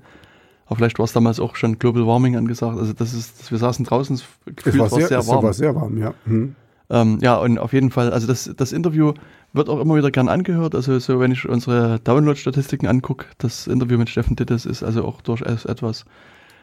aber 0.65 0.77
vielleicht 0.77 0.97
war 0.99 1.05
es 1.05 1.13
damals 1.13 1.39
auch 1.39 1.55
schon 1.55 1.77
Global 1.77 2.07
Warming 2.07 2.35
angesagt. 2.35 2.79
Also 2.79 2.93
das 2.93 3.13
ist, 3.13 3.51
wir 3.51 3.57
saßen 3.57 3.85
draußen, 3.85 4.15
es 4.15 4.25
gefühlt 4.55 4.79
war, 4.79 4.89
sehr, 4.89 5.07
sehr 5.07 5.27
warm. 5.27 5.37
Es 5.37 5.43
war 5.43 5.53
sehr 5.53 5.75
warm, 5.75 5.97
ja. 5.97 6.13
Hm. 6.25 6.55
Ähm, 6.89 7.19
ja, 7.21 7.35
und 7.35 7.57
auf 7.57 7.73
jeden 7.73 7.91
Fall, 7.91 8.11
also 8.11 8.27
das, 8.27 8.51
das 8.55 8.71
Interview 8.71 9.13
wird 9.53 9.69
auch 9.69 9.79
immer 9.79 9.95
wieder 9.95 10.11
gern 10.11 10.27
angehört. 10.27 10.75
Also 10.75 10.97
so, 10.99 11.19
wenn 11.19 11.31
ich 11.31 11.47
unsere 11.47 11.99
Download-Statistiken 11.99 12.87
angucke, 12.87 13.25
das 13.37 13.67
Interview 13.67 13.97
mit 13.97 14.09
Steffen 14.09 14.35
Dittes 14.35 14.65
ist 14.65 14.83
also 14.83 15.03
auch 15.05 15.21
durchaus 15.21 15.65
etwas, 15.65 16.05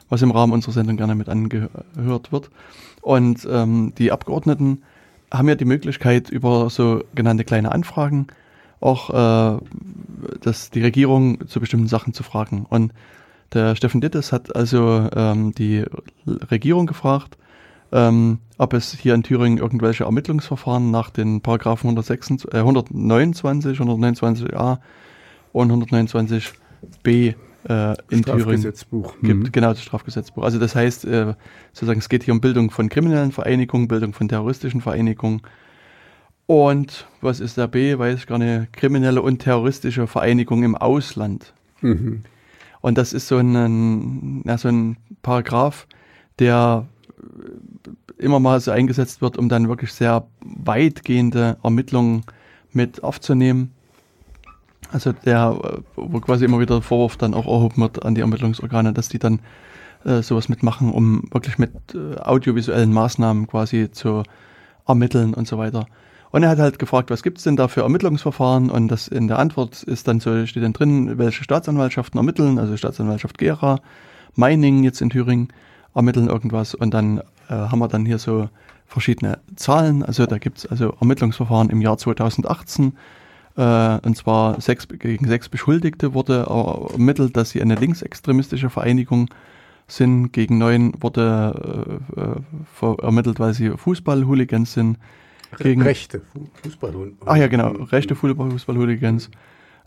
was 0.08 0.22
im 0.22 0.30
Rahmen 0.30 0.52
unserer 0.52 0.72
Sendung 0.72 0.96
gerne 0.96 1.14
mit 1.14 1.28
angehört 1.28 2.32
wird. 2.32 2.50
Und 3.00 3.46
ähm, 3.50 3.92
die 3.98 4.12
Abgeordneten 4.12 4.82
haben 5.32 5.48
ja 5.48 5.54
die 5.54 5.64
Möglichkeit, 5.64 6.28
über 6.28 6.70
so 6.70 7.02
genannte 7.14 7.44
kleine 7.44 7.72
Anfragen 7.72 8.26
auch 8.80 9.10
äh, 9.10 9.58
das, 10.40 10.70
die 10.70 10.82
Regierung 10.82 11.46
zu 11.46 11.60
bestimmten 11.60 11.88
Sachen 11.88 12.14
zu 12.14 12.22
fragen. 12.22 12.66
Und 12.68 12.92
der 13.54 13.76
Steffen 13.76 14.00
Dittes 14.00 14.32
hat 14.32 14.54
also 14.54 15.08
ähm, 15.14 15.54
die 15.54 15.84
Regierung 16.26 16.86
gefragt, 16.86 17.36
ähm, 17.92 18.38
ob 18.58 18.72
es 18.72 18.92
hier 18.94 19.14
in 19.14 19.22
Thüringen 19.22 19.58
irgendwelche 19.58 20.04
Ermittlungsverfahren 20.04 20.90
nach 20.90 21.10
den 21.10 21.40
Paragraphen 21.40 21.88
126, 21.88 22.52
äh, 22.52 22.58
129, 22.58 23.78
129a 23.78 24.78
und 25.52 25.70
129b 25.70 27.34
äh, 27.68 27.94
in 28.10 28.22
Thüringen 28.22 28.72
gibt. 29.22 29.22
Mhm. 29.22 29.52
Genau, 29.52 29.68
das 29.68 29.82
Strafgesetzbuch. 29.82 30.42
Also 30.42 30.58
das 30.58 30.74
heißt, 30.74 31.04
äh, 31.04 31.34
sozusagen, 31.72 31.98
es 31.98 32.08
geht 32.08 32.24
hier 32.24 32.34
um 32.34 32.40
Bildung 32.40 32.70
von 32.70 32.88
kriminellen 32.88 33.32
Vereinigungen, 33.32 33.88
Bildung 33.88 34.14
von 34.14 34.28
terroristischen 34.28 34.80
Vereinigungen. 34.80 35.42
Und 36.46 37.06
was 37.20 37.40
ist 37.40 37.56
der 37.56 37.68
B? 37.68 37.98
Weiß 37.98 38.18
ich 38.18 38.26
gar 38.26 38.38
nicht. 38.38 38.72
Kriminelle 38.72 39.22
und 39.22 39.38
terroristische 39.38 40.06
Vereinigung 40.06 40.64
im 40.64 40.76
Ausland. 40.76 41.52
Mhm. 41.82 42.24
Und 42.82 42.98
das 42.98 43.14
ist 43.14 43.28
so 43.28 43.38
ein, 43.38 44.42
ja, 44.44 44.58
so 44.58 44.68
ein 44.68 44.98
Paragraph, 45.22 45.86
der 46.38 46.86
immer 48.18 48.40
mal 48.40 48.60
so 48.60 48.70
eingesetzt 48.70 49.22
wird, 49.22 49.38
um 49.38 49.48
dann 49.48 49.68
wirklich 49.68 49.92
sehr 49.92 50.26
weitgehende 50.40 51.56
Ermittlungen 51.62 52.24
mit 52.72 53.02
aufzunehmen. 53.02 53.72
Also 54.90 55.12
der, 55.12 55.58
wo 55.96 56.20
quasi 56.20 56.44
immer 56.44 56.60
wieder 56.60 56.76
der 56.76 56.82
Vorwurf 56.82 57.16
dann 57.16 57.34
auch 57.34 57.46
erhoben 57.46 57.80
wird 57.80 58.04
an 58.04 58.14
die 58.14 58.20
Ermittlungsorgane, 58.20 58.92
dass 58.92 59.08
die 59.08 59.18
dann 59.18 59.40
äh, 60.04 60.22
sowas 60.22 60.48
mitmachen, 60.48 60.90
um 60.92 61.22
wirklich 61.30 61.58
mit 61.58 61.72
äh, 61.94 62.18
audiovisuellen 62.18 62.92
Maßnahmen 62.92 63.46
quasi 63.46 63.90
zu 63.90 64.24
ermitteln 64.86 65.34
und 65.34 65.46
so 65.46 65.56
weiter. 65.56 65.86
Und 66.32 66.42
er 66.42 66.48
hat 66.48 66.58
halt 66.58 66.78
gefragt, 66.78 67.10
was 67.10 67.22
gibt's 67.22 67.44
denn 67.44 67.56
da 67.56 67.68
für 67.68 67.82
Ermittlungsverfahren? 67.82 68.70
Und 68.70 68.88
das 68.88 69.06
in 69.06 69.28
der 69.28 69.38
Antwort 69.38 69.82
ist 69.82 70.08
dann 70.08 70.18
so, 70.18 70.46
steht 70.46 70.62
dann 70.62 70.72
drin, 70.72 71.18
welche 71.18 71.44
Staatsanwaltschaften 71.44 72.16
ermitteln, 72.16 72.58
also 72.58 72.74
Staatsanwaltschaft 72.74 73.36
Gera, 73.36 73.80
Meiningen 74.34 74.82
jetzt 74.82 75.02
in 75.02 75.10
Thüringen 75.10 75.48
ermitteln 75.94 76.28
irgendwas. 76.28 76.74
Und 76.74 76.94
dann 76.94 77.18
äh, 77.50 77.52
haben 77.54 77.80
wir 77.80 77.88
dann 77.88 78.06
hier 78.06 78.16
so 78.16 78.48
verschiedene 78.86 79.40
Zahlen. 79.56 80.02
Also 80.02 80.24
da 80.24 80.38
gibt's 80.38 80.64
also 80.64 80.94
Ermittlungsverfahren 80.98 81.68
im 81.68 81.82
Jahr 81.82 81.98
2018. 81.98 82.94
Äh, 83.58 83.98
und 83.98 84.16
zwar 84.16 84.58
sechs, 84.58 84.88
gegen 84.88 85.28
sechs 85.28 85.50
Beschuldigte 85.50 86.14
wurde 86.14 86.46
ermittelt, 86.94 87.36
dass 87.36 87.50
sie 87.50 87.60
eine 87.60 87.74
linksextremistische 87.74 88.70
Vereinigung 88.70 89.28
sind. 89.86 90.32
Gegen 90.32 90.56
neun 90.56 90.94
wurde 90.98 92.00
äh, 92.16 92.20
äh 92.20 92.96
ermittelt, 93.02 93.38
weil 93.38 93.52
sie 93.52 93.68
Fußball-Hooligans 93.68 94.72
sind 94.72 94.96
gegen 95.58 95.82
rechte 95.82 96.22
Fußballhooligans. 96.62 97.22
Ach 97.26 97.36
ja, 97.36 97.48
genau, 97.48 97.70
rechte 97.70 98.14
Fußballhooligans. 98.14 99.30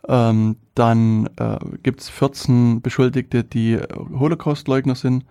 Ähm, 0.07 0.57
dann 0.76 1.30
äh, 1.38 1.57
gibt 1.82 2.01
es 2.01 2.09
14 2.09 2.82
Beschuldigte, 2.82 3.43
die 3.43 3.78
Holocaust-Leugner 3.78 4.95
sind. 4.95 5.26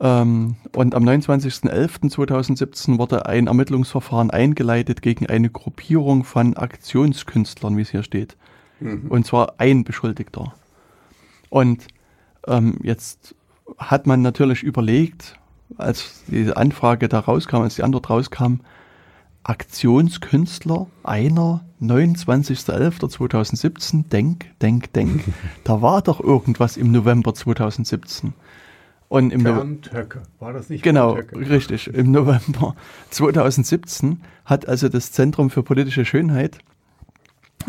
Ähm, 0.00 0.56
und 0.74 0.94
am 0.94 1.04
29.11.2017 1.04 2.98
wurde 2.98 3.26
ein 3.26 3.46
Ermittlungsverfahren 3.46 4.30
eingeleitet 4.30 5.02
gegen 5.02 5.26
eine 5.26 5.50
Gruppierung 5.50 6.24
von 6.24 6.56
Aktionskünstlern, 6.56 7.76
wie 7.76 7.82
es 7.82 7.90
hier 7.90 8.02
steht. 8.02 8.36
Mhm. 8.80 9.08
Und 9.08 9.26
zwar 9.26 9.54
ein 9.58 9.84
Beschuldigter. 9.84 10.54
Und 11.50 11.86
ähm, 12.46 12.78
jetzt 12.82 13.34
hat 13.78 14.06
man 14.06 14.22
natürlich 14.22 14.62
überlegt, 14.62 15.38
als 15.76 16.24
diese 16.26 16.56
Anfrage 16.56 17.08
da 17.08 17.20
rauskam, 17.20 17.56
als 17.56 17.76
die 17.76 17.82
Antwort 17.82 18.10
rauskam, 18.10 18.60
Aktionskünstler 19.44 20.88
einer 21.02 21.64
29.11.2017, 21.80 24.08
denk, 24.08 24.58
denk, 24.60 24.92
denk, 24.92 25.24
da 25.64 25.80
war 25.82 26.02
doch 26.02 26.20
irgendwas 26.20 26.76
im 26.76 26.92
November 26.92 27.34
2017. 27.34 28.34
Und 29.08 29.32
im 29.32 29.42
Bernd 29.42 29.92
Höcke, 29.92 30.22
war 30.38 30.52
das 30.54 30.68
nicht? 30.70 30.82
Genau, 30.82 31.18
richtig. 31.34 31.88
Im 31.88 32.12
November 32.12 32.74
2017 33.10 34.22
hat 34.46 34.66
also 34.68 34.88
das 34.88 35.12
Zentrum 35.12 35.50
für 35.50 35.62
politische 35.62 36.06
Schönheit 36.06 36.58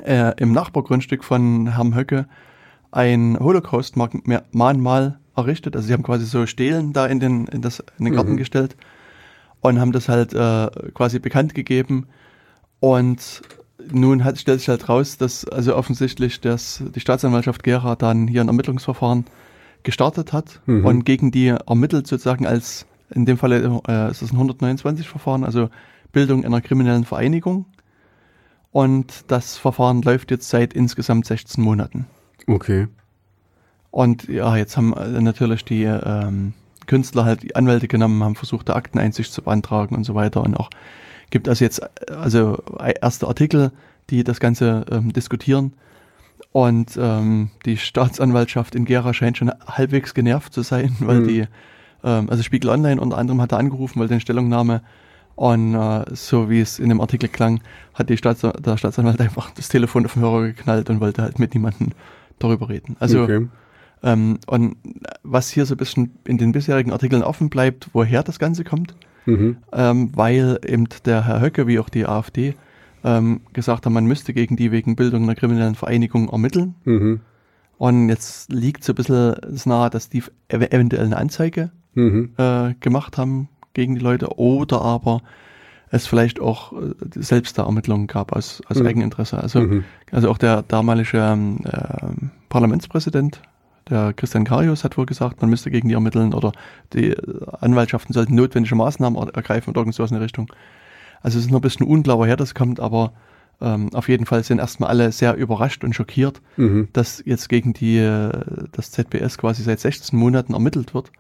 äh, 0.06 0.34
im 0.38 0.54
Nachbargrundstück 0.54 1.24
von 1.24 1.74
Herrn 1.74 1.96
Höcke 1.96 2.28
ein 2.92 3.38
Holocaust-Mahnmal 3.40 5.20
errichtet. 5.36 5.76
Also 5.76 5.88
sie 5.88 5.94
haben 5.94 6.04
quasi 6.04 6.26
so 6.26 6.46
Stelen 6.46 6.94
da 6.94 7.08
in 7.08 7.20
den, 7.20 7.48
in 7.48 7.62
das, 7.62 7.84
in 7.98 8.06
den 8.06 8.14
Garten 8.14 8.34
mhm. 8.34 8.38
gestellt 8.38 8.76
und 9.64 9.80
haben 9.80 9.94
das 9.94 10.10
halt 10.10 10.34
äh, 10.34 10.70
quasi 10.94 11.20
bekannt 11.20 11.56
gegeben. 11.56 12.08
Und 12.80 13.42
nun 13.92 14.24
hat, 14.24 14.38
stellt 14.38 14.60
sich 14.60 14.70
halt 14.70 14.90
raus, 14.90 15.18
dass 15.18 15.46
also 15.46 15.76
offensichtlich 15.76 16.42
das, 16.42 16.84
die 16.94 17.00
Staatsanwaltschaft 17.00 17.64
Gera 17.64 17.96
dann 17.96 18.28
hier 18.28 18.42
ein 18.42 18.48
Ermittlungsverfahren 18.48 19.26
gestartet 19.84 20.34
hat 20.34 20.62
mhm. 20.66 20.86
und 20.86 21.06
gegen 21.06 21.32
die 21.32 21.48
ermittelt 21.48 22.08
sozusagen 22.08 22.46
als, 22.46 22.86
in 23.10 23.26
dem 23.26 23.38
Fall 23.38 23.54
äh, 23.54 24.12
ist 24.12 24.22
es 24.22 24.34
ein 24.34 24.38
129-Verfahren, 24.38 25.44
also 25.46 25.70
Bildung 26.12 26.46
einer 26.46 26.62
kriminellen 26.62 27.06
Vereinigung. 27.06 27.66
Und 28.72 29.26
das 29.28 29.58
Verfahren 29.58 30.02
läuft 30.02 30.32
jetzt 30.32 30.50
seit 30.50 30.74
insgesamt 30.74 31.26
16 31.26 31.64
Monaten. 31.64 32.06
Okay. 32.48 32.88
Und 33.92 34.28
ja, 34.28 34.58
jetzt 34.58 34.76
haben 34.76 34.94
äh, 34.94 35.22
natürlich 35.22 35.64
die 35.64 35.84
ähm, 35.84 36.54
Künstler 36.88 37.26
halt 37.26 37.44
die 37.44 37.56
Anwälte 37.56 37.88
genommen, 37.88 38.24
haben 38.24 38.36
versucht, 38.36 38.68
der 38.68 38.76
Akteneinsicht 38.76 39.32
zu 39.32 39.42
beantragen 39.42 39.96
und 39.96 40.04
so 40.04 40.16
weiter. 40.16 40.42
Und 40.42 40.56
auch 40.56 40.70
gibt 41.30 41.48
es 41.48 41.60
jetzt 41.60 41.80
äh, 41.80 42.14
also 42.14 42.62
erste 43.02 43.28
Artikel, 43.28 43.72
die 44.10 44.24
das 44.24 44.40
Ganze 44.40 44.86
ähm, 44.92 45.14
diskutieren. 45.14 45.74
Und 46.52 46.98
ähm, 46.98 47.50
die 47.66 47.78
Staatsanwaltschaft 47.78 48.76
in 48.76 48.86
Gera 48.86 49.14
scheint 49.14 49.38
schon 49.38 49.52
halbwegs 49.66 50.14
genervt 50.14 50.54
zu 50.54 50.62
sein, 50.62 50.96
weil 51.00 51.22
mhm. 51.22 51.28
die, 51.28 51.48
ähm, 52.04 52.30
also 52.30 52.44
Spiegel 52.44 52.70
Online 52.70 53.02
unter 53.02 53.18
anderem 53.18 53.42
hat 53.42 53.52
er 53.52 53.58
angerufen, 53.58 54.00
weil 54.00 54.08
die 54.08 54.20
Stellungnahme 54.20 54.82
und 55.36 55.74
äh, 55.74 56.06
so 56.12 56.50
wie 56.50 56.62
es 56.62 56.78
in 56.78 56.90
dem 56.90 57.02
Artikel 57.02 57.28
klang, 57.28 57.62
hat 57.96 58.10
die 58.10 58.18
Staats 58.18 58.42
der 58.42 58.78
Staatsanwalt 58.78 59.20
einfach 59.20 59.50
das 59.52 59.68
Telefon 59.68 60.06
auf 60.06 60.14
den 60.14 60.22
Hörer 60.22 60.44
geknallt 60.44 60.90
und 60.90 61.00
wollte 61.00 61.24
halt 61.24 61.40
mit 61.40 61.56
niemandem 61.56 61.90
darüber 62.40 62.70
reden. 62.70 62.96
Also 63.00 63.24
okay. 63.24 63.48
Ähm, 64.04 64.40
und 64.48 64.76
was 65.24 65.50
hier 65.50 65.66
so 65.66 65.76
ein 65.76 65.78
bisschen 65.78 66.12
in 66.26 66.38
den 66.38 66.52
bisherigen 66.52 66.92
Artikeln 66.92 67.24
offen 67.24 67.50
bleibt, 67.50 67.90
woher 67.94 68.24
das 68.24 68.38
Ganze 68.38 68.64
kommt, 68.64 68.96
mhm. 69.26 69.58
ähm, 69.72 70.12
weil 70.14 70.60
eben 70.66 70.88
der 71.06 71.26
Herr 71.26 71.42
Höcke 71.42 71.68
wie 71.68 71.80
auch 71.80 71.90
die 71.90 72.06
AfD 72.06 72.56
ähm, 73.04 73.42
gesagt 73.54 73.86
haben, 73.86 73.94
man 73.94 74.06
müsste 74.06 74.34
gegen 74.34 74.56
die 74.56 74.72
wegen 74.72 74.96
Bildung 74.96 75.24
einer 75.24 75.36
kriminellen 75.36 75.76
Vereinigung 75.76 76.30
ermitteln. 76.30 76.76
Mhm. 76.84 77.22
Und 77.78 78.10
jetzt 78.10 78.52
liegt 78.52 78.84
so 78.84 78.94
ein 78.94 78.96
bisschen 78.96 79.36
nahe, 79.66 79.90
dass 79.90 80.10
die 80.10 80.24
eventuell 80.48 81.06
eine 81.06 81.18
Anzeige 81.18 81.72
mhm. 81.96 82.32
äh, 82.38 82.76
gemacht 82.80 83.18
haben 83.18 83.50
gegen 83.74 83.96
die 83.96 84.02
Leute 84.02 84.38
oder 84.38 84.82
aber 84.82 85.22
es 85.90 86.08
vielleicht 86.08 86.40
auch 86.40 86.74
äh, 86.74 86.94
selbst 87.16 87.58
da 87.58 87.66
Ermittlungen 87.66 88.08
gab 88.08 88.32
aus, 88.32 88.62
aus 88.68 88.80
mhm. 88.80 88.88
Eigeninteresse. 88.88 89.38
Also, 89.38 89.62
mhm. 89.62 89.84
also 90.12 90.30
auch 90.30 90.38
der 90.38 90.64
damalige 90.64 91.18
ähm, 91.18 91.60
äh, 91.66 92.28
Parlamentspräsident, 92.50 93.42
der 93.90 94.14
Christian 94.14 94.46
Karius, 94.46 94.84
hat 94.84 94.98
wohl 94.98 95.06
gesagt, 95.06 95.42
man 95.42 95.50
müsste 95.50 95.72
gegen 95.72 95.90
die 95.90 95.96
ermitteln 95.96 96.34
oder 96.34 96.52
die 96.94 97.16
Anwaltschaften 97.60 98.14
sollten 98.14 98.36
notwendige 98.36 98.76
Maßnahmen 98.76 99.30
ergreifen 99.30 99.72
oder 99.72 99.82
irgendwas 99.82 100.12
in 100.12 100.18
die 100.18 100.24
Richtung. 100.24 100.52
Also 101.22 101.38
es 101.38 101.46
ist 101.46 101.52
noch 101.52 101.60
ein 101.60 101.64
bisschen 101.64 101.88
unklar, 101.88 102.18
woher 102.18 102.36
das 102.36 102.54
kommt, 102.54 102.80
aber 102.80 103.14
ähm, 103.62 103.94
auf 103.94 104.10
jeden 104.10 104.26
Fall 104.26 104.44
sind 104.44 104.60
erstmal 104.60 104.90
alle 104.90 105.12
sehr 105.12 105.36
überrascht 105.36 105.84
und 105.84 105.94
schockiert, 105.94 106.42
mhm. 106.58 106.90
dass 106.94 107.24
jetzt 107.26 107.50
gegen 107.50 107.74
die 107.74 107.98
äh, 107.98 108.32
das 108.72 108.92
ZBS 108.92 109.38
quasi 109.38 109.64
seit 109.64 109.80
16 109.80 110.18
Monaten 110.18 110.54
ermittelt 110.54 110.94
wird. 110.94 111.12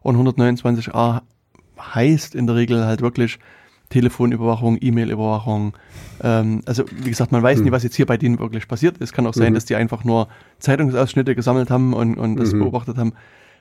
Und 0.00 0.16
129a 0.16 1.22
heißt 1.78 2.34
in 2.34 2.46
der 2.46 2.56
Regel 2.56 2.86
halt 2.86 3.02
wirklich 3.02 3.38
Telefonüberwachung, 3.92 4.78
E-Mail-Überwachung. 4.80 5.76
Ähm, 6.22 6.62
also 6.64 6.84
wie 6.90 7.10
gesagt, 7.10 7.30
man 7.30 7.42
weiß 7.42 7.58
hm. 7.58 7.64
nicht, 7.64 7.72
was 7.72 7.82
jetzt 7.82 7.94
hier 7.94 8.06
bei 8.06 8.16
denen 8.16 8.38
wirklich 8.38 8.66
passiert 8.66 8.98
ist. 8.98 9.12
Kann 9.12 9.26
auch 9.26 9.34
sein, 9.34 9.50
mhm. 9.50 9.54
dass 9.54 9.66
die 9.66 9.76
einfach 9.76 10.02
nur 10.04 10.28
Zeitungsausschnitte 10.58 11.34
gesammelt 11.34 11.70
haben 11.70 11.92
und, 11.92 12.16
und 12.16 12.36
das 12.36 12.52
mhm. 12.52 12.60
beobachtet 12.60 12.96
haben. 12.96 13.12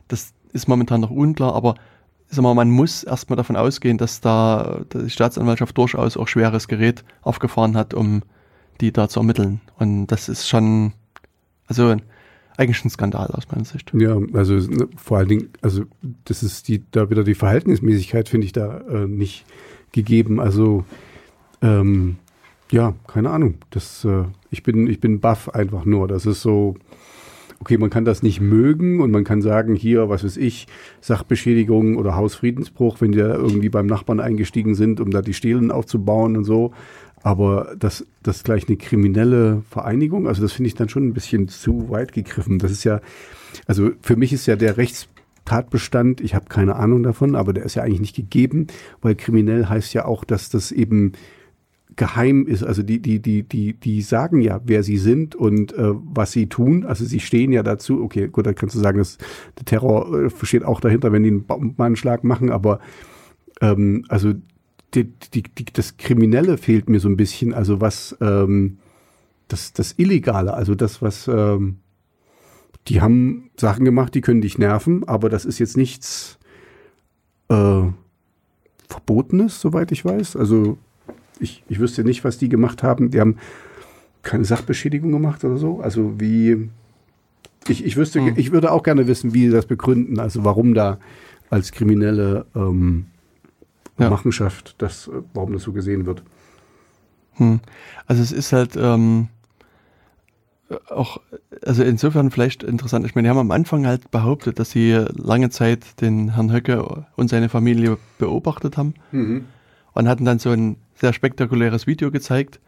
Das 0.08 0.34
ist 0.54 0.68
momentan 0.68 1.02
noch 1.02 1.12
unklar, 1.12 1.54
aber 1.54 1.76
sag 2.30 2.44
mal, 2.44 2.54
man 2.54 2.70
muss 2.70 3.04
erstmal 3.04 3.36
davon 3.36 3.58
ausgehen, 3.58 3.98
dass 3.98 4.22
da 4.22 4.82
die 4.94 5.10
Staatsanwaltschaft 5.10 5.78
durchaus 5.78 6.16
auch 6.16 6.28
schweres 6.28 6.68
Gerät 6.68 7.04
aufgefahren 7.22 7.76
hat, 7.76 7.94
um 7.94 8.22
die 8.80 8.94
da 8.94 9.10
zu 9.10 9.20
ermitteln. 9.20 9.60
Und 9.78 10.08
das 10.08 10.30
ist 10.30 10.48
schon, 10.48 10.94
also 11.68 11.98
eigentlich 12.58 12.86
ein 12.86 12.90
Skandal 12.90 13.28
aus 13.28 13.50
meiner 13.52 13.66
Sicht. 13.66 13.92
Ja, 13.94 14.18
also 14.34 14.60
vor 14.96 15.18
allen 15.18 15.28
Dingen, 15.28 15.50
also 15.62 15.84
das 16.26 16.42
ist 16.42 16.68
die, 16.70 16.84
da 16.92 17.10
wieder 17.10 17.24
die 17.24 17.36
Verhältnismäßigkeit 17.36 18.30
finde 18.30 18.46
ich 18.46 18.54
da 18.54 18.80
äh, 18.90 19.08
nicht 19.08 19.46
gegeben. 19.92 20.40
Also 20.40 20.86
ähm, 21.62 22.18
ja, 22.72 22.94
keine 23.08 23.30
Ahnung. 23.30 23.56
Das, 23.70 24.06
äh, 24.06 24.24
ich 24.50 24.64
bin, 24.64 24.88
ich 24.88 25.00
bin 25.00 25.20
baff 25.20 25.50
einfach 25.50 25.86
nur. 25.86 26.08
Das 26.08 26.26
ist 26.26 26.42
so, 26.42 26.76
okay, 27.60 27.78
man 27.78 27.90
kann 27.90 28.06
das 28.06 28.24
nicht 28.24 28.42
mögen 28.42 29.02
und 29.02 29.12
man 29.12 29.24
kann 29.24 29.42
sagen, 29.42 29.76
hier, 29.76 30.10
was 30.10 30.24
weiß 30.24 30.38
ich, 30.38 30.68
Sachbeschädigung 31.02 31.98
oder 31.98 32.16
Hausfriedensbruch, 32.16 33.02
wenn 33.02 33.12
die 33.12 33.20
da 33.20 33.36
irgendwie 33.36 33.70
beim 33.70 33.86
Nachbarn 33.86 34.20
eingestiegen 34.20 34.74
sind, 34.74 35.00
um 35.00 35.12
da 35.12 35.22
die 35.22 35.34
Stelen 35.34 35.72
aufzubauen 35.72 36.38
und 36.38 36.46
so. 36.46 36.72
Aber 37.24 37.76
das, 37.78 38.06
das 38.24 38.44
gleich 38.44 38.68
eine 38.68 38.78
kriminelle 38.78 39.62
Vereinigung, 39.70 40.28
also 40.28 40.42
das 40.42 40.54
finde 40.54 40.70
ich 40.70 40.76
dann 40.76 40.90
schon 40.90 41.08
ein 41.08 41.14
bisschen 41.14 41.48
zu 41.50 41.90
weit 41.92 42.14
gegriffen. 42.14 42.58
Das 42.58 42.72
ist 42.72 42.84
ja, 42.84 43.00
also 43.68 43.92
für 44.02 44.16
mich 44.16 44.34
ist 44.34 44.48
ja 44.48 44.56
der 44.56 44.78
Rechtstatbestand, 45.42 46.22
ich 46.22 46.36
habe 46.36 46.46
keine 46.50 46.76
Ahnung 46.76 47.04
davon, 47.04 47.36
aber 47.36 47.54
der 47.54 47.64
ist 47.64 47.76
ja 47.76 47.84
eigentlich 47.84 48.02
nicht 48.02 48.16
gegeben, 48.16 48.68
weil 49.02 49.16
kriminell 49.16 49.68
heißt 49.68 49.94
ja 49.94 50.06
auch, 50.06 50.24
dass 50.24 50.50
das 50.50 50.72
eben 50.72 51.14
geheim 51.96 52.48
ist. 52.48 52.64
Also 52.64 52.84
die, 52.84 53.00
die, 53.02 53.20
die, 53.20 53.44
die, 53.44 53.74
die 53.74 54.02
sagen 54.02 54.42
ja, 54.42 54.62
wer 54.66 54.84
sie 54.84 54.98
sind 54.98 55.36
und 55.36 55.74
äh, 55.74 55.92
was 55.94 56.32
sie 56.32 56.48
tun. 56.48 56.86
Also 56.86 57.06
sie 57.06 57.20
stehen 57.20 57.52
ja 57.52 57.64
dazu. 57.64 58.02
Okay, 58.02 58.30
gut, 58.30 58.46
da 58.46 58.54
kannst 58.54 58.76
du 58.76 58.80
sagen, 58.80 58.98
dass 58.98 59.18
der 59.58 59.66
Terror 59.66 60.26
äh, 60.26 60.30
steht 60.44 60.64
auch 60.64 60.80
dahinter, 60.80 61.12
wenn 61.12 61.24
die 61.24 61.30
einen 61.30 61.44
Bombenanschlag 61.44 62.24
machen, 62.24 62.50
aber 62.50 62.80
ähm, 63.60 64.06
also 64.08 64.34
die, 64.94 65.06
die, 65.34 65.44
die, 65.44 65.66
das 65.74 65.98
Kriminelle 65.98 66.58
fehlt 66.58 66.90
mir 66.90 67.00
so 67.00 67.10
ein 67.10 67.18
bisschen, 67.18 67.54
also 67.54 67.82
was 67.82 68.18
ähm, 68.22 68.78
das, 69.48 69.74
das 69.74 69.96
Illegale, 69.98 70.54
also 70.54 70.76
das, 70.76 71.02
was 71.02 71.28
ähm, 71.28 71.78
die 72.88 73.02
haben 73.02 73.50
Sachen 73.58 73.86
gemacht, 73.86 74.16
die 74.16 74.22
können 74.22 74.42
dich 74.42 74.58
nerven, 74.58 75.08
aber 75.08 75.30
das 75.30 75.46
ist 75.46 75.60
jetzt 75.60 75.78
nichts 75.78 76.40
äh, 77.50 77.84
Verbotenes, 78.90 79.62
soweit 79.62 79.92
ich 79.92 80.04
weiß. 80.04 80.36
Also 80.36 80.78
ich, 81.40 81.64
ich 81.68 81.80
wüsste 81.80 82.04
nicht, 82.04 82.24
was 82.24 82.38
die 82.38 82.50
gemacht 82.50 82.84
haben. 82.84 83.12
Die 83.12 83.20
haben 83.20 83.38
keine 84.24 84.46
Sachbeschädigung 84.46 85.12
gemacht 85.12 85.44
oder 85.44 85.58
so. 85.58 85.80
Also 85.80 86.20
wie 86.20 86.70
ich, 87.68 87.86
ich 87.86 87.96
wüsste, 87.98 88.20
hm. 88.20 88.34
ich 88.38 88.52
würde 88.52 88.72
auch 88.72 88.84
gerne 88.84 89.08
wissen, 89.08 89.34
wie 89.34 89.46
sie 89.46 89.52
das 89.52 89.66
begründen, 89.66 90.20
also 90.20 90.44
warum 90.44 90.74
da 90.74 90.98
als 91.50 91.72
kriminelle 91.72 92.46
ähm, 92.56 93.06
ja. 94.00 94.10
Machenschaft, 94.10 94.76
das, 94.80 95.08
äh, 95.08 95.22
warum 95.34 95.54
das 95.54 95.64
so 95.64 95.72
gesehen 95.72 96.06
wird. 96.06 96.24
Hm. 97.34 97.60
Also 98.08 98.24
es 98.24 98.32
ist 98.32 98.52
halt 98.52 98.76
ähm, 98.76 99.28
auch, 100.90 101.22
also 101.66 101.84
insofern 101.84 102.32
vielleicht 102.32 102.64
interessant. 102.64 103.06
Ich 103.06 103.16
meine, 103.16 103.28
die 103.28 103.30
haben 103.30 103.38
am 103.38 103.52
Anfang 103.52 103.86
halt 103.86 104.12
behauptet, 104.12 104.60
dass 104.60 104.72
sie 104.72 104.94
lange 105.14 105.50
Zeit 105.50 106.02
den 106.02 106.36
Herrn 106.36 106.52
Höcke 106.52 107.06
und 107.16 107.30
seine 107.30 107.50
Familie 107.50 107.98
beobachtet 108.18 108.78
haben 108.78 108.94
mhm. 109.12 109.46
und 109.94 110.08
hatten 110.08 110.26
dann 110.26 110.40
so 110.40 110.52
ein 110.52 110.78
sehr 110.96 111.14
spektakuläres 111.14 111.88
Video 111.88 112.12
gezeigt. 112.12 112.60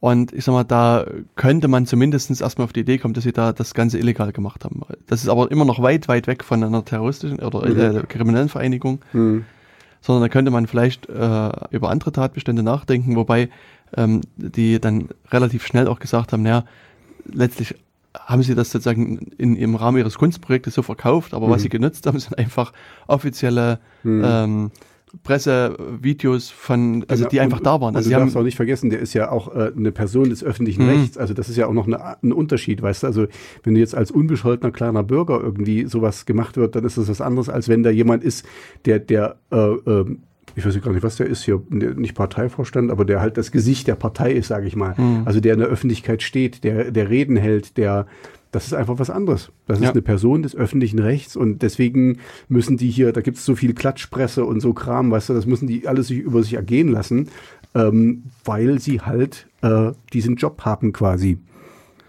Und 0.00 0.32
ich 0.32 0.44
sag 0.44 0.52
mal, 0.52 0.64
da 0.64 1.06
könnte 1.34 1.66
man 1.66 1.84
zumindest 1.84 2.30
erstmal 2.40 2.66
auf 2.66 2.72
die 2.72 2.80
Idee 2.80 2.98
kommen, 2.98 3.14
dass 3.14 3.24
sie 3.24 3.32
da 3.32 3.52
das 3.52 3.74
Ganze 3.74 3.98
illegal 3.98 4.32
gemacht 4.32 4.64
haben. 4.64 4.82
Das 5.06 5.22
ist 5.22 5.28
aber 5.28 5.50
immer 5.50 5.64
noch 5.64 5.82
weit, 5.82 6.06
weit 6.06 6.28
weg 6.28 6.44
von 6.44 6.62
einer 6.62 6.84
terroristischen 6.84 7.40
oder 7.40 7.68
mhm. 7.68 7.98
äh, 7.98 8.02
kriminellen 8.06 8.48
Vereinigung. 8.48 9.00
Mhm 9.12 9.44
sondern 10.00 10.22
da 10.22 10.28
könnte 10.28 10.50
man 10.50 10.66
vielleicht 10.66 11.08
äh, 11.08 11.50
über 11.70 11.90
andere 11.90 12.12
Tatbestände 12.12 12.62
nachdenken, 12.62 13.16
wobei 13.16 13.48
ähm, 13.96 14.20
die 14.36 14.80
dann 14.80 15.08
relativ 15.30 15.66
schnell 15.66 15.88
auch 15.88 15.98
gesagt 15.98 16.32
haben, 16.32 16.42
naja, 16.42 16.64
letztlich 17.32 17.74
haben 18.14 18.42
sie 18.42 18.54
das 18.54 18.70
sozusagen 18.70 19.18
in, 19.38 19.56
im 19.56 19.74
Rahmen 19.74 19.98
ihres 19.98 20.18
Kunstprojektes 20.18 20.74
so 20.74 20.82
verkauft, 20.82 21.34
aber 21.34 21.46
mhm. 21.46 21.50
was 21.52 21.62
sie 21.62 21.68
genutzt 21.68 22.06
haben, 22.06 22.18
sind 22.18 22.36
einfach 22.38 22.72
offizielle 23.06 23.78
mhm. 24.02 24.22
ähm, 24.24 24.70
Pressevideos 25.22 26.50
von, 26.50 27.04
also 27.08 27.22
genau. 27.22 27.30
die 27.30 27.40
einfach 27.40 27.60
da 27.60 27.80
waren. 27.80 27.96
Also, 27.96 28.08
also 28.08 28.10
du 28.10 28.24
darfst 28.24 28.36
auch 28.36 28.42
nicht 28.42 28.56
vergessen, 28.56 28.90
der 28.90 29.00
ist 29.00 29.14
ja 29.14 29.30
auch 29.30 29.54
äh, 29.54 29.72
eine 29.74 29.92
Person 29.92 30.28
des 30.28 30.44
öffentlichen 30.44 30.84
mhm. 30.84 30.90
Rechts. 30.90 31.16
Also 31.16 31.34
das 31.34 31.48
ist 31.48 31.56
ja 31.56 31.66
auch 31.66 31.72
noch 31.72 31.86
eine, 31.86 32.22
ein 32.22 32.32
Unterschied, 32.32 32.82
weißt 32.82 33.02
du. 33.02 33.06
Also 33.06 33.26
wenn 33.62 33.74
du 33.74 33.80
jetzt 33.80 33.94
als 33.94 34.10
unbescholtener 34.10 34.70
kleiner 34.70 35.02
Bürger 35.02 35.40
irgendwie 35.40 35.86
sowas 35.86 36.26
gemacht 36.26 36.56
wird, 36.56 36.76
dann 36.76 36.84
ist 36.84 36.98
das 36.98 37.08
was 37.08 37.20
anderes, 37.20 37.48
als 37.48 37.68
wenn 37.68 37.82
da 37.82 37.90
jemand 37.90 38.22
ist, 38.22 38.44
der, 38.84 38.98
der 38.98 39.36
äh, 39.50 39.56
äh, 39.56 40.16
ich 40.58 40.66
weiß 40.66 40.80
gar 40.82 40.92
nicht, 40.92 41.02
was 41.02 41.16
der 41.16 41.26
ist 41.26 41.44
hier, 41.44 41.62
nicht 41.70 42.14
Parteivorstand, 42.14 42.90
aber 42.90 43.04
der 43.04 43.20
halt 43.20 43.36
das 43.36 43.52
Gesicht 43.52 43.86
der 43.86 43.94
Partei 43.94 44.32
ist, 44.32 44.48
sage 44.48 44.66
ich 44.66 44.76
mal. 44.76 44.94
Mhm. 44.98 45.22
Also 45.24 45.40
der 45.40 45.54
in 45.54 45.60
der 45.60 45.68
Öffentlichkeit 45.68 46.22
steht, 46.22 46.64
der, 46.64 46.90
der 46.90 47.08
Reden 47.08 47.36
hält, 47.36 47.76
der 47.76 48.06
Das 48.50 48.66
ist 48.66 48.72
einfach 48.72 48.98
was 48.98 49.10
anderes. 49.10 49.52
Das 49.66 49.78
Ja. 49.78 49.88
ist 49.88 49.92
eine 49.92 50.00
Person 50.00 50.42
des 50.42 50.56
öffentlichen 50.56 50.98
Rechts 50.98 51.36
und 51.36 51.60
deswegen 51.60 52.16
müssen 52.48 52.78
die 52.78 52.88
hier, 52.88 53.12
da 53.12 53.20
gibt 53.20 53.36
es 53.36 53.44
so 53.44 53.54
viel 53.54 53.74
Klatschpresse 53.74 54.42
und 54.42 54.60
so 54.60 54.72
Kram, 54.72 55.10
weißt 55.10 55.28
du, 55.28 55.34
das 55.34 55.44
müssen 55.44 55.66
die 55.66 55.86
alles 55.86 56.06
sich 56.08 56.20
über 56.20 56.42
sich 56.42 56.54
ergehen 56.54 56.88
lassen, 56.88 57.28
ähm, 57.74 58.22
weil 58.46 58.78
sie 58.80 59.02
halt 59.02 59.46
äh, 59.60 59.92
diesen 60.14 60.36
Job 60.36 60.62
haben 60.64 60.94
quasi. 60.94 61.36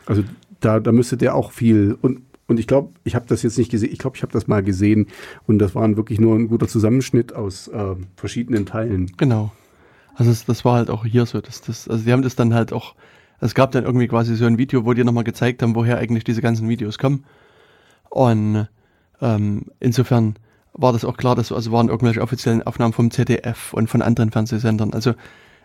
Also 0.06 0.24
da, 0.62 0.80
da 0.80 0.94
müsste 0.94 1.18
der 1.18 1.36
auch 1.36 1.52
viel 1.52 1.98
und 2.02 2.22
und 2.50 2.60
ich 2.60 2.68
glaube, 2.68 2.90
ich 3.06 3.16
habe 3.16 3.26
das 3.28 3.44
jetzt 3.44 3.58
nicht 3.58 3.72
gesehen. 3.72 3.92
Ich 3.94 4.00
glaube, 4.00 4.18
ich 4.18 4.24
habe 4.24 4.34
das 4.34 4.48
mal 4.48 4.62
gesehen 4.64 5.08
und 5.48 5.60
das 5.60 5.76
war 5.76 5.96
wirklich 5.96 6.20
nur 6.20 6.36
ein 6.36 6.48
guter 6.50 6.68
Zusammenschnitt 6.68 7.34
aus 7.34 7.68
äh, 7.70 7.96
verschiedenen 8.18 8.66
Teilen. 8.66 9.12
Genau. 9.18 9.52
Also 10.16 10.32
das, 10.32 10.46
das 10.46 10.66
war 10.66 10.76
halt 10.76 10.90
auch 10.90 11.06
hier 11.06 11.26
so. 11.26 11.40
dass 11.40 11.62
das, 11.62 11.88
also 11.88 12.04
die 12.04 12.12
haben 12.12 12.24
das 12.24 12.36
dann 12.36 12.54
halt 12.54 12.74
auch, 12.74 12.96
es 13.40 13.56
gab 13.56 13.72
dann 13.72 13.86
irgendwie 13.86 14.08
quasi 14.10 14.36
so 14.36 14.46
ein 14.46 14.58
Video, 14.58 14.84
wo 14.84 14.94
die 14.94 15.04
nochmal 15.06 15.24
gezeigt 15.24 15.62
haben, 15.62 15.76
woher 15.76 15.98
eigentlich 15.98 16.26
diese 16.26 16.42
ganzen 16.42 16.68
Videos 16.68 16.98
kommen. 16.98 17.24
Und 18.10 18.68
ähm, 19.22 19.66
insofern 19.80 20.36
war 20.74 20.92
das 20.94 21.06
auch 21.06 21.18
klar, 21.18 21.36
dass 21.36 21.52
also 21.52 21.72
waren 21.72 21.90
irgendwelche 21.90 22.22
offiziellen 22.22 22.64
Aufnahmen 22.64 22.94
vom 22.94 23.12
ZDF 23.12 23.74
und 23.74 23.90
von 23.90 24.02
anderen 24.02 24.32
Fernsehsendern. 24.32 24.94
Also 24.94 25.14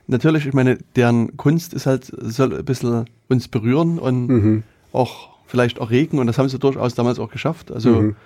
natürlich, 0.06 0.46
ich 0.46 0.52
meine, 0.52 0.78
deren 0.96 1.36
Kunst 1.36 1.72
ist 1.74 1.86
halt, 1.86 2.12
soll 2.20 2.54
ein 2.54 2.64
bisschen 2.64 3.06
uns 3.28 3.48
berühren 3.48 3.98
und 3.98 4.26
Mhm. 4.26 4.62
auch 4.92 5.33
vielleicht 5.46 5.78
erregen 5.78 6.18
und 6.18 6.26
das 6.26 6.38
haben 6.38 6.48
sie 6.48 6.58
durchaus 6.58 6.94
damals 6.94 7.18
auch 7.18 7.30
geschafft. 7.30 7.70
Also 7.72 7.90
Mhm. 8.02 8.16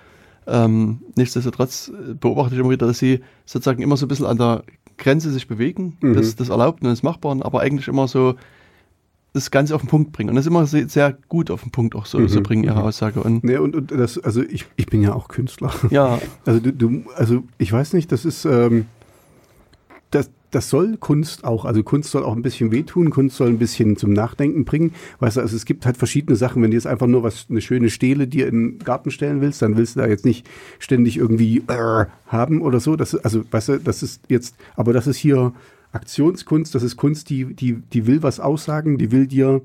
ähm, 0.47 0.99
nichtsdestotrotz 1.15 1.91
beobachte 2.19 2.53
ich 2.55 2.59
immer 2.59 2.69
wieder, 2.71 2.87
dass 2.87 2.99
sie 2.99 3.19
sozusagen 3.45 3.81
immer 3.81 3.97
so 3.97 4.05
ein 4.05 4.09
bisschen 4.09 4.25
an 4.25 4.37
der 4.37 4.63
Grenze 4.97 5.31
sich 5.31 5.47
bewegen, 5.47 5.97
Mhm. 6.01 6.13
des, 6.13 6.35
des 6.35 6.49
Erlaubten 6.49 6.85
und 6.85 6.91
des 6.91 7.03
Machbaren, 7.03 7.41
aber 7.41 7.61
eigentlich 7.61 7.87
immer 7.87 8.07
so 8.07 8.35
das 9.33 9.51
Ganze 9.51 9.75
auf 9.75 9.81
den 9.81 9.87
Punkt 9.89 10.11
bringen. 10.11 10.29
Und 10.31 10.35
das 10.37 10.47
immer 10.47 10.65
sehr, 10.65 10.89
sehr 10.89 11.15
gut 11.29 11.51
auf 11.51 11.61
den 11.61 11.71
Punkt 11.71 11.95
auch 11.95 12.07
so, 12.07 12.19
Mhm. 12.19 12.27
so 12.29 12.41
bringen 12.41 12.63
ihre 12.63 12.81
Aussage. 12.81 13.21
Und 13.21 13.43
Ne, 13.43 13.61
und, 13.61 13.75
und 13.75 13.91
das, 13.91 14.17
also 14.17 14.41
ich, 14.41 14.65
ich 14.75 14.87
bin 14.87 15.01
ja 15.03 15.13
auch 15.13 15.27
Künstler. 15.27 15.71
ja, 15.91 16.19
Also 16.45 16.59
du, 16.59 16.73
du 16.73 17.03
also 17.15 17.43
ich 17.59 17.71
weiß 17.71 17.93
nicht, 17.93 18.11
das 18.11 18.25
ist 18.25 18.45
ähm, 18.45 18.87
das, 20.51 20.69
soll 20.69 20.97
Kunst 20.97 21.43
auch, 21.43 21.65
also 21.65 21.83
Kunst 21.83 22.11
soll 22.11 22.23
auch 22.23 22.35
ein 22.35 22.41
bisschen 22.41 22.71
wehtun, 22.71 23.09
Kunst 23.09 23.37
soll 23.37 23.49
ein 23.49 23.59
bisschen 23.59 23.97
zum 23.97 24.13
Nachdenken 24.13 24.65
bringen. 24.65 24.93
Weißt 25.19 25.37
du, 25.37 25.41
also 25.41 25.55
es 25.55 25.65
gibt 25.65 25.85
halt 25.85 25.97
verschiedene 25.97 26.35
Sachen, 26.35 26.61
wenn 26.61 26.71
du 26.71 26.77
jetzt 26.77 26.87
einfach 26.87 27.07
nur 27.07 27.23
was, 27.23 27.47
eine 27.49 27.61
schöne 27.61 27.89
Stele 27.89 28.27
dir 28.27 28.47
in 28.47 28.77
den 28.77 28.79
Garten 28.79 29.11
stellen 29.11 29.41
willst, 29.41 29.61
dann 29.61 29.77
willst 29.77 29.95
du 29.95 30.01
da 30.01 30.07
jetzt 30.07 30.25
nicht 30.25 30.47
ständig 30.79 31.17
irgendwie 31.17 31.63
äh, 31.67 32.05
haben 32.27 32.61
oder 32.61 32.79
so. 32.79 32.95
Das, 32.95 33.15
also, 33.15 33.43
weißt 33.49 33.69
du, 33.69 33.79
das 33.79 34.03
ist 34.03 34.21
jetzt, 34.27 34.55
aber 34.75 34.93
das 34.93 35.07
ist 35.07 35.17
hier 35.17 35.53
Aktionskunst, 35.91 36.75
das 36.75 36.83
ist 36.83 36.97
Kunst, 36.97 37.29
die, 37.29 37.53
die, 37.53 37.73
die 37.73 38.07
will 38.07 38.21
was 38.23 38.39
aussagen, 38.39 38.97
die 38.97 39.11
will 39.11 39.27
dir, 39.27 39.61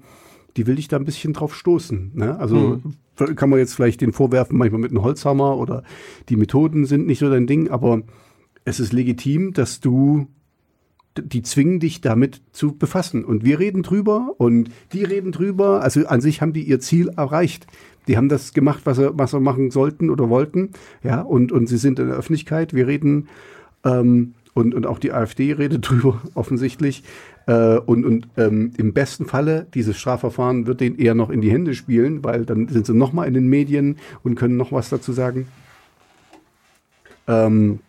die 0.57 0.67
will 0.67 0.77
dich 0.77 0.89
da 0.89 0.97
ein 0.97 1.05
bisschen 1.05 1.33
drauf 1.33 1.55
stoßen. 1.55 2.13
Ne? 2.15 2.39
Also 2.39 2.81
kann 3.17 3.51
man 3.51 3.59
jetzt 3.59 3.75
vielleicht 3.75 4.01
den 4.01 4.13
vorwerfen, 4.13 4.59
manchmal 4.59 4.81
mit 4.81 4.91
einem 4.91 5.03
Holzhammer 5.03 5.57
oder 5.57 5.83
die 6.29 6.37
Methoden 6.37 6.87
sind 6.87 7.07
nicht 7.07 7.19
so 7.19 7.31
dein 7.31 7.47
Ding, 7.47 7.71
aber 7.71 8.03
es 8.65 8.81
ist 8.81 8.93
legitim, 8.93 9.53
dass 9.53 9.81
du, 9.81 10.27
die 11.17 11.43
zwingen 11.43 11.81
dich 11.81 12.01
damit 12.01 12.41
zu 12.53 12.77
befassen. 12.77 13.25
Und 13.25 13.45
wir 13.45 13.59
reden 13.59 13.83
drüber 13.83 14.35
und 14.39 14.71
die 14.93 15.05
reden 15.05 15.33
drüber. 15.33 15.83
Also 15.83 16.07
an 16.07 16.21
sich 16.21 16.41
haben 16.41 16.53
die 16.53 16.65
ihr 16.65 16.81
Ziel 16.81 17.09
erreicht. 17.17 17.67
Die 18.07 18.17
haben 18.17 18.29
das 18.29 18.53
gemacht, 18.53 18.83
was 18.85 18.99
sie, 18.99 19.11
was 19.17 19.31
sie 19.31 19.41
machen 19.41 19.71
sollten 19.71 20.11
oder 20.11 20.29
wollten. 20.29 20.71
Ja, 21.03 21.23
und, 21.23 21.53
und 21.53 21.69
sie 21.69 21.79
sind 21.79 21.99
in 21.99 22.09
der 22.09 22.17
Öffentlichkeit. 22.17 22.75
Wir 22.75 22.87
reden, 22.87 23.29
ähm, 23.85 24.35
und, 24.55 24.75
und 24.75 24.87
auch 24.87 24.99
die 24.99 25.13
AfD 25.13 25.53
redet 25.53 25.89
drüber, 25.89 26.21
offensichtlich. 26.35 27.03
Äh, 27.47 27.79
und 27.79 28.05
und 28.05 28.29
ähm, 28.37 28.73
im 28.77 28.93
besten 28.93 29.27
Falle, 29.27 29.67
dieses 29.75 29.99
Strafverfahren 29.99 30.67
wird 30.67 30.81
denen 30.81 30.97
eher 30.97 31.15
noch 31.15 31.31
in 31.31 31.41
die 31.41 31.51
Hände 31.51 31.75
spielen, 31.75 32.25
weil 32.25 32.47
dann 32.47 32.69
sind 32.69 32.87
sie 32.87 32.95
nochmal 32.95 33.29
in 33.29 33.35
den 33.35 33.49
Medien 33.49 33.99
und 34.23 34.35
können 34.35 34.57
noch 34.57 34.73
was 34.73 34.89
dazu 34.89 35.13
sagen. 35.13 35.47
Ähm, 37.27 37.81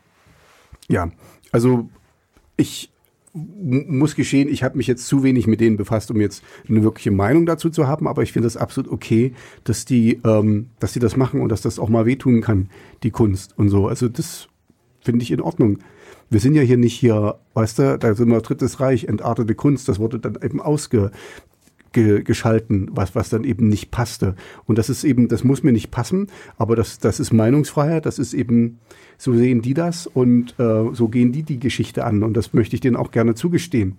ja, 0.87 1.09
also 1.51 1.89
ich 2.57 2.91
muss 3.35 4.15
geschehen, 4.15 4.47
ich 4.47 4.63
habe 4.63 4.77
mich 4.77 4.87
jetzt 4.87 5.07
zu 5.07 5.21
wenig 5.23 5.45
mit 5.45 5.59
denen 5.59 5.75
befasst, 5.75 6.09
um 6.09 6.21
jetzt 6.21 6.43
eine 6.69 6.83
wirkliche 6.83 7.11
Meinung 7.11 7.45
dazu 7.45 7.69
zu 7.69 7.87
haben, 7.87 8.07
aber 8.07 8.23
ich 8.23 8.31
finde 8.31 8.45
das 8.45 8.55
absolut 8.55 8.89
okay, 8.89 9.33
dass 9.65 9.83
die, 9.83 10.21
ähm, 10.23 10.69
dass 10.79 10.93
die 10.93 10.99
das 10.99 11.17
machen 11.17 11.41
und 11.41 11.49
dass 11.49 11.61
das 11.61 11.77
auch 11.77 11.89
mal 11.89 12.05
wehtun 12.05 12.41
kann, 12.41 12.69
die 13.03 13.11
Kunst 13.11 13.57
und 13.57 13.69
so. 13.69 13.87
Also 13.87 14.07
das 14.07 14.47
finde 15.01 15.23
ich 15.23 15.31
in 15.31 15.41
Ordnung. 15.41 15.79
Wir 16.29 16.39
sind 16.39 16.55
ja 16.55 16.61
hier 16.61 16.77
nicht 16.77 16.95
hier, 16.95 17.37
weißt 17.53 17.79
du, 17.79 17.97
da 17.99 18.15
sind 18.15 18.29
wir 18.29 18.41
Drittes 18.41 18.79
Reich, 18.79 19.03
entartete 19.03 19.53
Kunst, 19.53 19.89
das 19.89 19.99
wurde 19.99 20.19
dann 20.19 20.39
eben 20.41 20.61
ausge, 20.61 21.11
ge, 21.95 22.21
geschalten, 22.21 22.89
was, 22.91 23.15
was 23.15 23.29
dann 23.29 23.43
eben 23.43 23.67
nicht 23.69 23.89
passte. 23.89 24.35
Und 24.65 24.77
das 24.77 24.89
ist 24.89 25.03
eben, 25.03 25.27
das 25.27 25.43
muss 25.43 25.63
mir 25.63 25.71
nicht 25.71 25.89
passen, 25.89 26.27
aber 26.57 26.75
das, 26.75 26.99
das 26.99 27.19
ist 27.19 27.33
Meinungsfreiheit, 27.33 28.05
das 28.05 28.19
ist 28.19 28.33
eben, 28.33 28.79
so 29.17 29.33
sehen 29.33 29.61
die 29.63 29.73
das 29.73 30.05
und 30.05 30.53
äh, 30.59 30.93
so 30.93 31.07
gehen 31.07 31.31
die 31.31 31.43
die 31.43 31.57
Geschichte 31.59 32.03
an 32.05 32.21
und 32.21 32.35
das 32.35 32.53
möchte 32.53 32.75
ich 32.75 32.81
denen 32.81 32.97
auch 32.97 33.09
gerne 33.11 33.33
zugestehen. 33.33 33.95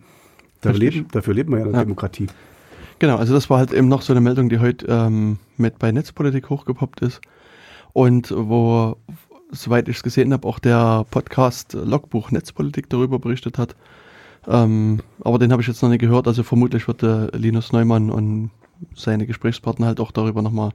Da 0.61 0.71
leben, 0.71 1.07
dafür 1.11 1.35
leben 1.35 1.53
wir 1.53 1.59
ja 1.59 1.65
in 1.67 1.73
der 1.73 1.81
Ja. 1.81 1.85
Demokratie. 1.85 2.27
Genau, 2.99 3.17
also 3.17 3.35
das 3.35 3.51
war 3.51 3.59
halt 3.59 3.73
eben 3.73 3.89
noch 3.89 4.03
so 4.03 4.13
eine 4.13 4.21
Meldung, 4.21 4.49
die 4.49 4.59
heute 4.59 4.87
ähm, 4.89 5.39
mit 5.57 5.79
bei 5.79 5.91
Netzpolitik 5.91 6.49
hochgepoppt 6.51 7.01
ist 7.03 7.21
und 7.93 8.33
wo, 8.37 8.97
soweit 9.51 9.89
ich 9.89 9.97
es 9.97 10.03
gesehen 10.03 10.33
habe, 10.33 10.47
auch 10.47 10.59
der 10.59 11.05
Podcast 11.11 11.73
Logbuch 11.75 12.31
Netzpolitik 12.31 12.89
darüber 12.91 13.19
berichtet 13.19 13.59
hat. 13.59 13.75
Ähm, 14.49 15.01
aber 15.23 15.39
den 15.39 15.53
habe 15.53 15.63
ich 15.63 15.69
jetzt 15.69 15.83
noch 15.83 15.89
nicht 15.89 16.01
gehört, 16.01 16.27
also 16.29 16.43
vermutlich 16.43 16.87
wird 16.87 17.03
der 17.03 17.31
Linus 17.33 17.73
Neumann 17.73 18.11
und 18.11 18.51
seine 18.95 19.27
Gesprächspartner 19.27 19.87
halt 19.87 20.01
auch 20.01 20.13
darüber 20.13 20.43
nochmal 20.43 20.71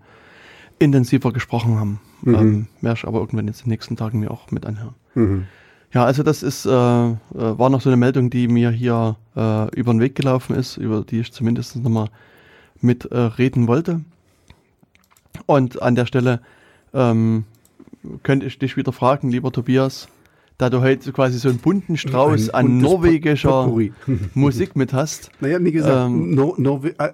intensiver 0.80 1.32
gesprochen 1.32 1.80
haben. 1.80 2.00
Mhm. 2.24 2.36
Ähm, 2.36 2.68
werde 2.82 2.98
ich 2.98 3.08
aber 3.08 3.20
irgendwann 3.20 3.48
jetzt 3.48 3.60
in 3.60 3.66
den 3.66 3.72
nächsten 3.72 3.96
Tagen 3.96 4.20
mir 4.20 4.32
auch 4.32 4.52
mit 4.52 4.66
anhören. 4.66 4.96
Mhm. 5.16 5.46
Ja, 5.94 6.06
also 6.06 6.24
das 6.24 6.42
ist, 6.42 6.66
äh, 6.66 6.70
äh, 6.70 7.16
war 7.34 7.70
noch 7.70 7.82
so 7.82 7.90
eine 7.90 7.98
Meldung, 7.98 8.30
die 8.30 8.48
mir 8.48 8.72
hier 8.72 9.18
äh, 9.36 9.76
über 9.76 9.94
den 9.94 10.00
Weg 10.00 10.16
gelaufen 10.16 10.56
ist, 10.56 10.78
über 10.78 11.04
die 11.04 11.20
ich 11.20 11.34
zumindest 11.34 11.76
nochmal 11.76 12.08
mit 12.80 13.06
äh, 13.06 13.18
reden 13.18 13.68
wollte. 13.68 14.02
Und 15.46 15.82
an 15.82 15.96
der 15.96 16.06
Stelle 16.06 16.42
ähm, 16.94 17.46
könnte 18.24 18.46
ich 18.46 18.58
dich 18.58 18.78
wieder 18.78 18.94
fragen, 18.94 19.30
lieber 19.30 19.52
Tobias, 19.52 20.08
da 20.62 20.70
du 20.70 20.82
heute 20.82 21.12
quasi 21.12 21.40
so 21.40 21.50
einen 21.50 21.58
bunten 21.58 21.98
Strauß 21.98 22.52
Ein 22.52 22.66
an 22.68 22.78
norwegischer. 22.78 23.68
Musik 24.36 24.76
mit 24.76 24.94
hast. 24.94 25.32
Naja, 25.40 25.58
wie 25.60 25.72
gesagt, 25.72 26.12
Ähm, 26.12 26.36
Nor 26.36 26.54
Norwe 26.60 26.94
äh, 27.00 27.14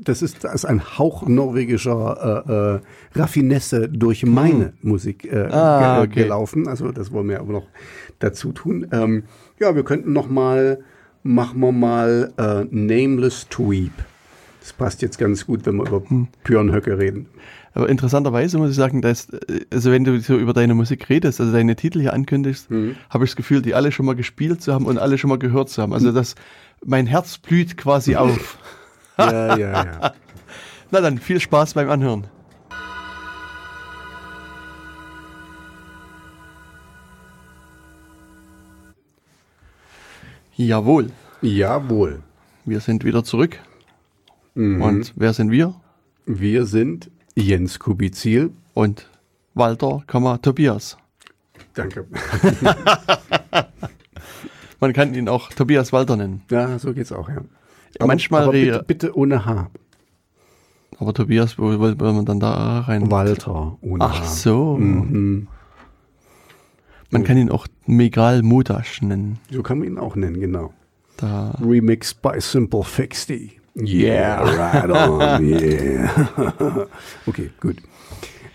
das, 0.00 0.20
ist, 0.20 0.42
das 0.42 0.54
ist 0.56 0.64
ein 0.64 0.98
Hauch 0.98 1.28
norwegischer 1.28 2.42
äh, 2.44 2.52
äh, 2.52 3.20
Raffinesse 3.20 3.88
durch 3.88 4.26
meine 4.26 4.72
Musik 4.82 5.24
äh, 5.26 5.44
Hm. 5.44 5.52
Ah, 5.52 6.02
okay. 6.02 6.24
gelaufen. 6.24 6.66
Also 6.66 6.90
das 6.90 7.12
wollen 7.12 7.28
wir 7.28 7.38
aber 7.38 7.52
noch 7.52 7.66
dazu 8.18 8.50
tun. 8.50 8.88
Ähm, 8.90 9.22
ja, 9.60 9.76
wir 9.76 9.84
könnten 9.84 10.12
noch 10.12 10.28
mal, 10.28 10.80
machen 11.22 11.60
wir 11.60 11.70
mal 11.70 12.32
äh, 12.36 12.64
Nameless 12.68 13.46
Tweep. 13.48 13.92
Das 14.60 14.72
passt 14.72 15.02
jetzt 15.02 15.18
ganz 15.18 15.46
gut, 15.46 15.66
wenn 15.66 15.76
wir 15.76 15.86
über 15.86 16.02
Hm. 16.08 16.26
Björn 16.42 16.72
Höcke 16.72 16.98
reden. 16.98 17.26
Aber 17.74 17.88
interessanterweise 17.88 18.58
muss 18.58 18.70
ich 18.70 18.76
sagen, 18.76 19.00
dass, 19.00 19.30
äh, 19.30 19.64
also 19.72 19.90
wenn 19.90 20.04
du 20.04 20.20
so 20.20 20.36
über 20.36 20.52
deine 20.52 20.74
Musik 20.74 21.08
redest, 21.08 21.40
also 21.40 21.52
deine 21.52 21.74
Titel 21.76 22.00
hier 22.00 22.12
ankündigst, 22.12 22.70
Mhm. 22.70 22.96
habe 23.10 23.24
ich 23.24 23.30
das 23.30 23.36
Gefühl, 23.36 23.62
die 23.62 23.74
alle 23.74 23.92
schon 23.92 24.06
mal 24.06 24.14
gespielt 24.14 24.62
zu 24.62 24.72
haben 24.74 24.86
und 24.86 24.98
alle 24.98 25.16
schon 25.18 25.30
mal 25.30 25.38
gehört 25.38 25.70
zu 25.70 25.80
haben. 25.82 25.92
Also 25.94 26.12
das, 26.12 26.34
mein 26.84 27.06
Herz 27.06 27.38
blüht 27.38 27.76
quasi 27.76 28.14
auf. 28.16 28.58
ja, 29.18 29.56
ja, 29.56 29.84
ja. 29.84 30.12
Na 30.90 31.00
dann, 31.00 31.16
viel 31.18 31.40
Spaß 31.40 31.74
beim 31.74 31.88
Anhören. 31.88 32.26
Jawohl, 40.54 41.10
Jawohl. 41.40 42.22
wir 42.64 42.80
sind 42.80 43.04
wieder 43.04 43.24
zurück. 43.24 43.58
Mhm. 44.54 44.82
Und 44.82 45.12
wer 45.16 45.32
sind 45.32 45.50
wir? 45.50 45.74
Wir 46.26 46.66
sind 46.66 47.10
Jens 47.34 47.78
Kubizil. 47.78 48.50
Und 48.74 49.08
Walter, 49.54 50.02
Tobias. 50.42 50.96
Danke. 51.74 52.06
Man 54.80 54.92
kann 54.92 55.14
ihn 55.14 55.28
auch 55.28 55.50
Tobias 55.50 55.92
Walter 55.92 56.16
nennen. 56.16 56.42
Ja, 56.50 56.78
so 56.78 56.92
geht's 56.92 57.12
auch, 57.12 57.28
ja. 57.28 57.42
Manchmal 58.04 58.44
aber 58.44 58.52
bitte, 58.52 58.84
bitte 58.86 59.16
ohne 59.16 59.44
H. 59.44 59.70
Aber 60.98 61.14
Tobias, 61.14 61.58
wo 61.58 61.68
will 61.80 61.94
man 61.94 62.24
dann 62.24 62.40
da 62.40 62.80
rein? 62.80 63.10
Walter 63.10 63.76
ohne 63.80 64.04
Ach 64.04 64.20
H. 64.20 64.24
so. 64.26 64.76
Mhm. 64.76 65.48
Man 67.10 67.24
kann 67.24 67.36
ihn 67.36 67.50
auch 67.50 67.66
Megal 67.86 68.42
Mudasch 68.42 69.02
nennen. 69.02 69.38
So 69.50 69.62
kann 69.62 69.78
man 69.78 69.88
ihn 69.88 69.98
auch 69.98 70.16
nennen, 70.16 70.40
genau. 70.40 70.72
Da, 71.18 71.50
Remixed 71.60 72.22
by 72.22 72.40
Simple 72.40 72.82
Fixty. 72.82 73.60
Yeah, 73.76 74.42
right 74.42 74.90
on, 74.90 75.48
yeah. 75.48 76.86
okay, 77.26 77.50
gut. 77.60 77.76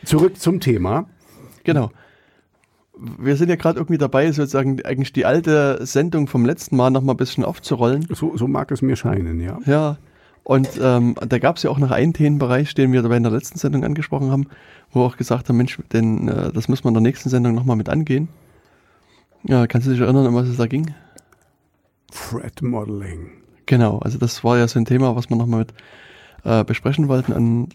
Zurück 0.05 0.37
zum 0.37 0.59
Thema. 0.59 1.05
genau. 1.63 1.91
Wir 3.19 3.35
sind 3.35 3.49
ja 3.49 3.55
gerade 3.55 3.77
irgendwie 3.77 3.99
dabei, 3.99 4.31
sozusagen 4.31 4.83
eigentlich 4.83 5.13
die 5.13 5.25
alte 5.25 5.85
Sendung 5.85 6.27
vom 6.27 6.45
letzten 6.45 6.75
Mal 6.77 6.89
noch 6.89 7.03
mal 7.03 7.13
ein 7.13 7.17
bisschen 7.17 7.45
aufzurollen. 7.45 8.07
So, 8.11 8.35
so 8.35 8.47
mag 8.47 8.71
es 8.71 8.81
mir 8.81 8.95
scheinen, 8.95 9.39
ja. 9.39 9.59
Ja. 9.65 9.97
Und 10.43 10.69
ähm, 10.81 11.15
da 11.27 11.37
gab 11.39 11.57
es 11.57 11.63
ja 11.63 11.69
auch 11.69 11.77
noch 11.77 11.91
einen 11.91 12.13
Themenbereich, 12.13 12.73
den 12.73 12.93
wir 12.93 13.01
dabei 13.01 13.17
in 13.17 13.23
der 13.23 13.31
letzten 13.31 13.59
Sendung 13.59 13.83
angesprochen 13.83 14.31
haben, 14.31 14.47
wo 14.91 15.01
wir 15.01 15.05
auch 15.05 15.17
gesagt 15.17 15.49
haben, 15.49 15.57
Mensch, 15.57 15.77
denn, 15.93 16.27
äh, 16.27 16.51
das 16.51 16.69
müssen 16.69 16.85
wir 16.85 16.87
in 16.87 16.93
der 16.95 17.03
nächsten 17.03 17.29
Sendung 17.29 17.53
nochmal 17.53 17.75
mit 17.75 17.89
angehen. 17.89 18.29
Ja, 19.43 19.67
kannst 19.67 19.87
du 19.87 19.91
dich 19.91 19.99
erinnern, 19.99 20.25
um 20.25 20.33
was 20.33 20.47
es 20.47 20.57
da 20.57 20.65
ging? 20.65 20.93
Threat 22.11 22.61
Modeling. 22.61 23.29
Genau, 23.67 23.99
also 23.99 24.17
das 24.17 24.43
war 24.43 24.57
ja 24.57 24.67
so 24.67 24.79
ein 24.79 24.85
Thema, 24.85 25.15
was 25.15 25.29
wir 25.29 25.37
nochmal 25.37 25.59
mit 25.59 25.73
äh, 26.43 26.63
besprechen 26.63 27.07
wollten. 27.07 27.33
Und 27.33 27.69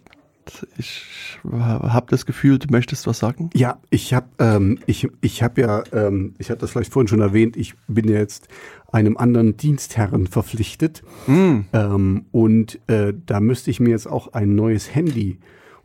ich 0.76 1.38
habe 1.44 2.06
das 2.08 2.26
Gefühl, 2.26 2.58
du 2.58 2.68
möchtest 2.70 3.06
was 3.06 3.18
sagen. 3.18 3.50
Ja, 3.54 3.78
ich 3.90 4.12
habe 4.14 4.26
ähm, 4.38 4.78
ich, 4.86 5.08
ich 5.20 5.42
hab 5.42 5.58
ja, 5.58 5.84
ähm, 5.92 6.34
ich 6.38 6.50
hatte 6.50 6.62
das 6.62 6.72
vielleicht 6.72 6.92
vorhin 6.92 7.08
schon 7.08 7.20
erwähnt, 7.20 7.56
ich 7.56 7.74
bin 7.86 8.08
ja 8.08 8.18
jetzt 8.18 8.48
einem 8.90 9.16
anderen 9.16 9.56
Dienstherren 9.56 10.26
verpflichtet. 10.26 11.02
Mm. 11.26 11.60
Ähm, 11.72 12.24
und 12.32 12.80
äh, 12.88 13.12
da 13.26 13.40
müsste 13.40 13.70
ich 13.70 13.78
mir 13.78 13.90
jetzt 13.90 14.08
auch 14.08 14.32
ein 14.32 14.54
neues 14.54 14.94
Handy 14.94 15.38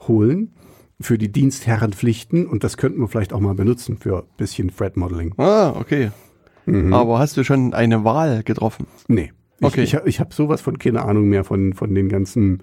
holen 0.07 0.53
für 0.99 1.17
die 1.17 1.31
Dienstherrenpflichten 1.31 2.47
und 2.47 2.63
das 2.63 2.77
könnten 2.77 2.99
wir 2.99 3.07
vielleicht 3.07 3.33
auch 3.33 3.39
mal 3.39 3.53
benutzen 3.53 3.97
für 3.97 4.19
ein 4.19 4.37
bisschen 4.37 4.75
Thread 4.75 4.97
Modeling. 4.97 5.33
Ah, 5.37 5.73
okay. 5.75 6.11
Mhm. 6.65 6.93
Aber 6.93 7.19
hast 7.19 7.37
du 7.37 7.43
schon 7.43 7.73
eine 7.73 8.03
Wahl 8.03 8.43
getroffen? 8.43 8.87
Nee. 9.07 9.31
Ich, 9.59 9.65
Okay. 9.65 9.83
ich, 9.83 9.95
hab- 9.95 10.07
ich 10.07 10.19
habe 10.19 10.33
sowas 10.33 10.61
von 10.61 10.77
keine 10.77 11.03
Ahnung 11.03 11.29
mehr 11.29 11.43
von, 11.43 11.73
von 11.73 11.93
den 11.95 12.09
ganzen 12.09 12.61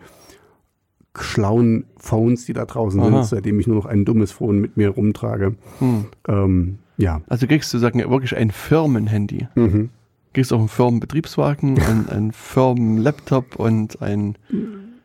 schlauen 1.16 1.84
Phones, 1.96 2.44
die 2.44 2.52
da 2.52 2.64
draußen 2.64 2.98
Aha. 3.00 3.08
sind, 3.10 3.24
seitdem 3.26 3.60
ich 3.60 3.66
nur 3.66 3.76
noch 3.76 3.86
ein 3.86 4.04
dummes 4.04 4.32
Phone 4.32 4.58
mit 4.60 4.76
mir 4.76 4.90
rumtrage. 4.90 5.54
Hm. 5.78 6.06
Ähm, 6.28 6.78
ja. 6.96 7.20
Also 7.28 7.46
kriegst 7.46 7.72
du 7.74 7.78
sagen 7.78 7.98
wirklich 7.98 8.36
ein 8.36 8.50
Firmenhandy. 8.50 9.46
Mhm. 9.54 9.90
Kriegst 10.32 10.52
auch 10.52 10.58
einen 10.58 10.68
Firmenbetriebswagen, 10.68 11.78
ein, 11.80 12.08
ein 12.08 12.32
Firmenlaptop 12.32 13.56
und 13.56 14.02
ein 14.02 14.36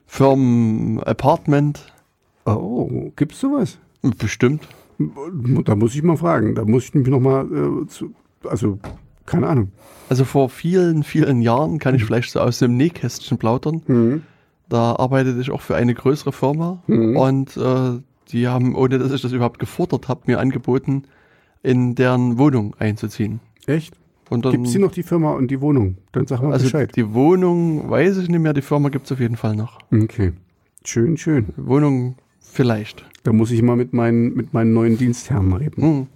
Firmenapartment. 0.07 1.93
Oh, 2.45 3.11
gibt's 3.15 3.39
sowas? 3.39 3.77
Bestimmt. 4.17 4.67
Da 5.65 5.75
muss 5.75 5.95
ich 5.95 6.01
mal 6.03 6.17
fragen. 6.17 6.55
Da 6.55 6.65
muss 6.65 6.85
ich 6.85 6.93
mich 6.95 7.07
noch 7.07 7.19
mal 7.19 7.45
äh, 7.45 7.87
zu, 7.87 8.13
also 8.43 8.79
keine 9.30 9.47
Ahnung. 9.47 9.72
Also 10.10 10.26
vor 10.26 10.49
vielen, 10.49 11.03
vielen 11.03 11.41
Jahren 11.41 11.77
kann 11.80 11.93
ich 11.95 12.03
vielleicht 12.03 12.31
so 12.31 12.39
aus 12.39 12.60
dem 12.60 12.76
Nähkästchen 12.77 13.38
plaudern. 13.38 13.81
Mhm. 13.88 14.22
Da 14.68 14.95
arbeitete 14.95 15.39
ich 15.39 15.51
auch 15.51 15.61
für 15.61 15.76
eine 15.76 15.93
größere 15.93 16.31
Firma 16.31 16.81
Mhm. 16.88 17.15
und 17.18 17.57
äh, 17.57 17.99
die 18.31 18.47
haben, 18.47 18.76
ohne 18.76 18.99
dass 18.99 19.11
ich 19.11 19.22
das 19.22 19.31
überhaupt 19.31 19.60
gefordert 19.60 20.07
habe, 20.07 20.22
mir 20.27 20.39
angeboten, 20.39 21.03
in 21.64 21.95
deren 21.95 22.38
Wohnung 22.38 22.76
einzuziehen. 22.80 23.39
Echt? 23.65 23.93
Und 24.30 24.45
dann, 24.45 24.51
Gibt's 24.51 24.72
hier 24.72 24.81
noch 24.81 24.91
die 24.91 25.01
Firma 25.03 25.31
und 25.34 25.49
die 25.49 25.60
Wohnung? 25.60 25.97
Dann 26.11 26.27
sag 26.27 26.41
mal 26.43 26.53
also 26.53 26.65
Bescheid. 26.65 26.95
die 26.95 27.14
Wohnung 27.15 27.89
weiß 27.89 28.18
ich 28.18 28.30
nicht 28.30 28.39
mehr, 28.39 28.53
die 28.53 28.61
Firma 28.61 28.89
gibt 28.89 29.06
es 29.07 29.11
auf 29.11 29.19
jeden 29.19 29.35
Fall 29.38 29.56
noch. 29.56 29.80
Okay. 29.91 30.34
Schön, 30.85 31.18
schön. 31.18 31.47
Wohnung 31.57 32.15
vielleicht. 32.39 33.03
Da 33.23 33.34
muss 33.34 33.49
ich 33.51 33.61
mal 33.64 33.76
mit 33.76 33.91
meinen, 33.93 34.35
mit 34.35 34.53
meinen 34.53 34.73
neuen 34.73 34.97
Dienstherren 34.97 35.51
reden. 35.53 35.81
Hm. 35.81 36.07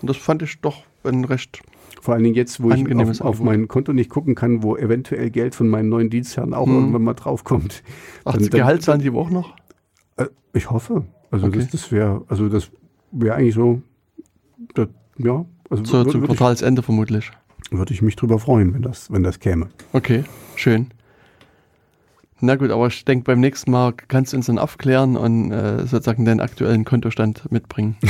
Und 0.00 0.10
das 0.10 0.16
fand 0.16 0.40
ich 0.42 0.58
doch 0.62 0.82
ein 1.04 1.24
recht. 1.24 1.60
Vor 2.00 2.14
allen 2.14 2.22
Dingen 2.24 2.34
jetzt, 2.36 2.62
wo 2.62 2.70
ich 2.70 2.94
auf, 2.96 3.20
auf 3.20 3.40
mein 3.40 3.68
Konto 3.68 3.92
nicht 3.92 4.10
gucken 4.10 4.34
kann, 4.34 4.62
wo 4.62 4.76
eventuell 4.76 5.30
Geld 5.30 5.54
von 5.54 5.68
meinen 5.68 5.88
neuen 5.88 6.10
Dienstherren 6.10 6.52
auch 6.54 6.66
Mhm. 6.66 6.74
irgendwann 6.74 7.02
mal 7.02 7.14
draufkommt. 7.14 7.82
Ach, 8.24 8.36
Dann- 8.36 8.50
Gehalt 8.50 8.82
zahlen 8.82 9.00
die 9.00 9.10
auch 9.10 9.30
noch? 9.30 9.54
Äh, 10.16 10.26
ich 10.52 10.70
hoffe. 10.70 11.04
Also 11.30 11.46
Okay. 11.46 11.58
das, 11.58 11.70
das 11.70 11.92
wäre, 11.92 12.22
also 12.28 12.48
das 12.48 12.70
wäre 13.12 13.36
eigentlich 13.36 13.54
so, 13.54 13.80
das, 14.74 14.88
ja, 15.18 15.44
also 15.70 15.84
So 15.84 15.92
würde 15.98 16.10
zum 16.10 16.22
ich, 16.22 16.26
Quartalsende 16.28 16.82
vermutlich. 16.82 17.30
würd 17.70 17.90
ich 17.90 18.02
mich 18.02 18.16
drüber 18.16 18.38
freuen, 18.38 18.74
wenn 18.74 18.82
das, 18.82 19.10
wenn 19.10 19.22
das 19.22 19.40
käme. 19.40 19.68
Okay, 19.92 20.24
schön. 20.56 20.88
Na 22.40 22.56
gut, 22.56 22.70
aber 22.70 22.88
ich 22.88 23.04
denke, 23.04 23.24
beim 23.24 23.40
nächsten 23.40 23.70
Mal 23.70 23.92
kannst 24.08 24.32
du 24.32 24.36
uns 24.36 24.46
dann 24.46 24.58
aufklären 24.58 25.16
und 25.16 25.50
äh, 25.50 25.86
sozusagen 25.86 26.24
deinen 26.26 26.40
aktuellen 26.40 26.84
Kontostand 26.84 27.50
mitbringen. 27.50 27.96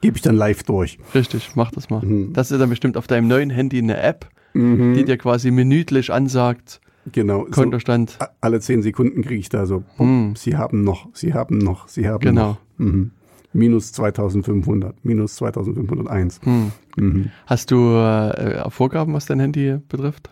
Gebe 0.00 0.16
ich 0.16 0.22
dann 0.22 0.34
live 0.36 0.62
durch. 0.62 0.98
Richtig, 1.14 1.50
mach 1.54 1.70
das 1.70 1.90
mal. 1.90 2.02
Mhm. 2.04 2.32
Das 2.32 2.50
ist 2.50 2.58
dann 2.58 2.70
bestimmt 2.70 2.96
auf 2.96 3.06
deinem 3.06 3.28
neuen 3.28 3.50
Handy 3.50 3.78
eine 3.78 4.00
App, 4.00 4.28
Mhm. 4.54 4.94
die 4.94 5.04
dir 5.04 5.18
quasi 5.18 5.50
minütlich 5.50 6.12
ansagt, 6.12 6.80
genau. 7.12 7.44
So, 7.46 7.50
Kontostand. 7.62 8.16
a- 8.18 8.30
alle 8.40 8.60
zehn 8.60 8.82
Sekunden 8.82 9.22
kriege 9.22 9.40
ich 9.40 9.48
da 9.50 9.66
so, 9.66 9.84
Mhm. 9.98 10.34
Sie 10.36 10.56
haben 10.56 10.82
noch, 10.84 11.08
Sie 11.12 11.34
haben 11.34 11.58
noch, 11.58 11.86
Sie 11.88 12.08
haben 12.08 12.20
Genau. 12.20 12.48
noch. 12.50 12.58
Mhm. 12.78 13.10
Minus 13.52 13.92
2500, 13.92 15.04
minus 15.04 15.34
2501. 15.34 16.40
Hm. 16.44 16.70
Mhm. 16.96 17.30
Hast 17.46 17.72
du 17.72 17.96
äh, 17.96 18.70
Vorgaben, 18.70 19.12
was 19.12 19.26
dein 19.26 19.40
Handy 19.40 19.76
betrifft? 19.88 20.30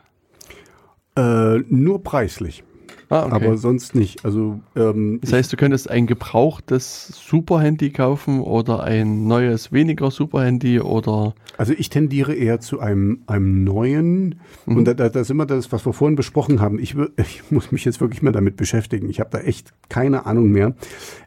Äh, 1.17 1.59
nur 1.69 2.03
preislich, 2.05 2.63
Ah, 3.11 3.25
okay. 3.25 3.35
aber 3.35 3.57
sonst 3.57 3.95
nicht. 3.95 4.25
Also 4.25 4.61
ähm, 4.77 5.19
das 5.23 5.33
heißt, 5.33 5.53
du 5.53 5.57
könntest 5.57 5.89
ein 5.89 6.07
gebrauchtes 6.07 7.09
Super-Handy 7.15 7.91
kaufen 7.91 8.41
oder 8.41 8.83
ein 8.83 9.27
neues, 9.27 9.73
weniger 9.73 10.11
Super-Handy 10.11 10.81
oder. 10.81 11.35
Also 11.57 11.73
ich 11.73 11.89
tendiere 11.89 12.35
eher 12.35 12.61
zu 12.61 12.81
einem, 12.81 13.23
einem 13.27 13.65
neuen. 13.65 14.41
Mhm. 14.67 14.77
Und 14.77 14.85
da, 14.85 14.95
da, 14.95 15.09
da 15.09 15.25
sind 15.25 15.39
wir 15.39 15.47
das, 15.47 15.73
was 15.73 15.87
wir 15.87 15.95
vorhin 15.95 16.17
besprochen 16.17 16.61
haben. 16.61 16.79
Ich, 16.79 16.97
ich 17.17 17.51
muss 17.51 17.73
mich 17.73 17.87
jetzt 17.87 18.01
wirklich 18.01 18.23
mal 18.23 18.33
damit 18.33 18.57
beschäftigen. 18.57 19.09
Ich 19.09 19.21
habe 19.21 19.31
da 19.31 19.39
echt 19.39 19.73
keine 19.89 20.27
Ahnung 20.27 20.51
mehr. 20.51 20.75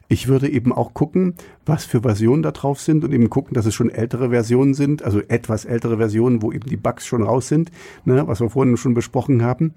Ich 0.06 0.28
würde 0.28 0.48
eben 0.48 0.72
auch 0.72 0.94
gucken, 0.94 1.34
was 1.66 1.84
für 1.84 2.02
Versionen 2.02 2.42
da 2.42 2.52
drauf 2.52 2.80
sind 2.80 3.02
und 3.02 3.12
eben 3.12 3.30
gucken, 3.30 3.54
dass 3.54 3.66
es 3.66 3.74
schon 3.74 3.90
ältere 3.90 4.30
Versionen 4.30 4.74
sind, 4.74 5.02
also 5.02 5.20
etwas 5.20 5.64
ältere 5.64 5.96
Versionen, 5.96 6.42
wo 6.42 6.52
eben 6.52 6.68
die 6.68 6.76
Bugs 6.76 7.06
schon 7.06 7.22
raus 7.22 7.48
sind, 7.48 7.72
ne, 8.04 8.22
was 8.26 8.40
wir 8.40 8.50
vorhin 8.50 8.76
schon 8.76 8.94
besprochen 8.94 9.42
haben. 9.42 9.74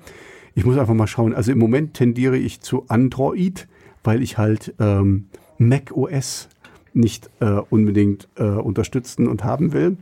Ich 0.56 0.66
muss 0.66 0.78
einfach 0.78 0.94
mal 0.94 1.08
schauen. 1.08 1.34
Also 1.34 1.52
im 1.52 1.60
Moment 1.60 1.94
tendiere 1.94 2.38
ich 2.38 2.62
zu 2.62 2.86
Android, 2.88 3.68
weil 4.04 4.22
ich 4.24 4.38
halt 4.38 4.74
ähm, 4.80 5.26
Mac 5.58 5.92
OS 5.96 6.48
nicht 6.94 7.30
äh, 7.42 7.60
unbedingt 7.70 8.28
äh, 8.38 8.44
unterstützen 8.44 9.28
und 9.28 9.44
haben 9.44 9.74
will. 9.74 9.98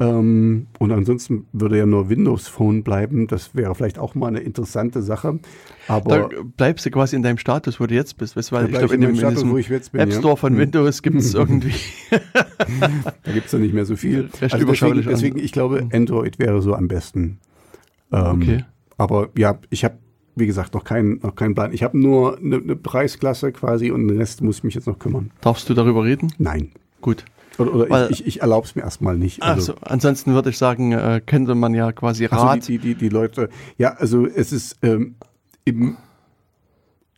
Ähm, 0.00 0.66
und 0.78 0.92
ansonsten 0.92 1.46
würde 1.52 1.76
ja 1.78 1.84
nur 1.86 2.08
Windows 2.08 2.48
Phone 2.48 2.82
bleiben. 2.82 3.26
Das 3.26 3.54
wäre 3.54 3.74
vielleicht 3.74 3.98
auch 3.98 4.14
mal 4.14 4.28
eine 4.28 4.40
interessante 4.40 5.02
Sache. 5.02 5.38
Da 5.86 5.94
Aber 5.94 6.30
bleibst 6.56 6.86
du 6.86 6.90
quasi 6.90 7.14
in 7.16 7.22
deinem 7.22 7.36
Status, 7.38 7.78
wo 7.78 7.86
du 7.86 7.94
jetzt 7.94 8.16
bist. 8.16 8.34
Weißt, 8.34 8.50
weil 8.50 8.62
Da 8.64 8.68
ich 8.70 8.78
glaube, 8.78 8.94
in, 8.94 9.02
in 9.02 9.08
dem- 9.08 9.14
in 9.14 9.16
Status, 9.20 9.46
wo 9.48 9.56
ich 9.58 9.66
diesem 9.66 9.76
jetzt 9.76 9.92
bin, 9.92 10.00
App 10.00 10.10
ja. 10.10 10.18
Store 10.18 10.36
von 10.38 10.54
Hm. 10.54 10.58
Windows 10.58 11.02
gibt 11.02 11.16
es 11.16 11.34
irgendwie. 11.34 11.74
da 13.22 13.32
gibt 13.32 13.46
es 13.46 13.52
noch 13.52 13.60
nicht 13.60 13.74
mehr 13.74 13.84
so 13.84 13.94
viel. 13.94 14.30
Also 14.40 14.66
deswegen, 14.66 15.02
deswegen, 15.02 15.38
ich 15.38 15.52
glaube, 15.52 15.88
Android 15.92 16.38
wäre 16.38 16.60
so 16.62 16.74
am 16.74 16.88
besten. 16.88 17.38
Ähm, 18.12 18.40
Okay. 18.42 18.64
Aber 19.00 19.30
ja, 19.34 19.58
ich 19.70 19.82
habe, 19.82 19.94
wie 20.36 20.46
gesagt, 20.46 20.74
noch 20.74 20.84
keinen 20.84 21.20
noch 21.22 21.34
keinen 21.34 21.54
Plan. 21.54 21.72
Ich 21.72 21.82
habe 21.82 21.98
nur 21.98 22.36
eine, 22.36 22.56
eine 22.56 22.76
Preisklasse 22.76 23.50
quasi 23.50 23.90
und 23.90 24.06
den 24.08 24.18
Rest 24.18 24.42
muss 24.42 24.58
ich 24.58 24.64
mich 24.64 24.74
jetzt 24.74 24.86
noch 24.86 24.98
kümmern. 24.98 25.30
Darfst 25.40 25.70
du 25.70 25.74
darüber 25.74 26.04
reden? 26.04 26.34
Nein. 26.36 26.72
Gut. 27.00 27.24
Oder, 27.56 27.74
oder 27.74 27.88
Weil- 27.88 28.10
ich, 28.10 28.20
ich, 28.20 28.26
ich 28.26 28.40
erlaube 28.42 28.66
es 28.66 28.74
mir 28.74 28.82
erstmal 28.82 29.16
nicht. 29.16 29.42
Also, 29.42 29.72
ansonsten 29.80 30.34
würde 30.34 30.50
ich 30.50 30.58
sagen, 30.58 30.92
äh, 30.92 31.22
könnte 31.24 31.54
man 31.54 31.72
ja 31.72 31.92
quasi 31.92 32.26
Also 32.26 32.44
Rat. 32.44 32.68
die, 32.68 32.76
die, 32.76 32.88
die, 32.88 32.94
die 32.94 33.08
Leute, 33.08 33.48
ja, 33.78 33.94
also 33.94 34.26
es 34.26 34.52
ist 34.52 34.76
ähm, 34.82 35.14
im, 35.64 35.96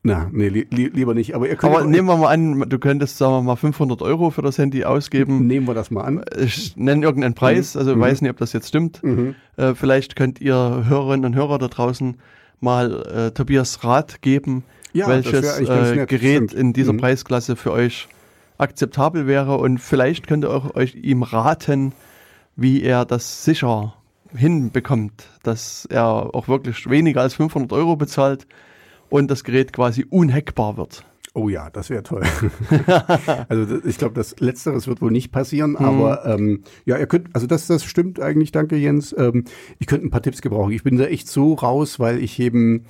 na, 0.05 0.29
nee, 0.33 0.49
li, 0.49 0.67
li, 0.71 0.89
lieber 0.93 1.15
nicht, 1.15 1.35
aber 1.35 1.49
ihr 1.49 1.55
könnt 1.57 1.75
aber 1.75 1.85
nehmen 1.85 2.09
wir 2.09 2.17
mal 2.17 2.29
an, 2.33 2.65
du 2.69 2.79
könntest, 2.79 3.19
sagen 3.19 3.33
wir 3.35 3.43
mal, 3.43 3.57
500 3.57 4.03
Euro 4.03 4.31
für 4.31 4.43
das 4.43 4.59
Handy 4.59 4.85
ausgeben. 4.85 5.47
nehmen 5.47 5.67
wir 5.69 5.75
das 5.75 5.91
mal 5.93 6.03
an. 6.03 6.25
Ich 6.39 6.77
nenne 6.77 7.05
irgendeinen 7.05 7.35
Preis, 7.35 7.77
also 7.77 7.95
Mhm. 7.95 8.01
weiß 8.01 8.21
nicht, 8.23 8.31
ob 8.31 8.39
das 8.39 8.53
jetzt 8.53 8.69
stimmt. 8.69 9.03
Mhm. 9.05 9.35
Äh, 9.57 9.75
vielleicht 9.75 10.17
könnt 10.17 10.41
ihr 10.41 10.55
Hörerinnen 10.89 11.25
und 11.27 11.35
Hörer 11.37 11.59
da 11.59 11.69
draußen 11.69 12.17
mal 12.61 13.03
äh, 13.07 13.31
Tobias 13.33 13.85
Rat 13.85 14.23
geben, 14.23 14.65
Ja, 14.93 15.07
welches 15.09 15.59
äh, 15.61 15.95
nett, 15.97 16.09
Gerät 16.09 16.37
stimmt. 16.51 16.55
in 16.55 16.73
dieser 16.73 16.93
Mhm. 16.95 16.99
Preisklasse 16.99 17.55
für 17.57 17.71
euch 17.73 18.09
akzeptabel 18.59 19.27
wäre 19.27 19.57
und 19.59 19.79
vielleicht 19.79 20.27
könnt 20.27 20.45
ihr 20.45 20.51
auch 20.51 20.75
euch 20.75 20.95
ihm 20.97 21.23
raten, 21.23 21.93
wie 22.57 22.83
er 22.83 23.05
das 23.05 23.45
sicher 23.45 23.95
hinbekommt, 24.35 25.25
dass 25.43 25.87
er 25.91 26.35
auch 26.35 26.49
wirklich 26.49 26.89
weniger 26.89 27.21
als 27.21 27.35
500 27.35 27.73
Euro 27.73 27.97
bezahlt 27.97 28.47
und 29.13 29.31
das 29.31 29.45
Gerät 29.45 29.75
quasi 29.75 30.07
unhackbar 30.09 30.79
wird. 30.79 31.05
Oh 31.35 31.49
ja, 31.51 31.69
das 31.71 31.91
wäre 31.91 32.03
toll. 32.03 32.23
also 33.49 33.79
ich 33.85 33.99
glaube, 33.99 34.15
das 34.15 34.41
Letzteres 34.41 34.87
wird 34.87 35.03
wohl 35.03 35.11
nicht 35.11 35.31
passieren, 35.31 35.73
Mhm. 35.73 35.77
aber 35.85 36.25
ähm, 36.27 36.63
ja, 36.87 36.97
ihr 36.97 37.07
könnt, 37.07 37.29
also 37.35 37.47
das, 37.47 37.67
das 37.67 37.85
stimmt 37.85 38.21
eigentlich, 38.21 38.53
danke 38.53 38.77
Jens. 38.77 39.15
Ähm, 39.17 39.45
ich 39.79 39.87
könnte 39.87 40.07
ein 40.07 40.11
paar 40.11 40.23
Tipps 40.23 40.41
gebrauchen. 40.41 40.73
Ich 40.73 40.83
bin 40.83 40.97
da 40.97 41.05
echt 41.05 41.29
so 41.29 41.55
raus, 41.55 42.01
weil 42.01 42.23
ich 42.23 42.41
eben, 42.41 42.87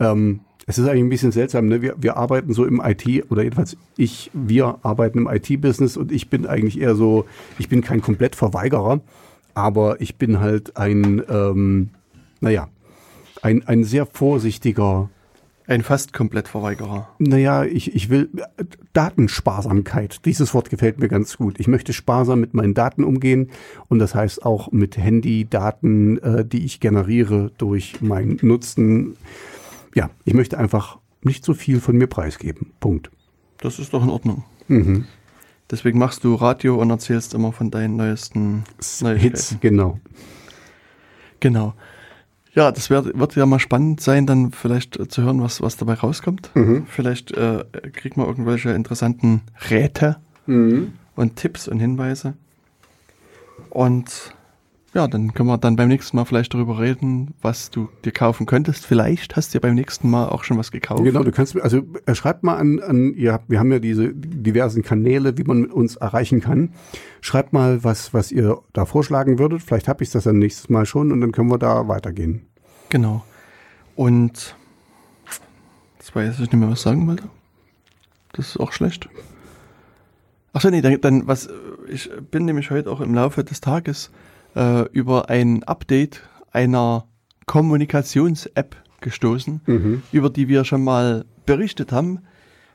ähm, 0.00 0.40
es 0.66 0.76
ist 0.76 0.86
eigentlich 0.86 1.04
ein 1.04 1.08
bisschen 1.08 1.32
seltsam, 1.32 1.66
ne? 1.66 1.80
wir, 1.80 1.94
wir 1.98 2.18
arbeiten 2.18 2.52
so 2.52 2.66
im 2.66 2.82
IT, 2.84 3.30
oder 3.30 3.42
jedenfalls 3.42 3.74
ich, 3.96 4.30
wir 4.34 4.78
arbeiten 4.82 5.18
im 5.18 5.28
IT-Business 5.28 5.96
und 5.96 6.12
ich 6.12 6.28
bin 6.28 6.46
eigentlich 6.46 6.78
eher 6.78 6.94
so, 6.94 7.24
ich 7.58 7.70
bin 7.70 7.80
kein 7.80 8.02
Komplettverweigerer, 8.02 9.00
aber 9.54 9.98
ich 10.02 10.16
bin 10.16 10.40
halt 10.40 10.76
ein, 10.76 11.22
ähm, 11.30 11.88
naja, 12.40 12.68
ein, 13.40 13.66
ein 13.66 13.84
sehr 13.84 14.04
vorsichtiger 14.04 15.08
Ein 15.68 15.82
fast 15.82 16.14
Komplettverweigerer. 16.14 17.10
naja, 17.18 17.62
ich, 17.64 17.94
ich 17.94 18.08
will 18.08 18.30
Datensparsamkeit. 18.94 20.24
Dieses 20.24 20.54
Wort 20.54 20.70
gefällt 20.70 20.98
mir 20.98 21.08
ganz 21.08 21.36
gut. 21.36 21.60
Ich 21.60 21.68
möchte 21.68 21.92
sparsam 21.92 22.40
mit 22.40 22.54
meinen 22.54 22.72
Daten 22.72 23.04
umgehen 23.04 23.50
und 23.88 23.98
das 23.98 24.14
heißt 24.14 24.46
auch 24.46 24.72
mit 24.72 24.96
Handydaten, 24.96 26.18
äh, 26.22 26.44
die 26.46 26.64
ich 26.64 26.80
generiere 26.80 27.52
durch 27.58 28.00
mein 28.00 28.38
Nutzen. 28.40 29.16
ja, 29.94 30.08
ich 30.24 30.32
möchte 30.32 30.56
einfach 30.56 30.98
nicht 31.22 31.44
so 31.44 31.52
viel 31.52 31.80
von 31.80 31.96
mir 31.98 32.06
preisgeben. 32.06 32.72
Punkt. 32.80 33.10
Das 33.58 33.78
ist 33.78 33.92
doch 33.92 34.02
in 34.02 34.08
Ordnung. 34.08 34.44
Mhm. 34.68 35.04
Deswegen 35.70 35.98
machst 35.98 36.24
du 36.24 36.34
Radio 36.34 36.80
und 36.80 36.88
erzählst 36.88 37.34
immer 37.34 37.52
von 37.52 37.70
deinen 37.70 37.96
neuesten 37.96 38.64
Hits, 39.18 39.56
genau. 39.60 40.00
Genau. 41.40 41.74
Ja, 42.58 42.72
das 42.72 42.90
wird, 42.90 43.16
wird 43.16 43.36
ja 43.36 43.46
mal 43.46 43.60
spannend 43.60 44.00
sein, 44.00 44.26
dann 44.26 44.50
vielleicht 44.50 44.98
äh, 44.98 45.06
zu 45.06 45.22
hören, 45.22 45.40
was, 45.40 45.62
was 45.62 45.76
dabei 45.76 45.94
rauskommt. 45.94 46.50
Mhm. 46.54 46.86
Vielleicht 46.88 47.30
äh, 47.30 47.62
kriegt 47.92 48.16
man 48.16 48.26
irgendwelche 48.26 48.70
interessanten 48.70 49.42
Räte 49.70 50.16
Mhm. 50.46 50.94
und 51.14 51.36
Tipps 51.36 51.68
und 51.68 51.78
Hinweise. 51.78 52.34
Und 53.70 54.34
ja, 54.94 55.06
dann 55.06 55.34
können 55.34 55.48
wir 55.48 55.58
dann 55.58 55.76
beim 55.76 55.88
nächsten 55.88 56.16
Mal 56.16 56.24
vielleicht 56.24 56.54
darüber 56.54 56.80
reden, 56.80 57.34
was 57.42 57.70
du 57.70 57.88
dir 58.04 58.10
kaufen 58.10 58.46
könntest. 58.46 58.86
Vielleicht 58.86 59.36
hast 59.36 59.52
du 59.52 59.58
ja 59.58 59.60
beim 59.60 59.74
nächsten 59.74 60.10
Mal 60.10 60.28
auch 60.30 60.42
schon 60.42 60.56
was 60.58 60.72
gekauft. 60.72 61.04
Genau, 61.04 61.22
du 61.22 61.30
kannst 61.30 61.60
also 61.60 61.82
äh, 62.06 62.14
schreibt 62.14 62.42
mal 62.42 62.56
an, 62.56 62.80
an 62.80 63.12
ihr 63.14 63.38
wir 63.46 63.60
haben 63.60 63.70
ja 63.70 63.78
diese 63.78 64.12
diversen 64.14 64.82
Kanäle, 64.82 65.36
wie 65.38 65.44
man 65.44 65.60
mit 65.60 65.72
uns 65.72 65.96
erreichen 65.96 66.40
kann. 66.40 66.70
Schreibt 67.20 67.52
mal, 67.52 67.84
was, 67.84 68.14
was 68.14 68.32
ihr 68.32 68.58
da 68.72 68.86
vorschlagen 68.86 69.38
würdet. 69.38 69.62
Vielleicht 69.62 69.86
habe 69.88 70.02
ich 70.02 70.10
das 70.10 70.24
dann 70.24 70.38
nächstes 70.38 70.70
Mal 70.70 70.86
schon 70.86 71.12
und 71.12 71.20
dann 71.20 71.30
können 71.32 71.50
wir 71.50 71.58
da 71.58 71.86
weitergehen. 71.86 72.47
Genau. 72.90 73.24
Und 73.96 74.54
das 75.98 76.14
weiß 76.14 76.34
ich 76.34 76.40
nicht 76.40 76.52
mehr, 76.54 76.70
was 76.70 76.82
sagen 76.82 77.06
wollte. 77.06 77.24
Das 78.32 78.50
ist 78.50 78.60
auch 78.60 78.72
schlecht. 78.72 79.08
Achso, 80.52 80.70
nee, 80.70 80.80
dann, 80.80 81.00
dann 81.00 81.26
was, 81.26 81.48
ich 81.88 82.10
bin 82.30 82.44
nämlich 82.44 82.70
heute 82.70 82.90
auch 82.90 83.00
im 83.00 83.14
Laufe 83.14 83.44
des 83.44 83.60
Tages 83.60 84.10
äh, 84.56 84.82
über 84.92 85.28
ein 85.28 85.62
Update 85.64 86.22
einer 86.52 87.04
Kommunikations-App 87.46 88.76
gestoßen, 89.00 89.60
Mhm. 89.66 90.02
über 90.12 90.30
die 90.30 90.48
wir 90.48 90.64
schon 90.64 90.82
mal 90.82 91.24
berichtet 91.46 91.92
haben 91.92 92.20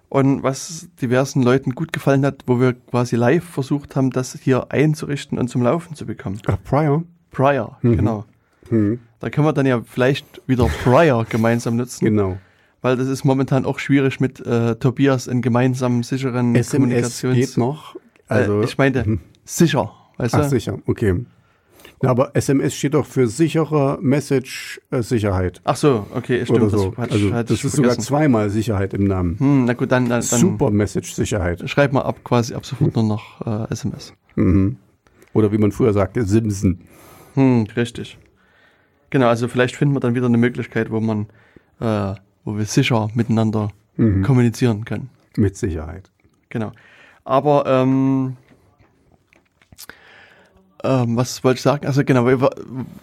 und 0.10 0.44
was 0.44 0.88
diversen 1.02 1.42
Leuten 1.44 1.72
gut 1.76 1.92
gefallen 1.92 2.26
hat, 2.26 2.44
wo 2.46 2.60
wir 2.60 2.74
quasi 2.74 3.16
live 3.16 3.44
versucht 3.44 3.96
haben, 3.96 4.12
das 4.12 4.38
hier 4.40 4.72
einzurichten 4.72 5.38
und 5.38 5.50
zum 5.50 5.64
Laufen 5.64 5.96
zu 5.96 6.06
bekommen. 6.06 6.40
Ach, 6.48 6.58
Prior. 6.64 7.04
Prior, 7.32 7.78
Mhm. 7.82 7.98
genau. 7.98 8.26
Mhm. 8.72 9.00
Da 9.20 9.30
können 9.30 9.48
wir 9.48 9.54
dann 9.54 9.66
ja 9.66 9.82
vielleicht 9.86 10.42
wieder 10.48 10.68
Prior 10.84 11.26
gemeinsam 11.30 11.76
nutzen. 11.78 12.06
Genau. 12.06 12.38
Weil 12.82 12.98
das 12.98 13.08
ist 13.08 13.24
momentan 13.24 13.66
auch 13.66 13.80
schwierig 13.80 14.20
mit 14.20 14.46
äh, 14.46 14.76
Tobias 14.76 15.28
in 15.28 15.42
gemeinsamen, 15.42 16.04
sicheren 16.04 16.54
SMS 16.56 17.22
geht 17.22 17.58
noch. 17.58 17.96
Also, 18.28 18.62
äh, 18.62 18.66
ich 18.66 18.78
meinte, 18.78 19.04
Mhm. 19.08 19.20
sicher, 19.46 19.92
weißt 20.18 20.36
Ach, 20.36 20.42
du? 20.44 20.50
sicher, 20.50 20.80
okay. 20.86 21.26
Ja, 22.02 22.10
aber 22.10 22.36
SMS 22.36 22.76
steht 22.76 22.96
doch 22.96 23.06
für 23.06 23.28
sichere 23.28 23.98
Message-Sicherheit. 24.02 25.62
Ach 25.64 25.76
so, 25.78 26.06
okay, 26.14 26.44
stimmt. 26.44 26.60
Oder 26.62 26.70
so. 26.70 26.94
Das, 26.98 27.12
also, 27.12 27.28
ich, 27.28 27.34
hatte 27.34 27.54
das 27.54 27.64
ist 27.64 27.76
sogar 27.76 27.98
zweimal 27.98 28.50
Sicherheit 28.50 28.94
im 28.94 29.06
Namen. 29.06 29.40
Hm, 29.40 29.66
na 29.66 29.74
gut, 29.74 29.92
dann, 29.92 30.10
dann, 30.10 30.20
dann 30.30 30.40
Super 30.40 30.70
Message-Sicherheit. 30.70 31.70
schreib 31.70 31.94
mal 31.94 32.02
ab, 32.02 32.18
quasi 32.24 32.54
ab 32.56 32.66
sofort 32.66 32.96
nur 32.96 33.06
noch 33.06 33.46
äh, 33.46 33.72
SMS. 33.72 34.14
Mhm. 34.36 34.78
Oder 35.34 35.52
wie 35.54 35.58
man 35.58 35.72
früher 35.72 35.94
sagte, 35.94 36.26
Simsen. 36.26 36.82
Hm, 37.36 37.66
richtig. 37.76 38.18
Genau, 39.14 39.28
also 39.28 39.48
vielleicht 39.48 39.76
finden 39.76 39.94
wir 39.96 40.00
dann 40.00 40.16
wieder 40.16 40.26
eine 40.26 40.40
Möglichkeit, 40.40 40.90
wo 40.90 41.00
man, 41.00 41.28
äh, 41.80 42.16
wo 42.46 42.58
wir 42.58 42.66
sicher 42.66 43.10
miteinander 43.14 43.70
Mhm. 43.96 44.24
kommunizieren 44.24 44.86
können. 44.86 45.12
Mit 45.38 45.56
Sicherheit. 45.56 46.10
Genau. 46.50 46.72
Aber 47.24 47.64
ähm, 47.68 48.38
ähm, 50.84 51.16
was 51.16 51.44
wollte 51.44 51.58
ich 51.58 51.62
sagen? 51.62 51.86
Also 51.86 52.04
genau, 52.04 52.26
wir 52.26 52.42
wa- 52.42 52.50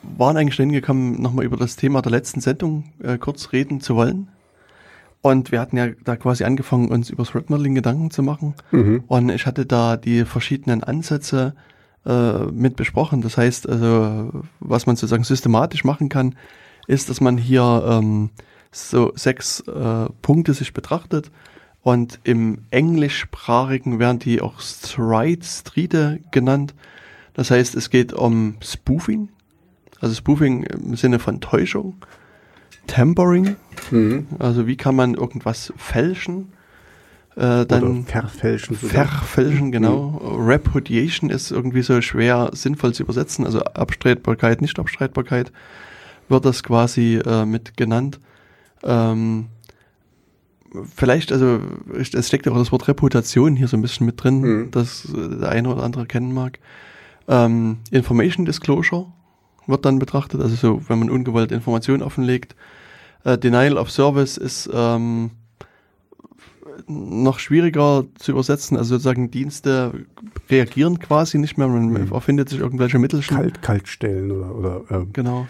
waren 0.02 0.36
eigentlich 0.36 0.56
dahin 0.56 0.72
gekommen, 0.72 1.22
nochmal 1.22 1.44
über 1.44 1.56
das 1.56 1.76
Thema 1.76 2.02
der 2.02 2.10
letzten 2.10 2.40
Sendung 2.40 2.92
äh, 3.02 3.16
kurz 3.18 3.52
reden 3.52 3.80
zu 3.80 3.94
wollen. 3.94 4.28
Und 5.22 5.52
wir 5.52 5.60
hatten 5.60 5.76
ja 5.76 5.90
da 6.04 6.16
quasi 6.16 6.42
angefangen, 6.42 6.88
uns 6.88 7.08
über 7.10 7.24
Threat 7.24 7.50
Modeling 7.50 7.76
Gedanken 7.76 8.10
zu 8.10 8.24
machen. 8.24 8.54
Mhm. 8.72 9.04
Und 9.06 9.28
ich 9.28 9.46
hatte 9.46 9.64
da 9.64 9.96
die 9.96 10.24
verschiedenen 10.24 10.82
Ansätze 10.82 11.54
äh, 12.06 12.44
mit 12.46 12.76
besprochen. 12.76 13.20
Das 13.20 13.36
heißt, 13.36 13.68
also, 13.68 14.44
was 14.60 14.86
man 14.86 14.96
sozusagen 14.96 15.24
systematisch 15.24 15.84
machen 15.84 16.08
kann, 16.08 16.34
ist, 16.86 17.08
dass 17.10 17.20
man 17.20 17.36
hier 17.36 17.84
ähm, 17.86 18.30
so 18.72 19.12
sechs 19.14 19.60
äh, 19.60 20.06
Punkte 20.22 20.54
sich 20.54 20.72
betrachtet. 20.72 21.30
Und 21.82 22.20
im 22.24 22.58
Englischsprachigen 22.70 23.98
werden 23.98 24.18
die 24.18 24.40
auch 24.40 24.60
Stride, 24.60 25.44
Stride 25.44 26.20
genannt. 26.30 26.74
Das 27.34 27.50
heißt, 27.50 27.74
es 27.74 27.90
geht 27.90 28.12
um 28.12 28.56
Spoofing, 28.62 29.28
also 30.00 30.14
Spoofing 30.14 30.64
im 30.64 30.96
Sinne 30.96 31.18
von 31.18 31.40
Täuschung, 31.40 31.94
Tampering, 32.86 33.56
Mhm. 33.90 34.26
also 34.38 34.66
wie 34.66 34.76
kann 34.76 34.94
man 34.94 35.14
irgendwas 35.14 35.72
fälschen, 35.76 36.52
äh, 37.36 37.64
dann 37.66 38.00
Oder 38.00 38.02
verfälschen. 38.06 38.76
sogar. 38.76 39.06
Verfälschen, 39.06 39.72
genau. 39.72 40.16
Repudiation 40.38 41.30
ist 41.30 41.50
irgendwie 41.50 41.82
so 41.82 42.00
schwer 42.00 42.50
sinnvoll 42.52 42.92
zu 42.94 43.02
übersetzen, 43.04 43.44
also 43.46 43.60
Abstreitbarkeit, 43.62 44.60
Nicht-Abstreitbarkeit 44.60 45.52
wird 46.28 46.44
das 46.44 46.62
quasi 46.62 47.16
äh, 47.24 47.44
mit 47.44 47.76
genannt. 47.76 48.20
Ähm, 48.82 49.46
vielleicht, 50.94 51.32
also 51.32 51.60
es 51.98 52.26
steckt 52.28 52.46
ja 52.46 52.52
auch 52.52 52.58
das 52.58 52.72
Wort 52.72 52.86
Reputation 52.88 53.56
hier 53.56 53.68
so 53.68 53.76
ein 53.76 53.82
bisschen 53.82 54.06
mit 54.06 54.22
drin, 54.22 54.40
Mhm. 54.40 54.70
das 54.70 55.06
äh, 55.12 55.38
der 55.40 55.48
eine 55.48 55.68
oder 55.68 55.82
andere 55.82 56.06
kennen 56.06 56.32
mag. 56.32 56.58
Ähm, 57.28 57.78
Information 57.90 58.44
Disclosure 58.44 59.06
wird 59.66 59.84
dann 59.84 59.98
betrachtet, 59.98 60.40
also 60.40 60.54
so, 60.56 60.88
wenn 60.88 60.98
man 60.98 61.10
ungewollt 61.10 61.52
Informationen 61.52 62.02
offenlegt. 62.02 62.54
Äh, 63.24 63.36
Denial 63.38 63.76
of 63.76 63.90
Service 63.90 64.36
ist 64.36 64.68
ähm, 64.72 65.30
noch 66.86 67.38
schwieriger 67.38 68.04
zu 68.18 68.32
übersetzen, 68.32 68.76
also 68.76 68.94
sozusagen 68.96 69.30
Dienste 69.30 69.92
reagieren 70.48 70.98
quasi 70.98 71.38
nicht 71.38 71.56
mehr, 71.58 71.68
man 71.68 71.90
Mhm. 71.90 72.12
erfindet 72.12 72.48
sich 72.48 72.60
irgendwelche 72.60 72.98
Mittelchen. 72.98 73.36
Kalt, 73.36 73.62
kalt 73.62 73.88
stellen 73.88 74.30
oder, 74.30 74.54
oder 74.54 75.02
äh, 75.02 75.06
Genau, 75.12 75.46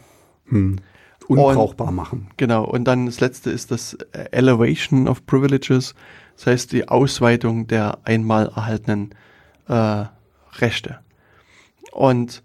hm. 0.47 0.77
unbrauchbar 1.27 1.93
machen. 1.93 2.29
genau. 2.37 2.65
Und 2.65 2.85
dann 2.85 3.07
das 3.07 3.21
letzte 3.21 3.51
ist 3.51 3.71
das 3.71 3.95
Elevation 4.33 5.09
of 5.09 5.25
Privileges, 5.27 5.95
das 6.37 6.47
heißt 6.47 6.73
die 6.73 6.89
Ausweitung 6.89 7.67
der 7.67 7.99
einmal 8.05 8.47
erhaltenen 8.49 9.11
äh, 9.69 10.05
Rechte. 10.59 10.99
Und 11.93 12.43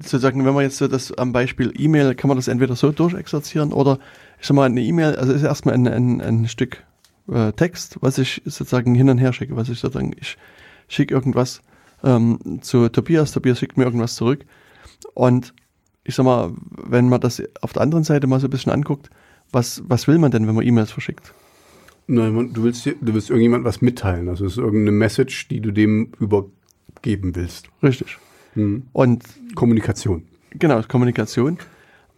sozusagen, 0.00 0.44
wenn 0.44 0.54
man 0.54 0.62
jetzt 0.64 0.78
so 0.78 0.88
das 0.88 1.12
am 1.16 1.32
Beispiel 1.32 1.72
E-Mail, 1.76 2.14
kann 2.14 2.28
man 2.28 2.36
das 2.36 2.48
entweder 2.48 2.76
so 2.76 2.92
durchexerzieren 2.92 3.72
oder 3.72 3.98
ich 4.40 4.46
sag 4.46 4.54
mal, 4.54 4.66
eine 4.66 4.80
E-Mail, 4.80 5.16
also 5.16 5.32
ist 5.32 5.42
erstmal 5.42 5.74
ein, 5.74 5.88
ein, 5.88 6.20
ein 6.20 6.48
Stück 6.48 6.84
äh, 7.32 7.52
Text, 7.52 7.98
was 8.00 8.18
ich 8.18 8.42
sozusagen 8.44 8.94
hin 8.94 9.10
und 9.10 9.18
her 9.18 9.32
schicke, 9.32 9.56
was 9.56 9.68
ich 9.68 9.80
sozusagen, 9.80 10.14
ich 10.18 10.36
schicke 10.88 11.14
irgendwas 11.14 11.62
ähm, 12.02 12.60
zu 12.62 12.88
Tobias, 12.88 13.32
Tobias 13.32 13.58
schickt 13.58 13.76
mir 13.76 13.84
irgendwas 13.84 14.14
zurück 14.14 14.44
und 15.14 15.54
ich 16.04 16.14
sag 16.14 16.24
mal, 16.24 16.52
wenn 16.84 17.08
man 17.08 17.20
das 17.20 17.42
auf 17.60 17.74
der 17.74 17.82
anderen 17.82 18.04
Seite 18.04 18.26
mal 18.26 18.40
so 18.40 18.46
ein 18.46 18.50
bisschen 18.50 18.72
anguckt, 18.72 19.10
was, 19.52 19.82
was 19.86 20.08
will 20.08 20.18
man 20.18 20.30
denn, 20.30 20.46
wenn 20.46 20.54
man 20.54 20.66
E-Mails 20.66 20.90
verschickt? 20.90 21.34
Nein, 22.06 22.54
du 22.54 22.62
willst, 22.62 22.86
du 22.86 22.96
willst 23.14 23.28
irgendjemand 23.28 23.64
was 23.64 23.82
mitteilen. 23.82 24.30
Also 24.30 24.46
es 24.46 24.52
ist 24.52 24.58
irgendeine 24.58 24.92
Message, 24.92 25.48
die 25.48 25.60
du 25.60 25.70
dem 25.70 26.12
übergeben 26.18 27.36
willst. 27.36 27.68
Richtig. 27.82 28.16
Hm. 28.54 28.84
Und 28.92 29.24
Kommunikation. 29.54 30.24
Genau, 30.52 30.80
Kommunikation. 30.82 31.58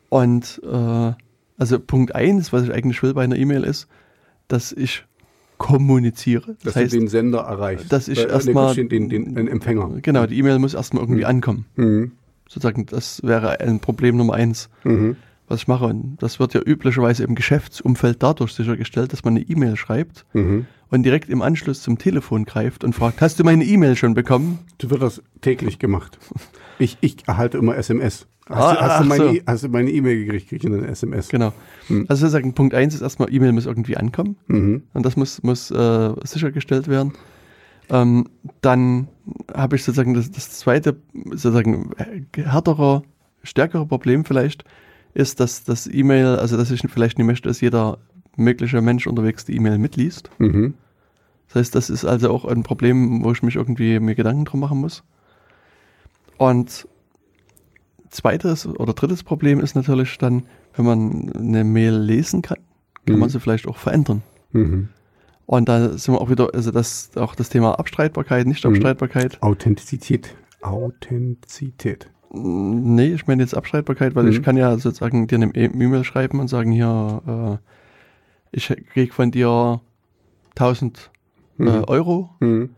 Und 0.09 0.61
äh, 0.65 1.13
also 1.59 1.81
Punkt 1.81 2.15
eins, 2.15 2.53
was 2.53 2.63
ich 2.63 2.73
eigentlich 2.73 3.03
will 3.03 3.15
bei 3.15 3.25
einer 3.25 3.37
E-Mail 3.37 3.65
ist, 3.65 3.89
dass 4.53 4.73
ich 4.73 5.05
kommuniziere. 5.59 6.55
Dass 6.63 6.75
Das 6.75 6.77
heißt, 6.77 6.93
du 6.95 6.99
den 6.99 7.09
Sender 7.09 7.41
erreichst. 7.41 7.93
dass 7.93 8.09
ich 8.09 8.19
Äh, 8.19 8.29
erstmal- 8.29 8.75
den, 8.75 8.89
den, 8.89 9.09
den 9.09 9.49
Empfänger. 9.49 9.91
genau, 10.03 10.27
die 10.27 10.39
E-Mail 10.39 10.59
muss 10.59 10.75
erstmal 10.75 11.03
irgendwie 11.03 11.21
Mhm. 11.23 11.27
ankommen. 11.27 11.67
Mhm. 11.77 12.13
Sozusagen, 12.49 12.87
das 12.87 13.23
wäre 13.23 13.61
ein 13.61 13.79
Problem 13.81 14.17
Nummer 14.17 14.35
eins, 14.35 14.69
Mhm. 14.85 15.17
was 15.49 15.61
ich 15.61 15.69
mache. 15.69 15.85
Und 15.87 16.17
das 16.21 16.41
wird 16.41 16.55
ja 16.55 16.61
üblicherweise 16.65 17.25
im 17.25 17.35
Geschäftsumfeld 17.35 18.23
dadurch 18.23 18.53
sichergestellt, 18.55 19.13
dass 19.13 19.23
man 19.23 19.37
eine 19.37 19.45
E-Mail 19.45 19.77
schreibt 19.77 20.25
Mhm. 20.33 20.67
und 20.89 21.03
direkt 21.05 21.29
im 21.29 21.43
Anschluss 21.43 21.83
zum 21.83 21.99
Telefon 21.99 22.45
greift 22.47 22.83
und 22.83 22.95
fragt, 22.95 23.21
hast 23.21 23.39
du 23.39 23.45
meine 23.45 23.65
E-Mail 23.65 23.97
schon 23.97 24.15
bekommen? 24.15 24.59
Du 24.79 24.91
wird 24.91 25.03
das 25.03 25.23
täglich 25.43 25.79
gemacht. 25.79 26.19
Ich, 26.79 26.97
ich 27.03 27.17
erhalte 27.29 27.59
immer 27.59 27.77
SMS. 27.77 28.27
Hast, 28.51 28.59
Ah, 28.65 28.75
du, 28.75 28.81
hast, 28.81 29.01
du 29.03 29.09
meine, 29.09 29.25
so. 29.25 29.31
E- 29.35 29.43
hast 29.47 29.65
du 29.65 29.69
meine 29.69 29.91
E-Mail 29.91 30.25
gekriegt, 30.25 30.49
krieg 30.49 30.65
ich 30.65 30.71
eine 30.71 30.87
SMS. 30.89 31.29
Genau. 31.29 31.53
Mhm. 31.89 32.07
Also 32.09 32.23
sozusagen 32.23 32.53
Punkt 32.55 32.75
eins 32.75 32.95
ist 32.95 33.01
erstmal, 33.01 33.33
E-Mail 33.33 33.53
muss 33.53 33.67
irgendwie 33.67 33.97
ankommen. 33.97 34.37
Mhm. 34.49 34.83
Und 34.93 35.07
das 35.07 35.17
muss, 35.17 35.43
muss 35.43 35.71
äh, 35.71 36.15
sichergestellt 36.25 36.89
werden. 36.89 37.13
Ähm, 37.89 38.29
dann 38.61 39.09
habe 39.55 39.77
ich 39.77 39.85
sozusagen 39.85 40.15
das, 40.15 40.31
das 40.31 40.51
zweite, 40.51 40.97
sozusagen 41.31 41.91
äh, 41.97 42.43
härtere, 42.43 43.03
stärkere 43.43 43.87
Problem 43.87 44.25
vielleicht, 44.25 44.65
ist, 45.15 45.41
dass 45.41 45.65
das 45.65 45.87
E-Mail, 45.87 46.37
also 46.37 46.57
dass 46.57 46.71
ich 46.71 46.81
vielleicht 46.89 47.19
nicht 47.19 47.27
möchte, 47.27 47.49
dass 47.49 47.61
jeder 47.61 47.99
mögliche 48.37 48.81
Mensch 48.81 49.07
unterwegs 49.07 49.45
die 49.45 49.57
E-Mail 49.57 49.79
mitliest. 49.79 50.31
Mhm. 50.39 50.75
Das 51.49 51.57
heißt, 51.57 51.75
das 51.75 51.91
ist 51.91 52.05
also 52.05 52.31
auch 52.31 52.45
ein 52.45 52.63
Problem, 52.63 53.25
wo 53.25 53.33
ich 53.33 53.43
mich 53.43 53.57
irgendwie 53.57 53.99
mir 53.99 54.15
Gedanken 54.15 54.45
drum 54.45 54.61
machen 54.61 54.79
muss. 54.79 55.03
Und 56.37 56.87
zweites 58.11 58.67
oder 58.67 58.93
drittes 58.93 59.23
Problem 59.23 59.61
ist 59.61 59.75
natürlich 59.75 60.19
dann, 60.19 60.43
wenn 60.75 60.85
man 60.85 61.33
eine 61.35 61.65
Mail 61.65 61.95
lesen 61.97 62.43
kann, 62.43 62.59
kann 63.07 63.15
Mhm. 63.17 63.21
man 63.21 63.29
sie 63.31 63.41
vielleicht 63.41 63.67
auch 63.67 63.77
verändern. 63.77 64.23
Mhm. 64.53 64.89
Und 65.47 65.69
da 65.69 65.97
sind 65.99 66.15
wir 66.15 66.21
auch 66.21 66.31
wieder, 66.31 66.51
also 66.55 66.71
das 66.71 67.11
auch 67.17 67.35
das 67.35 67.49
Thema 67.49 67.79
Abstreitbarkeit, 67.79 68.45
Mhm. 68.47 68.51
Nicht-Abstreitbarkeit. 68.53 69.43
Authentizität. 69.43 70.35
Authentizität. 70.63 72.11
Mm, 72.33 72.95
Nee, 72.95 73.15
ich 73.15 73.27
meine 73.27 73.43
jetzt 73.43 73.55
Abstreitbarkeit, 73.57 74.15
weil 74.15 74.25
Mhm. 74.25 74.31
ich 74.31 74.43
kann 74.43 74.57
ja 74.57 74.77
sozusagen 74.79 75.27
dir 75.27 75.37
eine 75.37 75.47
E- 75.55 75.65
E-Mail 75.67 76.05
schreiben 76.05 76.39
und 76.41 76.49
sagen, 76.49 76.71
hier, 76.73 77.59
äh, 77.63 78.57
ich 78.57 78.69
krieg 78.93 79.13
von 79.15 79.31
dir 79.31 79.81
1000 80.55 81.11
äh, 81.59 81.63
Mhm. 81.65 81.85
Euro. 81.89 82.31
Mhm. 82.41 82.71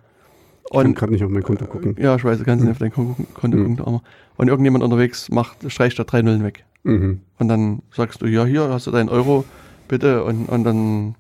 Ich 0.73 0.79
kann 0.79 0.87
Und 0.87 0.95
gerade 0.97 1.13
nicht 1.13 1.23
auf 1.25 1.31
mein 1.31 1.43
Konto 1.43 1.67
gucken. 1.67 1.97
ja, 1.99 2.17
ich 2.17 2.25
weiß, 2.25 2.39
du 2.39 2.45
kannst 2.45 2.65
nicht 2.65 2.73
auf 2.73 2.79
dein 2.79 2.93
Konto, 2.93 3.17
Mhm. 3.23 3.77
gucken, 3.77 3.81
aber 3.81 4.03
und 4.37 4.49
irgendjemand 4.49 4.83
unterwegs 4.83 5.31
macht, 5.31 5.71
streicht 5.71 5.99
da 5.99 6.05
drei 6.05 6.23
Nullen 6.23 6.43
weg. 6.43 6.65
Mhm. 6.85 7.21
Und 7.39 7.49
dann 7.49 7.83
sagst 7.95 8.23
du, 8.23 8.27
ja, 8.27 8.45
hier 8.47 8.69
hast 8.71 8.87
du 8.87 8.91
deinen 8.91 9.09
Euro, 9.11 9.45
bitte. 9.89 10.25
Und, 10.25 10.49
und 10.49 10.65
dann 10.65 11.15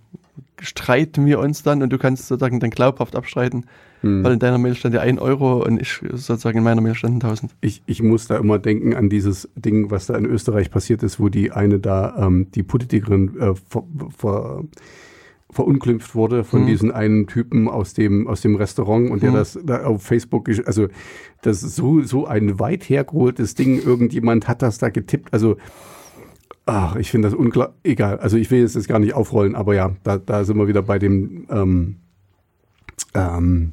streiten 0.61 1.27
wir 1.27 1.39
uns 1.39 1.62
dann 1.62 1.83
und 1.83 1.93
du 1.93 1.99
kannst 1.99 2.29
sozusagen 2.29 2.61
dann 2.61 2.70
glaubhaft 2.70 3.16
abstreiten, 3.16 3.66
Mhm. 4.03 4.24
weil 4.24 4.33
in 4.33 4.39
deiner 4.39 4.59
Mail 4.59 4.74
stand 4.74 4.95
ja 4.95 5.01
1 5.01 5.20
Euro 5.20 5.62
und 5.65 5.81
ich 5.81 6.01
sozusagen 6.12 6.59
in 6.59 6.65
meiner 6.65 6.81
Mail 6.81 6.95
standen 6.95 7.20
1000. 7.20 7.55
Ich, 7.61 7.83
ich 7.87 8.03
muss 8.03 8.27
da 8.27 8.37
immer 8.39 8.59
denken 8.59 8.95
an 8.95 9.09
dieses 9.09 9.49
Ding, 9.55 9.91
was 9.91 10.07
da 10.07 10.16
in 10.16 10.24
Österreich 10.24 10.70
passiert 10.70 11.03
ist, 11.05 11.20
wo 11.20 11.29
die 11.29 11.53
eine 11.53 11.79
da, 11.79 12.16
ähm, 12.19 12.49
die 12.55 12.62
Politikerin 12.65 13.37
äh, 13.39 13.55
ver, 13.69 13.85
ver, 14.16 14.65
verunglimpft 15.53 16.15
wurde 16.15 16.43
von 16.45 16.62
Mhm. 16.62 16.66
diesem 16.66 16.91
einen 16.91 17.27
Typen 17.27 17.69
aus 17.69 17.95
dem, 17.95 18.27
aus 18.27 18.41
dem 18.41 18.57
Restaurant 18.57 19.11
und 19.11 19.23
der 19.23 19.31
Mhm. 19.31 19.35
das 19.35 19.59
da 19.65 19.85
auf 19.85 20.03
Facebook, 20.03 20.49
also 20.66 20.89
das 21.43 21.62
ist 21.62 21.77
so, 21.77 22.03
so 22.03 22.27
ein 22.27 22.59
weit 22.59 22.89
hergeholtes 22.89 23.55
Ding, 23.55 23.81
irgendjemand 23.81 24.49
hat 24.49 24.62
das 24.62 24.79
da 24.79 24.89
getippt, 24.89 25.33
also 25.33 25.57
ach, 26.66 26.97
ich 26.97 27.11
finde 27.11 27.29
das 27.29 27.37
unklar, 27.37 27.74
egal, 27.85 28.19
also 28.19 28.37
ich 28.37 28.51
will 28.51 28.61
jetzt 28.61 28.77
das 28.77 28.89
gar 28.89 28.99
nicht 28.99 29.15
aufrollen, 29.15 29.55
aber 29.55 29.74
ja, 29.74 29.93
da, 30.05 30.19
da 30.19 30.45
sind 30.45 30.57
wir 30.57 30.69
wieder 30.69 30.83
bei 30.83 30.99
dem, 30.99 31.47
ähm, 31.51 31.97
ähm, 33.15 33.73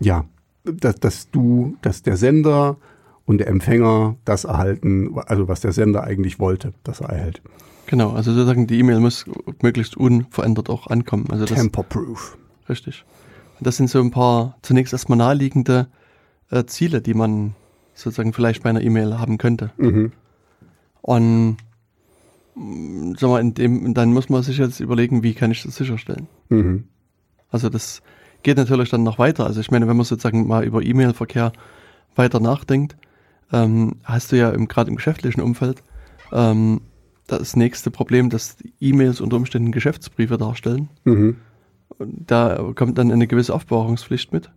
ja, 0.00 0.24
dass, 0.64 0.96
dass 0.96 1.30
du, 1.30 1.76
dass 1.82 2.02
der 2.02 2.16
Sender 2.16 2.76
und 3.24 3.38
der 3.38 3.48
Empfänger 3.48 4.16
das 4.24 4.44
erhalten, 4.44 5.10
also 5.26 5.46
was 5.48 5.60
der 5.60 5.72
Sender 5.72 6.04
eigentlich 6.04 6.38
wollte, 6.38 6.72
das 6.84 7.00
er 7.00 7.10
erhält. 7.10 7.42
Genau, 7.86 8.12
also 8.12 8.32
sozusagen 8.32 8.66
die 8.66 8.78
E-Mail 8.78 9.00
muss 9.00 9.24
möglichst 9.62 9.96
unverändert 9.96 10.68
auch 10.70 10.88
ankommen. 10.88 11.26
Also 11.30 11.44
das 11.44 11.58
Tamper-proof. 11.58 12.36
richtig. 12.68 13.04
Und 13.58 13.66
das 13.66 13.76
sind 13.76 13.88
so 13.88 14.00
ein 14.00 14.10
paar 14.10 14.58
zunächst 14.62 14.92
erstmal 14.92 15.18
naheliegende 15.18 15.86
äh, 16.50 16.64
Ziele, 16.64 17.00
die 17.00 17.14
man 17.14 17.54
sozusagen 17.94 18.32
vielleicht 18.32 18.62
bei 18.62 18.70
einer 18.70 18.82
E-Mail 18.82 19.18
haben 19.18 19.38
könnte. 19.38 19.70
Mhm. 19.78 20.12
Und 21.00 21.56
mm, 22.54 23.14
sag 23.16 23.30
mal, 23.30 23.40
in 23.40 23.54
dem, 23.54 23.94
dann 23.94 24.12
muss 24.12 24.28
man 24.28 24.42
sich 24.42 24.58
jetzt 24.58 24.80
überlegen, 24.80 25.22
wie 25.22 25.34
kann 25.34 25.50
ich 25.50 25.62
das 25.62 25.76
sicherstellen. 25.76 26.26
Mhm. 26.48 26.84
Also 27.50 27.68
das 27.68 28.02
geht 28.42 28.58
natürlich 28.58 28.90
dann 28.90 29.04
noch 29.04 29.18
weiter. 29.18 29.46
Also 29.46 29.60
ich 29.60 29.70
meine, 29.70 29.88
wenn 29.88 29.96
man 29.96 30.04
sozusagen 30.04 30.46
mal 30.46 30.64
über 30.64 30.82
E-Mail-Verkehr 30.82 31.52
weiter 32.16 32.40
nachdenkt, 32.40 32.96
ähm, 33.52 33.96
hast 34.02 34.32
du 34.32 34.36
ja 34.36 34.50
gerade 34.50 34.90
im 34.90 34.96
geschäftlichen 34.96 35.40
Umfeld 35.40 35.82
ähm, 36.32 36.80
das 37.26 37.56
nächste 37.56 37.90
Problem, 37.90 38.30
dass 38.30 38.56
die 38.56 38.72
E-Mails 38.80 39.20
unter 39.20 39.36
Umständen 39.36 39.72
Geschäftsbriefe 39.72 40.38
darstellen. 40.38 40.88
Mhm. 41.04 41.36
Da 41.98 42.72
kommt 42.74 42.98
dann 42.98 43.10
eine 43.10 43.26
gewisse 43.26 43.54
Aufbewahrungspflicht 43.54 44.32
mit. 44.32 44.50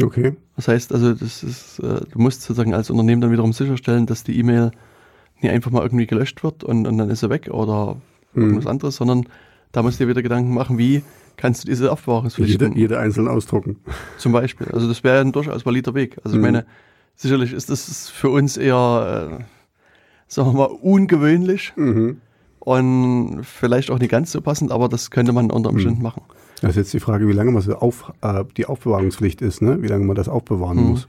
Okay. 0.00 0.36
Das 0.56 0.68
heißt 0.68 0.92
also, 0.92 1.14
das 1.14 1.42
ist, 1.42 1.78
äh, 1.80 2.00
du 2.10 2.18
musst 2.18 2.42
sozusagen 2.42 2.74
als 2.74 2.90
Unternehmen 2.90 3.20
dann 3.20 3.32
wiederum 3.32 3.52
sicherstellen, 3.52 4.06
dass 4.06 4.22
die 4.22 4.38
E-Mail 4.38 4.70
nicht 5.40 5.50
einfach 5.50 5.70
mal 5.70 5.82
irgendwie 5.82 6.06
gelöscht 6.06 6.42
wird 6.44 6.62
und, 6.62 6.86
und 6.86 6.96
dann 6.98 7.10
ist 7.10 7.20
sie 7.20 7.30
weg 7.30 7.48
oder 7.50 7.96
irgendwas 8.34 8.64
Mhm. 8.64 8.70
anderes, 8.70 8.96
sondern 8.96 9.24
da 9.72 9.82
musst 9.82 9.98
du 9.98 10.04
dir 10.04 10.10
wieder 10.10 10.22
Gedanken 10.22 10.54
machen, 10.54 10.78
wie 10.78 11.02
kannst 11.36 11.64
du 11.64 11.68
diese 11.68 11.90
Aufbewahrungspflicht 11.90 12.50
Jede, 12.60 12.70
jede 12.78 12.98
einzeln 12.98 13.26
ausdrucken. 13.26 13.76
Zum 14.18 14.32
Beispiel. 14.32 14.68
Also 14.68 14.86
das 14.86 15.02
wäre 15.02 15.20
ein 15.20 15.32
durchaus 15.32 15.64
valider 15.66 15.94
Weg. 15.94 16.18
Also 16.22 16.36
ich 16.36 16.40
Mhm. 16.40 16.42
meine, 16.42 16.66
sicherlich 17.16 17.52
ist 17.52 17.70
das 17.70 18.10
für 18.10 18.28
uns 18.28 18.56
eher, 18.58 19.40
äh, 19.40 19.44
sagen 20.30 20.48
wir 20.52 20.58
mal, 20.58 20.64
ungewöhnlich 20.80 21.72
Mhm. 21.76 22.20
und 22.60 23.40
vielleicht 23.42 23.90
auch 23.90 23.98
nicht 23.98 24.10
ganz 24.10 24.32
so 24.32 24.40
passend, 24.40 24.70
aber 24.72 24.88
das 24.88 25.10
könnte 25.10 25.32
man 25.32 25.50
unter 25.50 25.70
Umständen 25.70 25.98
Mhm. 25.98 26.02
machen. 26.04 26.22
Das 26.62 26.70
ist 26.70 26.76
jetzt 26.76 26.92
die 26.94 27.00
Frage, 27.00 27.26
wie 27.28 27.32
lange 27.32 27.50
man 27.52 27.62
so 27.62 27.74
auf, 27.74 28.12
äh, 28.22 28.44
die 28.56 28.66
Aufbewahrungspflicht 28.66 29.42
ist, 29.42 29.60
ne? 29.62 29.82
wie 29.82 29.86
lange 29.88 30.04
man 30.04 30.14
das 30.16 30.28
aufbewahren 30.28 30.78
Mhm. 30.78 30.84
muss. 30.90 31.08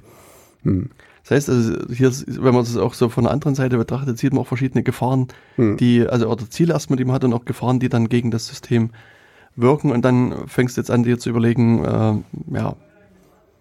Mhm. 0.63 0.89
Das 1.23 1.31
heißt, 1.31 1.49
also 1.49 1.73
hier, 1.93 2.11
wenn 2.27 2.53
man 2.55 2.63
das 2.63 2.75
auch 2.77 2.95
so 2.95 3.07
von 3.09 3.25
der 3.25 3.33
anderen 3.33 3.53
Seite 3.53 3.77
betrachtet, 3.77 4.17
sieht 4.17 4.33
man 4.33 4.41
auch 4.41 4.47
verschiedene 4.47 4.81
Gefahren, 4.81 5.27
Mhm. 5.57 5.77
die, 5.77 6.07
also 6.07 6.27
oder 6.27 6.49
Ziele 6.49 6.73
erstmal, 6.73 6.97
die 6.97 7.05
man 7.05 7.13
hat 7.13 7.23
und 7.23 7.33
auch 7.33 7.45
Gefahren, 7.45 7.79
die 7.79 7.89
dann 7.89 8.09
gegen 8.09 8.31
das 8.31 8.47
System 8.47 8.89
wirken 9.55 9.91
und 9.91 10.03
dann 10.03 10.33
fängst 10.47 10.77
du 10.77 10.81
jetzt 10.81 10.89
an, 10.89 11.03
dir 11.03 11.19
zu 11.19 11.29
überlegen, 11.29 11.83
äh, 11.83 12.13
ja, 12.55 12.75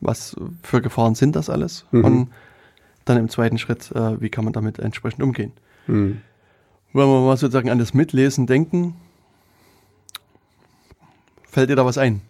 was 0.00 0.36
für 0.62 0.80
Gefahren 0.80 1.14
sind 1.16 1.36
das 1.36 1.50
alles? 1.50 1.84
Mhm. 1.90 2.04
Und 2.04 2.28
dann 3.10 3.18
im 3.18 3.28
zweiten 3.28 3.58
Schritt, 3.58 3.90
äh, 3.92 4.20
wie 4.20 4.30
kann 4.30 4.44
man 4.44 4.52
damit 4.52 4.78
entsprechend 4.78 5.22
umgehen? 5.22 5.52
Mhm. 5.86 6.20
Wenn 6.92 7.06
wir 7.06 7.20
mal 7.20 7.36
sozusagen 7.36 7.70
an 7.70 7.78
das 7.78 7.94
Mitlesen 7.94 8.46
denken, 8.46 8.94
fällt 11.48 11.70
dir 11.70 11.76
da 11.76 11.84
was 11.84 11.98
ein? 11.98 12.20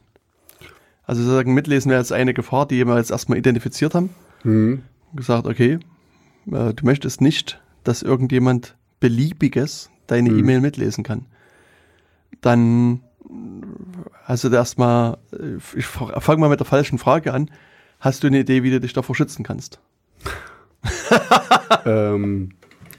Also 1.05 1.23
sozusagen 1.23 1.55
Mitlesen 1.55 1.91
wäre 1.91 2.01
jetzt 2.01 2.13
eine 2.13 2.35
Gefahr, 2.35 2.67
die 2.67 2.85
wir 2.85 2.97
jetzt 2.97 3.11
erstmal 3.11 3.39
identifiziert 3.39 3.95
haben. 3.95 4.11
Mhm. 4.45 4.83
Gesagt, 5.15 5.47
okay, 5.47 5.79
äh, 6.51 6.75
du 6.75 6.85
möchtest 6.85 7.21
nicht, 7.21 7.61
dass 7.85 8.03
irgendjemand 8.03 8.77
beliebiges 9.01 9.91
deine 10.07 10.31
Mhm. 10.31 10.39
E-Mail 10.41 10.61
mitlesen 10.61 11.05
kann. 11.05 11.27
Dann 12.41 13.01
hast 14.25 14.45
du 14.45 14.49
da 14.49 14.59
erstmal, 14.59 15.19
äh, 15.33 15.57
ich 15.77 15.87
fange 15.87 16.41
mal 16.41 16.49
mit 16.51 16.61
der 16.61 16.67
falschen 16.67 16.99
Frage 16.99 17.33
an. 17.33 17.51
Hast 17.99 18.23
du 18.23 18.29
eine 18.29 18.41
Idee, 18.41 18.63
wie 18.63 18.71
du 18.71 18.81
dich 18.81 18.93
davor 18.93 19.15
schützen 19.15 19.43
kannst? 19.45 19.81
ähm, 21.85 22.51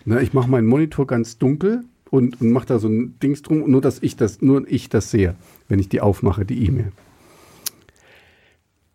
na, 0.05 0.21
ich 0.21 0.33
mache 0.33 0.49
meinen 0.49 0.67
Monitor 0.67 1.07
ganz 1.07 1.37
dunkel 1.37 1.83
und, 2.09 2.41
und 2.41 2.51
mache 2.51 2.67
da 2.67 2.79
so 2.79 2.87
ein 2.87 3.17
Dings 3.21 3.41
drum, 3.41 3.69
nur 3.69 3.81
dass 3.81 4.01
ich 4.01 4.15
das, 4.15 4.41
nur 4.41 4.67
ich 4.67 4.89
das 4.89 5.11
sehe, 5.11 5.35
wenn 5.67 5.79
ich 5.79 5.89
die 5.89 6.01
aufmache, 6.01 6.45
die 6.45 6.65
E-Mail. 6.65 6.91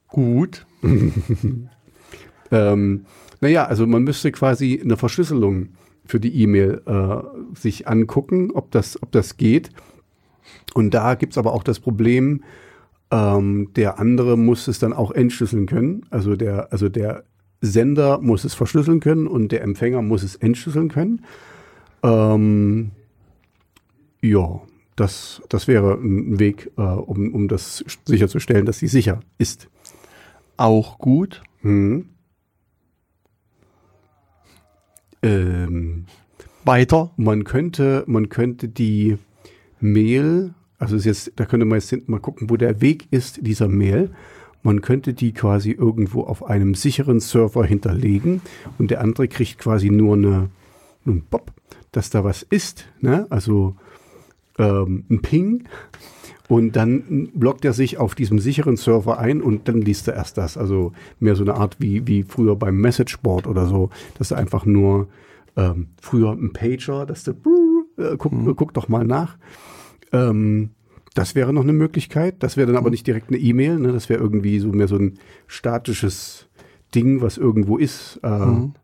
Gut. 0.08 0.66
Ähm, 2.50 3.06
naja, 3.40 3.66
also 3.66 3.86
man 3.86 4.04
müsste 4.04 4.32
quasi 4.32 4.80
eine 4.82 4.96
Verschlüsselung 4.96 5.70
für 6.04 6.20
die 6.20 6.42
E-Mail 6.42 6.82
äh, 6.86 7.58
sich 7.58 7.88
angucken, 7.88 8.50
ob 8.52 8.70
das, 8.70 9.02
ob 9.02 9.12
das 9.12 9.36
geht. 9.36 9.70
Und 10.74 10.94
da 10.94 11.14
gibt's 11.14 11.38
aber 11.38 11.52
auch 11.52 11.64
das 11.64 11.80
Problem, 11.80 12.44
ähm, 13.10 13.72
der 13.74 13.98
andere 13.98 14.36
muss 14.36 14.68
es 14.68 14.78
dann 14.78 14.92
auch 14.92 15.10
entschlüsseln 15.10 15.66
können. 15.66 16.06
Also 16.10 16.36
der, 16.36 16.72
also 16.72 16.88
der 16.88 17.24
Sender 17.60 18.20
muss 18.20 18.44
es 18.44 18.54
verschlüsseln 18.54 19.00
können 19.00 19.26
und 19.26 19.52
der 19.52 19.62
Empfänger 19.62 20.02
muss 20.02 20.22
es 20.22 20.36
entschlüsseln 20.36 20.88
können. 20.88 21.24
Ähm, 22.02 22.90
ja, 24.20 24.60
das, 24.96 25.42
das 25.48 25.68
wäre 25.68 25.94
ein 25.94 26.38
Weg, 26.38 26.70
äh, 26.76 26.82
um, 26.82 27.34
um 27.34 27.48
das 27.48 27.84
sicherzustellen, 28.06 28.66
dass 28.66 28.78
sie 28.78 28.88
sicher 28.88 29.20
ist. 29.38 29.68
Auch 30.56 30.98
gut. 30.98 31.42
Mhm. 31.62 32.08
Ähm, 35.22 36.06
Weiter. 36.64 37.12
man 37.16 37.44
könnte, 37.44 38.04
man 38.06 38.28
könnte 38.28 38.68
die 38.68 39.18
Mail, 39.80 40.54
also 40.78 40.96
jetzt, 40.96 41.32
da 41.36 41.44
könnte 41.44 41.66
man 41.66 41.78
jetzt 41.78 42.08
mal 42.08 42.20
gucken, 42.20 42.50
wo 42.50 42.56
der 42.56 42.80
Weg 42.80 43.06
ist 43.10 43.46
dieser 43.46 43.68
Mail. 43.68 44.10
Man 44.66 44.80
könnte 44.80 45.14
die 45.14 45.32
quasi 45.32 45.70
irgendwo 45.70 46.22
auf 46.22 46.44
einem 46.44 46.74
sicheren 46.74 47.20
Server 47.20 47.64
hinterlegen 47.64 48.40
und 48.78 48.90
der 48.90 49.00
andere 49.00 49.28
kriegt 49.28 49.58
quasi 49.58 49.90
nur 49.90 50.14
eine, 50.16 50.48
einen 51.06 51.22
Pop, 51.22 51.52
dass 51.92 52.10
da 52.10 52.24
was 52.24 52.42
ist, 52.42 52.84
ne? 53.00 53.28
Also 53.30 53.76
ähm, 54.58 55.04
ein 55.08 55.22
Ping. 55.22 55.68
Und 56.48 56.74
dann 56.74 57.28
loggt 57.38 57.64
er 57.64 57.74
sich 57.74 57.98
auf 57.98 58.16
diesem 58.16 58.40
sicheren 58.40 58.76
Server 58.76 59.18
ein 59.18 59.40
und 59.40 59.68
dann 59.68 59.82
liest 59.82 60.08
er 60.08 60.14
erst 60.14 60.36
das. 60.36 60.56
Also 60.56 60.92
mehr 61.20 61.36
so 61.36 61.44
eine 61.44 61.54
Art 61.54 61.76
wie, 61.78 62.04
wie 62.08 62.24
früher 62.24 62.56
beim 62.56 62.76
Messageboard 62.80 63.46
oder 63.46 63.66
so, 63.66 63.90
dass 64.18 64.32
er 64.32 64.38
einfach 64.38 64.64
nur 64.64 65.06
ähm, 65.56 65.90
früher 66.02 66.32
ein 66.32 66.52
Pager, 66.52 67.06
dass 67.06 67.22
der 67.22 67.34
äh, 67.98 68.16
guck, 68.18 68.32
Mhm. 68.32 68.56
guck 68.56 68.74
doch 68.74 68.88
mal 68.88 69.04
nach. 69.04 69.38
Ähm, 70.12 70.70
das 71.16 71.34
wäre 71.34 71.52
noch 71.52 71.62
eine 71.62 71.72
Möglichkeit. 71.72 72.36
Das 72.40 72.56
wäre 72.56 72.66
dann 72.66 72.76
aber 72.76 72.90
nicht 72.90 73.06
direkt 73.06 73.28
eine 73.28 73.38
E-Mail. 73.38 73.78
Ne? 73.78 73.92
Das 73.92 74.08
wäre 74.08 74.20
irgendwie 74.20 74.58
so 74.58 74.68
mehr 74.68 74.86
so 74.86 74.96
ein 74.96 75.18
statisches 75.46 76.46
Ding, 76.94 77.22
was 77.22 77.38
irgendwo 77.38 77.78
ist. 77.78 78.20
Äh, 78.22 78.28
Mhm. 78.28 78.74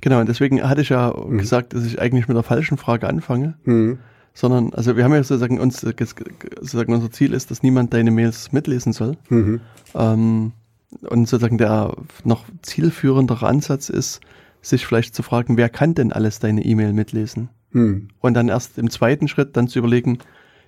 Genau, 0.00 0.18
und 0.18 0.28
deswegen 0.28 0.68
hatte 0.68 0.80
ich 0.80 0.88
ja 0.88 1.14
Mhm. 1.14 1.38
gesagt, 1.38 1.74
dass 1.74 1.84
ich 1.84 2.00
eigentlich 2.00 2.26
mit 2.26 2.36
der 2.36 2.42
falschen 2.42 2.76
Frage 2.76 3.06
anfange, 3.06 3.54
mhm. 3.64 3.98
sondern, 4.34 4.72
also 4.74 4.96
wir 4.96 5.04
haben 5.04 5.12
ja 5.12 5.22
sozusagen 5.22 5.60
uns, 5.60 5.80
sozusagen 5.80 6.92
unser 6.92 7.10
Ziel 7.12 7.32
ist, 7.34 7.50
dass 7.52 7.62
niemand 7.62 7.94
deine 7.94 8.10
Mails 8.10 8.50
mitlesen 8.50 8.92
soll. 8.92 9.16
Mhm. 9.28 9.60
Ähm, 9.94 10.52
und 11.02 11.28
sozusagen 11.28 11.58
der 11.58 11.94
noch 12.24 12.46
zielführendere 12.62 13.46
Ansatz 13.46 13.90
ist, 13.90 14.20
sich 14.62 14.86
vielleicht 14.86 15.14
zu 15.14 15.22
fragen, 15.22 15.56
wer 15.56 15.68
kann 15.68 15.94
denn 15.94 16.12
alles 16.12 16.38
deine 16.40 16.64
E-Mail 16.64 16.92
mitlesen? 16.92 17.48
Hm. 17.72 18.08
Und 18.20 18.34
dann 18.34 18.48
erst 18.48 18.76
im 18.78 18.90
zweiten 18.90 19.26
Schritt 19.28 19.56
dann 19.56 19.66
zu 19.68 19.78
überlegen, 19.78 20.18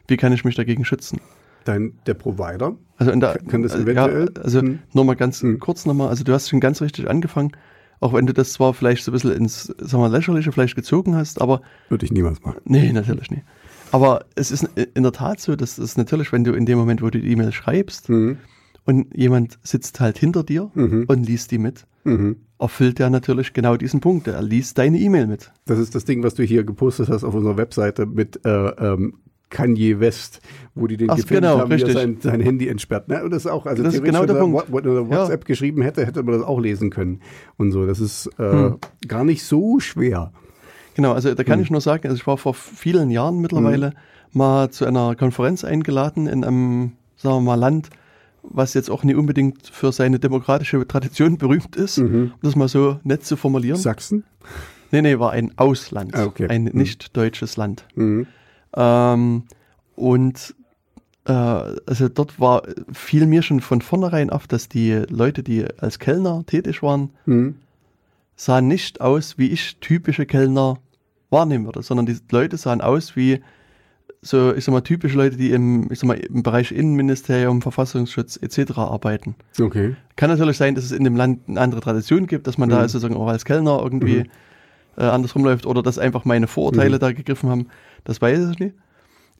wie 0.08 0.16
kann 0.16 0.32
ich 0.32 0.44
mich 0.44 0.54
dagegen 0.54 0.84
schützen. 0.84 1.20
Dein, 1.64 1.94
der 2.06 2.14
Provider? 2.14 2.76
Also 2.98 3.10
in 3.10 3.20
der, 3.20 3.38
kann 3.48 3.62
das 3.62 3.74
eventuell? 3.74 4.30
Ja, 4.36 4.42
also 4.42 4.60
hm. 4.60 4.80
nur 4.92 5.04
mal 5.04 5.16
ganz 5.16 5.42
hm. 5.42 5.58
kurz 5.60 5.86
nochmal, 5.86 6.08
also 6.08 6.24
du 6.24 6.32
hast 6.32 6.48
schon 6.48 6.60
ganz 6.60 6.82
richtig 6.82 7.08
angefangen, 7.08 7.52
auch 8.00 8.12
wenn 8.12 8.26
du 8.26 8.34
das 8.34 8.52
zwar 8.52 8.74
vielleicht 8.74 9.04
so 9.04 9.10
ein 9.10 9.14
bisschen 9.14 9.32
ins, 9.32 9.64
sagen 9.78 10.02
wir, 10.02 10.08
lächerliche 10.10 10.52
vielleicht 10.52 10.76
gezogen 10.76 11.16
hast, 11.16 11.40
aber... 11.40 11.62
Würde 11.88 12.04
ich 12.04 12.12
niemals 12.12 12.42
machen. 12.42 12.60
Nee, 12.64 12.92
natürlich 12.92 13.30
nicht. 13.30 13.44
Aber 13.92 14.24
es 14.34 14.50
ist 14.50 14.68
in 14.94 15.04
der 15.04 15.12
Tat 15.12 15.40
so, 15.40 15.54
dass 15.56 15.78
es 15.78 15.96
natürlich, 15.96 16.32
wenn 16.32 16.44
du 16.44 16.52
in 16.52 16.66
dem 16.66 16.76
Moment, 16.76 17.00
wo 17.00 17.10
du 17.10 17.20
die 17.20 17.30
E-Mail 17.30 17.52
schreibst 17.52 18.08
mhm. 18.08 18.38
und 18.84 19.16
jemand 19.16 19.58
sitzt 19.62 20.00
halt 20.00 20.18
hinter 20.18 20.42
dir 20.42 20.70
mhm. 20.74 21.04
und 21.06 21.24
liest 21.24 21.52
die 21.52 21.58
mit, 21.58 21.86
mhm. 22.02 22.36
erfüllt 22.58 22.98
er 22.98 23.08
natürlich 23.08 23.52
genau 23.52 23.76
diesen 23.76 24.00
Punkt. 24.00 24.26
Er 24.26 24.42
liest 24.42 24.78
deine 24.78 24.98
E-Mail 24.98 25.28
mit. 25.28 25.52
Das 25.66 25.78
ist 25.78 25.94
das 25.94 26.04
Ding, 26.04 26.24
was 26.24 26.34
du 26.34 26.42
hier 26.42 26.64
gepostet 26.64 27.08
hast 27.08 27.22
auf 27.22 27.34
unserer 27.34 27.56
Webseite 27.56 28.04
mit 28.04 28.44
äh, 28.44 28.50
ähm, 28.50 29.14
Kanye 29.54 30.00
West, 30.00 30.40
wo 30.74 30.86
die 30.86 30.96
den 30.96 31.08
Ach, 31.08 31.16
gefilmt 31.16 31.42
genau, 31.42 31.58
haben, 31.58 31.70
wie 31.70 31.80
er 31.80 31.92
sein, 31.92 32.18
sein, 32.20 32.40
Handy 32.40 32.68
entsperrt. 32.68 33.08
Ne? 33.08 33.22
Und 33.22 33.30
das 33.30 33.44
ist 33.44 33.50
auch, 33.50 33.64
also 33.64 33.82
das 33.82 33.94
ist 33.94 34.04
genau 34.04 34.26
der 34.26 34.34
Punkt. 34.34 34.66
Wenn 34.70 34.84
er 34.84 35.08
WhatsApp 35.08 35.42
ja. 35.42 35.46
geschrieben 35.46 35.82
hätte, 35.82 36.04
hätte 36.04 36.22
man 36.24 36.34
das 36.34 36.42
auch 36.42 36.60
lesen 36.60 36.90
können 36.90 37.20
und 37.56 37.70
so. 37.70 37.86
Das 37.86 38.00
ist 38.00 38.26
äh, 38.38 38.50
hm. 38.50 38.78
gar 39.06 39.24
nicht 39.24 39.44
so 39.44 39.78
schwer. 39.78 40.32
Genau, 40.96 41.12
also 41.12 41.32
da 41.34 41.44
kann 41.44 41.58
hm. 41.58 41.64
ich 41.64 41.70
nur 41.70 41.80
sagen, 41.80 42.08
also 42.08 42.16
ich 42.16 42.26
war 42.26 42.36
vor 42.36 42.54
vielen 42.54 43.10
Jahren 43.10 43.40
mittlerweile 43.40 43.86
hm. 43.86 43.94
mal 44.32 44.70
zu 44.70 44.84
einer 44.84 45.14
Konferenz 45.14 45.64
eingeladen 45.64 46.26
in 46.26 46.44
einem, 46.44 46.92
sagen 47.16 47.36
wir 47.36 47.40
mal, 47.40 47.54
Land, 47.54 47.90
was 48.42 48.74
jetzt 48.74 48.90
auch 48.90 49.04
nicht 49.04 49.16
unbedingt 49.16 49.68
für 49.68 49.92
seine 49.92 50.18
demokratische 50.18 50.86
Tradition 50.86 51.38
berühmt 51.38 51.76
ist, 51.76 51.98
mhm. 51.98 52.32
um 52.34 52.38
das 52.42 52.56
mal 52.56 52.68
so 52.68 53.00
nett 53.02 53.24
zu 53.24 53.38
formulieren. 53.38 53.78
Sachsen? 53.78 54.24
Nee, 54.90 55.00
nee, 55.00 55.18
war 55.18 55.30
ein 55.30 55.52
Ausland, 55.56 56.14
ah, 56.14 56.26
okay. 56.26 56.48
ein 56.48 56.64
mhm. 56.64 56.72
nicht 56.74 57.16
deutsches 57.16 57.56
Land. 57.56 57.86
Mhm. 57.94 58.26
Ähm, 58.76 59.44
und 59.96 60.54
äh, 61.26 61.32
also 61.32 62.08
dort 62.08 62.38
war, 62.40 62.62
fiel 62.92 63.26
mir 63.26 63.42
schon 63.42 63.60
von 63.60 63.80
vornherein 63.80 64.30
auf, 64.30 64.46
dass 64.46 64.68
die 64.68 65.02
Leute, 65.08 65.42
die 65.42 65.64
als 65.78 65.98
Kellner 65.98 66.44
tätig 66.46 66.82
waren, 66.82 67.10
mhm. 67.26 67.56
sahen 68.36 68.68
nicht 68.68 69.00
aus, 69.00 69.38
wie 69.38 69.48
ich 69.48 69.76
typische 69.80 70.26
Kellner 70.26 70.78
wahrnehmen 71.30 71.64
würde, 71.64 71.82
sondern 71.82 72.06
die 72.06 72.18
Leute 72.30 72.56
sahen 72.56 72.80
aus 72.80 73.16
wie 73.16 73.40
so, 74.20 74.54
ich 74.54 74.64
sag 74.64 74.72
mal, 74.72 74.80
typische 74.80 75.16
Leute, 75.16 75.36
die 75.36 75.50
im, 75.50 75.90
ich 75.92 75.98
sag 75.98 76.08
mal, 76.08 76.14
im 76.14 76.42
Bereich 76.42 76.72
Innenministerium, 76.72 77.60
Verfassungsschutz 77.60 78.38
etc. 78.38 78.78
arbeiten. 78.78 79.34
Okay. 79.60 79.96
Kann 80.16 80.30
natürlich 80.30 80.56
sein, 80.56 80.74
dass 80.74 80.84
es 80.84 80.92
in 80.92 81.04
dem 81.04 81.14
Land 81.14 81.40
eine 81.46 81.60
andere 81.60 81.80
Tradition 81.82 82.26
gibt, 82.26 82.46
dass 82.46 82.56
man 82.56 82.68
mhm. 82.68 82.72
da 82.72 82.88
sozusagen 82.88 83.16
auch 83.16 83.28
als 83.28 83.44
Kellner 83.44 83.80
irgendwie 83.82 84.20
mhm. 84.20 84.30
äh, 84.96 85.04
anders 85.04 85.34
rumläuft 85.34 85.66
oder 85.66 85.82
dass 85.82 85.98
einfach 85.98 86.24
meine 86.24 86.46
Vorurteile 86.46 86.96
mhm. 86.96 87.00
da 87.00 87.12
gegriffen 87.12 87.50
haben. 87.50 87.66
Das 88.04 88.20
weiß 88.20 88.50
ich 88.50 88.58
nicht. 88.58 88.74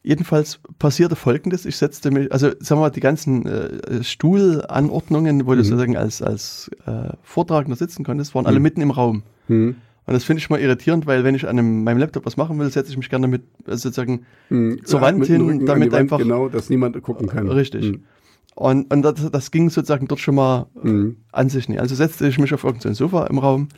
Jedenfalls 0.03 0.61
passierte 0.78 1.16
folgendes, 1.16 1.65
ich 1.65 1.77
setzte 1.77 2.11
mich, 2.11 2.31
also 2.31 2.49
sagen 2.59 2.81
wir 2.81 2.85
mal, 2.86 2.91
die 2.91 3.01
ganzen 3.01 3.47
äh, 3.47 4.05
Stuhlanordnungen, 4.05 5.47
wo 5.47 5.53
mhm. 5.53 5.57
du 5.57 5.65
sozusagen 5.65 5.97
als, 5.97 6.20
als 6.20 6.70
äh, 6.85 7.15
Vortragender 7.23 7.77
sitzen 7.77 8.05
konntest, 8.05 8.35
waren 8.35 8.43
mhm. 8.43 8.49
alle 8.49 8.61
mitten 8.61 8.82
im 8.82 8.91
Raum. 8.91 9.23
Mhm. 9.49 9.77
Und 10.07 10.12
das 10.12 10.24
finde 10.24 10.41
ich 10.41 10.51
mal 10.51 10.61
irritierend, 10.61 11.07
weil 11.07 11.24
wenn 11.24 11.35
ich 11.35 11.45
an 11.45 11.59
einem, 11.59 11.85
meinem 11.85 11.97
Laptop 11.97 12.27
was 12.27 12.36
machen 12.36 12.59
will, 12.59 12.69
setze 12.70 12.91
ich 12.91 12.99
mich 12.99 13.09
gerne 13.09 13.27
mit 13.27 13.45
also 13.66 13.89
sozusagen 13.89 14.27
mhm. 14.51 14.85
zur 14.85 15.01
ja, 15.01 15.07
Wand 15.07 15.24
hin, 15.24 15.65
damit 15.65 15.93
Wand, 15.93 16.03
einfach. 16.03 16.19
Genau, 16.19 16.51
dass 16.51 16.69
niemand 16.69 17.01
gucken 17.03 17.27
kann. 17.27 17.49
Richtig. 17.49 17.93
Mhm. 17.93 18.03
Und, 18.55 18.93
und 18.93 19.03
das, 19.03 19.31
das 19.31 19.51
ging 19.51 19.70
sozusagen 19.70 20.07
dort 20.07 20.20
schon 20.20 20.35
mal 20.35 20.66
mhm. 20.81 21.16
an 21.32 21.49
sich 21.49 21.69
nicht. 21.69 21.81
Also 21.81 21.95
setzte 21.95 22.28
ich 22.28 22.39
mich 22.39 22.53
auf 22.53 22.65
irgendein 22.65 22.95
Sofa 22.95 23.27
im 23.27 23.39
Raum, 23.39 23.69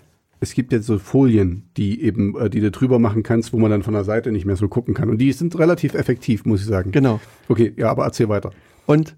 es 0.40 0.54
gibt 0.54 0.72
jetzt 0.72 0.86
so 0.86 0.98
Folien, 0.98 1.68
die 1.76 2.02
eben, 2.02 2.36
äh, 2.38 2.50
die 2.50 2.60
du 2.60 2.70
drüber 2.70 2.98
machen 2.98 3.22
kannst, 3.22 3.52
wo 3.52 3.58
man 3.58 3.70
dann 3.70 3.82
von 3.82 3.94
der 3.94 4.04
Seite 4.04 4.32
nicht 4.32 4.44
mehr 4.44 4.56
so 4.56 4.68
gucken 4.68 4.94
kann. 4.94 5.08
Und 5.08 5.18
die 5.18 5.32
sind 5.32 5.58
relativ 5.58 5.94
effektiv, 5.94 6.44
muss 6.44 6.60
ich 6.60 6.66
sagen. 6.66 6.92
Genau. 6.92 7.20
Okay, 7.48 7.72
ja, 7.76 7.90
aber 7.90 8.04
erzähl 8.04 8.28
weiter. 8.28 8.50
Und 8.86 9.16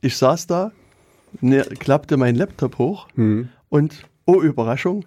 ich 0.00 0.16
saß 0.16 0.46
da, 0.46 0.72
ne, 1.40 1.62
klappte 1.78 2.16
meinen 2.16 2.36
Laptop 2.36 2.78
hoch 2.78 3.08
mhm. 3.16 3.48
und, 3.68 4.06
oh 4.26 4.40
Überraschung, 4.40 5.04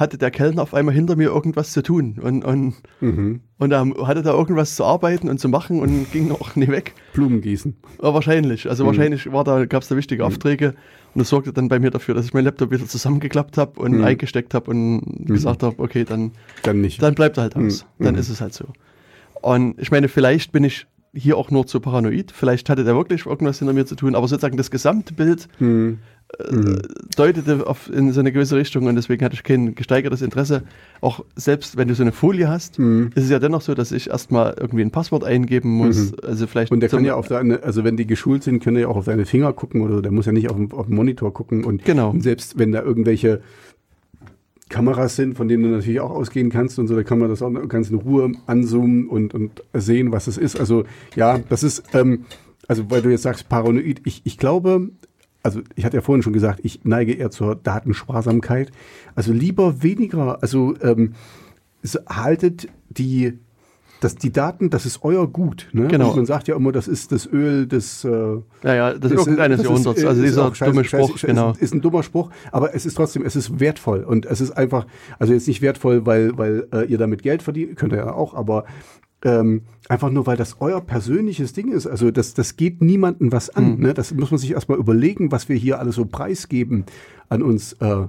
hatte 0.00 0.16
der 0.16 0.30
Kellner 0.30 0.62
auf 0.62 0.72
einmal 0.72 0.94
hinter 0.94 1.14
mir 1.14 1.28
irgendwas 1.28 1.72
zu 1.72 1.82
tun 1.82 2.18
und, 2.20 2.42
und, 2.42 2.74
mhm. 3.00 3.42
und 3.58 3.70
er 3.70 3.86
hatte 4.06 4.22
da 4.22 4.32
irgendwas 4.32 4.74
zu 4.74 4.84
arbeiten 4.84 5.28
und 5.28 5.38
zu 5.38 5.48
machen 5.50 5.78
und 5.78 6.10
ging 6.12 6.32
auch 6.32 6.56
nicht 6.56 6.72
weg. 6.72 6.94
Blumen 7.12 7.42
gießen. 7.42 7.76
Ja, 8.02 8.14
wahrscheinlich. 8.14 8.68
Also 8.68 8.82
mhm. 8.82 8.88
wahrscheinlich 8.88 9.30
war 9.30 9.44
da, 9.44 9.66
gab 9.66 9.82
es 9.82 9.88
da 9.88 9.96
wichtige 9.96 10.22
mhm. 10.22 10.28
Aufträge 10.28 10.74
und 11.14 11.18
das 11.20 11.28
sorgte 11.28 11.52
dann 11.52 11.68
bei 11.68 11.78
mir 11.78 11.90
dafür, 11.90 12.14
dass 12.14 12.24
ich 12.24 12.32
meinen 12.32 12.46
Laptop 12.46 12.70
wieder 12.70 12.86
zusammengeklappt 12.86 13.58
habe 13.58 13.78
und 13.78 13.98
mhm. 13.98 14.04
eingesteckt 14.04 14.54
habe 14.54 14.70
und 14.70 14.94
mhm. 14.96 15.26
gesagt 15.26 15.62
habe, 15.62 15.78
okay, 15.78 16.04
dann, 16.04 16.32
dann, 16.62 16.80
nicht. 16.80 17.02
dann 17.02 17.14
bleibt 17.14 17.36
er 17.36 17.42
halt 17.42 17.56
aus. 17.56 17.84
Dann 17.98 18.14
ist 18.14 18.30
es 18.30 18.40
halt 18.40 18.54
so. 18.54 18.64
Und 19.42 19.78
ich 19.78 19.90
meine, 19.90 20.08
vielleicht 20.08 20.52
bin 20.52 20.64
ich 20.64 20.86
hier 21.12 21.36
auch 21.36 21.50
nur 21.50 21.66
zu 21.66 21.80
paranoid. 21.80 22.32
Vielleicht 22.32 22.68
hatte 22.68 22.84
der 22.84 22.94
wirklich 22.94 23.26
irgendwas 23.26 23.58
hinter 23.58 23.74
mir 23.74 23.86
zu 23.86 23.96
tun, 23.96 24.14
aber 24.14 24.28
sozusagen 24.28 24.56
das 24.56 24.70
Gesamtbild 24.70 25.48
mhm 25.58 25.98
mhm. 26.50 26.78
deutete 27.16 27.66
auf, 27.66 27.90
in 27.92 28.12
so 28.12 28.20
eine 28.20 28.32
gewisse 28.32 28.56
Richtung 28.56 28.86
und 28.86 28.96
deswegen 28.96 29.24
hatte 29.24 29.34
ich 29.34 29.42
kein 29.42 29.74
gesteigertes 29.74 30.22
Interesse. 30.22 30.62
Auch 31.00 31.24
selbst 31.36 31.76
wenn 31.76 31.88
du 31.88 31.94
so 31.94 32.02
eine 32.02 32.12
Folie 32.12 32.48
hast, 32.48 32.78
mhm. 32.78 33.10
ist 33.14 33.24
es 33.24 33.30
ja 33.30 33.38
dennoch 33.38 33.60
so, 33.60 33.74
dass 33.74 33.92
ich 33.92 34.10
erstmal 34.10 34.54
irgendwie 34.58 34.82
ein 34.82 34.90
Passwort 34.90 35.24
eingeben 35.24 35.70
muss. 35.70 36.12
Mhm. 36.12 36.16
Also 36.22 36.46
vielleicht 36.46 36.72
und 36.72 36.80
der 36.80 36.88
kann 36.88 37.04
ja 37.04 37.14
auf 37.14 37.28
deine, 37.28 37.62
also 37.62 37.84
wenn 37.84 37.96
die 37.96 38.06
geschult 38.06 38.42
sind, 38.42 38.62
können 38.62 38.78
ja 38.78 38.88
auch 38.88 38.96
auf 38.96 39.04
deine 39.04 39.26
Finger 39.26 39.52
gucken 39.52 39.82
oder 39.82 40.02
der 40.02 40.12
muss 40.12 40.26
ja 40.26 40.32
nicht 40.32 40.50
auf, 40.50 40.56
auf 40.72 40.86
den 40.86 40.94
Monitor 40.94 41.32
gucken 41.32 41.64
und, 41.64 41.84
genau. 41.84 42.10
und 42.10 42.22
selbst 42.22 42.58
wenn 42.58 42.72
da 42.72 42.82
irgendwelche 42.82 43.40
Kameras 44.70 45.16
sind, 45.16 45.36
von 45.36 45.48
denen 45.48 45.64
du 45.64 45.68
natürlich 45.68 46.00
auch 46.00 46.12
ausgehen 46.12 46.48
kannst 46.48 46.78
und 46.78 46.86
so, 46.86 46.96
da 46.96 47.02
kann 47.02 47.18
man 47.18 47.28
das 47.28 47.42
auch 47.42 47.50
ganz 47.68 47.90
in 47.90 47.96
Ruhe 47.96 48.32
anzoomen 48.46 49.08
und, 49.08 49.34
und 49.34 49.62
sehen, 49.74 50.12
was 50.12 50.26
es 50.28 50.38
ist. 50.38 50.58
Also 50.58 50.84
ja, 51.16 51.38
das 51.50 51.62
ist, 51.62 51.82
ähm, 51.92 52.24
also 52.66 52.90
weil 52.90 53.02
du 53.02 53.10
jetzt 53.10 53.22
sagst 53.22 53.48
paranoid, 53.48 54.00
ich, 54.04 54.22
ich 54.24 54.38
glaube, 54.38 54.90
also 55.42 55.60
ich 55.74 55.84
hatte 55.84 55.96
ja 55.96 56.02
vorhin 56.02 56.22
schon 56.22 56.32
gesagt, 56.32 56.60
ich 56.62 56.84
neige 56.84 57.12
eher 57.12 57.30
zur 57.30 57.56
Datensparsamkeit. 57.56 58.70
Also 59.14 59.32
lieber 59.32 59.82
weniger, 59.82 60.42
also 60.42 60.74
ähm, 60.80 61.14
haltet 62.08 62.68
die, 62.88 63.38
das, 64.00 64.16
die 64.16 64.32
Daten, 64.32 64.70
das 64.70 64.86
ist 64.86 65.02
euer 65.02 65.26
Gut. 65.28 65.68
Ne? 65.72 65.88
Genau. 65.88 66.10
Und 66.10 66.16
man 66.16 66.26
sagt 66.26 66.48
ja 66.48 66.56
immer, 66.56 66.72
das 66.72 66.88
ist 66.88 67.12
das 67.12 67.26
Öl 67.26 67.66
des. 67.66 68.04
Äh, 68.04 68.08
ja, 68.08 68.74
ja, 68.74 68.94
das, 68.94 69.12
ist 69.12 69.18
irgendeines 69.18 69.62
Jahrhunderts. 69.62 70.04
Also 70.04 70.22
dieser 70.22 70.54
scheiße, 70.54 70.72
dumme 70.72 70.84
Spruch, 70.84 71.10
scheiße, 71.18 71.26
genau. 71.26 71.50
Ist, 71.52 71.62
ist, 71.62 71.74
ein 71.74 71.80
dummer 71.80 72.02
Spruch, 72.02 72.30
aber 72.50 72.74
es 72.74 72.86
ist 72.86 72.94
trotzdem, 72.94 73.24
es 73.24 73.36
ist 73.36 73.60
wertvoll. 73.60 74.04
Und 74.04 74.26
es 74.26 74.40
ist 74.40 74.52
einfach, 74.52 74.86
also 75.18 75.32
jetzt 75.32 75.48
nicht 75.48 75.62
wertvoll, 75.62 76.06
weil, 76.06 76.36
weil 76.38 76.66
äh, 76.72 76.86
ihr 76.86 76.98
damit 76.98 77.22
Geld 77.22 77.42
verdient, 77.42 77.76
könnt 77.76 77.92
ihr 77.92 77.98
ja 77.98 78.12
auch, 78.12 78.34
aber 78.34 78.64
ähm, 79.22 79.62
einfach 79.88 80.10
nur, 80.10 80.26
weil 80.26 80.36
das 80.36 80.56
euer 80.60 80.80
persönliches 80.80 81.52
Ding 81.52 81.70
ist. 81.72 81.86
Also 81.86 82.10
das, 82.10 82.34
das 82.34 82.56
geht 82.56 82.80
niemandem 82.80 83.32
was 83.32 83.50
an. 83.50 83.76
Mhm. 83.76 83.82
Ne? 83.82 83.94
Das 83.94 84.14
muss 84.14 84.30
man 84.30 84.38
sich 84.38 84.52
erstmal 84.52 84.78
überlegen, 84.78 85.30
was 85.30 85.48
wir 85.48 85.56
hier 85.56 85.78
alles 85.78 85.96
so 85.96 86.06
preisgeben 86.06 86.86
an 87.28 87.42
uns. 87.42 87.74
Äh, 87.74 88.06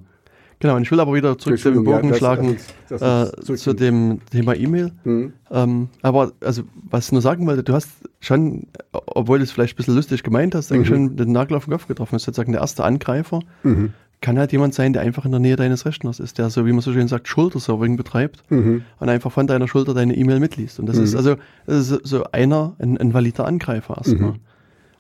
Genau, 0.62 0.76
und 0.76 0.84
ich 0.84 0.92
will 0.92 1.00
aber 1.00 1.14
wieder 1.14 1.38
zurück 1.38 1.60
zu 1.60 1.72
dem 1.72 1.84
Bogen 1.84 2.10
ja, 2.10 2.16
schlagen 2.16 2.58
das, 2.88 3.02
das 3.02 3.50
äh, 3.50 3.56
zu 3.56 3.74
dem 3.74 4.22
Thema 4.32 4.56
E-Mail. 4.56 4.92
Mhm. 5.04 5.34
Ähm, 5.52 5.90
aber 6.02 6.32
also, 6.40 6.64
was 6.90 7.08
ich 7.08 7.12
nur 7.12 7.22
sagen 7.22 7.46
wollte, 7.48 7.64
du 7.64 7.74
hast 7.74 7.90
schon, 8.20 8.68
obwohl 8.92 9.40
du 9.40 9.44
es 9.44 9.52
vielleicht 9.52 9.74
ein 9.74 9.78
bisschen 9.78 9.96
lustig 9.96 10.24
gemeint 10.24 10.56
hast, 10.56 10.72
eigentlich 10.72 10.90
mhm. 10.90 10.94
schon 10.94 11.16
den 11.18 11.32
Nagel 11.32 11.58
auf 11.58 11.66
den 11.66 11.72
Kopf 11.72 11.88
getroffen. 11.88 12.14
Das 12.14 12.22
ist 12.22 12.26
sozusagen 12.28 12.52
der 12.52 12.62
erste 12.62 12.84
Angreifer. 12.84 13.42
Mhm 13.64 13.94
kann 14.22 14.38
halt 14.38 14.52
jemand 14.52 14.76
sein, 14.76 14.94
der 14.94 15.02
einfach 15.02 15.26
in 15.26 15.32
der 15.32 15.40
Nähe 15.40 15.56
deines 15.56 15.86
Rechners 15.86 16.20
ist, 16.20 16.38
der 16.38 16.50
so, 16.52 16.66
wie 16.66 16.72
man 16.72 16.82
so 16.82 16.94
schön 16.94 17.08
sagt, 17.08 17.28
Schulterserving 17.28 17.98
betreibt 17.98 18.44
mhm. 18.50 18.84
und 19.00 19.10
einfach 19.10 19.32
von 19.32 19.48
deiner 19.48 19.68
Schulter 19.68 19.96
deine 19.96 20.16
E-Mail 20.16 20.40
mitliest. 20.40 20.80
Und 20.80 20.86
das 20.86 20.98
mhm. 20.98 21.04
ist 21.04 21.16
also 21.16 21.36
das 21.66 21.90
ist 21.90 22.08
so 22.08 22.24
einer, 22.32 22.76
ein, 22.80 22.98
ein 23.00 23.14
valider 23.14 23.46
Angreifer 23.46 23.98
erstmal. 23.98 24.34
Mhm. 24.34 24.40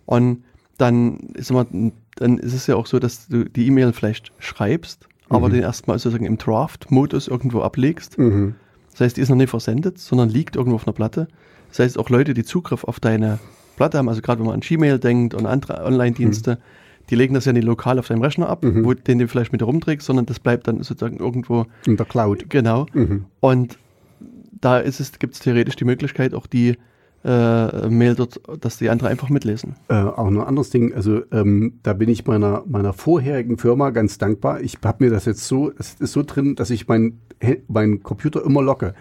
Und 0.08 0.44
dann 0.78 1.20
ist, 1.36 1.52
immer, 1.52 1.68
dann 2.16 2.40
ist 2.40 2.54
es 2.54 2.66
ja 2.66 2.76
auch 2.76 2.88
so, 2.88 2.98
dass 2.98 3.28
du 3.28 3.46
die 3.46 3.68
E-Mail 3.68 3.94
vielleicht 3.94 4.32
schreibst, 4.40 5.08
aber 5.32 5.48
mhm. 5.48 5.54
den 5.54 5.64
erstmal 5.64 5.98
sozusagen 6.00 6.26
im 6.26 6.38
Draft-Modus 6.38 7.28
irgendwo 7.28 7.62
ablegst. 7.62 8.18
Mhm. 8.18 8.56
Das 8.92 9.02
heißt, 9.02 9.18
die 9.18 9.22
ist 9.22 9.30
noch 9.30 9.38
nicht 9.38 9.50
versendet, 9.50 10.00
sondern 10.00 10.30
liegt 10.30 10.56
irgendwo 10.56 10.76
auf 10.76 10.88
einer 10.88 10.94
Platte. 10.94 11.28
Das 11.70 11.80
heißt, 11.80 11.98
auch 11.98 12.10
Leute, 12.10 12.34
die 12.34 12.44
Zugriff 12.44 12.84
auf 12.84 13.00
deine 13.00 13.40
Platte 13.78 13.98
haben, 13.98 14.10
also 14.10 14.22
gerade 14.22 14.40
wenn 14.40 14.48
man 14.48 14.56
an 14.56 14.62
Gmail 14.62 15.00
denkt 15.00 15.34
und 15.34 15.46
andere 15.46 15.84
Online-Dienste, 15.86 16.56
mhm 16.56 16.62
die 17.12 17.16
legen 17.16 17.34
das 17.34 17.46
ja 17.46 17.54
nicht 17.54 17.66
lokal 17.66 18.00
auf 18.00 18.08
deinem 18.08 18.22
Rechner 18.22 18.48
ab, 18.48 18.64
mhm. 18.64 18.86
wo 18.86 18.94
den 18.94 19.20
du 19.20 19.28
vielleicht 19.28 19.52
mit 19.52 19.62
rumträgst, 19.62 20.08
sondern 20.08 20.26
das 20.26 20.40
bleibt 20.40 20.68
dann 20.68 20.82
sozusagen 20.82 21.18
irgendwo 21.18 21.66
in 21.86 21.98
der 21.98 22.06
Cloud. 22.06 22.50
Genau. 22.50 22.86
Mhm. 22.94 23.26
Und 23.42 23.78
da 24.60 24.82
gibt 24.82 25.34
es 25.34 25.40
theoretisch 25.40 25.76
die 25.76 25.84
Möglichkeit, 25.86 26.34
auch 26.34 26.48
die 26.48 26.78
äh, 27.24 27.90
Mail 27.90 28.16
dort, 28.16 28.42
dass 28.62 28.78
die 28.78 28.90
andere 28.90 29.10
einfach 29.10 29.30
mitlesen. 29.30 29.76
Äh, 29.90 29.96
auch 29.96 30.30
noch 30.30 30.42
ein 30.42 30.48
anderes 30.48 30.70
Ding, 30.70 30.94
also 30.94 31.22
ähm, 31.32 31.80
da 31.84 31.94
bin 31.94 32.10
ich 32.10 32.26
meiner, 32.26 32.64
meiner 32.68 32.94
vorherigen 32.94 33.58
Firma 33.58 33.92
ganz 33.92 34.18
dankbar. 34.18 34.62
Ich 34.62 34.78
habe 34.84 35.04
mir 35.04 35.12
das 35.12 35.26
jetzt 35.26 35.48
so, 35.48 35.72
es 35.78 35.96
ist 36.00 36.14
so 36.14 36.24
drin, 36.24 36.56
dass 36.56 36.70
ich 36.70 36.88
meinen 36.88 37.22
mein 37.68 38.04
Computer 38.04 38.44
immer 38.44 38.62
locke. 38.62 38.94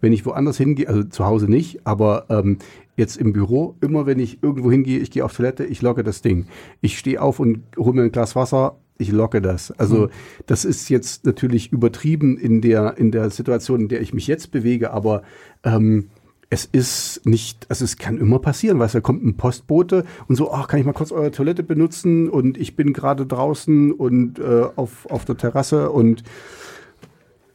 Wenn 0.00 0.12
ich 0.12 0.26
woanders 0.26 0.58
hingehe, 0.58 0.88
also 0.88 1.04
zu 1.04 1.24
Hause 1.24 1.50
nicht, 1.50 1.86
aber 1.86 2.26
ähm, 2.28 2.58
jetzt 2.96 3.16
im 3.16 3.32
Büro, 3.32 3.76
immer 3.80 4.04
wenn 4.04 4.18
ich 4.18 4.42
irgendwo 4.42 4.70
hingehe, 4.70 4.98
ich 4.98 5.10
gehe 5.10 5.24
auf 5.24 5.34
Toilette, 5.34 5.64
ich 5.64 5.80
logge 5.80 6.02
das 6.02 6.20
Ding. 6.20 6.46
Ich 6.80 6.98
stehe 6.98 7.20
auf 7.20 7.40
und 7.40 7.62
hole 7.78 7.94
mir 7.94 8.02
ein 8.02 8.12
Glas 8.12 8.36
Wasser, 8.36 8.76
ich 8.98 9.10
locke 9.10 9.40
das. 9.40 9.70
Also 9.72 10.06
mhm. 10.06 10.10
das 10.46 10.64
ist 10.64 10.88
jetzt 10.90 11.24
natürlich 11.24 11.72
übertrieben 11.72 12.36
in 12.36 12.60
der, 12.60 12.98
in 12.98 13.10
der 13.10 13.30
Situation, 13.30 13.82
in 13.82 13.88
der 13.88 14.02
ich 14.02 14.12
mich 14.12 14.26
jetzt 14.26 14.50
bewege, 14.50 14.92
aber 14.92 15.22
ähm, 15.64 16.08
es 16.48 16.64
ist 16.64 17.26
nicht, 17.26 17.66
also 17.68 17.84
es 17.84 17.96
kann 17.96 18.18
immer 18.18 18.38
passieren, 18.38 18.78
weißt 18.78 18.94
du, 18.94 18.98
da 18.98 19.02
kommt 19.02 19.24
ein 19.24 19.36
Postbote 19.36 20.04
und 20.28 20.36
so, 20.36 20.52
ach, 20.52 20.68
kann 20.68 20.78
ich 20.78 20.86
mal 20.86 20.92
kurz 20.92 21.10
eure 21.10 21.32
Toilette 21.32 21.62
benutzen 21.62 22.28
und 22.28 22.56
ich 22.56 22.76
bin 22.76 22.92
gerade 22.92 23.26
draußen 23.26 23.92
und 23.92 24.38
äh, 24.38 24.66
auf, 24.76 25.06
auf 25.10 25.24
der 25.24 25.36
Terrasse 25.36 25.90
und 25.90 26.22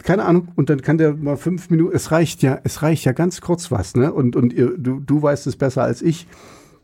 keine 0.04 0.26
Ahnung, 0.26 0.50
und 0.56 0.70
dann 0.70 0.82
kann 0.82 0.98
der 0.98 1.14
mal 1.14 1.38
fünf 1.38 1.70
Minuten, 1.70 1.96
es 1.96 2.12
reicht 2.12 2.42
ja, 2.42 2.60
es 2.64 2.82
reicht 2.82 3.06
ja 3.06 3.12
ganz 3.12 3.40
kurz 3.40 3.72
was, 3.72 3.96
ne? 3.96 4.12
Und, 4.12 4.36
und 4.36 4.52
ihr, 4.52 4.76
du, 4.78 5.00
du 5.00 5.22
weißt 5.22 5.46
es 5.48 5.56
besser 5.56 5.84
als 5.84 6.02
ich. 6.02 6.28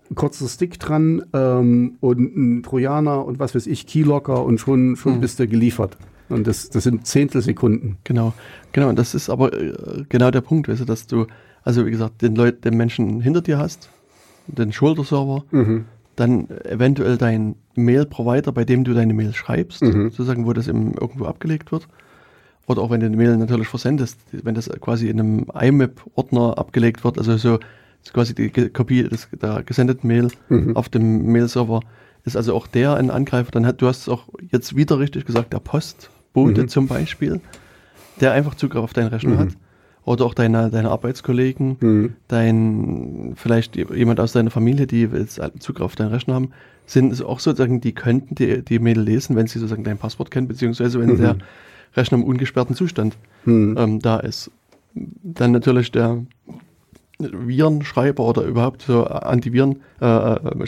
Ein 0.10 0.16
kurzer 0.16 0.48
Stick 0.48 0.80
dran 0.80 1.26
ähm, 1.34 1.98
und 2.00 2.38
ein 2.38 2.64
Trojaner 2.64 3.26
und 3.26 3.40
was 3.40 3.56
weiß 3.56 3.68
ich, 3.68 3.88
Keylocker 3.88 4.46
und 4.46 4.60
schon, 4.60 4.96
schon 4.96 5.16
hm. 5.16 5.22
bist 5.22 5.40
du 5.40 5.48
geliefert. 5.48 5.98
Und 6.30 6.48
das, 6.48 6.70
das 6.70 6.84
sind 6.84 7.06
Zehntelsekunden. 7.08 7.98
Genau, 8.04 8.34
genau. 8.72 8.90
Und 8.90 9.00
das 9.00 9.16
ist 9.16 9.30
aber 9.30 9.52
äh, 9.54 10.06
genau 10.08 10.32
der 10.32 10.42
Punkt, 10.42 10.70
weißt 10.70 10.82
du, 10.82 10.86
dass 10.86 11.08
du, 11.08 11.26
also 11.64 11.86
wie 11.86 11.92
gesagt, 11.92 12.22
den 12.22 12.36
Leut, 12.36 12.66
den 12.66 12.76
Menschen 12.76 13.22
hinter 13.22 13.42
dir 13.42 13.58
hast, 13.58 13.90
den 14.48 14.72
Schulterserver, 14.72 15.44
mhm. 15.52 15.86
dann 16.16 16.50
eventuell 16.64 17.18
dein 17.18 17.56
Mail-Provider, 17.76 18.52
bei 18.52 18.64
dem 18.64 18.84
du 18.84 18.94
deine 18.94 19.14
Mail 19.14 19.34
schreibst, 19.34 19.84
mhm. 19.84 20.10
sozusagen, 20.10 20.46
wo 20.46 20.54
das 20.54 20.68
im, 20.68 20.94
irgendwo 20.94 21.26
abgelegt 21.26 21.72
wird. 21.72 21.88
Oder 22.66 22.82
auch 22.82 22.90
wenn 22.90 23.00
du 23.00 23.06
eine 23.06 23.16
Mail 23.16 23.38
natürlich 23.38 23.68
versendest, 23.68 24.20
wenn 24.32 24.56
das 24.56 24.70
quasi 24.82 25.08
in 25.10 25.20
einem 25.20 25.46
IMAP-Ordner 25.54 26.58
abgelegt 26.58 27.04
wird, 27.04 27.18
also 27.18 27.38
so 27.38 27.60
quasi 28.14 28.36
die 28.36 28.50
Kopie 28.50 29.04
des, 29.04 29.28
der 29.42 29.64
gesendeten 29.64 30.08
Mail 30.08 30.30
mhm. 30.50 30.76
auf 30.76 30.90
dem 30.90 31.32
Mail-Server, 31.32 31.82
ist 32.26 32.36
also 32.36 32.54
auch 32.56 32.68
der 32.68 32.96
ein 32.96 33.10
Angreifer. 33.10 33.52
Dann 33.52 33.66
hat, 33.66 33.82
du 33.82 33.88
hast 33.88 34.02
es 34.02 34.10
auch 34.10 34.28
jetzt 34.52 34.76
wieder 34.76 35.00
richtig 35.00 35.26
gesagt, 35.26 35.54
der 35.54 35.60
Postbote 35.60 36.64
mhm. 36.64 36.68
zum 36.68 36.88
Beispiel, 36.88 37.42
der 38.20 38.34
einfach 38.34 38.56
Zugriff 38.56 38.84
auf 38.84 38.94
deinen 38.94 39.08
Rechner 39.08 39.36
mhm. 39.36 39.40
hat. 39.40 39.50
Oder 40.08 40.24
auch 40.24 40.34
deine, 40.34 40.70
deine 40.70 40.90
Arbeitskollegen, 40.90 41.76
mhm. 41.82 42.14
dein, 42.30 43.34
vielleicht 43.36 43.76
jemand 43.76 44.22
aus 44.22 44.32
deiner 44.32 44.52
Familie, 44.52 44.88
die 44.88 45.02
jetzt 45.02 45.42
Zugriff 45.60 45.84
auf 45.84 45.96
deinen 45.98 46.14
Rechner 46.14 46.36
haben, 46.36 46.52
sind 46.86 47.22
auch 47.26 47.42
sozusagen, 47.42 47.82
die 47.82 47.92
könnten 47.92 48.34
die, 48.34 48.64
die 48.64 48.80
Mail 48.80 49.02
lesen, 49.02 49.36
wenn 49.36 49.48
sie 49.48 49.60
sozusagen 49.60 49.84
dein 49.84 49.98
Passwort 49.98 50.32
kennen, 50.32 50.48
beziehungsweise 50.48 51.02
wenn 51.02 51.18
der 51.18 51.36
Rechner 51.94 52.20
im 52.20 52.24
ungesperrten 52.24 52.74
Zustand 52.74 53.18
hm. 53.44 53.76
ähm, 53.78 54.00
da 54.00 54.22
ist. 54.22 54.50
Dann 54.94 55.52
natürlich 55.52 55.92
der 55.92 56.24
Virenschreiber 57.20 58.24
oder 58.24 58.44
überhaupt 58.44 58.84
so 58.84 59.04
Antiviren, 59.04 59.82
äh, 60.00 60.06
äh 60.06 60.68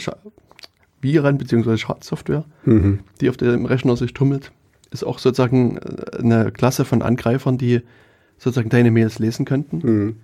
Viren 1.00 1.38
bzw. 1.38 1.78
Schadsoftware, 1.78 2.44
mhm. 2.66 2.98
die 3.22 3.30
auf 3.30 3.38
dem 3.38 3.64
Rechner 3.64 3.96
sich 3.96 4.12
tummelt, 4.12 4.52
ist 4.90 5.02
auch 5.02 5.18
sozusagen 5.18 5.78
äh, 5.78 6.18
eine 6.18 6.52
Klasse 6.52 6.84
von 6.84 7.00
Angreifern, 7.00 7.56
die 7.56 7.80
sozusagen 8.40 8.70
deine 8.70 8.90
Mails 8.90 9.18
lesen 9.18 9.44
könnten. 9.44 9.76
Mhm. 9.84 10.16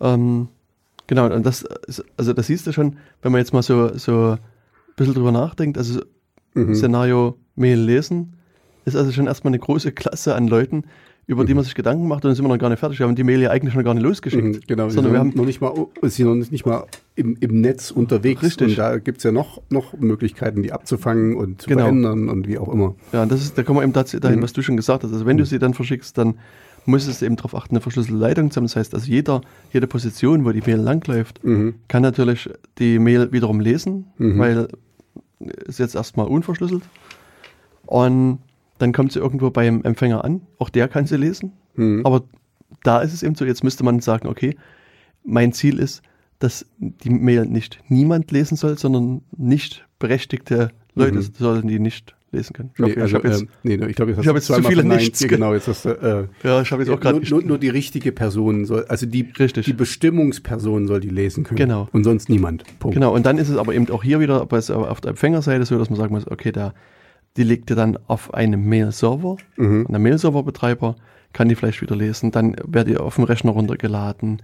Ähm, 0.00 0.48
genau, 1.06 1.26
und 1.26 1.44
das 1.44 1.64
ist, 1.86 2.04
also 2.16 2.32
das 2.32 2.46
siehst 2.46 2.66
du 2.66 2.72
schon, 2.72 2.96
wenn 3.20 3.30
man 3.30 3.40
jetzt 3.40 3.52
mal 3.52 3.62
so, 3.62 3.96
so 3.96 4.32
ein 4.32 4.38
bisschen 4.96 5.14
drüber 5.14 5.32
nachdenkt, 5.32 5.76
also 5.78 6.00
mhm. 6.54 6.74
Szenario 6.74 7.36
Mail 7.54 7.78
lesen, 7.78 8.32
ist 8.86 8.96
also 8.96 9.12
schon 9.12 9.26
erstmal 9.26 9.50
eine 9.50 9.58
große 9.58 9.92
Klasse 9.92 10.34
an 10.34 10.48
Leuten, 10.48 10.84
über 11.26 11.42
mhm. 11.42 11.46
die 11.46 11.54
man 11.54 11.64
sich 11.64 11.74
Gedanken 11.74 12.08
macht 12.08 12.24
und 12.24 12.30
dann 12.30 12.34
sind 12.34 12.44
wir 12.44 12.48
noch 12.48 12.58
gar 12.58 12.70
nicht 12.70 12.80
fertig. 12.80 12.98
Wir 12.98 13.06
haben 13.06 13.14
die 13.14 13.22
Mail 13.22 13.42
ja 13.42 13.50
eigentlich 13.50 13.74
noch 13.74 13.84
gar 13.84 13.94
nicht 13.94 14.02
losgeschickt. 14.02 14.42
Mhm, 14.42 14.60
genau, 14.66 14.88
sondern 14.88 15.12
wir 15.12 15.20
haben 15.20 15.32
noch 15.34 15.44
nicht 15.44 15.60
mal, 15.60 15.72
sie 16.04 16.24
noch 16.24 16.34
nicht 16.34 16.66
mal 16.66 16.86
im, 17.14 17.36
im 17.38 17.60
Netz 17.60 17.90
unterwegs. 17.90 18.42
Richtig. 18.42 18.70
Und 18.70 18.78
da 18.78 18.98
gibt 18.98 19.18
es 19.18 19.24
ja 19.24 19.30
noch, 19.30 19.60
noch 19.68 19.92
Möglichkeiten, 19.98 20.62
die 20.62 20.72
abzufangen 20.72 21.36
und 21.36 21.62
zu 21.62 21.68
genau. 21.68 21.82
verändern 21.82 22.28
und 22.30 22.48
wie 22.48 22.58
auch 22.58 22.72
immer. 22.72 22.96
Ja, 23.12 23.26
das 23.26 23.42
ist, 23.42 23.56
da 23.56 23.62
kommen 23.62 23.78
wir 23.78 23.84
eben 23.84 23.92
dahin, 23.92 24.38
mhm. 24.38 24.42
was 24.42 24.52
du 24.54 24.62
schon 24.62 24.76
gesagt 24.76 25.04
hast. 25.04 25.12
Also 25.12 25.26
wenn 25.26 25.36
du 25.36 25.44
mhm. 25.44 25.48
sie 25.48 25.58
dann 25.58 25.74
verschickst, 25.74 26.16
dann 26.18 26.34
musstest 26.84 27.20
du 27.22 27.26
eben 27.26 27.36
darauf 27.36 27.54
achten, 27.54 27.74
eine 27.74 27.80
verschlüsselte 27.80 28.18
Leitung 28.18 28.50
zu 28.50 28.56
haben. 28.56 28.64
Das 28.64 28.76
heißt, 28.76 28.94
also 28.94 29.06
jeder, 29.06 29.40
jede 29.72 29.86
Position, 29.86 30.44
wo 30.44 30.50
die 30.50 30.60
Mail 30.60 30.78
langläuft, 30.78 31.42
mhm. 31.44 31.74
kann 31.88 32.02
natürlich 32.02 32.50
die 32.78 32.98
Mail 32.98 33.32
wiederum 33.32 33.60
lesen, 33.60 34.06
mhm. 34.18 34.38
weil 34.38 34.68
ist 35.66 35.78
jetzt 35.78 35.94
erstmal 35.94 36.26
unverschlüsselt. 36.26 36.82
Und 37.86 38.38
dann 38.78 38.92
kommt 38.92 39.12
sie 39.12 39.18
irgendwo 39.18 39.50
beim 39.50 39.82
Empfänger 39.82 40.24
an, 40.24 40.42
auch 40.58 40.68
der 40.68 40.88
kann 40.88 41.06
sie 41.06 41.16
lesen, 41.16 41.52
mhm. 41.74 42.02
aber 42.04 42.22
da 42.82 43.00
ist 43.00 43.12
es 43.12 43.22
eben 43.22 43.34
so, 43.34 43.44
jetzt 43.44 43.62
müsste 43.62 43.84
man 43.84 44.00
sagen, 44.00 44.28
okay, 44.28 44.56
mein 45.24 45.52
Ziel 45.52 45.78
ist, 45.78 46.02
dass 46.38 46.66
die 46.78 47.10
Mail 47.10 47.46
nicht 47.46 47.80
niemand 47.88 48.30
lesen 48.32 48.56
soll, 48.56 48.76
sondern 48.76 49.22
nicht 49.36 49.86
berechtigte 49.98 50.70
Leute 50.94 51.18
mhm. 51.18 51.32
sollen 51.38 51.68
die 51.68 51.78
nicht 51.78 52.16
lesen 52.32 52.54
können. 52.54 52.70
Ich 52.74 52.80
nee, 52.80 53.00
also, 53.00 53.18
ich 53.18 53.24
jetzt, 53.24 53.42
äh, 53.42 53.46
nee, 53.62 53.74
ich 53.74 53.96
glaube, 53.96 54.12
ich 54.12 54.18
habe 54.18 54.38
jetzt 54.38 54.46
zu 54.46 54.62
viele 54.62 54.84
nichts. 54.84 55.26
Genau, 55.26 55.54
jetzt 55.54 55.68
hast 55.68 55.84
äh, 55.84 56.24
ja, 56.42 56.62
ich 56.62 56.72
habe 56.72 56.82
jetzt 56.82 56.90
auch 56.90 56.98
gerade 56.98 57.20
nur, 57.20 57.28
nur, 57.28 57.42
nur, 57.42 57.58
die 57.58 57.68
richtige 57.68 58.10
Person 58.10 58.64
soll, 58.64 58.84
also 58.86 59.06
die, 59.06 59.32
Richtig. 59.38 59.66
die 59.66 59.72
Bestimmungsperson 59.72 60.86
soll 60.86 61.00
die 61.00 61.10
lesen 61.10 61.44
können. 61.44 61.58
Genau. 61.58 61.88
Und 61.92 62.04
sonst 62.04 62.28
niemand. 62.28 62.64
Punkt. 62.78 62.94
Genau. 62.94 63.14
Und 63.14 63.26
dann 63.26 63.38
ist 63.38 63.48
es 63.48 63.56
aber 63.56 63.74
eben 63.74 63.88
auch 63.90 64.02
hier 64.02 64.20
wieder 64.20 64.42
auf 64.50 65.00
der 65.00 65.10
Empfängerseite 65.10 65.64
so, 65.64 65.78
dass 65.78 65.90
man 65.90 65.98
sagen 65.98 66.14
muss, 66.14 66.26
okay, 66.28 66.52
der 66.52 66.74
die 67.36 67.44
legt 67.44 67.70
ihr 67.70 67.76
dann 67.76 67.98
auf 68.08 68.34
einem 68.34 68.68
Mail-Server. 68.68 69.36
Mhm. 69.56 69.86
Und 69.86 69.90
der 69.90 69.98
Mail-Server-Betreiber 69.98 70.96
kann 71.32 71.48
die 71.48 71.54
vielleicht 71.54 71.80
wieder 71.80 71.96
lesen. 71.96 72.30
Dann 72.30 72.56
wird 72.64 72.88
die 72.88 72.98
auf 72.98 73.16
dem 73.16 73.24
Rechner 73.24 73.52
runtergeladen, 73.52 74.42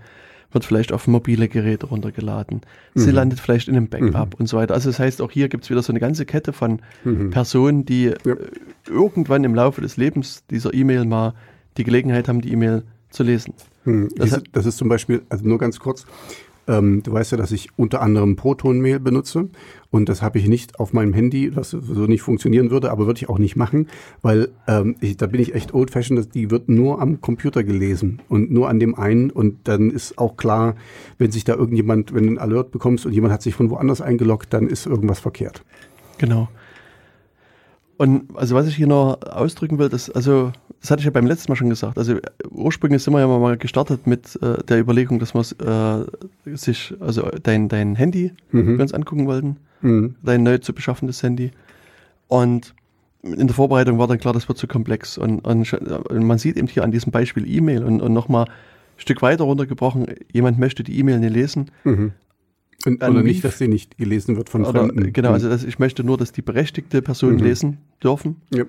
wird 0.50 0.64
vielleicht 0.64 0.92
auf 0.92 1.06
mobile 1.06 1.48
Geräte 1.48 1.86
runtergeladen. 1.86 2.62
Mhm. 2.94 3.00
Sie 3.00 3.10
landet 3.10 3.40
vielleicht 3.40 3.68
in 3.68 3.76
einem 3.76 3.88
Backup 3.88 4.34
mhm. 4.34 4.40
und 4.40 4.46
so 4.46 4.56
weiter. 4.56 4.74
Also 4.74 4.88
das 4.88 4.98
heißt, 4.98 5.20
auch 5.20 5.30
hier 5.30 5.48
gibt 5.48 5.64
es 5.64 5.70
wieder 5.70 5.82
so 5.82 5.92
eine 5.92 6.00
ganze 6.00 6.24
Kette 6.24 6.52
von 6.52 6.80
mhm. 7.04 7.30
Personen, 7.30 7.84
die 7.84 8.04
ja. 8.04 8.32
Äh, 8.32 8.36
irgendwann 8.88 9.44
im 9.44 9.54
Laufe 9.54 9.80
des 9.80 9.96
Lebens 9.96 10.44
dieser 10.50 10.72
E-Mail 10.72 11.04
mal 11.04 11.34
die 11.76 11.84
Gelegenheit 11.84 12.28
haben, 12.28 12.40
die 12.40 12.52
E-Mail 12.52 12.84
zu 13.10 13.22
lesen. 13.22 13.54
Mhm. 13.84 14.08
Das, 14.16 14.42
das, 14.52 14.66
ist 14.66 14.78
zum 14.78 14.88
Beispiel, 14.88 15.22
also 15.28 15.46
nur 15.46 15.58
ganz 15.58 15.78
kurz, 15.78 16.06
ähm, 16.66 17.02
du 17.02 17.12
weißt 17.12 17.32
ja, 17.32 17.38
dass 17.38 17.52
ich 17.52 17.70
unter 17.76 18.00
anderem 18.00 18.36
Proton-Mail 18.36 19.00
benutze 19.00 19.48
und 19.90 20.08
das 20.08 20.20
habe 20.20 20.38
ich 20.38 20.48
nicht 20.48 20.78
auf 20.78 20.92
meinem 20.92 21.14
Handy, 21.14 21.56
was 21.56 21.70
so 21.70 22.06
nicht 22.06 22.20
funktionieren 22.22 22.70
würde, 22.70 22.90
aber 22.90 23.06
würde 23.06 23.18
ich 23.18 23.28
auch 23.28 23.38
nicht 23.38 23.56
machen, 23.56 23.88
weil 24.20 24.50
ähm, 24.66 24.96
ich, 25.00 25.16
da 25.16 25.26
bin 25.26 25.40
ich 25.40 25.54
echt 25.54 25.72
old-fashioned, 25.72 26.34
die 26.34 26.50
wird 26.50 26.68
nur 26.68 27.00
am 27.00 27.20
Computer 27.20 27.64
gelesen 27.64 28.20
und 28.28 28.50
nur 28.50 28.68
an 28.68 28.80
dem 28.80 28.94
einen 28.94 29.30
und 29.30 29.66
dann 29.66 29.90
ist 29.90 30.18
auch 30.18 30.36
klar, 30.36 30.74
wenn 31.16 31.30
sich 31.30 31.44
da 31.44 31.54
irgendjemand, 31.54 32.14
wenn 32.14 32.26
du 32.26 32.32
ein 32.32 32.38
Alert 32.38 32.70
bekommst 32.70 33.06
und 33.06 33.12
jemand 33.12 33.32
hat 33.32 33.42
sich 33.42 33.54
von 33.54 33.70
woanders 33.70 34.00
eingeloggt, 34.00 34.52
dann 34.52 34.68
ist 34.68 34.86
irgendwas 34.86 35.20
verkehrt. 35.20 35.64
Genau. 36.18 36.48
Und 37.98 38.36
also 38.36 38.54
was 38.54 38.68
ich 38.68 38.76
hier 38.76 38.86
noch 38.86 39.20
ausdrücken 39.22 39.78
will, 39.78 39.88
das, 39.88 40.08
also, 40.08 40.52
das 40.80 40.90
hatte 40.90 41.00
ich 41.00 41.04
ja 41.04 41.10
beim 41.10 41.26
letzten 41.26 41.50
Mal 41.50 41.56
schon 41.56 41.68
gesagt. 41.68 41.98
Also 41.98 42.14
ursprünglich 42.48 43.02
sind 43.02 43.12
wir 43.12 43.18
ja 43.18 43.26
mal 43.26 43.56
gestartet 43.56 44.06
mit 44.06 44.40
äh, 44.40 44.62
der 44.62 44.78
Überlegung, 44.78 45.18
dass 45.18 45.34
wir 45.34 46.06
äh, 46.46 46.56
sich, 46.56 46.94
also 47.00 47.28
dein, 47.42 47.68
dein 47.68 47.96
Handy 47.96 48.32
mhm. 48.52 48.78
uns 48.80 48.94
angucken 48.94 49.26
wollten, 49.26 49.56
mhm. 49.80 50.14
dein 50.22 50.44
neu 50.44 50.58
zu 50.58 50.72
beschaffendes 50.72 51.24
Handy. 51.24 51.50
Und 52.28 52.72
in 53.24 53.48
der 53.48 53.54
Vorbereitung 53.54 53.98
war 53.98 54.06
dann 54.06 54.20
klar, 54.20 54.32
das 54.32 54.46
wird 54.46 54.58
zu 54.58 54.68
komplex. 54.68 55.18
Und, 55.18 55.40
und, 55.40 55.72
und 55.72 56.24
man 56.24 56.38
sieht 56.38 56.56
eben 56.56 56.68
hier 56.68 56.84
an 56.84 56.92
diesem 56.92 57.10
Beispiel 57.10 57.50
E-Mail 57.50 57.82
und, 57.82 58.00
und 58.00 58.12
nochmal 58.12 58.44
ein 58.44 58.50
Stück 59.00 59.22
weiter 59.22 59.42
runtergebrochen, 59.42 60.06
jemand 60.32 60.60
möchte 60.60 60.84
die 60.84 60.96
E-Mail 61.00 61.18
nicht 61.18 61.34
lesen. 61.34 61.72
Mhm. 61.82 62.12
Und, 62.86 63.02
oder 63.02 63.22
nicht, 63.22 63.42
dass 63.42 63.58
sie 63.58 63.68
nicht 63.68 63.98
gelesen 63.98 64.36
wird 64.36 64.48
von 64.48 64.64
oder, 64.64 64.80
Fremden. 64.80 65.12
Genau, 65.12 65.32
also 65.32 65.48
das, 65.48 65.64
ich 65.64 65.78
möchte 65.78 66.04
nur, 66.04 66.16
dass 66.16 66.30
die 66.30 66.42
berechtigte 66.42 67.02
Personen 67.02 67.36
mhm. 67.36 67.44
lesen 67.44 67.78
dürfen. 68.02 68.36
Ja. 68.50 68.64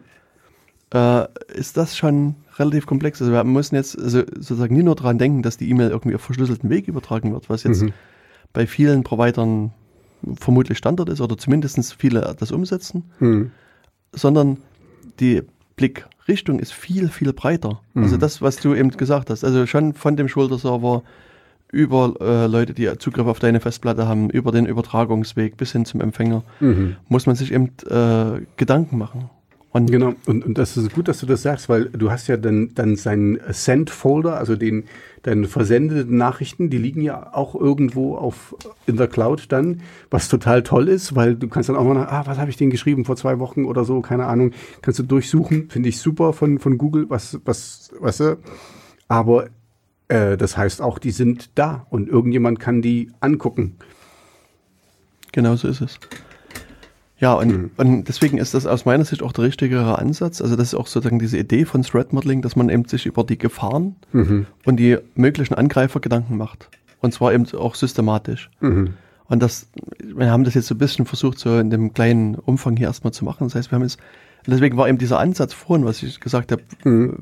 Äh, 0.91 1.27
ist 1.53 1.77
das 1.77 1.95
schon 1.95 2.35
relativ 2.57 2.87
komplex? 2.87 3.21
Also 3.21 3.31
wir 3.31 3.43
müssen 3.43 3.75
jetzt 3.75 3.97
also 3.97 4.23
sozusagen 4.35 4.75
nie 4.75 4.83
nur 4.83 4.95
daran 4.95 5.19
denken, 5.19 5.43
dass 5.43 5.57
die 5.57 5.69
E-Mail 5.69 5.91
irgendwie 5.91 6.15
auf 6.15 6.21
verschlüsselten 6.21 6.69
Weg 6.69 6.87
übertragen 6.87 7.31
wird, 7.33 7.49
was 7.49 7.63
jetzt 7.63 7.83
mhm. 7.83 7.93
bei 8.51 8.65
vielen 8.65 9.03
Providern 9.03 9.71
vermutlich 10.39 10.77
Standard 10.77 11.09
ist 11.09 11.21
oder 11.21 11.37
zumindest 11.37 11.95
viele 11.95 12.35
das 12.37 12.51
umsetzen, 12.51 13.03
mhm. 13.19 13.51
sondern 14.11 14.57
die 15.19 15.43
Blickrichtung 15.75 16.59
ist 16.59 16.73
viel, 16.73 17.09
viel 17.09 17.31
breiter. 17.31 17.81
Also 17.93 18.15
mhm. 18.15 18.19
das, 18.19 18.41
was 18.41 18.57
du 18.57 18.73
eben 18.73 18.89
gesagt 18.89 19.29
hast, 19.29 19.43
also 19.43 19.65
schon 19.67 19.93
von 19.93 20.17
dem 20.17 20.27
Schulterserver 20.27 21.03
über 21.71 22.15
äh, 22.19 22.47
Leute, 22.47 22.73
die 22.73 22.89
Zugriff 22.97 23.27
auf 23.27 23.39
deine 23.39 23.59
Festplatte 23.59 24.07
haben, 24.07 24.29
über 24.29 24.51
den 24.51 24.65
Übertragungsweg 24.65 25.57
bis 25.57 25.71
hin 25.71 25.85
zum 25.85 26.01
Empfänger, 26.01 26.43
mhm. 26.59 26.95
muss 27.07 27.25
man 27.25 27.35
sich 27.35 27.53
eben 27.53 27.71
äh, 27.89 28.41
Gedanken 28.57 28.97
machen. 28.97 29.29
Und 29.71 29.91
genau, 29.91 30.13
und, 30.25 30.43
und 30.43 30.57
das 30.57 30.77
ist 30.77 30.93
gut, 30.93 31.07
dass 31.07 31.19
du 31.19 31.27
das 31.27 31.43
sagst, 31.43 31.69
weil 31.69 31.85
du 31.85 32.09
hast 32.09 32.27
ja 32.27 32.37
dann, 32.37 32.71
dann 32.73 32.95
seinen 32.95 33.39
Send-Folder, 33.49 34.35
also 34.35 34.55
den, 34.55 34.85
deine 35.21 35.47
versendeten 35.47 36.17
Nachrichten, 36.17 36.71
die 36.71 36.79
liegen 36.79 37.01
ja 37.01 37.35
auch 37.35 37.53
irgendwo 37.53 38.15
auf 38.15 38.55
in 38.87 38.97
der 38.97 39.07
Cloud 39.07 39.51
dann, 39.51 39.81
was 40.09 40.27
total 40.27 40.63
toll 40.63 40.87
ist, 40.87 41.15
weil 41.15 41.35
du 41.35 41.47
kannst 41.47 41.69
dann 41.69 41.75
auch 41.75 41.83
mal 41.83 41.93
nach, 41.93 42.11
ah, 42.11 42.23
was 42.25 42.39
habe 42.39 42.49
ich 42.49 42.57
denn 42.57 42.71
geschrieben 42.71 43.05
vor 43.05 43.15
zwei 43.15 43.37
Wochen 43.37 43.65
oder 43.65 43.85
so, 43.85 44.01
keine 44.01 44.25
Ahnung, 44.25 44.53
kannst 44.81 44.97
du 44.97 45.03
durchsuchen, 45.03 45.69
finde 45.69 45.89
ich 45.89 45.99
super 45.99 46.33
von, 46.33 46.57
von 46.57 46.79
Google, 46.79 47.05
was, 47.09 47.39
was, 47.45 47.91
was, 47.99 48.23
aber 49.07 49.49
Äh, 50.09 50.35
das 50.37 50.57
heißt 50.57 50.81
auch, 50.81 50.99
die 50.99 51.11
sind 51.11 51.51
da 51.55 51.85
und 51.89 52.09
irgendjemand 52.09 52.59
kann 52.59 52.81
die 52.81 53.11
angucken. 53.21 53.77
Genau 55.31 55.55
so 55.55 55.67
ist 55.67 55.81
es. 55.81 55.99
Ja, 57.19 57.33
und, 57.33 57.47
Mhm. 57.49 57.71
und 57.77 58.03
deswegen 58.07 58.37
ist 58.37 58.53
das 58.53 58.65
aus 58.65 58.85
meiner 58.85 59.03
Sicht 59.05 59.21
auch 59.23 59.33
der 59.33 59.43
richtigere 59.45 59.99
Ansatz. 59.99 60.41
Also 60.41 60.55
das 60.55 60.69
ist 60.69 60.73
auch 60.75 60.87
sozusagen 60.87 61.19
diese 61.19 61.37
Idee 61.37 61.65
von 61.65 61.83
Threat 61.83 62.13
Modeling, 62.13 62.41
dass 62.41 62.55
man 62.55 62.69
eben 62.69 62.85
sich 62.85 63.05
über 63.05 63.23
die 63.23 63.37
Gefahren 63.37 63.95
Mhm. 64.13 64.45
und 64.65 64.77
die 64.77 64.97
möglichen 65.15 65.53
Angreifer 65.53 65.99
Gedanken 65.99 66.37
macht. 66.37 66.69
Und 67.01 67.13
zwar 67.13 67.33
eben 67.33 67.45
auch 67.53 67.75
systematisch. 67.75 68.49
Mhm. 68.61 68.93
Und 69.27 69.43
das, 69.43 69.67
wir 70.03 70.31
haben 70.31 70.43
das 70.43 70.53
jetzt 70.55 70.67
so 70.67 70.75
ein 70.75 70.79
bisschen 70.79 71.05
versucht, 71.05 71.37
so 71.39 71.59
in 71.59 71.69
dem 71.69 71.93
kleinen 71.93 72.35
Umfang 72.35 72.75
hier 72.77 72.87
erstmal 72.87 73.13
zu 73.13 73.25
machen. 73.25 73.43
Das 73.47 73.53
heißt, 73.55 73.69
wir 73.71 73.75
haben 73.75 73.83
jetzt, 73.83 73.99
deswegen 74.47 74.75
war 74.77 74.87
eben 74.89 74.97
dieser 74.97 75.19
Ansatz 75.19 75.53
vorhin, 75.53 75.85
was 75.85 76.01
ich 76.01 76.19
gesagt 76.21 76.51
habe, 76.53 76.63
Mhm. 76.85 77.17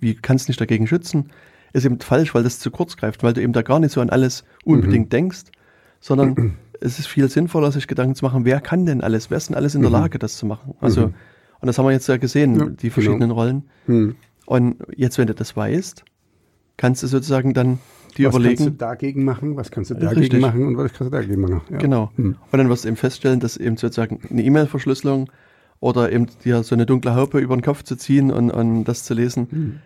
wie 0.00 0.14
kannst 0.14 0.46
du 0.48 0.52
dich 0.52 0.56
dagegen 0.58 0.86
schützen, 0.86 1.30
ist 1.74 1.84
eben 1.84 2.00
falsch, 2.00 2.34
weil 2.34 2.44
das 2.44 2.58
zu 2.58 2.70
kurz 2.70 2.96
greift, 2.96 3.22
weil 3.22 3.34
du 3.34 3.42
eben 3.42 3.52
da 3.52 3.62
gar 3.62 3.80
nicht 3.80 3.92
so 3.92 4.00
an 4.00 4.08
alles 4.08 4.44
unbedingt 4.64 5.12
denkst, 5.12 5.42
sondern 6.00 6.56
es 6.80 6.98
ist 6.98 7.06
viel 7.06 7.28
sinnvoller, 7.28 7.70
sich 7.72 7.86
Gedanken 7.86 8.14
zu 8.14 8.24
machen, 8.24 8.44
wer 8.44 8.60
kann 8.60 8.86
denn 8.86 9.00
alles, 9.00 9.30
wer 9.30 9.36
ist 9.36 9.48
denn 9.48 9.56
alles 9.56 9.74
in 9.74 9.82
der 9.82 9.90
Lage, 9.90 10.18
das 10.18 10.36
zu 10.36 10.46
machen? 10.46 10.74
Also, 10.80 11.04
und 11.60 11.66
das 11.66 11.76
haben 11.78 11.86
wir 11.86 11.92
jetzt 11.92 12.06
ja 12.08 12.16
gesehen, 12.16 12.58
Ja, 12.58 12.66
die 12.66 12.90
verschiedenen 12.90 13.30
Rollen. 13.30 13.64
Mhm. 13.86 14.16
Und 14.46 14.76
jetzt, 14.96 15.18
wenn 15.18 15.26
du 15.26 15.34
das 15.34 15.56
weißt, 15.56 16.04
kannst 16.76 17.02
du 17.02 17.06
sozusagen 17.06 17.54
dann 17.54 17.78
dir 18.16 18.28
was 18.28 18.34
kannst 18.34 18.46
du 18.46 18.50
überlegen, 18.50 18.78
dagegen 18.78 19.24
machen, 19.24 19.56
was 19.56 19.70
kannst 19.70 19.90
du 19.90 19.94
dagegen 19.94 20.20
richtig. 20.20 20.40
machen 20.40 20.66
und 20.66 20.76
was 20.76 20.92
kannst 20.92 21.12
du 21.12 21.16
dagegen 21.16 21.40
machen. 21.40 21.62
Ja. 21.70 21.78
Genau. 21.78 22.12
Hm. 22.16 22.36
Und 22.52 22.58
dann 22.58 22.68
wirst 22.68 22.84
du 22.84 22.88
eben 22.88 22.96
feststellen, 22.96 23.40
dass 23.40 23.56
eben 23.56 23.76
sozusagen 23.76 24.20
eine 24.30 24.42
E-Mail-Verschlüsselung 24.42 25.30
oder 25.80 26.12
eben 26.12 26.26
dir 26.44 26.62
so 26.62 26.74
eine 26.74 26.86
dunkle 26.86 27.14
Haube 27.14 27.40
über 27.40 27.56
den 27.56 27.62
Kopf 27.62 27.82
zu 27.82 27.96
ziehen 27.96 28.30
und, 28.30 28.50
und 28.50 28.84
das 28.84 29.04
zu 29.04 29.14
lesen, 29.14 29.48
Hm. 29.50 29.80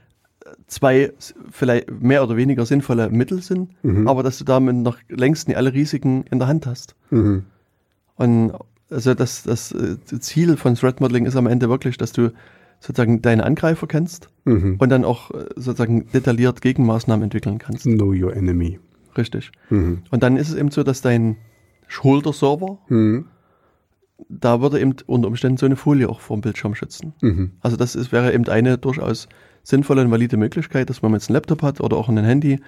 Zwei 0.66 1.12
vielleicht 1.50 1.90
mehr 1.90 2.22
oder 2.22 2.36
weniger 2.36 2.64
sinnvolle 2.66 3.10
Mittel 3.10 3.42
sind, 3.42 3.70
Mhm. 3.82 4.08
aber 4.08 4.22
dass 4.22 4.38
du 4.38 4.44
damit 4.44 4.76
noch 4.76 4.98
längst 5.08 5.48
nicht 5.48 5.56
alle 5.56 5.72
Risiken 5.72 6.24
in 6.30 6.38
der 6.38 6.48
Hand 6.48 6.66
hast. 6.66 6.94
Mhm. 7.10 7.44
Und 8.16 8.52
also 8.90 9.14
das, 9.14 9.42
das 9.42 9.72
äh, 9.72 9.96
Ziel 10.20 10.56
von 10.56 10.74
Threat 10.74 11.00
Modeling 11.00 11.26
ist 11.26 11.36
am 11.36 11.46
Ende 11.46 11.68
wirklich, 11.68 11.96
dass 11.98 12.12
du 12.12 12.32
sozusagen 12.80 13.20
deine 13.22 13.44
Angreifer 13.44 13.86
kennst 13.86 14.28
Mhm. 14.44 14.76
und 14.78 14.88
dann 14.88 15.04
auch 15.04 15.30
äh, 15.32 15.46
sozusagen 15.56 16.06
detailliert 16.12 16.62
Gegenmaßnahmen 16.62 17.24
entwickeln 17.24 17.58
kannst. 17.58 17.84
Know 17.84 18.12
your 18.12 18.34
enemy. 18.34 18.78
Richtig. 19.16 19.50
Mhm. 19.70 20.02
Und 20.10 20.22
dann 20.22 20.36
ist 20.36 20.48
es 20.48 20.54
eben 20.54 20.70
so, 20.70 20.82
dass 20.84 21.00
dein 21.02 21.36
Schulter-Server 21.88 22.78
Mhm. 22.88 23.26
da 24.28 24.60
würde 24.60 24.80
eben 24.80 24.94
unter 25.06 25.28
Umständen 25.28 25.58
so 25.58 25.66
eine 25.66 25.76
Folie 25.76 26.08
auch 26.08 26.20
vor 26.20 26.36
dem 26.36 26.40
Bildschirm 26.42 26.74
schützen. 26.74 27.14
Mhm. 27.20 27.52
Also 27.60 27.76
das 27.76 27.94
ist, 27.94 28.10
wäre 28.12 28.32
eben 28.32 28.46
eine 28.48 28.76
durchaus 28.78 29.28
sinnvolle 29.68 30.02
und 30.02 30.10
valide 30.10 30.36
Möglichkeit, 30.36 30.88
dass 30.88 31.02
man 31.02 31.12
jetzt 31.12 31.28
einen 31.28 31.34
Laptop 31.34 31.62
hat 31.62 31.80
oder 31.80 31.96
auch 31.96 32.08
ein 32.08 32.16
Handy, 32.18 32.60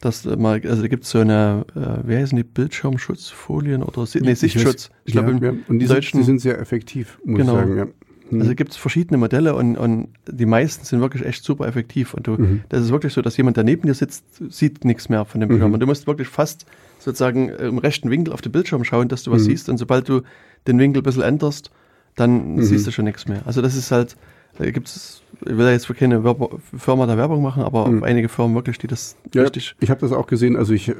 dass 0.00 0.24
man, 0.24 0.60
also 0.66 0.82
da 0.82 0.88
gibt 0.88 1.04
es 1.04 1.10
so 1.10 1.18
eine, 1.20 1.64
äh, 1.76 2.08
wie 2.08 2.16
heißen 2.16 2.36
die, 2.36 2.42
Bildschirmschutzfolien 2.42 3.82
oder 3.82 4.04
nee, 4.20 4.34
Sichtschutz. 4.34 4.90
Ich 5.04 5.12
glaube, 5.12 5.32
ja, 5.32 5.52
ja. 5.52 5.54
Und 5.68 5.78
die, 5.78 5.86
sind, 5.86 5.96
Deutschen, 5.96 6.18
die 6.18 6.24
sind 6.24 6.40
sehr 6.40 6.58
effektiv, 6.58 7.18
muss 7.24 7.38
Genau. 7.38 7.52
ich 7.54 7.58
sagen. 7.60 7.76
Ja. 7.78 7.86
Mhm. 8.32 8.42
also 8.42 8.54
gibt 8.54 8.70
es 8.70 8.76
verschiedene 8.76 9.18
Modelle 9.18 9.54
und, 9.56 9.76
und 9.76 10.08
die 10.28 10.46
meisten 10.46 10.84
sind 10.84 11.00
wirklich 11.00 11.24
echt 11.24 11.42
super 11.44 11.66
effektiv. 11.66 12.14
Und 12.14 12.26
du, 12.28 12.32
Mhm. 12.32 12.60
das 12.68 12.82
ist 12.84 12.90
wirklich 12.92 13.12
so, 13.12 13.22
dass 13.22 13.36
jemand, 13.36 13.56
der 13.56 13.64
neben 13.64 13.86
dir 13.88 13.94
sitzt, 13.94 14.24
sieht 14.50 14.84
nichts 14.84 15.08
mehr 15.08 15.24
von 15.24 15.40
dem 15.40 15.46
Mhm. 15.48 15.50
Bildschirm. 15.50 15.74
Und 15.74 15.80
du 15.80 15.86
musst 15.86 16.06
wirklich 16.06 16.28
fast 16.28 16.64
sozusagen 17.00 17.48
im 17.48 17.78
rechten 17.78 18.08
Winkel 18.10 18.32
auf 18.32 18.40
den 18.40 18.52
Bildschirm 18.52 18.84
schauen, 18.84 19.08
dass 19.08 19.24
du 19.24 19.30
was 19.32 19.42
Mhm. 19.42 19.46
siehst. 19.46 19.68
Und 19.68 19.78
sobald 19.78 20.08
du 20.08 20.22
den 20.68 20.78
Winkel 20.78 21.00
ein 21.00 21.04
bisschen 21.04 21.22
änderst, 21.22 21.70
dann 22.16 22.54
Mhm. 22.54 22.62
siehst 22.62 22.86
du 22.86 22.92
schon 22.92 23.04
nichts 23.04 23.26
mehr. 23.28 23.42
Also 23.46 23.62
das 23.62 23.74
ist 23.76 23.90
halt, 23.90 24.16
da 24.60 24.70
gibt 24.70 24.88
es, 24.88 25.22
ich 25.46 25.56
will 25.56 25.64
ja 25.66 25.72
jetzt 25.72 25.86
für 25.86 25.94
keine 25.94 26.22
Werbe, 26.24 26.48
Firma 26.76 27.06
da 27.06 27.16
Werbung 27.16 27.42
machen, 27.42 27.62
aber 27.62 27.88
Mhm. 27.88 28.02
einige 28.04 28.28
Firmen 28.28 28.54
wirklich, 28.54 28.78
die 28.78 28.86
das 28.86 29.16
Ja, 29.34 29.42
richtig, 29.42 29.74
ich 29.80 29.90
habe 29.90 30.00
das 30.00 30.12
auch 30.12 30.26
gesehen, 30.26 30.56
also 30.56 30.72
ich 30.74 30.88
äh, 30.88 30.94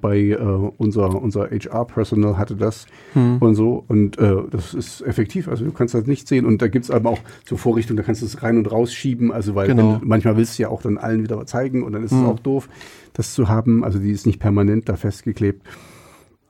bei 0.00 0.18
äh, 0.18 0.36
unser, 0.78 1.20
unser 1.20 1.50
HR-Personal 1.50 2.38
hatte 2.38 2.56
das 2.56 2.86
Hm. 3.12 3.38
und 3.40 3.54
so 3.54 3.84
und 3.88 4.18
äh, 4.18 4.36
das 4.50 4.72
ist 4.74 5.02
effektiv, 5.02 5.48
also 5.48 5.64
du 5.64 5.72
kannst 5.72 5.94
das 5.94 6.06
nicht 6.06 6.26
sehen 6.28 6.46
und 6.46 6.62
da 6.62 6.68
gibt's 6.68 6.90
aber 6.90 7.10
auch 7.10 7.20
so 7.48 7.56
Vorrichtungen, 7.56 7.96
da 7.98 8.02
kannst 8.02 8.22
du 8.22 8.26
es 8.26 8.42
rein 8.42 8.56
und 8.58 8.70
rausschieben, 8.70 9.32
also 9.32 9.54
weil 9.54 9.66
Genau. 9.68 9.98
wenn, 10.00 10.08
manchmal 10.08 10.36
willst 10.36 10.58
du 10.58 10.62
ja 10.62 10.68
auch 10.68 10.82
dann 10.82 10.96
allen 10.98 11.22
wieder 11.22 11.44
zeigen 11.46 11.82
und 11.82 11.92
dann 11.92 12.02
ist 12.04 12.12
Hm. 12.12 12.20
es 12.20 12.24
auch 12.26 12.38
doof, 12.40 12.68
das 13.14 13.34
zu 13.34 13.48
haben, 13.48 13.84
also 13.84 13.98
die 13.98 14.10
ist 14.10 14.26
nicht 14.26 14.40
permanent 14.40 14.88
da 14.88 14.96
festgeklebt. 14.96 15.66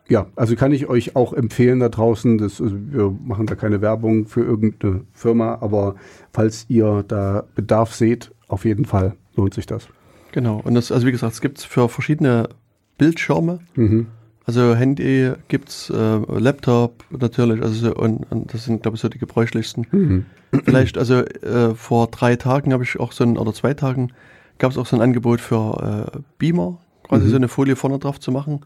Ja, 0.09 0.27
also 0.37 0.57
kann 0.57 0.73
ich 0.73 0.89
euch 0.89 1.17
auch 1.17 1.33
empfehlen 1.35 1.81
da 1.81 1.89
draußen. 1.91 2.39
Das, 2.39 2.61
also 2.63 2.75
wir 2.79 3.15
machen 3.25 3.47
da 3.47 3.55
keine 3.55 3.81
Werbung 3.83 4.27
für 4.27 4.41
irgendeine 4.43 5.03
Firma, 5.13 5.59
aber 5.61 5.97
falls 6.33 6.65
ihr 6.69 7.05
da 7.07 7.45
Bedarf 7.55 7.95
seht, 7.95 8.31
auf 8.49 8.65
jeden 8.65 8.87
Fall 8.87 9.15
lohnt 9.37 9.55
sich 9.55 9.67
das. 9.67 9.89
genau. 10.33 10.61
Und 10.65 10.75
das, 10.75 10.91
also 10.93 11.07
wie 11.07 11.13
gesagt, 11.13 11.35
es 11.35 11.41
gibt 11.41 11.61
für 11.61 11.89
verschiedene 11.89 12.49
Bildschirme, 12.97 13.61
Mhm. 13.75 14.07
also 14.47 14.75
Handy 14.75 15.33
gibt's, 15.49 15.91
äh, 15.91 16.19
Laptop 16.39 17.05
natürlich, 17.11 17.63
also 17.63 17.75
so, 17.89 17.95
und, 17.95 18.25
und 18.33 18.53
das 18.53 18.65
sind, 18.65 18.83
glaube 18.83 18.97
ich, 18.97 19.01
so 19.03 19.09
die 19.09 19.19
gebräuchlichsten. 19.19 19.87
Mhm. 19.93 20.25
Vielleicht, 20.65 20.97
also 20.97 21.17
äh, 21.21 21.75
vor 21.75 22.07
drei 22.09 22.37
Tagen 22.37 22.73
habe 22.73 22.83
ich 22.83 22.99
auch 22.99 23.13
so 23.13 23.25
ein, 23.25 23.37
oder 23.37 23.53
zwei 23.53 23.75
Tagen, 23.75 24.13
gab 24.59 24.71
es 24.73 24.79
auch 24.79 24.87
so 24.87 24.97
ein 24.97 25.03
Angebot 25.03 25.41
für 25.43 26.09
äh, 26.17 26.19
Beamer, 26.39 26.79
quasi 27.05 27.27
Mhm. 27.27 27.31
so 27.31 27.37
eine 27.37 27.49
Folie 27.49 27.77
vorne 27.77 27.99
drauf 27.99 28.19
zu 28.19 28.33
machen. 28.33 28.61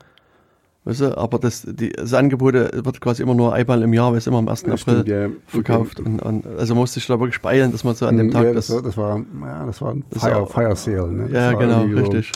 Weißt 0.84 1.00
du, 1.00 1.16
aber 1.16 1.38
das, 1.38 1.62
die, 1.64 1.90
das 1.90 2.12
Angebot 2.12 2.54
wird 2.54 3.00
quasi 3.00 3.22
immer 3.22 3.34
nur 3.36 3.52
einmal 3.54 3.82
im 3.82 3.92
Jahr, 3.92 4.10
weil 4.10 4.18
es 4.18 4.26
immer 4.26 4.38
am 4.38 4.48
1. 4.48 4.62
Ja, 4.62 4.68
April 4.72 4.78
stimmt, 5.02 5.09
ja. 5.09 5.28
verkauft. 5.46 6.00
Und, 6.00 6.20
und, 6.20 6.44
also 6.59 6.74
musste 6.74 6.98
ich 6.98 7.06
da 7.06 7.20
wirklich 7.20 7.40
beeilen, 7.40 7.70
dass 7.70 7.84
man 7.84 7.94
so 7.94 8.06
an 8.06 8.16
dem 8.16 8.26
Mhm, 8.26 8.30
Tag 8.32 8.44
ja, 8.46 8.52
das. 8.52 8.66
das, 8.66 8.74
war, 8.76 8.82
das 8.82 8.96
war, 8.96 9.18
ja, 9.48 9.66
das 9.66 9.80
war 9.80 9.92
ein 9.94 10.04
Das 10.10 10.22
Fire, 10.24 10.44
Fire 10.46 10.74
Sale. 10.74 11.12
Ne? 11.12 11.28
Ja, 11.32 11.52
genau, 11.52 11.82
irgendwie 11.84 12.04
so- 12.04 12.10
richtig. 12.10 12.32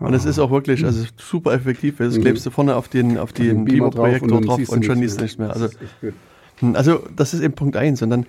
Und 0.00 0.12
es 0.14 0.24
ist 0.24 0.38
auch 0.38 0.50
wirklich 0.50 0.84
also 0.84 1.04
super 1.18 1.52
effektiv, 1.52 2.00
weil 2.00 2.08
das 2.08 2.16
Mhm. 2.16 2.22
klebst 2.22 2.44
du 2.46 2.50
vorne 2.50 2.74
auf 2.74 2.88
den, 2.88 3.18
auf 3.18 3.32
den 3.34 3.46
den 3.46 3.64
Beamer 3.66 3.90
drauf 3.90 4.04
Beamer-Projektor 4.04 4.40
drauf 4.40 4.60
du 4.64 4.72
und 4.72 4.84
schon 4.84 4.98
siehst 4.98 5.18
du 5.18 5.22
nicht 5.22 5.38
mehr. 5.38 5.50
Also. 5.52 5.68
Hm, 6.60 6.74
Also 6.76 7.00
das 7.14 7.34
ist 7.34 7.40
eben 7.42 7.54
Punkt 7.54 7.76
eins 7.76 8.00
Und 8.02 8.10
dann 8.10 8.26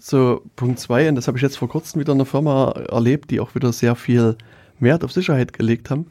so 0.00 0.42
Punkt 0.54 0.78
zwei 0.80 1.08
und 1.08 1.14
das 1.16 1.26
habe 1.28 1.38
ich 1.38 1.42
jetzt 1.42 1.56
vor 1.56 1.68
kurzem 1.68 2.00
wieder 2.00 2.12
in 2.12 2.18
einer 2.18 2.26
Firma 2.26 2.70
erlebt, 2.90 3.30
die 3.30 3.40
auch 3.40 3.54
wieder 3.54 3.72
sehr 3.72 3.94
viel 3.96 4.36
Wert 4.80 5.02
auf 5.02 5.12
Sicherheit 5.12 5.52
gelegt 5.54 5.90
haben, 5.90 6.06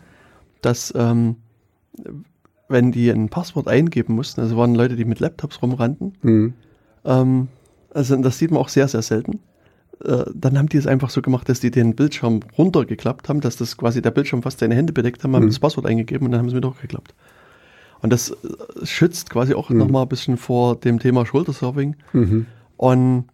dass 0.61 0.93
ähm, 0.97 1.35
wenn 2.69 2.91
die 2.91 3.09
ein 3.09 3.29
Passwort 3.29 3.67
eingeben 3.67 4.13
mussten, 4.15 4.41
also 4.41 4.57
waren 4.57 4.75
Leute, 4.75 4.95
die 4.95 5.05
mit 5.05 5.19
Laptops 5.19 5.61
rumrannten, 5.61 6.13
Mhm. 6.21 6.53
ähm, 7.05 7.47
also 7.93 8.15
das 8.17 8.37
sieht 8.37 8.51
man 8.51 8.59
auch 8.61 8.69
sehr, 8.69 8.87
sehr 8.87 9.01
selten. 9.01 9.39
Äh, 10.03 10.25
dann 10.33 10.57
haben 10.57 10.69
die 10.69 10.77
es 10.77 10.85
einfach 10.85 11.09
so 11.09 11.21
gemacht, 11.21 11.49
dass 11.49 11.59
die 11.59 11.71
den 11.71 11.95
Bildschirm 11.95 12.41
runtergeklappt 12.57 13.29
haben, 13.29 13.41
dass 13.41 13.55
das 13.57 13.77
quasi 13.77 14.01
der 14.01 14.11
Bildschirm 14.11 14.43
fast 14.43 14.59
seine 14.59 14.75
Hände 14.75 14.93
bedeckt 14.93 15.23
haben, 15.23 15.35
haben 15.35 15.43
Mhm. 15.45 15.47
das 15.49 15.59
Passwort 15.59 15.87
eingegeben 15.87 16.25
und 16.25 16.31
dann 16.31 16.41
haben 16.41 16.49
sie 16.49 16.55
wieder 16.55 16.69
hochgeklappt. 16.69 17.15
Und 18.01 18.11
das 18.13 18.29
äh, 18.31 18.35
schützt 18.85 19.29
quasi 19.31 19.53
auch 19.55 19.69
Mhm. 19.69 19.77
nochmal 19.77 20.03
ein 20.03 20.09
bisschen 20.09 20.37
vor 20.37 20.75
dem 20.75 20.99
Thema 20.99 21.25
Schultersurfing 21.25 21.95
Mhm. 22.13 22.45
und 22.75 23.25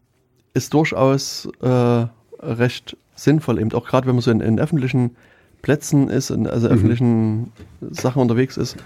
ist 0.53 0.73
durchaus 0.73 1.49
äh, 1.61 2.05
recht 2.41 2.95
sinnvoll, 3.15 3.59
eben 3.59 3.71
auch 3.73 3.85
gerade 3.87 4.07
wenn 4.07 4.15
man 4.15 4.21
so 4.21 4.31
in, 4.31 4.39
in 4.39 4.59
öffentlichen 4.59 5.15
Plätzen 5.63 6.09
ist, 6.09 6.29
in, 6.29 6.47
also 6.47 6.67
Mhm. 6.67 6.73
öffentlichen 6.73 7.51
Sachen 7.91 8.21
unterwegs 8.21 8.55
ist, 8.57 8.77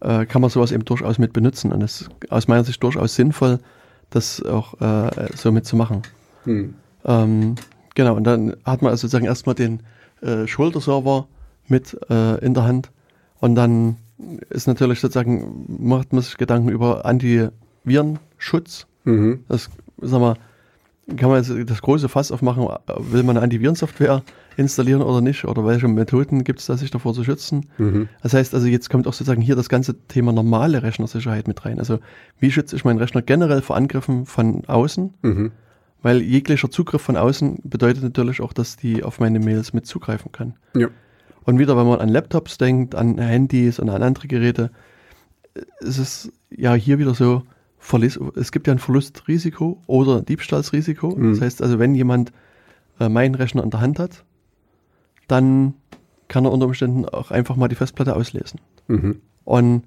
äh, 0.00 0.26
kann 0.26 0.40
man 0.40 0.50
sowas 0.50 0.72
eben 0.72 0.84
durchaus 0.84 1.18
mit 1.18 1.32
benutzen. 1.32 1.72
Und 1.72 1.82
es 1.82 2.02
ist 2.02 2.10
aus 2.30 2.48
meiner 2.48 2.64
Sicht 2.64 2.82
durchaus 2.82 3.14
sinnvoll, 3.14 3.58
das 4.10 4.42
auch 4.42 4.80
äh, 4.80 5.28
so 5.34 5.52
mitzumachen. 5.52 6.02
Mhm. 6.44 6.74
Ähm, 7.04 7.54
genau, 7.94 8.14
und 8.14 8.24
dann 8.24 8.56
hat 8.64 8.82
man 8.82 8.90
also 8.90 9.02
sozusagen 9.02 9.26
erstmal 9.26 9.54
den 9.54 9.80
äh, 10.20 10.46
Schulterserver 10.46 11.26
mit 11.66 11.96
äh, 12.10 12.38
in 12.44 12.54
der 12.54 12.64
Hand 12.64 12.90
und 13.40 13.54
dann 13.54 13.96
ist 14.50 14.66
natürlich 14.66 15.00
sozusagen, 15.00 15.64
macht 15.68 16.12
man 16.12 16.22
sich 16.22 16.36
Gedanken 16.36 16.70
über 16.70 17.04
Antivirenschutz. 17.04 18.86
Mhm. 19.04 19.44
Das, 19.48 19.70
sag 19.98 20.20
mal, 20.20 20.34
kann 21.16 21.30
man 21.30 21.42
jetzt 21.42 21.70
das 21.70 21.82
große 21.82 22.08
Fass 22.08 22.30
aufmachen, 22.30 22.68
will 22.98 23.22
man 23.22 23.36
eine 23.36 23.44
Antivirensoftware 23.44 24.22
installieren 24.56 25.02
oder 25.02 25.20
nicht? 25.20 25.44
Oder 25.44 25.64
welche 25.64 25.88
Methoden 25.88 26.44
gibt 26.44 26.60
es 26.60 26.66
da, 26.66 26.76
sich 26.76 26.90
davor 26.90 27.14
zu 27.14 27.24
schützen? 27.24 27.66
Mhm. 27.78 28.08
Das 28.22 28.34
heißt 28.34 28.54
also, 28.54 28.66
jetzt 28.66 28.90
kommt 28.90 29.06
auch 29.06 29.14
sozusagen 29.14 29.40
hier 29.40 29.56
das 29.56 29.68
ganze 29.68 29.94
Thema 30.08 30.32
normale 30.32 30.82
Rechnersicherheit 30.82 31.48
mit 31.48 31.64
rein. 31.64 31.78
Also, 31.78 32.00
wie 32.38 32.50
schütze 32.50 32.76
ich 32.76 32.84
meinen 32.84 32.98
Rechner 32.98 33.22
generell 33.22 33.62
vor 33.62 33.76
Angriffen 33.76 34.26
von 34.26 34.64
außen? 34.66 35.14
Mhm. 35.22 35.52
Weil 36.02 36.20
jeglicher 36.20 36.70
Zugriff 36.70 37.02
von 37.02 37.16
außen 37.16 37.60
bedeutet 37.64 38.02
natürlich 38.02 38.40
auch, 38.40 38.52
dass 38.52 38.76
die 38.76 39.02
auf 39.02 39.18
meine 39.18 39.40
Mails 39.40 39.72
mit 39.72 39.86
zugreifen 39.86 40.30
kann. 40.30 40.54
Ja. 40.74 40.88
Und 41.44 41.58
wieder, 41.58 41.76
wenn 41.76 41.86
man 41.86 42.00
an 42.00 42.10
Laptops 42.10 42.58
denkt, 42.58 42.94
an 42.94 43.16
Handys 43.18 43.78
und 43.78 43.88
an 43.88 44.02
andere 44.02 44.28
Geräte, 44.28 44.70
ist 45.80 45.98
es 45.98 46.32
ja 46.50 46.74
hier 46.74 46.98
wieder 46.98 47.14
so, 47.14 47.42
Verlust, 47.78 48.18
es 48.36 48.52
gibt 48.52 48.66
ja 48.66 48.72
ein 48.72 48.78
Verlustrisiko 48.78 49.82
oder 49.86 50.20
Diebstahlsrisiko. 50.22 51.10
Mhm. 51.16 51.32
Das 51.32 51.40
heißt 51.40 51.62
also, 51.62 51.78
wenn 51.78 51.94
jemand 51.94 52.32
äh, 53.00 53.08
meinen 53.08 53.34
Rechner 53.34 53.62
in 53.62 53.70
der 53.70 53.80
Hand 53.80 53.98
hat, 53.98 54.24
dann 55.28 55.74
kann 56.28 56.44
er 56.44 56.52
unter 56.52 56.66
Umständen 56.66 57.04
auch 57.06 57.30
einfach 57.30 57.56
mal 57.56 57.68
die 57.68 57.74
Festplatte 57.76 58.14
auslesen. 58.16 58.60
Mhm. 58.88 59.20
Und 59.44 59.82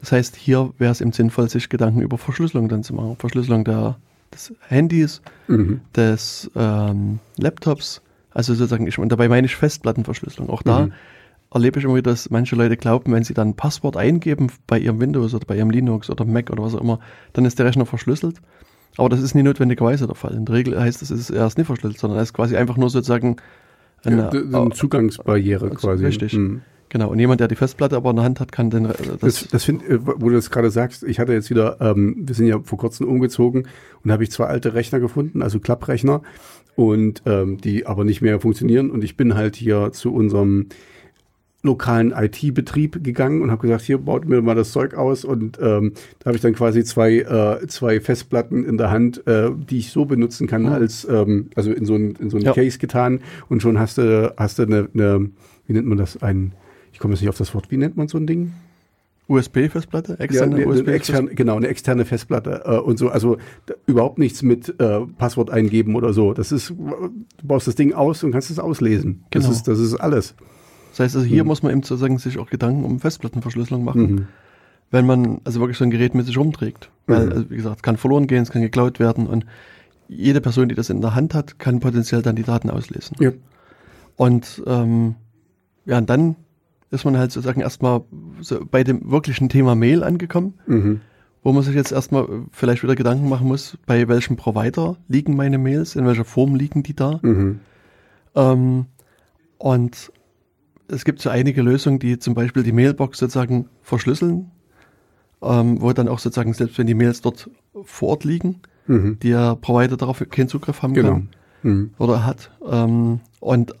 das 0.00 0.12
heißt, 0.12 0.36
hier 0.36 0.72
wäre 0.78 0.92
es 0.92 1.00
eben 1.00 1.12
sinnvoll, 1.12 1.48
sich 1.48 1.68
Gedanken 1.68 2.00
über 2.02 2.18
Verschlüsselung 2.18 2.68
dann 2.68 2.82
zu 2.82 2.94
machen. 2.94 3.16
Verschlüsselung 3.16 3.64
der, 3.64 3.96
des 4.32 4.52
Handys, 4.68 5.22
Mhm. 5.48 5.80
des 5.96 6.50
ähm, 6.54 7.18
Laptops, 7.38 8.02
Also 8.34 8.54
sozusagen, 8.54 8.86
ich, 8.86 8.98
und 8.98 9.10
dabei 9.10 9.28
meine 9.28 9.46
ich 9.46 9.56
Festplattenverschlüsselung. 9.56 10.48
Auch 10.50 10.62
da 10.62 10.86
Mhm. 10.86 10.92
Erlebe 11.54 11.78
ich 11.78 11.84
immer 11.84 11.94
wieder, 11.96 12.10
dass 12.10 12.30
manche 12.30 12.56
Leute 12.56 12.76
glauben, 12.76 13.12
wenn 13.12 13.24
sie 13.24 13.34
dann 13.34 13.48
ein 13.50 13.56
Passwort 13.56 13.96
eingeben 13.96 14.48
bei 14.66 14.78
ihrem 14.78 15.00
Windows 15.00 15.34
oder 15.34 15.46
bei 15.46 15.56
ihrem 15.56 15.70
Linux 15.70 16.10
oder 16.10 16.24
Mac 16.24 16.50
oder 16.50 16.62
was 16.62 16.74
auch 16.74 16.80
immer, 16.80 16.98
dann 17.32 17.44
ist 17.44 17.58
der 17.58 17.66
Rechner 17.66 17.86
verschlüsselt. 17.86 18.36
Aber 18.96 19.08
das 19.08 19.20
ist 19.22 19.34
nie 19.34 19.42
notwendigerweise 19.42 20.06
der 20.06 20.14
Fall. 20.16 20.34
In 20.34 20.44
der 20.44 20.54
Regel 20.54 20.78
heißt 20.78 21.00
es, 21.02 21.10
es 21.10 21.20
ist 21.20 21.30
erst 21.30 21.56
nicht 21.58 21.66
verschlüsselt, 21.66 21.98
sondern 22.00 22.18
es 22.20 22.28
ist 22.28 22.34
quasi 22.34 22.56
einfach 22.56 22.76
nur 22.76 22.90
sozusagen 22.90 23.36
eine, 24.04 24.30
Ja, 24.52 24.60
eine 24.60 24.70
Zugangsbarriere 24.70 25.66
Also, 25.66 25.76
quasi. 25.76 26.04
richtig. 26.04 26.34
Mhm. 26.34 26.62
Genau, 26.90 27.08
und 27.10 27.18
jemand, 27.18 27.40
der 27.40 27.48
die 27.48 27.56
Festplatte 27.56 27.96
aber 27.96 28.10
in 28.10 28.16
der 28.16 28.24
Hand 28.26 28.38
hat, 28.38 28.52
kann 28.52 28.68
den, 28.68 28.84
äh, 28.84 28.92
Das, 29.18 29.40
das, 29.40 29.48
das 29.48 29.64
find, 29.64 29.82
äh, 29.88 29.98
wo 30.04 30.28
du 30.28 30.34
das 30.34 30.50
gerade 30.50 30.70
sagst, 30.70 31.04
ich 31.04 31.18
hatte 31.18 31.32
jetzt 31.32 31.48
wieder, 31.48 31.78
ähm, 31.80 32.16
wir 32.18 32.34
sind 32.34 32.48
ja 32.48 32.60
vor 32.62 32.76
kurzem 32.76 33.08
umgezogen 33.08 33.66
und 34.04 34.12
habe 34.12 34.24
ich 34.24 34.30
zwei 34.30 34.44
alte 34.44 34.74
Rechner 34.74 35.00
gefunden, 35.00 35.40
also 35.40 35.58
Klapprechner, 35.58 36.20
und 36.76 37.22
ähm, 37.24 37.56
die 37.58 37.86
aber 37.86 38.04
nicht 38.04 38.20
mehr 38.20 38.40
funktionieren. 38.40 38.90
Und 38.90 39.04
ich 39.04 39.16
bin 39.16 39.34
halt 39.34 39.56
hier 39.56 39.92
zu 39.92 40.12
unserem 40.12 40.66
lokalen 41.62 42.12
IT-Betrieb 42.12 43.04
gegangen 43.04 43.40
und 43.40 43.50
habe 43.52 43.62
gesagt, 43.62 43.82
hier 43.82 43.98
baut 43.98 44.26
mir 44.28 44.42
mal 44.42 44.54
das 44.56 44.72
Zeug 44.72 44.94
aus 44.94 45.24
und 45.24 45.58
ähm, 45.62 45.92
da 46.18 46.26
habe 46.26 46.36
ich 46.36 46.42
dann 46.42 46.54
quasi 46.54 46.82
zwei, 46.82 47.18
äh, 47.18 47.66
zwei 47.68 48.00
Festplatten 48.00 48.64
in 48.64 48.78
der 48.78 48.90
Hand, 48.90 49.24
äh, 49.28 49.50
die 49.54 49.78
ich 49.78 49.92
so 49.92 50.04
benutzen 50.04 50.46
kann, 50.48 50.62
Mhm. 50.62 50.68
als 50.72 51.06
ähm, 51.08 51.50
also 51.54 51.70
in 51.72 51.84
so 51.84 51.94
ein, 51.94 52.16
in 52.20 52.30
so 52.30 52.36
ein 52.36 52.42
Ja. 52.42 52.52
Case 52.52 52.78
getan 52.78 53.20
und 53.48 53.62
schon 53.62 53.78
hast 53.78 53.98
du 53.98 54.34
hast 54.36 54.58
du 54.58 54.62
eine, 54.64 54.88
eine 54.92 55.30
wie 55.66 55.72
nennt 55.72 55.86
man 55.86 55.98
das 55.98 56.20
ein 56.20 56.52
ich 56.92 56.98
komme 56.98 57.14
jetzt 57.14 57.20
nicht 57.20 57.30
auf 57.30 57.38
das 57.38 57.54
Wort 57.54 57.70
wie 57.70 57.76
nennt 57.76 57.96
man 57.96 58.08
so 58.08 58.18
ein 58.18 58.26
Ding 58.26 58.52
USB-Festplatte, 59.28 60.14
ja, 60.14 60.18
externe 60.18 60.56
eine, 60.56 60.62
eine 60.64 60.66
USB-Festplatte. 60.72 60.96
externe, 60.96 61.34
genau, 61.34 61.56
eine 61.56 61.68
externe 61.68 62.04
Festplatte 62.04 62.62
äh, 62.66 62.76
und 62.78 62.98
so. 62.98 63.08
Also 63.08 63.38
da, 63.66 63.74
überhaupt 63.86 64.18
nichts 64.18 64.42
mit 64.42 64.68
äh, 64.80 65.00
Passwort 65.16 65.48
eingeben 65.50 65.94
oder 65.94 66.12
so. 66.12 66.34
Das 66.34 66.50
ist, 66.52 66.70
du 66.70 67.12
baust 67.42 67.66
das 67.68 67.76
Ding 67.76 67.92
aus 67.94 68.24
und 68.24 68.32
kannst 68.32 68.50
es 68.50 68.58
auslesen. 68.58 69.24
Das, 69.30 69.44
Genau. 69.44 69.54
ist, 69.54 69.68
das 69.68 69.78
ist 69.78 69.94
alles. 69.94 70.34
Das 70.92 71.00
heißt, 71.00 71.16
also 71.16 71.26
hier 71.26 71.42
Mhm. 71.44 71.48
muss 71.48 71.62
man 71.62 71.72
eben 71.72 71.82
sozusagen 71.82 72.18
sich 72.18 72.38
auch 72.38 72.48
Gedanken 72.50 72.84
um 72.84 73.00
Festplattenverschlüsselung 73.00 73.82
machen, 73.84 74.02
Mhm. 74.02 74.26
wenn 74.90 75.06
man 75.06 75.40
also 75.44 75.58
wirklich 75.60 75.78
so 75.78 75.84
ein 75.84 75.90
Gerät 75.90 76.14
mit 76.14 76.26
sich 76.26 76.36
rumträgt. 76.38 76.90
Weil, 77.06 77.26
Mhm. 77.26 77.32
also 77.32 77.50
wie 77.50 77.56
gesagt, 77.56 77.76
es 77.76 77.82
kann 77.82 77.96
verloren 77.96 78.26
gehen, 78.26 78.42
es 78.42 78.50
kann 78.50 78.62
geklaut 78.62 79.00
werden 79.00 79.26
und 79.26 79.46
jede 80.08 80.40
Person, 80.42 80.68
die 80.68 80.74
das 80.74 80.90
in 80.90 81.00
der 81.00 81.14
Hand 81.14 81.34
hat, 81.34 81.58
kann 81.58 81.80
potenziell 81.80 82.20
dann 82.22 82.36
die 82.36 82.42
Daten 82.42 82.68
auslesen. 82.70 83.16
Ja. 83.20 83.32
Und 84.16 84.62
ähm, 84.66 85.14
ja, 85.86 85.98
und 85.98 86.08
dann 86.10 86.36
ist 86.90 87.04
man 87.06 87.16
halt 87.16 87.32
sozusagen 87.32 87.62
erstmal 87.62 88.02
so 88.42 88.62
bei 88.70 88.84
dem 88.84 89.10
wirklichen 89.10 89.48
Thema 89.48 89.74
Mail 89.74 90.04
angekommen, 90.04 90.54
Mhm. 90.66 91.00
wo 91.42 91.52
man 91.52 91.62
sich 91.62 91.74
jetzt 91.74 91.90
erstmal 91.90 92.28
vielleicht 92.52 92.82
wieder 92.82 92.94
Gedanken 92.94 93.30
machen 93.30 93.48
muss, 93.48 93.78
bei 93.86 94.06
welchem 94.08 94.36
Provider 94.36 94.98
liegen 95.08 95.34
meine 95.34 95.56
Mails, 95.56 95.96
in 95.96 96.04
welcher 96.04 96.26
Form 96.26 96.54
liegen 96.54 96.82
die 96.82 96.94
da. 96.94 97.18
Mhm. 97.22 97.60
Ähm, 98.34 98.86
und 99.56 100.12
es 100.92 101.04
gibt 101.04 101.20
so 101.20 101.30
einige 101.30 101.62
Lösungen, 101.62 101.98
die 101.98 102.18
zum 102.18 102.34
Beispiel 102.34 102.62
die 102.62 102.72
Mailbox 102.72 103.18
sozusagen 103.18 103.66
verschlüsseln, 103.82 104.50
ähm, 105.42 105.80
wo 105.80 105.92
dann 105.92 106.08
auch 106.08 106.18
sozusagen, 106.18 106.52
selbst 106.54 106.78
wenn 106.78 106.86
die 106.86 106.94
Mails 106.94 107.20
dort 107.20 107.50
vor 107.84 108.10
Ort 108.10 108.24
liegen, 108.24 108.60
Mhm. 108.86 109.18
der 109.20 109.56
Provider 109.56 109.96
darauf 109.96 110.22
keinen 110.30 110.48
Zugriff 110.48 110.82
haben 110.82 110.94
Genau. 110.94 111.10
kann 111.10 111.28
Mhm. 111.62 111.90
oder 111.98 112.24
hat. 112.26 112.50
Ähm, 112.68 113.20
und 113.40 113.74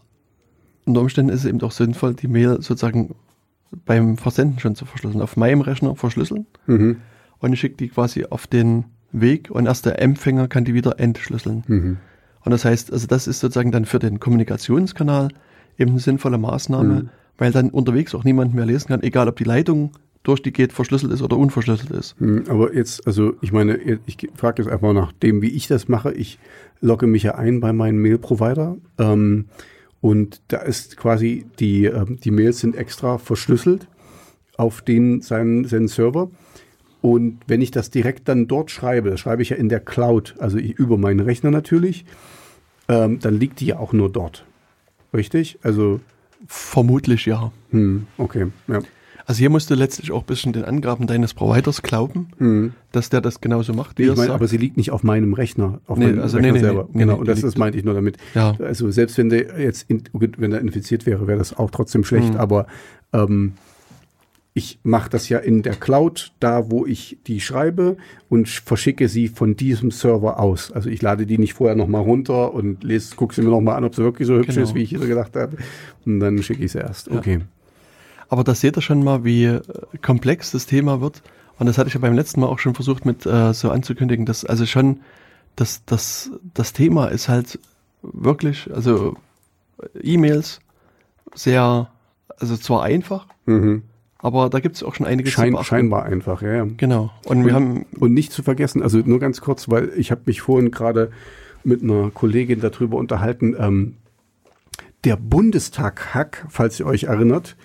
unter 0.84 1.00
Umständen 1.00 1.32
ist 1.32 1.40
es 1.40 1.46
eben 1.46 1.60
auch 1.62 1.72
sinnvoll, 1.72 2.14
die 2.14 2.28
Mail 2.28 2.56
sozusagen 2.62 3.14
beim 3.84 4.16
Versenden 4.16 4.58
schon 4.58 4.74
zu 4.74 4.84
verschlüsseln. 4.84 5.22
Auf 5.22 5.36
meinem 5.36 5.60
Rechner 5.60 5.94
verschlüsseln 5.96 6.46
Mhm. 6.66 6.96
und 7.40 7.52
ich 7.52 7.60
schicke 7.60 7.76
die 7.76 7.88
quasi 7.88 8.26
auf 8.26 8.46
den 8.46 8.84
Weg 9.12 9.50
und 9.50 9.66
erst 9.66 9.86
der 9.86 10.00
Empfänger 10.00 10.48
kann 10.48 10.64
die 10.64 10.74
wieder 10.74 10.98
entschlüsseln. 11.00 11.64
Mhm. 11.66 11.96
Und 12.44 12.50
das 12.50 12.64
heißt, 12.64 12.92
also 12.92 13.06
das 13.06 13.26
ist 13.26 13.40
sozusagen 13.40 13.70
dann 13.72 13.84
für 13.84 13.98
den 13.98 14.18
Kommunikationskanal 14.20 15.28
eben 15.78 15.92
eine 15.92 16.00
sinnvolle 16.00 16.38
Maßnahme, 16.38 16.94
Mhm. 16.94 17.08
weil 17.38 17.52
dann 17.52 17.70
unterwegs 17.70 18.14
auch 18.14 18.24
niemand 18.24 18.54
mehr 18.54 18.66
lesen 18.66 18.88
kann, 18.88 19.02
egal 19.02 19.28
ob 19.28 19.36
die 19.36 19.44
Leitung 19.44 19.92
durch 20.22 20.40
die 20.40 20.52
geht, 20.52 20.72
verschlüsselt 20.72 21.12
ist 21.12 21.22
oder 21.22 21.36
unverschlüsselt 21.36 21.90
ist. 21.90 22.20
Mhm. 22.20 22.44
Aber 22.48 22.74
jetzt, 22.74 23.06
also 23.06 23.34
ich 23.40 23.52
meine, 23.52 23.76
ich 24.06 24.16
frage 24.36 24.62
jetzt 24.62 24.70
einfach 24.70 24.92
nach 24.92 25.12
dem, 25.12 25.42
wie 25.42 25.48
ich 25.50 25.66
das 25.66 25.88
mache. 25.88 26.12
Ich 26.12 26.38
logge 26.80 27.06
mich 27.06 27.24
ja 27.24 27.34
ein 27.34 27.60
bei 27.60 27.72
meinem 27.72 28.00
Mail-Provider. 28.02 28.76
Ähm, 28.98 29.46
und 30.00 30.40
da 30.48 30.58
ist 30.58 30.96
quasi 30.96 31.46
die, 31.58 31.86
ähm, 31.86 32.18
die 32.22 32.30
Mails 32.30 32.60
sind 32.60 32.76
extra 32.76 33.18
verschlüsselt 33.18 33.88
auf 34.56 34.82
den 34.82 35.22
seinen, 35.22 35.64
seinen 35.64 35.88
Server. 35.88 36.30
Und 37.00 37.40
wenn 37.48 37.60
ich 37.60 37.72
das 37.72 37.90
direkt 37.90 38.28
dann 38.28 38.46
dort 38.46 38.70
schreibe, 38.70 39.10
das 39.10 39.18
schreibe 39.18 39.42
ich 39.42 39.48
ja 39.48 39.56
in 39.56 39.68
der 39.68 39.80
Cloud, 39.80 40.36
also 40.38 40.56
ich, 40.58 40.72
über 40.78 40.98
meinen 40.98 41.18
Rechner 41.20 41.50
natürlich, 41.50 42.04
ähm, 42.88 43.18
dann 43.20 43.38
liegt 43.40 43.58
die 43.60 43.66
ja 43.66 43.78
auch 43.78 43.92
nur 43.92 44.10
dort. 44.10 44.44
Richtig? 45.12 45.58
Also, 45.62 46.00
Vermutlich 46.46 47.26
ja. 47.26 47.52
hm, 47.70 48.06
okay, 48.18 48.48
ja. 48.66 48.80
Also 49.24 49.38
hier 49.38 49.50
musst 49.50 49.70
du 49.70 49.74
letztlich 49.76 50.10
auch 50.10 50.22
ein 50.22 50.26
bisschen 50.26 50.52
den 50.52 50.64
Angaben 50.64 51.06
deines 51.06 51.32
Providers 51.34 51.82
glauben, 51.82 52.28
Hm. 52.38 52.72
dass 52.90 53.08
der 53.08 53.20
das 53.20 53.40
genauso 53.40 53.72
macht, 53.72 53.96
wie 53.98 54.06
Nee, 54.06 54.10
ich 54.10 54.16
meine, 54.16 54.32
aber 54.34 54.48
sie 54.48 54.56
liegt 54.56 54.76
nicht 54.76 54.90
auf 54.90 55.04
meinem 55.04 55.32
Rechner, 55.34 55.80
auf 55.86 55.96
Nee, 55.96 56.06
meinem 56.06 56.20
also 56.20 56.38
Rechner 56.38 56.52
nee, 56.52 56.58
nee, 56.58 56.64
selber. 56.64 56.88
nee, 56.92 56.98
genau, 56.98 57.12
nee, 57.14 57.18
und 57.20 57.28
das, 57.28 57.40
das 57.40 57.56
meinte 57.56 57.78
ich 57.78 57.84
nur 57.84 57.94
damit. 57.94 58.16
ja. 58.34 58.56
Also 58.58 58.90
selbst 58.90 59.16
wenn 59.18 59.28
der 59.28 59.60
jetzt 59.60 59.88
in, 59.88 60.02
wenn 60.12 60.50
er 60.52 60.60
infiziert 60.60 61.06
wäre, 61.06 61.28
wäre 61.28 61.38
das 61.38 61.56
auch 61.56 61.70
trotzdem 61.70 62.02
schlecht. 62.02 62.30
Mhm. 62.34 62.40
Aber 62.40 62.66
ähm, 63.12 63.52
ich 64.54 64.78
mache 64.82 65.08
das 65.08 65.28
ja 65.30 65.38
in 65.38 65.62
der 65.62 65.74
Cloud, 65.74 66.32
da 66.38 66.70
wo 66.70 66.84
ich 66.84 67.18
die 67.26 67.40
schreibe 67.40 67.96
und 68.28 68.48
sch- 68.48 68.62
verschicke 68.64 69.08
sie 69.08 69.28
von 69.28 69.56
diesem 69.56 69.90
Server 69.90 70.38
aus. 70.40 70.70
Also 70.72 70.90
ich 70.90 71.00
lade 71.00 71.24
die 71.26 71.38
nicht 71.38 71.54
vorher 71.54 71.74
nochmal 71.76 72.02
runter 72.02 72.52
und 72.52 72.84
lese, 72.84 73.16
gucke 73.16 73.34
sie 73.34 73.40
mir 73.42 73.48
nochmal 73.50 73.76
an, 73.76 73.84
ob 73.84 73.94
sie 73.94 74.02
wirklich 74.02 74.28
so 74.28 74.34
hübsch 74.36 74.48
Genau. 74.54 74.62
ist, 74.62 74.74
wie 74.74 74.82
ich 74.82 74.90
so 74.90 75.06
gedacht 75.06 75.34
habe. 75.36 75.56
Und 76.04 76.20
dann 76.20 76.42
schicke 76.42 76.62
ich 76.64 76.72
sie 76.72 76.78
erst. 76.80 77.06
Ja. 77.08 77.16
Okay. 77.16 77.40
Aber 78.28 78.44
da 78.44 78.54
seht 78.54 78.76
ihr 78.76 78.82
schon 78.82 79.02
mal, 79.02 79.24
wie 79.24 79.44
äh, 79.44 79.62
komplex 80.02 80.50
das 80.50 80.66
Thema 80.66 81.00
wird. 81.00 81.22
Und 81.58 81.66
das 81.66 81.78
hatte 81.78 81.88
ich 81.88 81.94
ja 81.94 82.00
beim 82.00 82.14
letzten 82.14 82.40
Mal 82.40 82.46
auch 82.48 82.58
schon 82.58 82.74
versucht 82.74 83.06
mit 83.06 83.24
äh, 83.24 83.54
so 83.54 83.70
anzukündigen, 83.70 84.26
dass 84.26 84.44
also 84.44 84.66
schon 84.66 85.00
das, 85.56 85.82
das, 85.86 86.30
das 86.54 86.72
Thema 86.72 87.06
ist 87.08 87.28
halt 87.28 87.58
wirklich, 88.02 88.68
also 88.74 89.16
E-Mails 90.02 90.60
sehr, 91.34 91.88
also 92.38 92.56
zwar 92.56 92.82
einfach, 92.82 93.26
Mhm. 93.46 93.82
Aber 94.22 94.48
da 94.48 94.60
gibt 94.60 94.76
es 94.76 94.84
auch 94.84 94.94
schon 94.94 95.04
einiges 95.04 95.32
Schein, 95.32 95.56
scheinbar 95.62 96.04
einfach, 96.04 96.42
ja. 96.42 96.54
ja. 96.54 96.66
Genau. 96.76 97.10
Und 97.26 97.44
wir 97.44 97.52
haben, 97.52 97.86
Und 97.98 98.14
nicht 98.14 98.32
zu 98.32 98.44
vergessen, 98.44 98.80
also 98.80 98.98
nur 98.98 99.18
ganz 99.18 99.40
kurz, 99.40 99.68
weil 99.68 99.90
ich 99.96 100.12
habe 100.12 100.22
mich 100.26 100.40
vorhin 100.40 100.70
gerade 100.70 101.10
mit 101.64 101.82
einer 101.82 102.10
Kollegin 102.10 102.60
darüber 102.60 102.96
unterhalten, 102.96 103.56
ähm, 103.58 103.96
der 105.04 105.16
Bundestag-Hack, 105.16 106.46
falls 106.48 106.78
ihr 106.78 106.86
euch 106.86 107.04
erinnert, 107.04 107.56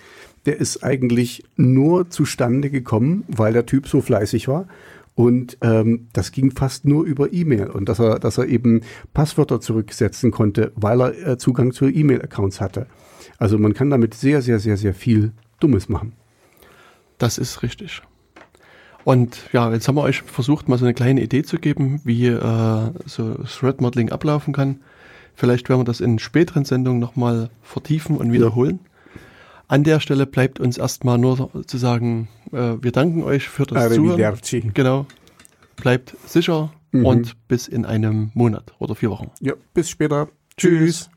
der 0.46 0.58
ist 0.58 0.82
eigentlich 0.82 1.44
nur 1.56 2.10
zustande 2.10 2.70
gekommen, 2.70 3.24
weil 3.28 3.52
der 3.52 3.66
Typ 3.66 3.86
so 3.86 4.00
fleißig 4.00 4.48
war. 4.48 4.66
Und 5.14 5.58
ähm, 5.62 6.08
das 6.12 6.32
ging 6.32 6.50
fast 6.50 6.84
nur 6.84 7.04
über 7.04 7.32
E-Mail 7.32 7.70
und 7.70 7.88
dass 7.88 8.00
er, 8.00 8.18
dass 8.18 8.38
er 8.38 8.46
eben 8.46 8.82
Passwörter 9.14 9.60
zurücksetzen 9.60 10.30
konnte, 10.32 10.72
weil 10.74 11.00
er 11.00 11.26
äh, 11.26 11.38
Zugang 11.38 11.72
zu 11.72 11.86
E-Mail-Accounts 11.86 12.60
hatte. 12.60 12.86
Also 13.36 13.58
man 13.58 13.74
kann 13.74 13.90
damit 13.90 14.14
sehr, 14.14 14.42
sehr, 14.42 14.58
sehr, 14.58 14.76
sehr 14.76 14.94
viel 14.94 15.32
Dummes 15.60 15.88
machen. 15.88 16.12
Das 17.18 17.38
ist 17.38 17.62
richtig. 17.62 18.02
Und 19.04 19.38
ja, 19.52 19.72
jetzt 19.72 19.88
haben 19.88 19.96
wir 19.96 20.02
euch 20.02 20.22
versucht, 20.22 20.68
mal 20.68 20.78
so 20.78 20.84
eine 20.84 20.94
kleine 20.94 21.22
Idee 21.22 21.42
zu 21.42 21.58
geben, 21.58 22.00
wie 22.04 22.26
äh, 22.26 22.90
so 23.06 23.34
Thread 23.44 23.80
Modeling 23.80 24.10
ablaufen 24.10 24.52
kann. 24.52 24.80
Vielleicht 25.34 25.68
werden 25.68 25.80
wir 25.80 25.84
das 25.84 26.00
in 26.00 26.18
späteren 26.18 26.64
Sendungen 26.64 27.00
nochmal 27.00 27.50
vertiefen 27.62 28.16
und 28.16 28.32
wiederholen. 28.32 28.80
An 29.68 29.84
der 29.84 30.00
Stelle 30.00 30.26
bleibt 30.26 30.60
uns 30.60 30.78
erstmal 30.78 31.18
nur 31.18 31.50
zu 31.66 31.78
sagen, 31.78 32.28
äh, 32.52 32.74
wir 32.80 32.92
danken 32.92 33.22
euch 33.22 33.48
für 33.48 33.66
das 33.66 33.92
Zuhören. 33.94 34.10
Arrivederci. 34.12 34.70
Genau. 34.74 35.06
Bleibt 35.76 36.16
sicher 36.26 36.72
Mhm. 36.90 37.04
und 37.06 37.48
bis 37.48 37.68
in 37.68 37.84
einem 37.84 38.30
Monat 38.34 38.72
oder 38.78 38.94
vier 38.94 39.10
Wochen. 39.10 39.30
Ja, 39.40 39.52
bis 39.74 39.90
später. 39.90 40.28
Tschüss. 40.56 41.10